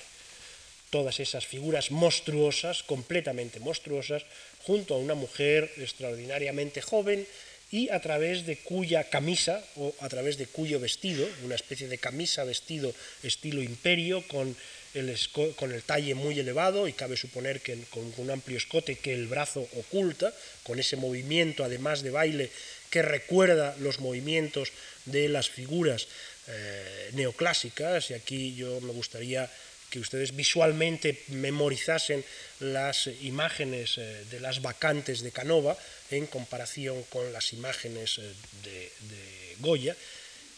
Todas 0.89 1.21
esas 1.21 1.47
figuras 1.47 1.91
monstruosas, 1.91 2.83
completamente 2.83 3.61
monstruosas, 3.61 4.25
junto 4.59 4.95
a 4.95 4.97
una 4.97 5.15
mujer 5.15 5.71
extraordinariamente 5.77 6.81
joven 6.81 7.25
y 7.71 7.89
a 7.89 8.01
través 8.01 8.45
de 8.45 8.57
cuya 8.57 9.05
camisa 9.05 9.63
o 9.77 9.95
a 10.01 10.09
través 10.09 10.37
de 10.37 10.45
cuyo 10.45 10.79
vestido, 10.79 11.27
una 11.43 11.55
especie 11.55 11.87
de 11.87 11.97
camisa 11.97 12.43
vestido 12.43 12.93
estilo 13.23 13.63
imperio 13.63 14.27
con 14.27 14.55
el, 14.93 15.17
con 15.55 15.71
el 15.71 15.81
talle 15.83 16.13
muy 16.13 16.37
elevado 16.37 16.87
y 16.87 16.93
cabe 16.93 17.15
suponer 17.15 17.61
que 17.61 17.79
con 17.89 18.13
un 18.17 18.29
amplio 18.29 18.57
escote 18.57 18.97
que 18.97 19.13
el 19.13 19.27
brazo 19.27 19.65
oculta, 19.77 20.33
con 20.63 20.79
ese 20.79 20.97
movimiento 20.97 21.63
además 21.63 22.03
de 22.03 22.11
baile 22.11 22.51
que 22.89 23.01
recuerda 23.01 23.75
los 23.79 24.01
movimientos 24.01 24.73
de 25.05 25.29
las 25.29 25.49
figuras 25.49 26.07
eh, 26.47 27.11
neoclásicas 27.13 28.11
y 28.11 28.13
aquí 28.15 28.53
yo 28.55 28.81
me 28.81 28.91
gustaría 28.91 29.49
que 29.91 29.99
ustedes 29.99 30.35
visualmente 30.35 31.21
memorizasen 31.27 32.23
las 32.61 33.07
imágenes 33.21 33.99
eh, 33.99 34.25
de 34.31 34.39
las 34.39 34.63
vacantes 34.63 35.21
de 35.21 35.31
Canova 35.31 35.77
en 36.09 36.25
comparación 36.25 37.03
con 37.11 37.31
las 37.31 37.53
imágenes 37.53 38.17
eh, 38.17 38.33
de, 38.63 38.91
de 39.11 39.55
Goya. 39.59 39.95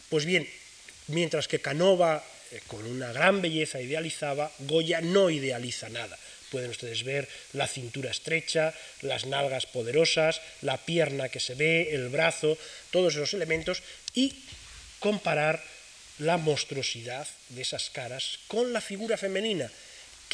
Pues 0.08 0.24
bien, 0.24 0.48
mientras 1.08 1.50
que 1.50 1.60
Canova 1.60 2.24
con 2.68 2.86
una 2.86 3.12
gran 3.12 3.42
belleza 3.42 3.82
idealizaba, 3.82 4.52
Goya 4.60 5.02
no 5.02 5.30
idealiza 5.30 5.90
nada. 5.90 6.18
Pueden 6.52 6.70
ustedes 6.70 7.04
ver 7.04 7.28
la 7.54 7.68
cintura 7.68 8.12
estrecha, 8.12 8.74
las 9.02 9.26
nalgas 9.26 9.66
poderosas, 9.66 10.40
la 10.62 10.78
pierna 10.78 11.30
que 11.30 11.40
se 11.40 11.56
ve, 11.56 11.96
el 11.96 12.10
brazo, 12.10 12.58
todos 12.92 13.16
esos 13.16 13.34
elementos 13.34 13.82
y 14.14 14.46
comparar 15.00 15.64
la 16.19 16.38
monstruosidad 16.38 17.27
de 17.49 17.61
esas 17.61 17.90
caras 17.90 18.40
con 18.48 18.73
la 18.73 18.81
figura 18.81 19.18
femenina, 19.18 19.69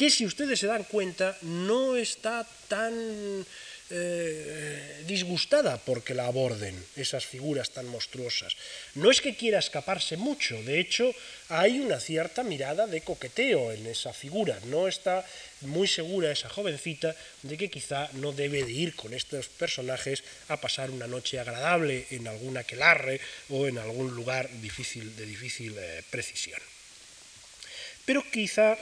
que 0.00 0.08
si 0.08 0.24
ustedes 0.24 0.58
se 0.58 0.66
dan 0.66 0.84
cuenta 0.84 1.36
no 1.42 1.92
está 1.94 2.48
tan 2.72 2.96
eh, 3.90 5.04
disgustada 5.04 5.76
porque 5.76 6.16
la 6.16 6.24
aborden 6.24 6.72
esas 6.96 7.26
figuras 7.26 7.68
tan 7.68 7.84
monstruosas. 7.84 8.56
No 8.94 9.10
es 9.10 9.20
que 9.20 9.36
quiera 9.36 9.58
escaparse 9.58 10.16
mucho, 10.16 10.56
de 10.62 10.80
hecho 10.80 11.12
hay 11.50 11.80
una 11.80 12.00
cierta 12.00 12.42
mirada 12.42 12.86
de 12.86 13.02
coqueteo 13.02 13.72
en 13.72 13.84
esa 13.84 14.14
figura, 14.14 14.58
no 14.72 14.88
está 14.88 15.20
muy 15.68 15.86
segura 15.86 16.32
esa 16.32 16.48
jovencita 16.48 17.14
de 17.42 17.58
que 17.58 17.68
quizá 17.68 18.08
no 18.14 18.32
debe 18.32 18.64
de 18.64 18.72
ir 18.72 18.96
con 18.96 19.12
estos 19.12 19.52
personajes 19.52 20.24
a 20.48 20.56
pasar 20.56 20.88
una 20.88 21.08
noche 21.08 21.38
agradable 21.38 22.06
en 22.08 22.26
algún 22.26 22.56
aquelarre 22.56 23.20
o 23.50 23.68
en 23.68 23.76
algún 23.76 24.16
lugar 24.16 24.48
difícil, 24.64 25.14
de 25.14 25.26
difícil 25.26 25.76
eh, 25.76 26.02
precisión. 26.08 26.60
Pero 28.06 28.24
quizá 28.32 28.78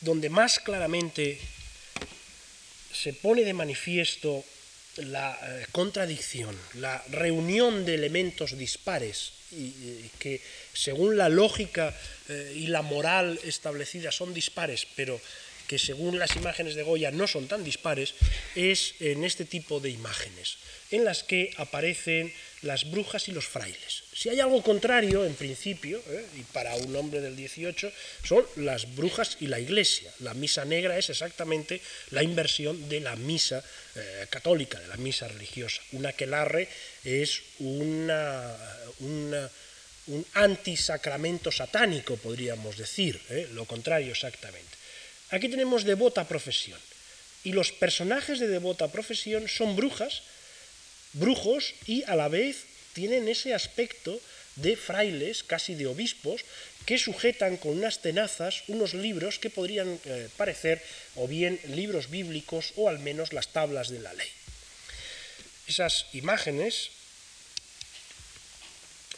donde 0.00 0.30
más 0.30 0.58
claramente 0.58 1.38
se 2.92 3.12
pone 3.12 3.42
de 3.42 3.52
manifiesto 3.52 4.44
la 4.96 5.38
eh, 5.42 5.66
contradicción, 5.72 6.56
la 6.74 7.02
reunión 7.10 7.84
de 7.84 7.94
elementos 7.94 8.58
dispares 8.58 9.32
y, 9.52 10.10
que 10.18 10.40
según 10.72 11.16
la 11.16 11.28
lógica 11.28 11.96
eh, 12.28 12.52
y 12.56 12.66
la 12.66 12.82
moral 12.82 13.38
establecida 13.44 14.12
son 14.12 14.34
dispares, 14.34 14.86
pero 14.96 15.20
que 15.66 15.78
según 15.78 16.18
las 16.18 16.34
imágenes 16.34 16.74
de 16.74 16.82
Goya 16.82 17.10
no 17.12 17.26
son 17.26 17.46
tan 17.46 17.62
dispares, 17.62 18.14
es 18.56 18.94
en 18.98 19.24
este 19.24 19.44
tipo 19.44 19.78
de 19.78 19.90
imágenes, 19.90 20.58
en 20.90 21.04
las 21.04 21.22
que 21.22 21.54
aparecen 21.56 22.32
las 22.62 22.90
brujas 22.90 23.28
y 23.28 23.32
los 23.32 23.46
frailes. 23.46 24.04
Si 24.12 24.28
hay 24.28 24.40
algo 24.40 24.62
contrario, 24.62 25.24
en 25.24 25.34
principio, 25.34 26.02
¿eh? 26.08 26.26
y 26.36 26.42
para 26.42 26.74
un 26.74 26.94
hombre 26.94 27.20
del 27.20 27.36
18, 27.36 27.90
son 28.22 28.44
las 28.56 28.94
brujas 28.94 29.38
y 29.40 29.46
la 29.46 29.58
iglesia. 29.58 30.12
La 30.20 30.34
misa 30.34 30.64
negra 30.64 30.98
es 30.98 31.08
exactamente 31.08 31.80
la 32.10 32.22
inversión 32.22 32.88
de 32.88 33.00
la 33.00 33.16
misa 33.16 33.64
eh, 33.96 34.26
católica, 34.28 34.78
de 34.78 34.88
la 34.88 34.96
misa 34.96 35.26
religiosa. 35.28 35.80
Un 35.92 36.06
aquelarre 36.06 36.68
es 37.04 37.40
una, 37.60 38.54
un 38.98 40.26
antisacramento 40.34 41.50
satánico, 41.50 42.16
podríamos 42.16 42.76
decir, 42.76 43.20
¿eh? 43.30 43.48
lo 43.52 43.64
contrario 43.64 44.12
exactamente. 44.12 44.76
Aquí 45.30 45.48
tenemos 45.48 45.84
devota 45.84 46.26
profesión. 46.26 46.78
Y 47.44 47.52
los 47.52 47.72
personajes 47.72 48.38
de 48.38 48.48
devota 48.48 48.88
profesión 48.88 49.48
son 49.48 49.76
brujas, 49.76 50.22
brujos 51.12 51.74
y 51.86 52.04
a 52.04 52.16
la 52.16 52.28
vez 52.28 52.64
tienen 52.92 53.28
ese 53.28 53.54
aspecto 53.54 54.20
de 54.56 54.76
frailes, 54.76 55.42
casi 55.42 55.74
de 55.74 55.86
obispos, 55.86 56.44
que 56.86 56.98
sujetan 56.98 57.56
con 57.56 57.72
unas 57.72 58.00
tenazas 58.00 58.64
unos 58.68 58.94
libros 58.94 59.38
que 59.38 59.50
podrían 59.50 60.00
eh, 60.04 60.28
parecer 60.36 60.82
o 61.16 61.28
bien 61.28 61.60
libros 61.68 62.10
bíblicos 62.10 62.72
o 62.76 62.88
al 62.88 62.98
menos 62.98 63.32
las 63.32 63.48
tablas 63.48 63.88
de 63.88 64.00
la 64.00 64.12
ley. 64.14 64.28
Esas 65.68 66.06
imágenes 66.12 66.90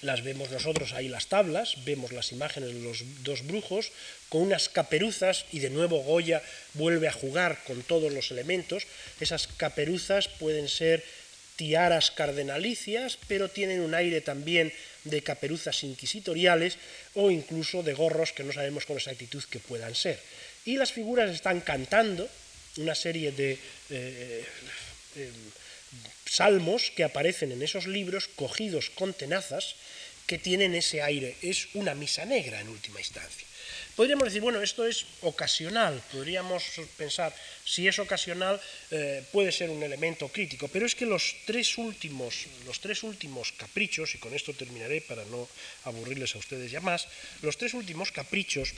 las 0.02 0.24
vemos 0.24 0.50
nosotros 0.50 0.92
ahí 0.92 1.08
las 1.08 1.28
tablas, 1.28 1.84
vemos 1.84 2.10
las 2.10 2.32
imágenes 2.32 2.74
de 2.74 2.80
los 2.80 3.04
dos 3.22 3.46
brujos 3.46 3.92
con 4.28 4.42
unas 4.42 4.68
caperuzas 4.68 5.46
y 5.52 5.60
de 5.60 5.70
nuevo 5.70 6.02
Goya 6.02 6.42
vuelve 6.74 7.06
a 7.06 7.12
jugar 7.12 7.62
con 7.64 7.82
todos 7.82 8.12
los 8.12 8.32
elementos. 8.32 8.84
Esas 9.20 9.46
caperuzas 9.46 10.26
pueden 10.26 10.68
ser 10.68 11.04
tiaras 11.56 12.10
cardenalicias, 12.10 13.18
pero 13.28 13.48
tienen 13.48 13.80
un 13.80 13.94
aire 13.94 14.20
también 14.20 14.72
de 15.04 15.22
caperuzas 15.22 15.82
inquisitoriales 15.84 16.78
o 17.14 17.30
incluso 17.30 17.82
de 17.82 17.94
gorros 17.94 18.32
que 18.32 18.44
no 18.44 18.52
sabemos 18.52 18.86
con 18.86 18.96
exactitud 18.96 19.42
que 19.50 19.58
puedan 19.58 19.94
ser. 19.94 20.18
Y 20.64 20.76
las 20.76 20.92
figuras 20.92 21.30
están 21.30 21.60
cantando 21.60 22.28
una 22.76 22.94
serie 22.94 23.32
de 23.32 23.58
eh, 23.90 24.44
eh, 25.16 25.30
salmos 26.24 26.90
que 26.94 27.04
aparecen 27.04 27.52
en 27.52 27.62
esos 27.62 27.86
libros 27.86 28.28
cogidos 28.28 28.90
con 28.90 29.12
tenazas 29.12 29.76
que 30.26 30.38
tienen 30.38 30.74
ese 30.74 31.02
aire. 31.02 31.36
Es 31.42 31.68
una 31.74 31.94
misa 31.94 32.24
negra 32.24 32.60
en 32.60 32.68
última 32.68 33.00
instancia. 33.00 33.46
Podríamos 34.02 34.24
decir, 34.24 34.42
bueno, 34.42 34.60
esto 34.60 34.84
es 34.84 35.06
ocasional, 35.20 36.02
podríamos 36.10 36.64
pensar, 36.96 37.32
si 37.64 37.86
es 37.86 38.00
ocasional 38.00 38.60
eh, 38.90 39.22
puede 39.30 39.52
ser 39.52 39.70
un 39.70 39.80
elemento 39.80 40.26
crítico, 40.26 40.66
pero 40.66 40.86
es 40.86 40.96
que 40.96 41.06
los 41.06 41.36
tres, 41.46 41.78
últimos, 41.78 42.46
los 42.66 42.80
tres 42.80 43.04
últimos 43.04 43.52
caprichos, 43.52 44.16
y 44.16 44.18
con 44.18 44.34
esto 44.34 44.54
terminaré 44.54 45.02
para 45.02 45.24
no 45.26 45.48
aburrirles 45.84 46.34
a 46.34 46.38
ustedes 46.38 46.72
ya 46.72 46.80
más, 46.80 47.06
los 47.42 47.56
tres 47.56 47.74
últimos 47.74 48.10
caprichos 48.10 48.74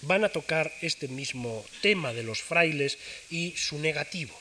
van 0.00 0.24
a 0.24 0.30
tocar 0.30 0.72
este 0.80 1.08
mismo 1.08 1.62
tema 1.82 2.14
de 2.14 2.22
los 2.22 2.40
frailes 2.40 2.96
y 3.28 3.52
su 3.58 3.78
negativo. 3.80 4.32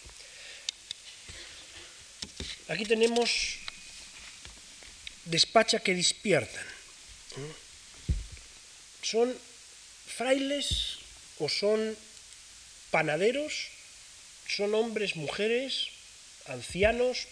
Aquí 2.69 2.85
tenemos 2.85 3.59
despacha 5.25 5.83
que 5.83 5.93
despiertan. 5.93 6.63
Son 9.03 9.50
frailes 10.21 11.01
o 11.41 11.49
son 11.49 11.97
panaderos, 12.93 13.73
son 14.45 14.75
hombres, 14.77 15.15
mujeres, 15.15 15.89
ancianos, 16.45 17.25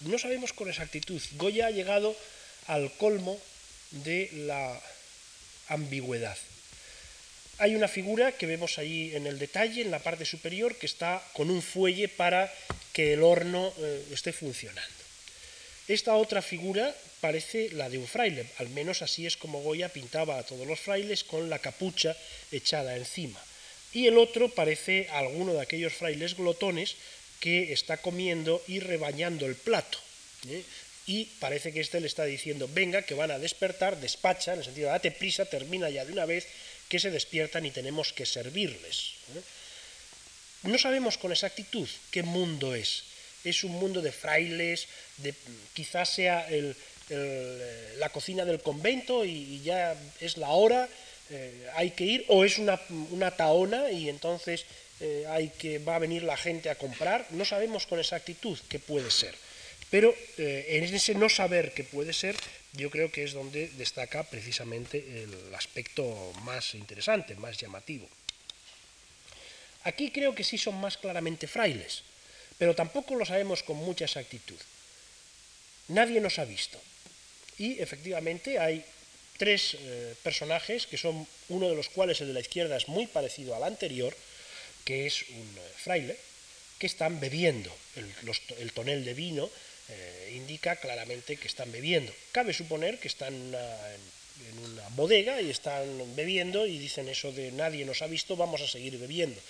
no 0.00 0.18
sabemos 0.18 0.52
con 0.52 0.66
exactitud. 0.66 1.22
Goya 1.38 1.66
ha 1.66 1.70
llegado 1.70 2.16
al 2.66 2.90
colmo 2.98 3.38
de 3.92 4.28
la 4.50 4.80
ambigüedad. 5.68 6.36
Hay 7.58 7.76
una 7.76 7.86
figura 7.86 8.32
que 8.32 8.46
vemos 8.46 8.78
ahí 8.78 9.14
en 9.14 9.28
el 9.28 9.38
detalle, 9.38 9.82
en 9.82 9.92
la 9.92 10.00
parte 10.00 10.24
superior, 10.24 10.74
que 10.74 10.86
está 10.86 11.22
con 11.34 11.48
un 11.48 11.62
fuelle 11.62 12.08
para 12.08 12.52
que 12.92 13.12
el 13.12 13.22
horno 13.22 13.72
eh, 13.78 14.08
esté 14.10 14.32
funcionando. 14.32 15.01
Esta 15.88 16.14
otra 16.16 16.42
figura 16.42 16.94
parece 17.20 17.70
la 17.70 17.88
de 17.88 17.98
un 17.98 18.06
fraile, 18.06 18.46
al 18.58 18.68
menos 18.70 19.02
así 19.02 19.26
es 19.26 19.36
como 19.36 19.62
Goya 19.62 19.88
pintaba 19.88 20.38
a 20.38 20.42
todos 20.42 20.66
los 20.66 20.80
frailes 20.80 21.24
con 21.24 21.50
la 21.50 21.58
capucha 21.58 22.16
echada 22.50 22.96
encima. 22.96 23.40
Y 23.92 24.06
el 24.06 24.16
otro 24.18 24.48
parece 24.48 25.08
alguno 25.10 25.54
de 25.54 25.62
aquellos 25.62 25.92
frailes 25.92 26.36
glotones 26.36 26.96
que 27.40 27.72
está 27.72 27.96
comiendo 27.98 28.62
y 28.68 28.80
rebañando 28.80 29.46
el 29.46 29.56
plato. 29.56 29.98
¿eh? 30.48 30.62
Y 31.06 31.24
parece 31.40 31.72
que 31.72 31.80
éste 31.80 32.00
le 32.00 32.06
está 32.06 32.24
diciendo, 32.24 32.70
venga, 32.72 33.02
que 33.02 33.14
van 33.14 33.30
a 33.30 33.38
despertar, 33.38 34.00
despacha, 34.00 34.52
en 34.52 34.60
el 34.60 34.64
sentido, 34.64 34.88
date 34.88 35.10
prisa, 35.10 35.44
termina 35.44 35.90
ya 35.90 36.04
de 36.04 36.12
una 36.12 36.24
vez, 36.24 36.46
que 36.88 37.00
se 37.00 37.10
despiertan 37.10 37.66
y 37.66 37.70
tenemos 37.70 38.12
que 38.12 38.24
servirles. 38.24 39.14
¿eh? 39.34 39.42
No 40.62 40.78
sabemos 40.78 41.18
con 41.18 41.32
exactitud 41.32 41.88
qué 42.10 42.22
mundo 42.22 42.74
es. 42.74 43.04
Es 43.44 43.64
un 43.64 43.72
mundo 43.72 44.00
de 44.00 44.12
frailes, 44.12 44.88
quizás 45.74 46.08
sea 46.14 46.46
la 47.98 48.08
cocina 48.10 48.44
del 48.44 48.60
convento 48.60 49.24
y, 49.24 49.60
ya 49.62 49.96
es 50.20 50.36
la 50.36 50.50
hora, 50.50 50.88
eh, 51.30 51.66
hay 51.76 51.90
que 51.92 52.04
ir, 52.04 52.24
o 52.28 52.44
es 52.44 52.58
una, 52.58 53.30
taona 53.30 53.90
y 53.90 54.08
entonces 54.08 54.66
eh, 55.00 55.24
hay 55.28 55.48
que, 55.48 55.78
va 55.78 55.96
a 55.96 55.98
venir 55.98 56.22
la 56.22 56.36
gente 56.36 56.68
a 56.68 56.74
comprar. 56.74 57.26
No 57.30 57.44
sabemos 57.44 57.86
con 57.86 57.98
exactitud 57.98 58.58
qué 58.68 58.78
puede 58.78 59.10
ser. 59.10 59.34
Pero 59.90 60.14
eh, 60.38 60.66
en 60.68 60.84
ese 60.84 61.14
no 61.14 61.28
saber 61.28 61.72
qué 61.72 61.84
puede 61.84 62.12
ser, 62.12 62.36
yo 62.72 62.90
creo 62.90 63.10
que 63.10 63.24
es 63.24 63.32
donde 63.32 63.68
destaca 63.76 64.24
precisamente 64.24 65.24
el 65.24 65.54
aspecto 65.54 66.32
más 66.42 66.74
interesante, 66.74 67.34
más 67.34 67.58
llamativo. 67.58 68.08
Aquí 69.84 70.10
creo 70.10 70.34
que 70.34 70.44
sí 70.44 70.58
son 70.58 70.80
más 70.80 70.96
claramente 70.96 71.46
frailes, 71.46 72.04
pero 72.58 72.74
tampoco 72.74 73.14
lo 73.14 73.24
sabemos 73.24 73.62
con 73.62 73.76
mucha 73.76 74.04
exactitud. 74.04 74.58
Nadie 75.88 76.20
nos 76.20 76.38
ha 76.38 76.44
visto. 76.44 76.80
Y 77.58 77.80
efectivamente 77.80 78.58
hay 78.58 78.84
tres 79.36 79.74
eh, 79.74 80.14
personajes, 80.22 80.86
que 80.86 80.96
son 80.96 81.26
uno 81.48 81.68
de 81.68 81.74
los 81.74 81.88
cuales 81.88 82.20
el 82.20 82.28
de 82.28 82.34
la 82.34 82.40
izquierda 82.40 82.76
es 82.76 82.88
muy 82.88 83.06
parecido 83.06 83.54
al 83.54 83.64
anterior, 83.64 84.16
que 84.84 85.06
es 85.06 85.22
un 85.30 85.58
eh, 85.58 85.62
fraile, 85.76 86.16
que 86.78 86.86
están 86.86 87.20
bebiendo. 87.20 87.74
El, 88.58 88.72
tonel 88.72 89.04
de 89.04 89.14
vino 89.14 89.50
eh, 89.88 90.32
indica 90.36 90.76
claramente 90.76 91.36
que 91.36 91.48
están 91.48 91.70
bebiendo. 91.70 92.12
Cabe 92.32 92.54
suponer 92.54 92.98
que 92.98 93.08
están 93.08 93.34
en 93.34 94.58
una 94.58 94.88
bodega 94.90 95.40
y 95.40 95.50
están 95.50 95.86
bebiendo 96.16 96.66
y 96.66 96.78
dicen 96.78 97.08
eso 97.08 97.32
de 97.32 97.52
nadie 97.52 97.84
nos 97.84 98.02
ha 98.02 98.06
visto, 98.06 98.36
vamos 98.36 98.60
a 98.62 98.68
seguir 98.68 98.98
bebiendo. 98.98 99.40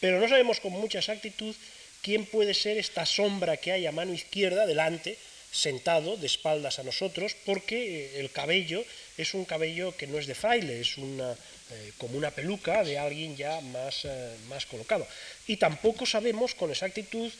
Pero 0.00 0.20
no 0.20 0.28
sabemos 0.28 0.60
con 0.60 0.72
mucha 0.72 0.98
exactitud 0.98 1.54
quién 2.02 2.26
puede 2.26 2.54
ser 2.54 2.78
esta 2.78 3.06
sombra 3.06 3.56
que 3.56 3.72
hay 3.72 3.86
a 3.86 3.92
mano 3.92 4.12
izquierda 4.12 4.66
delante, 4.66 5.18
sentado 5.50 6.16
de 6.16 6.26
espaldas 6.26 6.78
a 6.78 6.84
nosotros, 6.84 7.34
porque 7.44 7.76
eh, 7.76 8.20
el 8.20 8.30
cabello 8.30 8.84
es 9.18 9.34
un 9.34 9.44
cabello 9.44 9.96
que 9.96 10.06
no 10.06 10.18
es 10.18 10.26
de 10.26 10.34
fraile, 10.34 10.80
es 10.80 10.96
una, 10.96 11.32
eh, 11.32 11.92
como 11.98 12.16
una 12.16 12.30
peluca 12.30 12.84
de 12.84 12.98
alguien 12.98 13.36
ya 13.36 13.60
más, 13.60 14.04
eh, 14.04 14.36
más 14.48 14.66
colocado. 14.66 15.06
Y 15.46 15.56
tampoco 15.56 16.06
sabemos 16.06 16.54
con 16.54 16.70
exactitud 16.70 17.32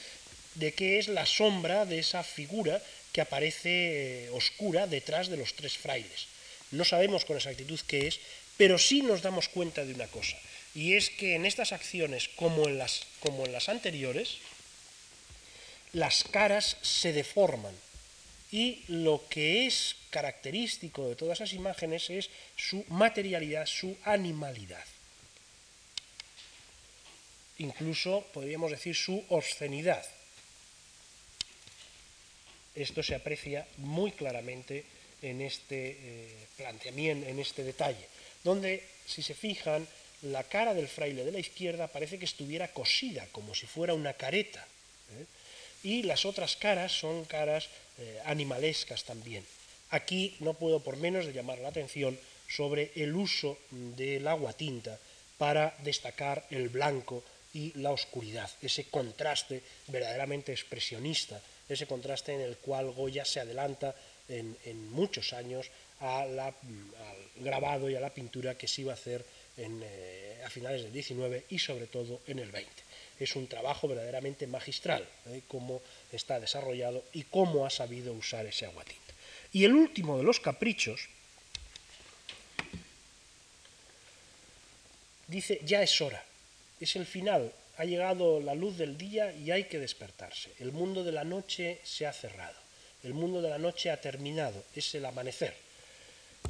de 0.54 0.72
qué 0.74 0.98
es 0.98 1.08
la 1.08 1.26
sombra 1.26 1.86
de 1.86 2.00
esa 2.00 2.24
figura 2.24 2.82
que 3.12 3.20
aparece 3.20 4.28
oscura 4.32 4.86
detrás 4.86 5.28
de 5.28 5.36
los 5.36 5.54
tres 5.54 5.78
frailes. 5.78 6.26
No 6.72 6.84
sabemos 6.84 7.24
con 7.24 7.36
exactitud 7.36 7.78
qué 7.86 8.08
es, 8.08 8.18
pero 8.56 8.78
sí 8.78 9.02
nos 9.02 9.22
damos 9.22 9.48
cuenta 9.48 9.84
de 9.84 9.94
una 9.94 10.06
cosa, 10.06 10.36
y 10.74 10.94
es 10.94 11.10
que 11.10 11.34
en 11.34 11.46
estas 11.46 11.72
acciones, 11.72 12.28
como 12.28 12.68
en 12.68 12.78
las, 12.78 13.06
como 13.20 13.44
en 13.44 13.52
las 13.52 13.68
anteriores, 13.68 14.38
las 15.92 16.24
caras 16.24 16.76
se 16.82 17.12
deforman 17.12 17.74
y 18.52 18.82
lo 18.88 19.24
que 19.28 19.66
es 19.66 19.96
característico 20.10 21.08
de 21.08 21.16
todas 21.16 21.40
esas 21.40 21.52
imágenes 21.52 22.10
es 22.10 22.30
su 22.56 22.84
materialidad, 22.88 23.66
su 23.66 23.96
animalidad. 24.04 24.84
Incluso 27.58 28.26
podríamos 28.32 28.70
decir 28.70 28.94
su 28.94 29.24
obscenidad. 29.28 30.04
Esto 32.74 33.02
se 33.02 33.14
aprecia 33.14 33.66
muy 33.76 34.12
claramente 34.12 34.84
en 35.22 35.42
este 35.42 35.98
eh, 36.00 36.46
planteamiento, 36.56 37.28
en 37.28 37.38
este 37.38 37.62
detalle, 37.62 38.06
donde, 38.42 38.82
si 39.06 39.22
se 39.22 39.34
fijan, 39.34 39.86
la 40.22 40.44
cara 40.44 40.74
del 40.74 40.88
fraile 40.88 41.24
de 41.24 41.32
la 41.32 41.38
izquierda 41.38 41.88
parece 41.88 42.18
que 42.18 42.24
estuviera 42.24 42.68
cosida, 42.68 43.26
como 43.32 43.54
si 43.54 43.66
fuera 43.66 43.94
una 43.94 44.14
careta. 44.14 44.66
¿eh? 45.18 45.26
Y 45.82 46.02
las 46.02 46.24
otras 46.24 46.56
caras 46.56 46.92
son 46.92 47.24
caras 47.24 47.68
eh, 47.98 48.20
animalescas 48.26 49.04
también. 49.04 49.44
Aquí 49.90 50.36
no 50.40 50.54
puedo 50.54 50.80
por 50.80 50.96
menos 50.96 51.26
de 51.26 51.32
llamar 51.32 51.58
la 51.58 51.68
atención 51.68 52.18
sobre 52.48 52.92
el 52.96 53.14
uso 53.14 53.58
del 53.70 54.26
agua 54.28 54.52
tinta 54.52 54.98
para 55.38 55.74
destacar 55.82 56.44
el 56.50 56.68
blanco 56.68 57.24
y 57.54 57.72
la 57.78 57.90
oscuridad, 57.90 58.48
ese 58.62 58.84
contraste 58.84 59.62
verdaderamente 59.88 60.52
expresionista, 60.52 61.40
ese 61.68 61.86
contraste 61.86 62.34
en 62.34 62.40
el 62.42 62.56
cual 62.58 62.92
Goya 62.92 63.24
se 63.24 63.40
adelanta 63.40 63.94
en, 64.28 64.92
muchos 64.92 65.32
años 65.32 65.70
al 65.98 66.54
grabado 67.36 67.90
y 67.90 67.96
a 67.96 68.00
la 68.00 68.14
pintura 68.14 68.56
que 68.56 68.68
se 68.68 68.82
iba 68.82 68.92
a 68.92 68.94
hacer 68.94 69.24
eh, 69.56 70.42
a 70.44 70.50
finales 70.50 70.82
del 70.82 70.92
19 70.92 71.46
y 71.50 71.58
sobre 71.58 71.86
todo 71.86 72.20
en 72.26 72.38
el 72.38 72.50
20. 72.50 72.70
Es 73.18 73.36
un 73.36 73.46
trabajo 73.46 73.88
verdaderamente 73.88 74.46
magistral, 74.46 75.06
¿eh? 75.26 75.42
cómo 75.48 75.82
está 76.12 76.40
desarrollado 76.40 77.04
y 77.12 77.24
cómo 77.24 77.66
ha 77.66 77.70
sabido 77.70 78.12
usar 78.14 78.46
ese 78.46 78.66
aguatinta. 78.66 79.14
Y 79.52 79.64
el 79.64 79.74
último 79.74 80.16
de 80.16 80.22
los 80.22 80.40
caprichos 80.40 81.08
dice, 85.26 85.60
ya 85.64 85.82
es 85.82 86.00
hora, 86.00 86.24
es 86.80 86.96
el 86.96 87.06
final, 87.06 87.52
ha 87.76 87.84
llegado 87.84 88.40
la 88.40 88.54
luz 88.54 88.78
del 88.78 88.96
día 88.96 89.32
y 89.32 89.50
hay 89.50 89.64
que 89.64 89.78
despertarse. 89.78 90.50
El 90.58 90.72
mundo 90.72 91.04
de 91.04 91.12
la 91.12 91.24
noche 91.24 91.80
se 91.84 92.06
ha 92.06 92.12
cerrado, 92.12 92.58
el 93.02 93.14
mundo 93.14 93.42
de 93.42 93.50
la 93.50 93.58
noche 93.58 93.90
ha 93.90 94.00
terminado, 94.00 94.64
es 94.74 94.94
el 94.94 95.04
amanecer. 95.04 95.54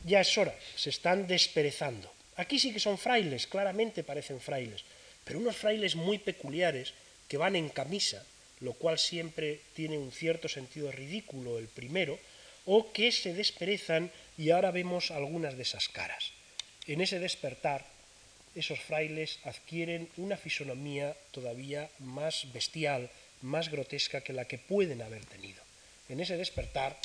Ya 0.05 0.21
es 0.21 0.39
hora, 0.39 0.55
se 0.77 0.91
están 0.91 1.27
desperezando. 1.27 2.13
Aquí 2.41 2.57
sí 2.57 2.73
que 2.73 2.81
son 2.81 2.97
frailes, 2.97 3.45
claramente 3.45 4.01
parecen 4.01 4.41
frailes, 4.41 4.81
pero 5.29 5.37
unos 5.45 5.61
frailes 5.61 5.93
muy 5.93 6.17
peculiares 6.17 6.97
que 7.29 7.37
van 7.37 7.53
en 7.53 7.69
camisa, 7.69 8.25
lo 8.65 8.73
cual 8.73 8.97
siempre 8.97 9.61
tiene 9.77 10.01
un 10.01 10.09
cierto 10.09 10.49
sentido 10.49 10.89
ridículo 10.89 11.61
el 11.61 11.69
primero, 11.69 12.17
o 12.65 12.97
que 12.97 13.13
se 13.13 13.37
desperezan 13.37 14.09
y 14.41 14.57
ahora 14.57 14.73
vemos 14.73 15.13
algunas 15.13 15.61
de 15.61 15.69
esas 15.69 15.93
caras. 15.93 16.33
En 16.89 17.05
ese 17.05 17.21
despertar, 17.21 17.85
esos 18.57 18.81
frailes 18.81 19.39
adquieren 19.45 20.09
una 20.17 20.41
fisonomía 20.41 21.13
todavía 21.37 21.93
más 22.01 22.49
bestial, 22.57 23.11
más 23.45 23.69
grotesca 23.69 24.25
que 24.25 24.33
la 24.33 24.49
que 24.49 24.57
pueden 24.57 25.03
haber 25.03 25.27
tenido. 25.27 25.61
En 26.09 26.21
ese 26.21 26.41
despertar, 26.41 26.97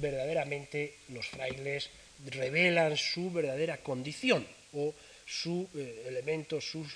verdaderamente 0.00 0.96
los 1.12 1.28
frailes 1.28 1.90
revelan 2.26 2.96
su 2.96 3.30
verdadera 3.30 3.78
condición 3.78 4.46
o 4.72 4.94
su 5.26 5.68
eh, 5.74 6.06
elemento, 6.08 6.60
sus 6.60 6.88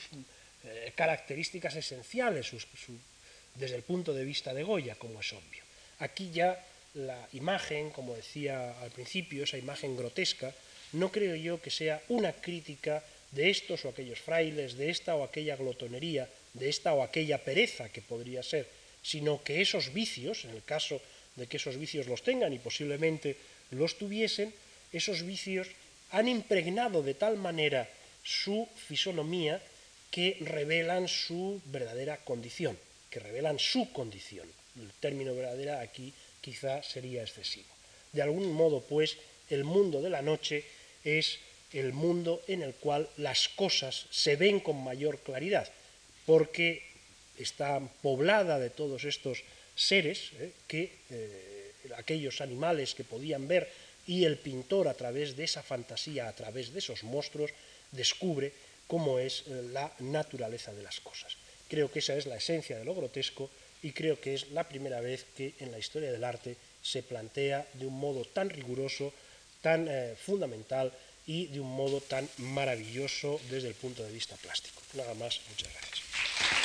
eh, 0.65 0.93
características 0.95 1.77
esenciales 1.77 2.53
desde 3.55 3.77
el 3.77 3.83
punto 3.83 4.15
de 4.15 4.25
vista 4.25 4.55
de 4.55 4.63
Goya, 4.63 4.95
como 4.95 5.21
es 5.21 5.33
obvio. 5.33 5.65
Aquí 5.99 6.31
ya 6.31 6.65
la 6.95 7.29
imagen, 7.33 7.91
como 7.91 8.15
decía 8.15 8.81
al 8.81 8.91
principio, 8.91 9.45
esa 9.45 9.59
imagen 9.59 9.97
grotesca, 9.97 10.55
no 10.93 11.11
creo 11.11 11.37
yo 11.37 11.61
que 11.61 11.71
sea 11.71 12.03
una 12.09 12.33
crítica 12.33 13.03
de 13.31 13.51
estos 13.51 13.85
o 13.85 13.91
aquellos 13.91 14.19
frailes, 14.19 14.75
de 14.75 14.91
esta 14.91 15.15
o 15.15 15.23
aquella 15.23 15.57
glotonería, 15.57 16.29
de 16.55 16.69
esta 16.69 16.95
o 16.95 17.03
aquella 17.03 17.39
pereza 17.39 17.89
que 17.91 18.03
podría 18.03 18.43
ser, 18.43 18.67
sino 19.03 19.43
que 19.43 19.61
esos 19.61 19.93
vicios, 19.93 20.45
en 20.45 20.51
el 20.51 20.65
caso 20.65 21.01
de 21.37 21.47
que 21.47 21.59
esos 21.59 21.79
vicios 21.79 22.07
los 22.07 22.23
tengan 22.23 22.53
y 22.53 22.59
posiblemente 22.59 23.37
los 23.71 23.99
tuviesen, 23.99 24.53
esos 24.93 25.23
vicios 25.23 25.69
han 26.11 26.29
impregnado 26.29 27.03
de 27.03 27.15
tal 27.15 27.37
manera 27.37 27.89
su 28.23 28.69
fisonomía 28.75 29.63
que 30.11 30.37
revelan 30.41 31.07
su 31.09 31.63
verdadera 31.67 32.19
condición, 32.19 32.77
que 33.11 33.21
revelan 33.21 33.59
su 33.59 33.93
condición. 33.93 34.47
El 34.77 34.91
término 35.01 35.35
verdadera 35.35 35.81
aquí 35.81 36.13
quizá 36.41 36.83
sería 36.83 37.23
excesivo. 37.23 37.69
De 38.13 38.23
algún 38.23 38.53
modo, 38.53 38.81
pues, 38.83 39.17
el 39.51 39.65
mundo 39.65 40.03
de 40.03 40.11
la 40.11 40.23
noche 40.23 40.65
es 41.05 41.39
el 41.73 41.93
mundo 41.93 42.43
en 42.49 42.63
el 42.63 42.75
cual 42.75 43.09
las 43.17 43.49
cosas 43.49 44.07
se 44.11 44.37
ven 44.37 44.59
con 44.59 44.83
mayor 44.83 45.21
claridad, 45.21 45.71
porque 46.27 46.83
está 47.39 47.81
poblada 48.03 48.59
de 48.59 48.71
todos 48.71 49.05
estos 49.05 49.43
seres, 49.77 50.33
eh, 50.39 50.53
que 50.67 50.93
eh, 51.11 51.73
aquellos 51.97 52.41
animales 52.41 52.95
que 52.95 53.05
podían 53.05 53.47
ver 53.47 53.71
y 54.11 54.25
el 54.25 54.39
pintor 54.39 54.89
a 54.89 54.95
través 54.95 55.37
de 55.37 55.45
esa 55.45 55.63
fantasía, 55.63 56.27
a 56.27 56.35
través 56.35 56.73
de 56.73 56.81
esos 56.81 57.05
monstruos, 57.05 57.53
descubre 57.93 58.53
cómo 58.89 59.21
es 59.21 59.45
eh, 59.47 59.63
la 59.71 59.87
naturaleza 60.01 60.75
de 60.75 60.83
las 60.83 60.99
cosas. 60.99 61.37
Creo 61.69 61.93
que 61.93 62.01
esa 62.01 62.17
es 62.17 62.27
la 62.27 62.35
esencia 62.35 62.77
de 62.77 62.85
lo 62.85 62.97
grotesco 62.97 63.49
y 63.85 63.93
creo 63.93 64.21
que 64.21 64.35
es 64.35 64.51
la 64.51 64.67
primera 64.67 65.01
vez 65.01 65.27
que 65.37 65.55
en 65.61 65.71
la 65.71 65.79
historia 65.79 66.11
del 66.11 66.25
arte 66.25 66.57
se 66.83 67.05
plantea 67.05 67.69
de 67.75 67.87
un 67.87 68.01
modo 68.01 68.25
tan 68.25 68.51
riguroso, 68.51 69.15
tan 69.63 69.87
eh, 69.89 70.17
fundamental 70.19 70.93
y 71.25 71.47
de 71.47 71.61
un 71.61 71.71
modo 71.71 72.01
tan 72.01 72.29
maravilloso 72.39 73.41
desde 73.49 73.69
el 73.69 73.75
punto 73.75 74.03
de 74.03 74.11
vista 74.11 74.35
plástico. 74.35 74.83
Nada 74.95 75.15
más, 75.15 75.41
muchas 75.49 75.73
gracias. 75.73 76.60